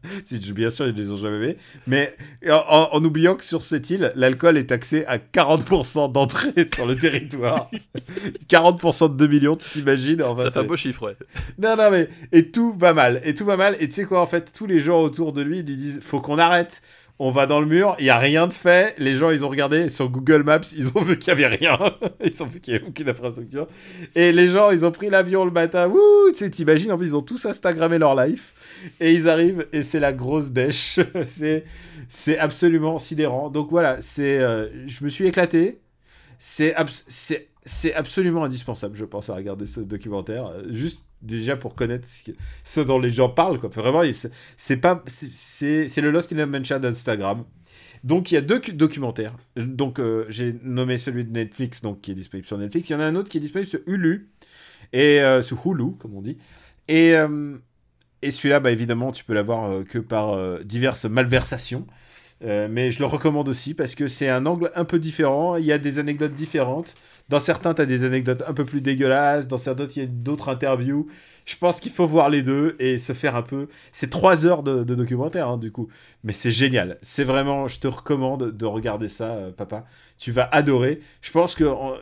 Bien 0.53 0.69
sûr, 0.69 0.87
ils 0.87 0.95
les 0.95 1.11
ont 1.11 1.17
jamais 1.17 1.47
fait, 1.47 1.57
mais 1.87 2.15
en, 2.49 3.03
oubliant 3.03 3.35
que 3.35 3.43
sur 3.43 3.61
cette 3.61 3.89
île, 3.89 4.11
l'alcool 4.15 4.57
est 4.57 4.67
taxé 4.67 5.05
à 5.05 5.17
40% 5.17 6.11
d'entrée 6.11 6.67
sur 6.73 6.85
le 6.85 6.95
territoire. 6.95 7.69
40% 8.49 9.11
de 9.11 9.17
2 9.17 9.27
millions, 9.27 9.55
tu 9.55 9.69
t'imagines 9.69 10.21
enfin, 10.23 10.43
ça 10.43 10.49
c'est- 10.49 10.59
un 10.59 10.63
beau 10.63 10.77
chiffre, 10.77 11.07
ouais. 11.07 11.17
non, 11.57 11.75
non, 11.75 11.89
mais. 11.91 12.09
Et 12.31 12.51
tout 12.51 12.73
va 12.77 12.93
mal. 12.93 13.21
Et 13.23 13.33
tout 13.33 13.45
va 13.45 13.57
mal. 13.57 13.75
Et 13.79 13.87
tu 13.87 13.93
sais 13.93 14.05
quoi, 14.05 14.21
en 14.21 14.27
fait, 14.27 14.51
tous 14.53 14.65
les 14.65 14.79
gens 14.79 15.01
autour 15.01 15.33
de 15.33 15.41
lui, 15.41 15.59
ils 15.59 15.65
lui 15.65 15.77
disent 15.77 15.99
faut 16.01 16.21
qu'on 16.21 16.37
arrête. 16.37 16.81
On 17.17 17.31
va 17.31 17.45
dans 17.45 17.61
le 17.61 17.65
mur, 17.65 17.95
il 17.99 18.03
n'y 18.03 18.09
a 18.09 18.19
rien 18.19 18.45
de 18.45 18.51
fait. 18.51 18.93
Les 18.97 19.15
gens, 19.15 19.29
ils 19.29 19.45
ont 19.45 19.49
regardé 19.49 19.87
sur 19.87 20.09
Google 20.09 20.43
Maps, 20.43 20.59
ils 20.75 20.89
ont 20.97 21.01
vu 21.01 21.17
qu'il 21.17 21.33
n'y 21.33 21.45
avait 21.45 21.55
rien. 21.55 21.79
Ils 22.25 22.43
ont 22.43 22.45
vu 22.45 22.59
qu'il 22.59 22.73
n'y 22.73 22.79
avait 22.79 22.89
aucune 22.89 23.07
infrastructure. 23.07 23.67
Et 24.15 24.33
les 24.33 24.49
gens, 24.49 24.71
ils 24.71 24.85
ont 24.85 24.91
pris 24.91 25.09
l'avion 25.09 25.45
le 25.45 25.51
matin. 25.51 25.87
Wouh, 25.87 26.31
tu 26.31 26.39
sais, 26.39 26.49
t'imagines, 26.49 26.91
en 26.91 26.97
plus, 26.97 27.07
ils 27.07 27.15
ont 27.15 27.21
tous 27.21 27.45
Instagrammé 27.45 27.99
leur 27.99 28.15
life. 28.15 28.53
Et 28.99 29.13
ils 29.13 29.29
arrivent, 29.29 29.65
et 29.71 29.81
c'est 29.81 29.99
la 29.99 30.11
grosse 30.11 30.51
dèche. 30.51 30.99
c'est, 31.23 31.63
c'est 32.09 32.37
absolument 32.37 32.99
sidérant. 32.99 33.49
Donc 33.49 33.69
voilà, 33.69 34.01
c'est, 34.01 34.39
euh, 34.39 34.67
je 34.85 35.03
me 35.05 35.09
suis 35.09 35.25
éclaté. 35.25 35.79
C'est, 36.37 36.75
c'est, 37.07 37.93
absolument 37.93 38.43
indispensable, 38.43 38.95
je 38.97 39.05
pense, 39.05 39.29
à 39.29 39.35
regarder 39.35 39.67
ce 39.67 39.79
documentaire. 39.79 40.51
Juste 40.69 41.05
déjà 41.25 41.57
pour 41.57 41.75
connaître 41.75 42.07
ce, 42.63 42.81
dont 42.81 42.99
les 42.99 43.09
gens 43.09 43.29
parlent. 43.29 43.59
Quoi. 43.59 43.69
Vraiment, 43.69 44.01
c'est, 44.57 44.77
pas, 44.77 45.03
c'est, 45.07 46.01
le 46.01 46.11
Lost 46.11 46.31
in 46.33 46.45
Mancha 46.45 46.79
d'Instagram. 46.79 47.43
Donc 48.03 48.31
il 48.31 48.35
y 48.35 48.37
a 48.37 48.41
deux 48.41 48.59
cu- 48.59 48.73
documentaires. 48.73 49.35
Donc 49.55 49.99
euh, 49.99 50.25
j'ai 50.29 50.55
nommé 50.63 50.97
celui 50.97 51.25
de 51.25 51.31
Netflix, 51.31 51.81
donc 51.81 52.01
qui 52.01 52.11
est 52.11 52.15
disponible 52.15 52.47
sur 52.47 52.57
Netflix. 52.57 52.89
Il 52.89 52.93
y 52.93 52.95
en 52.95 52.99
a 52.99 53.05
un 53.05 53.15
autre 53.15 53.29
qui 53.29 53.37
est 53.37 53.41
disponible 53.41 53.67
sur 53.67 53.79
Hulu 53.87 54.29
et 54.93 55.21
euh, 55.21 55.41
sur 55.41 55.57
Hulu, 55.65 55.95
comme 55.99 56.15
on 56.15 56.21
dit. 56.21 56.37
Et 56.87 57.15
euh, 57.15 57.57
et 58.21 58.31
celui-là, 58.31 58.59
bah, 58.59 58.71
évidemment, 58.71 59.11
tu 59.11 59.23
peux 59.23 59.33
l'avoir 59.33 59.83
que 59.85 59.99
par 59.99 60.59
diverses 60.63 61.05
malversations. 61.05 61.85
Euh, 62.43 62.67
mais 62.69 62.91
je 62.91 62.99
le 62.99 63.05
recommande 63.05 63.47
aussi 63.47 63.73
parce 63.73 63.95
que 63.95 64.07
c'est 64.07 64.29
un 64.29 64.45
angle 64.45 64.71
un 64.75 64.83
peu 64.85 64.99
différent. 64.99 65.55
Il 65.55 65.65
y 65.65 65.71
a 65.71 65.77
des 65.77 65.99
anecdotes 65.99 66.33
différentes. 66.33 66.95
Dans 67.29 67.39
certains, 67.39 67.73
tu 67.73 67.81
as 67.81 67.85
des 67.85 68.03
anecdotes 68.03 68.43
un 68.45 68.53
peu 68.53 68.65
plus 68.65 68.81
dégueulasses. 68.81 69.47
Dans 69.47 69.57
certains, 69.57 69.85
il 69.95 69.99
y 70.01 70.05
a 70.05 70.07
d'autres 70.07 70.49
interviews. 70.49 71.07
Je 71.45 71.55
pense 71.55 71.79
qu'il 71.79 71.91
faut 71.93 72.05
voir 72.05 72.29
les 72.29 72.43
deux 72.43 72.75
et 72.79 72.97
se 72.97 73.13
faire 73.13 73.35
un 73.35 73.41
peu. 73.41 73.67
C'est 73.91 74.09
trois 74.09 74.45
heures 74.45 74.63
de, 74.63 74.83
de 74.83 74.95
documentaire, 74.95 75.47
hein, 75.49 75.57
du 75.57 75.71
coup. 75.71 75.87
Mais 76.23 76.33
c'est 76.33 76.51
génial. 76.51 76.97
C'est 77.01 77.23
vraiment. 77.23 77.67
Je 77.67 77.79
te 77.79 77.87
recommande 77.87 78.51
de 78.51 78.65
regarder 78.65 79.07
ça, 79.07 79.31
euh, 79.31 79.51
papa. 79.51 79.85
Tu 80.17 80.31
vas 80.31 80.43
adorer. 80.51 80.99
Je 81.21 81.31
pense 81.31 81.55
que 81.55 81.63
en- 81.63 81.95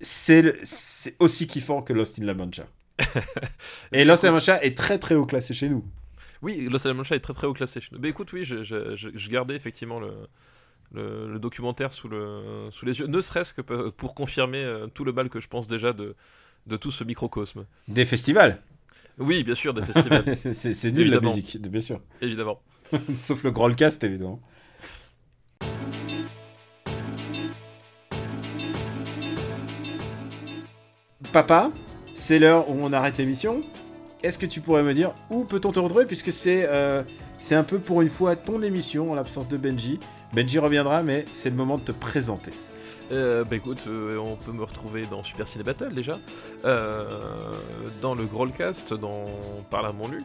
c'est 0.00 0.42
le- 0.42 0.56
c'est 0.64 1.14
aussi 1.20 1.46
kiffant 1.46 1.80
que 1.82 1.92
Lost 1.92 2.18
in 2.18 2.24
La 2.24 2.34
Mancha. 2.34 2.64
et 3.92 4.04
Lost 4.04 4.24
in 4.24 4.28
La 4.28 4.32
Mancha 4.34 4.62
est 4.62 4.76
très 4.76 4.98
très 4.98 5.14
haut 5.14 5.26
classé 5.26 5.54
chez 5.54 5.68
nous. 5.68 5.84
Oui, 6.42 6.68
Lost 6.70 6.86
in 6.86 6.90
la 6.90 6.94
Mancha 6.94 7.16
est 7.16 7.20
très 7.20 7.32
très 7.34 7.46
haut 7.46 7.52
classé. 7.54 7.80
Mais 7.98 8.08
écoute, 8.08 8.32
oui, 8.32 8.44
je, 8.44 8.62
je- 8.62 8.94
je- 8.96 9.08
je 9.14 9.30
gardais 9.30 9.56
effectivement 9.56 9.98
le, 10.00 10.12
le, 10.92 11.32
le 11.32 11.38
documentaire 11.38 11.92
sous, 11.92 12.08
le, 12.08 12.68
sous 12.70 12.84
les 12.86 12.98
yeux, 13.00 13.06
ne 13.06 13.20
serait-ce 13.20 13.52
que 13.54 13.62
pour 13.62 14.14
confirmer 14.14 14.62
euh, 14.62 14.86
tout 14.86 15.04
le 15.04 15.12
mal 15.12 15.28
que 15.28 15.40
je 15.40 15.48
pense 15.48 15.66
déjà 15.68 15.92
de, 15.92 16.14
de 16.66 16.76
tout 16.76 16.90
ce 16.90 17.04
microcosme. 17.04 17.64
Des 17.88 18.04
festivals. 18.04 18.60
Oui, 19.18 19.42
bien 19.44 19.54
sûr, 19.54 19.72
des 19.72 19.82
festivals, 19.82 20.36
c'est 20.36 20.92
nul 20.92 20.94
la 21.08 21.16
Évidemment. 21.16 21.30
musique, 21.34 21.60
bien 21.62 21.80
sûr. 21.80 22.00
évidemment. 22.20 22.60
Sauf 23.16 23.42
le 23.44 23.50
Grandcast, 23.50 24.04
évidemment. 24.04 24.40
Papa, 31.32 31.70
c'est 32.14 32.38
l'heure 32.38 32.68
où 32.70 32.76
on 32.80 32.92
arrête 32.92 33.18
l'émission. 33.18 33.62
Est-ce 34.22 34.38
que 34.38 34.46
tu 34.46 34.60
pourrais 34.60 34.82
me 34.82 34.94
dire 34.94 35.12
où 35.30 35.44
peut-on 35.44 35.72
te 35.72 35.78
retrouver 35.78 36.06
puisque 36.06 36.32
c'est 36.32 36.66
euh, 36.68 37.02
c'est 37.38 37.54
un 37.54 37.64
peu 37.64 37.78
pour 37.78 38.00
une 38.02 38.08
fois 38.10 38.34
ton 38.34 38.62
émission 38.62 39.12
en 39.12 39.14
l'absence 39.14 39.46
de 39.48 39.56
Benji. 39.56 40.00
Benji 40.32 40.58
reviendra, 40.58 41.02
mais 41.02 41.26
c'est 41.32 41.50
le 41.50 41.56
moment 41.56 41.76
de 41.76 41.82
te 41.82 41.92
présenter. 41.92 42.50
Euh, 43.12 43.44
bah 43.44 43.54
écoute, 43.54 43.84
euh, 43.86 44.16
on 44.18 44.34
peut 44.34 44.50
me 44.50 44.64
retrouver 44.64 45.06
dans 45.06 45.22
Super 45.22 45.46
Ciné 45.46 45.62
Battle 45.62 45.92
déjà, 45.94 46.18
euh, 46.64 47.20
dans 48.02 48.14
le 48.16 48.24
Growlcast, 48.24 48.94
dans 48.94 49.26
Parle 49.70 49.86
à 49.86 49.92
mon 49.92 50.08
Luc, 50.08 50.24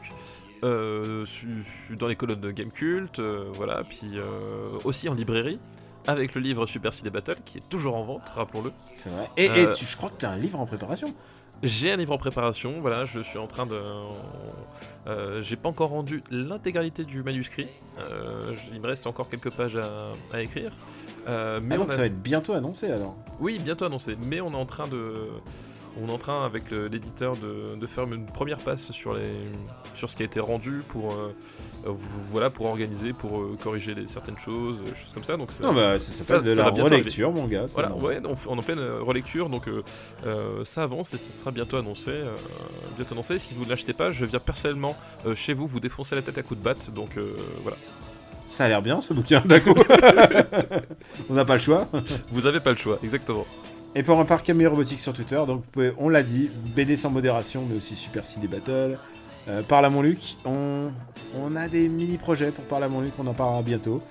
dans 0.63 2.07
les 2.07 2.15
colonnes 2.15 2.41
de 2.41 2.51
Game 2.51 2.71
Cult, 2.71 3.19
voilà, 3.53 3.83
puis 3.87 4.13
aussi 4.83 5.09
en 5.09 5.13
librairie, 5.13 5.59
avec 6.07 6.33
le 6.33 6.41
livre 6.41 6.65
Super 6.65 6.93
Ciné 6.93 7.09
Battle 7.11 7.35
qui 7.45 7.59
est 7.59 7.69
toujours 7.69 7.95
en 7.97 8.03
vente, 8.03 8.23
rappelons-le. 8.35 8.71
C'est 8.95 9.09
vrai. 9.09 9.29
Et, 9.37 9.45
et 9.45 9.69
tu- 9.71 9.85
je 9.85 9.95
crois 9.97 10.09
que 10.09 10.17
tu 10.17 10.25
as 10.25 10.31
un 10.31 10.37
livre 10.37 10.59
en 10.59 10.65
préparation. 10.65 11.13
J'ai 11.63 11.91
un 11.91 11.95
livre 11.97 12.13
en 12.13 12.17
préparation, 12.17 12.81
voilà, 12.81 13.05
je 13.05 13.19
suis 13.19 13.37
en 13.37 13.45
train 13.47 13.65
de. 13.67 13.79
euh, 15.07 15.41
J'ai 15.41 15.55
pas 15.55 15.69
encore 15.69 15.89
rendu 15.91 16.23
l'intégralité 16.31 17.03
du 17.03 17.21
manuscrit, 17.21 17.67
euh, 17.99 18.53
il 18.73 18.81
me 18.81 18.87
reste 18.87 19.05
encore 19.05 19.29
quelques 19.29 19.51
pages 19.51 19.75
à, 19.77 20.13
à 20.33 20.41
écrire. 20.41 20.71
euh, 21.27 21.59
mais 21.61 21.75
Ah, 21.75 21.77
on 21.77 21.81
donc 21.81 21.91
a- 21.91 21.95
ça 21.95 22.01
va 22.01 22.07
être 22.07 22.21
bientôt 22.21 22.53
annoncé 22.53 22.89
alors. 22.91 23.15
Oui, 23.39 23.59
bientôt 23.59 23.85
annoncé. 23.85 24.17
Mais 24.25 24.41
on 24.41 24.51
est 24.51 24.55
en 24.55 24.65
train 24.65 24.87
de, 24.87 25.13
on 26.01 26.07
est 26.09 26.11
en 26.11 26.17
train 26.17 26.43
avec 26.45 26.71
l'éditeur 26.71 27.35
de, 27.37 27.75
de 27.75 27.87
faire 27.87 28.05
une 28.11 28.25
première 28.25 28.57
passe 28.59 28.91
sur 28.91 29.13
les, 29.13 29.21
sur 30.01 30.09
ce 30.09 30.15
qui 30.15 30.23
a 30.23 30.25
été 30.25 30.39
rendu 30.39 30.81
pour, 30.87 31.11
euh, 31.13 31.31
euh, 31.85 31.91
voilà, 32.31 32.49
pour 32.49 32.65
organiser, 32.65 33.13
pour 33.13 33.39
euh, 33.39 33.55
corriger 33.61 33.93
les, 33.93 34.07
certaines 34.07 34.37
choses, 34.39 34.79
choses 34.95 35.13
comme 35.13 35.23
ça. 35.23 35.37
Donc 35.37 35.51
ça- 35.51 35.63
Non, 35.63 35.73
bah, 35.73 35.99
ça 35.99 36.11
ça- 36.11 36.23
s'appelle 36.23 36.45
de 36.45 36.55
ça 36.55 36.71
la 36.71 36.83
relecture, 36.83 37.31
mon 37.31 37.45
gars. 37.45 37.67
voilà, 37.73 37.93
ouais, 37.95 38.19
on, 38.25 38.35
on 38.51 38.55
est 38.55 38.59
en 38.59 38.63
pleine 38.63 38.79
relecture, 38.99 39.47
donc 39.47 39.65
ça 40.63 40.81
avance 40.81 41.13
et 41.13 41.19
ce 41.19 41.31
sera 41.31 41.51
bientôt 41.51 41.77
annoncé. 41.77 42.19
bientôt 42.97 43.13
annoncé. 43.13 43.37
Si 43.37 43.53
vous 43.53 43.63
ne 43.65 43.69
l'achetez 43.69 43.93
pas, 43.93 44.09
je 44.11 44.25
viens 44.25 44.39
personnellement 44.39 44.95
chez 45.35 45.53
vous 45.53 45.67
vous 45.67 45.79
défoncer 45.79 46.15
la 46.15 46.23
tête 46.23 46.39
à 46.39 46.41
coups 46.41 46.59
de 46.59 46.63
batte. 46.65 46.89
Donc 46.91 47.11
voilà. 47.61 47.77
Ça 48.49 48.65
a 48.65 48.67
l'air 48.69 48.81
bien 48.81 48.99
ce 49.01 49.13
bouquin, 49.13 49.41
d'accord 49.45 49.75
On 51.29 51.33
n'a 51.35 51.45
pas 51.45 51.53
le 51.55 51.61
choix. 51.61 51.87
Vous 52.31 52.47
avez 52.47 52.59
pas 52.59 52.71
le 52.71 52.77
choix, 52.77 52.97
exactement. 53.03 53.45
Et 53.93 54.03
pour 54.03 54.19
un 54.19 54.25
parc 54.25 54.45
Camille 54.45 54.67
Robotique 54.67 54.99
sur 54.99 55.13
Twitter, 55.13 55.41
donc 55.45 55.63
on 55.97 56.09
l'a 56.09 56.23
dit, 56.23 56.49
BD 56.75 56.95
sans 56.95 57.09
modération, 57.09 57.65
mais 57.69 57.75
aussi 57.77 57.95
Super 57.95 58.25
CD 58.25 58.47
Battle. 58.47 58.97
Euh, 59.47 59.61
Parle 59.63 59.85
à 59.85 59.89
mon 59.89 60.01
Luc, 60.01 60.19
on, 60.45 60.91
on 61.35 61.55
a 61.55 61.67
des 61.67 61.87
mini-projets 61.89 62.51
pour 62.51 62.63
Parle 62.65 62.83
à 62.83 62.87
mon 62.87 63.01
Luc, 63.01 63.13
on 63.19 63.27
en 63.27 63.33
parlera 63.33 63.61
bientôt. 63.61 64.01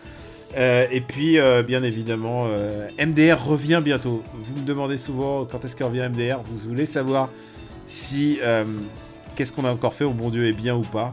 Euh, 0.56 0.86
et 0.90 1.00
puis, 1.00 1.38
euh, 1.38 1.62
bien 1.62 1.82
évidemment, 1.84 2.46
euh, 2.48 2.88
MDR 2.98 3.44
revient 3.44 3.80
bientôt. 3.84 4.22
Vous 4.34 4.60
me 4.60 4.66
demandez 4.66 4.96
souvent 4.96 5.44
quand 5.44 5.64
est-ce 5.64 5.76
que 5.76 5.84
revient 5.84 6.08
MDR. 6.12 6.40
Vous 6.44 6.58
voulez 6.68 6.86
savoir 6.86 7.30
si 7.86 8.38
qu'est-ce 9.36 9.52
qu'on 9.52 9.64
a 9.64 9.70
encore 9.72 9.94
fait 9.94 10.04
au 10.04 10.10
bon 10.12 10.30
Dieu 10.30 10.46
est 10.48 10.52
bien 10.52 10.74
ou 10.76 10.82
pas. 10.82 11.12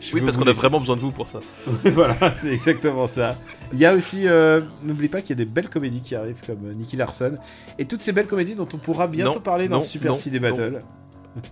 Je 0.00 0.14
Oui, 0.14 0.20
parce 0.20 0.36
qu'on 0.36 0.42
a 0.42 0.46
laisser- 0.46 0.60
vraiment 0.60 0.78
besoin 0.78 0.94
de 0.94 1.00
vous 1.00 1.10
pour 1.10 1.26
ça. 1.26 1.40
voilà, 1.84 2.14
c'est 2.36 2.52
exactement 2.52 3.08
ça. 3.08 3.36
Il 3.72 3.80
y 3.80 3.84
a 3.86 3.92
aussi, 3.94 4.28
euh, 4.28 4.60
n'oublie 4.84 5.08
pas 5.08 5.22
qu'il 5.22 5.30
y 5.36 5.42
a 5.42 5.44
des 5.44 5.50
belles 5.50 5.68
comédies 5.68 6.00
qui 6.02 6.14
arrivent 6.14 6.40
comme 6.46 6.70
Nicky 6.72 6.96
Larson 6.96 7.34
et 7.80 7.84
toutes 7.84 8.02
ces 8.02 8.12
belles 8.12 8.28
comédies 8.28 8.54
dont 8.54 8.68
on 8.72 8.76
pourra 8.76 9.08
bientôt 9.08 9.34
Non, 9.34 9.40
parler 9.40 9.66
dans 9.66 9.76
non, 9.76 9.80
Super 9.82 10.12
non, 10.12 10.16
CD. 10.16 10.38
Battle. 10.38 10.78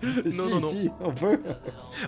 si, 0.29 0.39
non, 0.39 0.49
non. 0.49 0.61
si, 0.61 0.91
on 1.01 1.13
peut. 1.13 1.41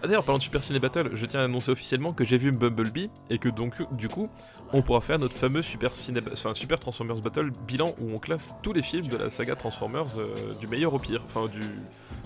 Ah, 0.03 0.07
D'ailleurs, 0.07 0.24
parlant 0.24 0.39
de 0.39 0.43
Super 0.43 0.62
Ciné 0.62 0.79
Battle, 0.79 1.11
je 1.12 1.26
tiens 1.26 1.41
à 1.41 1.45
annoncer 1.45 1.70
officiellement 1.70 2.12
que 2.12 2.24
j'ai 2.24 2.39
vu 2.39 2.53
Bumblebee 2.53 3.11
et 3.31 3.39
que 3.39 3.49
donc, 3.49 3.74
du 3.97 4.09
coup, 4.09 4.29
on 4.72 4.83
pourra 4.83 5.01
faire 5.01 5.18
notre 5.18 5.37
fameux 5.37 5.62
Super, 5.62 5.95
Ciné... 5.95 6.20
enfin, 6.33 6.55
Super 6.55 6.79
Transformers 6.79 7.20
Battle 7.20 7.51
bilan 7.66 7.95
où 8.01 8.12
on 8.14 8.18
classe 8.18 8.57
tous 8.62 8.72
les 8.72 8.83
films 8.83 9.09
de 9.09 9.16
la 9.16 9.31
saga 9.31 9.57
Transformers 9.57 10.18
euh, 10.18 10.55
du 10.61 10.66
meilleur 10.66 10.95
au 10.95 10.99
pire. 10.99 11.22
Enfin, 11.26 11.47
du. 11.47 11.61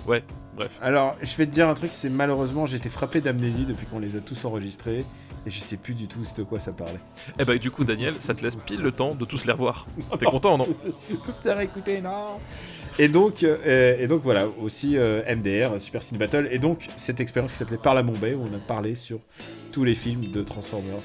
Ouais, 0.06 0.24
bref. 0.56 0.78
Alors, 0.82 1.16
je 1.22 1.34
vais 1.36 1.46
te 1.46 1.52
dire 1.52 1.68
un 1.68 1.74
truc, 1.74 1.92
c'est 1.92 2.10
malheureusement, 2.10 2.66
j'ai 2.66 2.76
été 2.76 2.88
frappé 2.88 3.20
d'amnésie 3.20 3.64
depuis 3.64 3.86
qu'on 3.86 4.00
les 4.00 4.16
a 4.16 4.20
tous 4.20 4.44
enregistrés 4.44 5.04
et 5.46 5.50
je 5.50 5.58
sais 5.58 5.76
plus 5.76 5.94
du 5.94 6.06
tout 6.06 6.20
de 6.36 6.42
quoi 6.42 6.60
ça 6.60 6.72
parlait. 6.72 7.00
Et 7.38 7.44
bah, 7.44 7.56
du 7.58 7.70
coup, 7.70 7.84
Daniel, 7.84 8.14
ça 8.20 8.34
te 8.34 8.42
laisse 8.42 8.56
pile 8.56 8.80
le 8.80 8.92
temps 8.92 9.14
de 9.14 9.24
tous 9.24 9.44
les 9.44 9.52
revoir. 9.52 9.86
T'es 10.18 10.26
content, 10.26 10.58
non 10.58 10.66
Tous 11.08 11.44
les 11.44 11.52
réécouter, 11.52 12.00
non 12.00 12.38
et 12.98 13.08
donc, 13.08 13.42
euh, 13.42 13.96
et 13.98 14.06
donc 14.06 14.22
voilà, 14.22 14.46
aussi 14.60 14.98
euh, 14.98 15.22
MDR, 15.34 15.80
Super 15.80 16.02
Cine 16.02 16.18
Battle, 16.18 16.48
et 16.50 16.58
donc 16.58 16.88
cette 16.96 17.20
expérience 17.20 17.52
qui 17.52 17.58
s'appelait 17.58 17.78
Par 17.78 17.94
la 17.94 18.02
Bombay, 18.02 18.34
où 18.34 18.42
on 18.42 18.54
a 18.54 18.58
parlé 18.58 18.94
sur 18.94 19.18
tous 19.72 19.84
les 19.84 19.94
films 19.94 20.30
de 20.30 20.42
Transformers. 20.42 21.00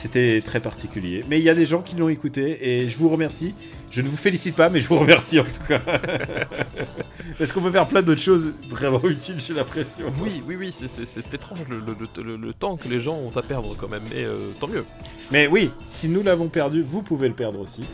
C'était 0.00 0.40
très 0.40 0.60
particulier. 0.60 1.22
Mais 1.28 1.38
il 1.38 1.42
y 1.44 1.50
a 1.50 1.54
des 1.54 1.66
gens 1.66 1.82
qui 1.82 1.94
l'ont 1.94 2.08
écouté, 2.08 2.56
et 2.70 2.88
je 2.88 2.96
vous 2.96 3.10
remercie. 3.10 3.54
Je 3.90 4.00
ne 4.00 4.08
vous 4.08 4.16
félicite 4.16 4.56
pas, 4.56 4.70
mais 4.70 4.80
je 4.80 4.88
vous 4.88 4.96
remercie 4.98 5.38
en 5.38 5.44
tout 5.44 5.62
cas. 5.68 5.78
Parce 7.38 7.52
qu'on 7.52 7.60
peut 7.60 7.70
faire 7.70 7.86
plein 7.86 8.00
d'autres 8.00 8.20
choses 8.22 8.54
vraiment 8.70 9.02
utiles, 9.04 9.36
j'ai 9.46 9.52
l'impression. 9.52 10.06
Oui, 10.22 10.42
oui, 10.46 10.56
oui, 10.58 10.72
c'est- 10.72 11.34
étrange 11.34 11.58
le, 11.68 11.76
le- 11.80 11.96
le- 12.16 12.22
le- 12.22 12.36
le 12.46 12.54
temps 12.54 12.76
que 12.78 12.88
les 12.88 12.98
gens 12.98 13.16
ont 13.16 13.36
à 13.36 13.42
perdre 13.42 13.76
quand 13.78 13.88
même, 13.90 14.02
mais 14.10 14.24
euh, 14.24 14.38
tant 14.58 14.68
mieux. 14.68 14.84
Mais 15.30 15.46
oui, 15.48 15.70
si 15.86 16.08
nous 16.08 16.22
l'avons 16.22 16.48
perdu, 16.48 16.82
vous 16.82 17.02
pouvez 17.02 17.28
le 17.28 17.34
perdre 17.34 17.60
aussi. 17.60 17.84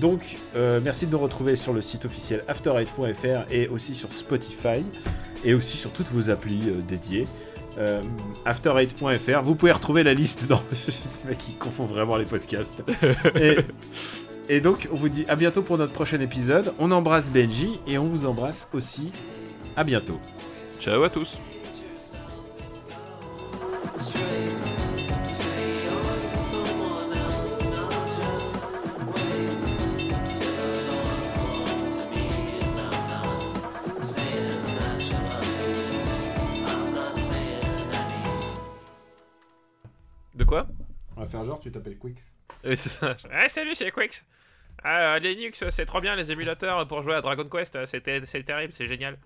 Donc, 0.00 0.38
euh, 0.56 0.80
merci 0.82 1.06
de 1.06 1.12
nous 1.12 1.18
retrouver 1.18 1.56
sur 1.56 1.74
le 1.74 1.82
site 1.82 2.06
officiel 2.06 2.42
after8.fr 2.48 3.52
et 3.52 3.68
aussi 3.68 3.94
sur 3.94 4.12
Spotify 4.14 4.82
et 5.44 5.52
aussi 5.52 5.76
sur 5.76 5.90
toutes 5.90 6.10
vos 6.10 6.30
applis 6.30 6.62
euh, 6.68 6.80
dédiées. 6.88 7.26
Euh, 7.78 8.02
after8.fr, 8.44 9.42
vous 9.42 9.54
pouvez 9.54 9.72
retrouver 9.72 10.02
la 10.02 10.14
liste. 10.14 10.48
Non, 10.50 10.60
le 11.24 11.30
mec 11.30 11.38
qui 11.38 11.52
confond 11.54 11.86
vraiment 11.86 12.16
les 12.16 12.24
podcasts. 12.24 12.82
et, 13.40 13.56
et 14.48 14.60
donc, 14.60 14.88
on 14.92 14.96
vous 14.96 15.08
dit 15.08 15.24
à 15.28 15.36
bientôt 15.36 15.62
pour 15.62 15.78
notre 15.78 15.92
prochain 15.92 16.20
épisode. 16.20 16.72
On 16.78 16.90
embrasse 16.90 17.30
Benji 17.30 17.80
et 17.86 17.98
on 17.98 18.04
vous 18.04 18.26
embrasse 18.26 18.68
aussi. 18.72 19.12
À 19.76 19.84
bientôt. 19.84 20.20
Ciao 20.80 21.02
à 21.02 21.10
tous. 21.10 21.38
Tu 41.68 41.78
t'appelles 41.78 41.98
Quix. 41.98 42.34
Oui, 42.64 42.76
c'est 42.76 42.88
ça. 42.88 43.16
Ah, 43.30 43.48
salut, 43.48 43.74
c'est 43.74 43.90
Quix. 43.90 44.24
Ah, 44.84 45.14
euh, 45.14 45.18
Linux, 45.18 45.64
c'est 45.70 45.86
trop 45.86 46.00
bien 46.00 46.14
les 46.14 46.30
émulateurs 46.30 46.86
pour 46.86 47.02
jouer 47.02 47.14
à 47.14 47.20
Dragon 47.20 47.48
Quest, 47.48 47.84
c'était 47.86 48.20
c'est 48.24 48.44
terrible, 48.44 48.72
c'est 48.72 48.86
génial. 48.86 49.18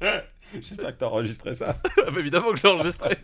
J'espère 0.54 0.92
que 0.92 0.98
t'as 0.98 1.06
enregistré 1.06 1.54
ça. 1.54 1.76
Ah, 1.98 2.10
bah, 2.10 2.20
évidemment 2.20 2.50
que 2.50 2.56
je 2.56 2.62
l'ai 2.64 2.70
enregistré. 2.70 3.16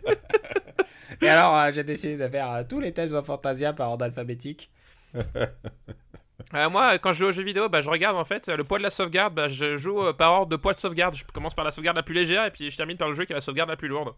Et 1.21 1.27
alors, 1.27 1.57
euh, 1.57 1.71
j'ai 1.73 1.83
décidé 1.83 2.15
de 2.15 2.27
faire 2.29 2.51
euh, 2.51 2.63
tous 2.67 2.79
les 2.79 2.93
tests 2.93 3.13
de 3.13 3.21
Fantasia 3.21 3.73
par 3.73 3.89
ordre 3.91 4.05
alphabétique. 4.05 4.69
Euh, 6.53 6.69
moi, 6.69 6.97
quand 6.97 7.11
je 7.11 7.19
joue 7.19 7.25
aux 7.25 7.31
jeux 7.31 7.43
vidéo, 7.43 7.67
bah, 7.67 7.81
je 7.81 7.89
regarde 7.89 8.15
en 8.15 8.23
fait 8.23 8.47
le 8.47 8.63
poids 8.63 8.77
de 8.77 8.83
la 8.83 8.89
sauvegarde. 8.89 9.33
Bah, 9.33 9.47
je 9.47 9.77
joue 9.77 10.01
euh, 10.01 10.13
par 10.13 10.31
ordre 10.33 10.49
de 10.49 10.55
poids 10.55 10.73
de 10.73 10.79
sauvegarde. 10.79 11.15
Je 11.15 11.25
commence 11.25 11.53
par 11.53 11.65
la 11.65 11.71
sauvegarde 11.71 11.97
la 11.97 12.03
plus 12.03 12.15
légère 12.15 12.45
et 12.45 12.51
puis 12.51 12.71
je 12.71 12.77
termine 12.77 12.97
par 12.97 13.09
le 13.09 13.13
jeu 13.13 13.25
qui 13.25 13.33
a 13.33 13.35
la 13.35 13.41
sauvegarde 13.41 13.69
la 13.69 13.75
plus 13.75 13.87
lourde. 13.87 14.13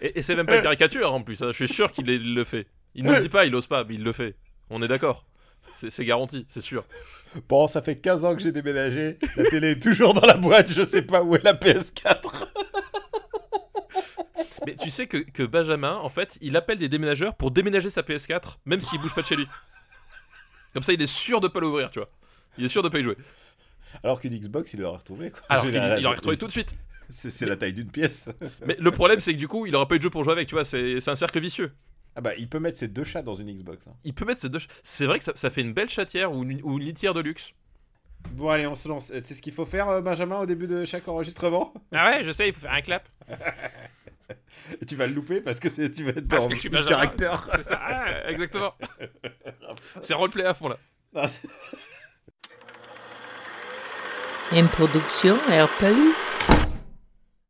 Et, 0.00 0.18
et 0.18 0.22
c'est 0.22 0.34
même 0.34 0.46
pas 0.46 0.56
une 0.56 0.62
caricature 0.62 1.12
en 1.12 1.22
plus, 1.22 1.42
hein. 1.42 1.48
je 1.52 1.64
suis 1.64 1.68
sûr 1.68 1.92
qu'il 1.92 2.08
il 2.08 2.34
le 2.34 2.44
fait. 2.44 2.66
Il 2.94 3.04
nous 3.04 3.12
le 3.12 3.20
dit 3.20 3.28
pas, 3.28 3.44
il 3.44 3.54
ose 3.54 3.66
pas, 3.66 3.84
mais 3.84 3.94
il 3.94 4.02
le 4.02 4.12
fait. 4.12 4.34
On 4.70 4.82
est 4.82 4.88
d'accord. 4.88 5.24
C'est 5.74 6.04
garanti, 6.04 6.46
c'est 6.48 6.60
sûr. 6.60 6.84
Bon, 7.48 7.68
ça 7.68 7.82
fait 7.82 7.96
15 7.96 8.24
ans 8.24 8.34
que 8.34 8.42
j'ai 8.42 8.52
déménagé. 8.52 9.18
La 9.36 9.44
télé 9.44 9.72
est 9.72 9.82
toujours 9.82 10.14
dans 10.14 10.26
la 10.26 10.36
boîte. 10.36 10.72
Je 10.72 10.82
sais 10.82 11.02
pas 11.02 11.22
où 11.22 11.36
est 11.36 11.44
la 11.44 11.54
PS4. 11.54 12.48
Mais 14.66 14.74
tu 14.76 14.90
sais 14.90 15.06
que, 15.06 15.18
que 15.18 15.42
Benjamin, 15.42 15.96
en 15.96 16.08
fait, 16.08 16.38
il 16.40 16.56
appelle 16.56 16.78
des 16.78 16.88
déménageurs 16.88 17.34
pour 17.34 17.50
déménager 17.50 17.88
sa 17.88 18.02
PS4, 18.02 18.56
même 18.66 18.80
s'il 18.80 19.00
bouge 19.00 19.14
pas 19.14 19.22
de 19.22 19.26
chez 19.26 19.36
lui. 19.36 19.46
Comme 20.74 20.82
ça, 20.82 20.92
il 20.92 21.00
est 21.00 21.06
sûr 21.06 21.40
de 21.40 21.48
pas 21.48 21.60
l'ouvrir, 21.60 21.90
tu 21.90 21.98
vois. 21.98 22.10
Il 22.58 22.64
est 22.64 22.68
sûr 22.68 22.82
de 22.82 22.88
pas 22.88 22.98
y 22.98 23.02
jouer. 23.02 23.16
Alors 24.02 24.20
qu'une 24.20 24.36
Xbox, 24.36 24.72
il 24.74 24.80
l'aurait 24.80 24.98
retrouvé. 24.98 25.30
Quoi. 25.30 25.40
Alors 25.48 25.66
il 25.66 25.76
aurait 25.78 26.16
retrouvé 26.16 26.36
tout 26.36 26.46
de 26.46 26.52
suite. 26.52 26.76
C'est 27.10 27.30
c'est 27.30 27.46
la 27.46 27.56
taille 27.56 27.72
d'une 27.72 27.90
pièce. 27.90 28.28
Mais 28.66 28.76
le 28.78 28.90
problème, 28.90 29.20
c'est 29.20 29.32
que 29.34 29.38
du 29.38 29.48
coup, 29.48 29.66
il 29.66 29.74
aura 29.76 29.86
pas 29.88 29.94
eu 29.96 29.98
de 29.98 30.02
jeu 30.04 30.10
pour 30.10 30.24
jouer 30.24 30.32
avec, 30.32 30.48
tu 30.48 30.54
vois. 30.54 30.64
C'est 30.64 31.00
c'est 31.00 31.10
un 31.10 31.16
cercle 31.16 31.40
vicieux. 31.40 31.72
Ah 32.16 32.20
bah, 32.20 32.34
il 32.36 32.48
peut 32.48 32.58
mettre 32.58 32.76
ses 32.78 32.88
deux 32.88 33.04
chats 33.04 33.22
dans 33.22 33.34
une 33.36 33.52
Xbox. 33.54 33.86
hein. 33.86 33.92
Il 34.04 34.14
peut 34.14 34.24
mettre 34.24 34.40
ces 34.40 34.48
deux. 34.48 34.58
ch- 34.58 34.68
C'est 34.82 35.06
vrai 35.06 35.18
que 35.18 35.24
ça, 35.24 35.32
ça 35.36 35.48
fait 35.50 35.60
une 35.60 35.72
belle 35.72 35.88
chatière 35.88 36.32
ou 36.32 36.42
une, 36.42 36.60
ou 36.62 36.78
une 36.78 36.84
litière 36.84 37.14
de 37.14 37.20
luxe. 37.20 37.52
Bon, 38.32 38.48
allez, 38.50 38.66
on 38.66 38.74
se 38.74 38.88
lance. 38.88 39.12
Tu 39.14 39.20
sais 39.24 39.34
ce 39.34 39.40
qu'il 39.42 39.52
faut 39.52 39.64
faire, 39.64 39.88
euh, 39.88 40.00
Benjamin, 40.00 40.40
au 40.40 40.46
début 40.46 40.66
de 40.66 40.84
chaque 40.84 41.06
enregistrement? 41.08 41.72
Ah 41.92 42.10
ouais, 42.10 42.24
je 42.24 42.30
sais, 42.32 42.48
il 42.48 42.52
faut 42.54 42.60
faire 42.62 42.72
un 42.74 42.80
clap. 42.82 43.08
Tu 44.86 44.94
vas 44.94 45.06
le 45.06 45.14
louper 45.14 45.40
parce 45.40 45.58
que 45.58 45.68
c'est- 45.68 45.90
tu 45.90 46.04
vas 46.04 46.10
être 46.10 46.28
Parce 46.28 46.44
dans 46.44 46.50
que 46.50 46.54
je 46.54 46.60
suis 46.60 46.68
le 46.68 46.74
Benjamin. 46.78 46.90
caractère. 46.90 47.48
C'est 47.56 47.62
ça, 47.64 47.80
ah, 47.82 48.30
exactement. 48.30 48.74
C'est 50.02 50.14
roleplay 50.14 50.44
à 50.44 50.54
fond 50.54 50.68
là. 50.68 50.78
Ah, 51.14 51.26
c'est- 51.26 51.48
Une 54.52 54.68
production 54.68 55.34
RPU. 55.34 56.12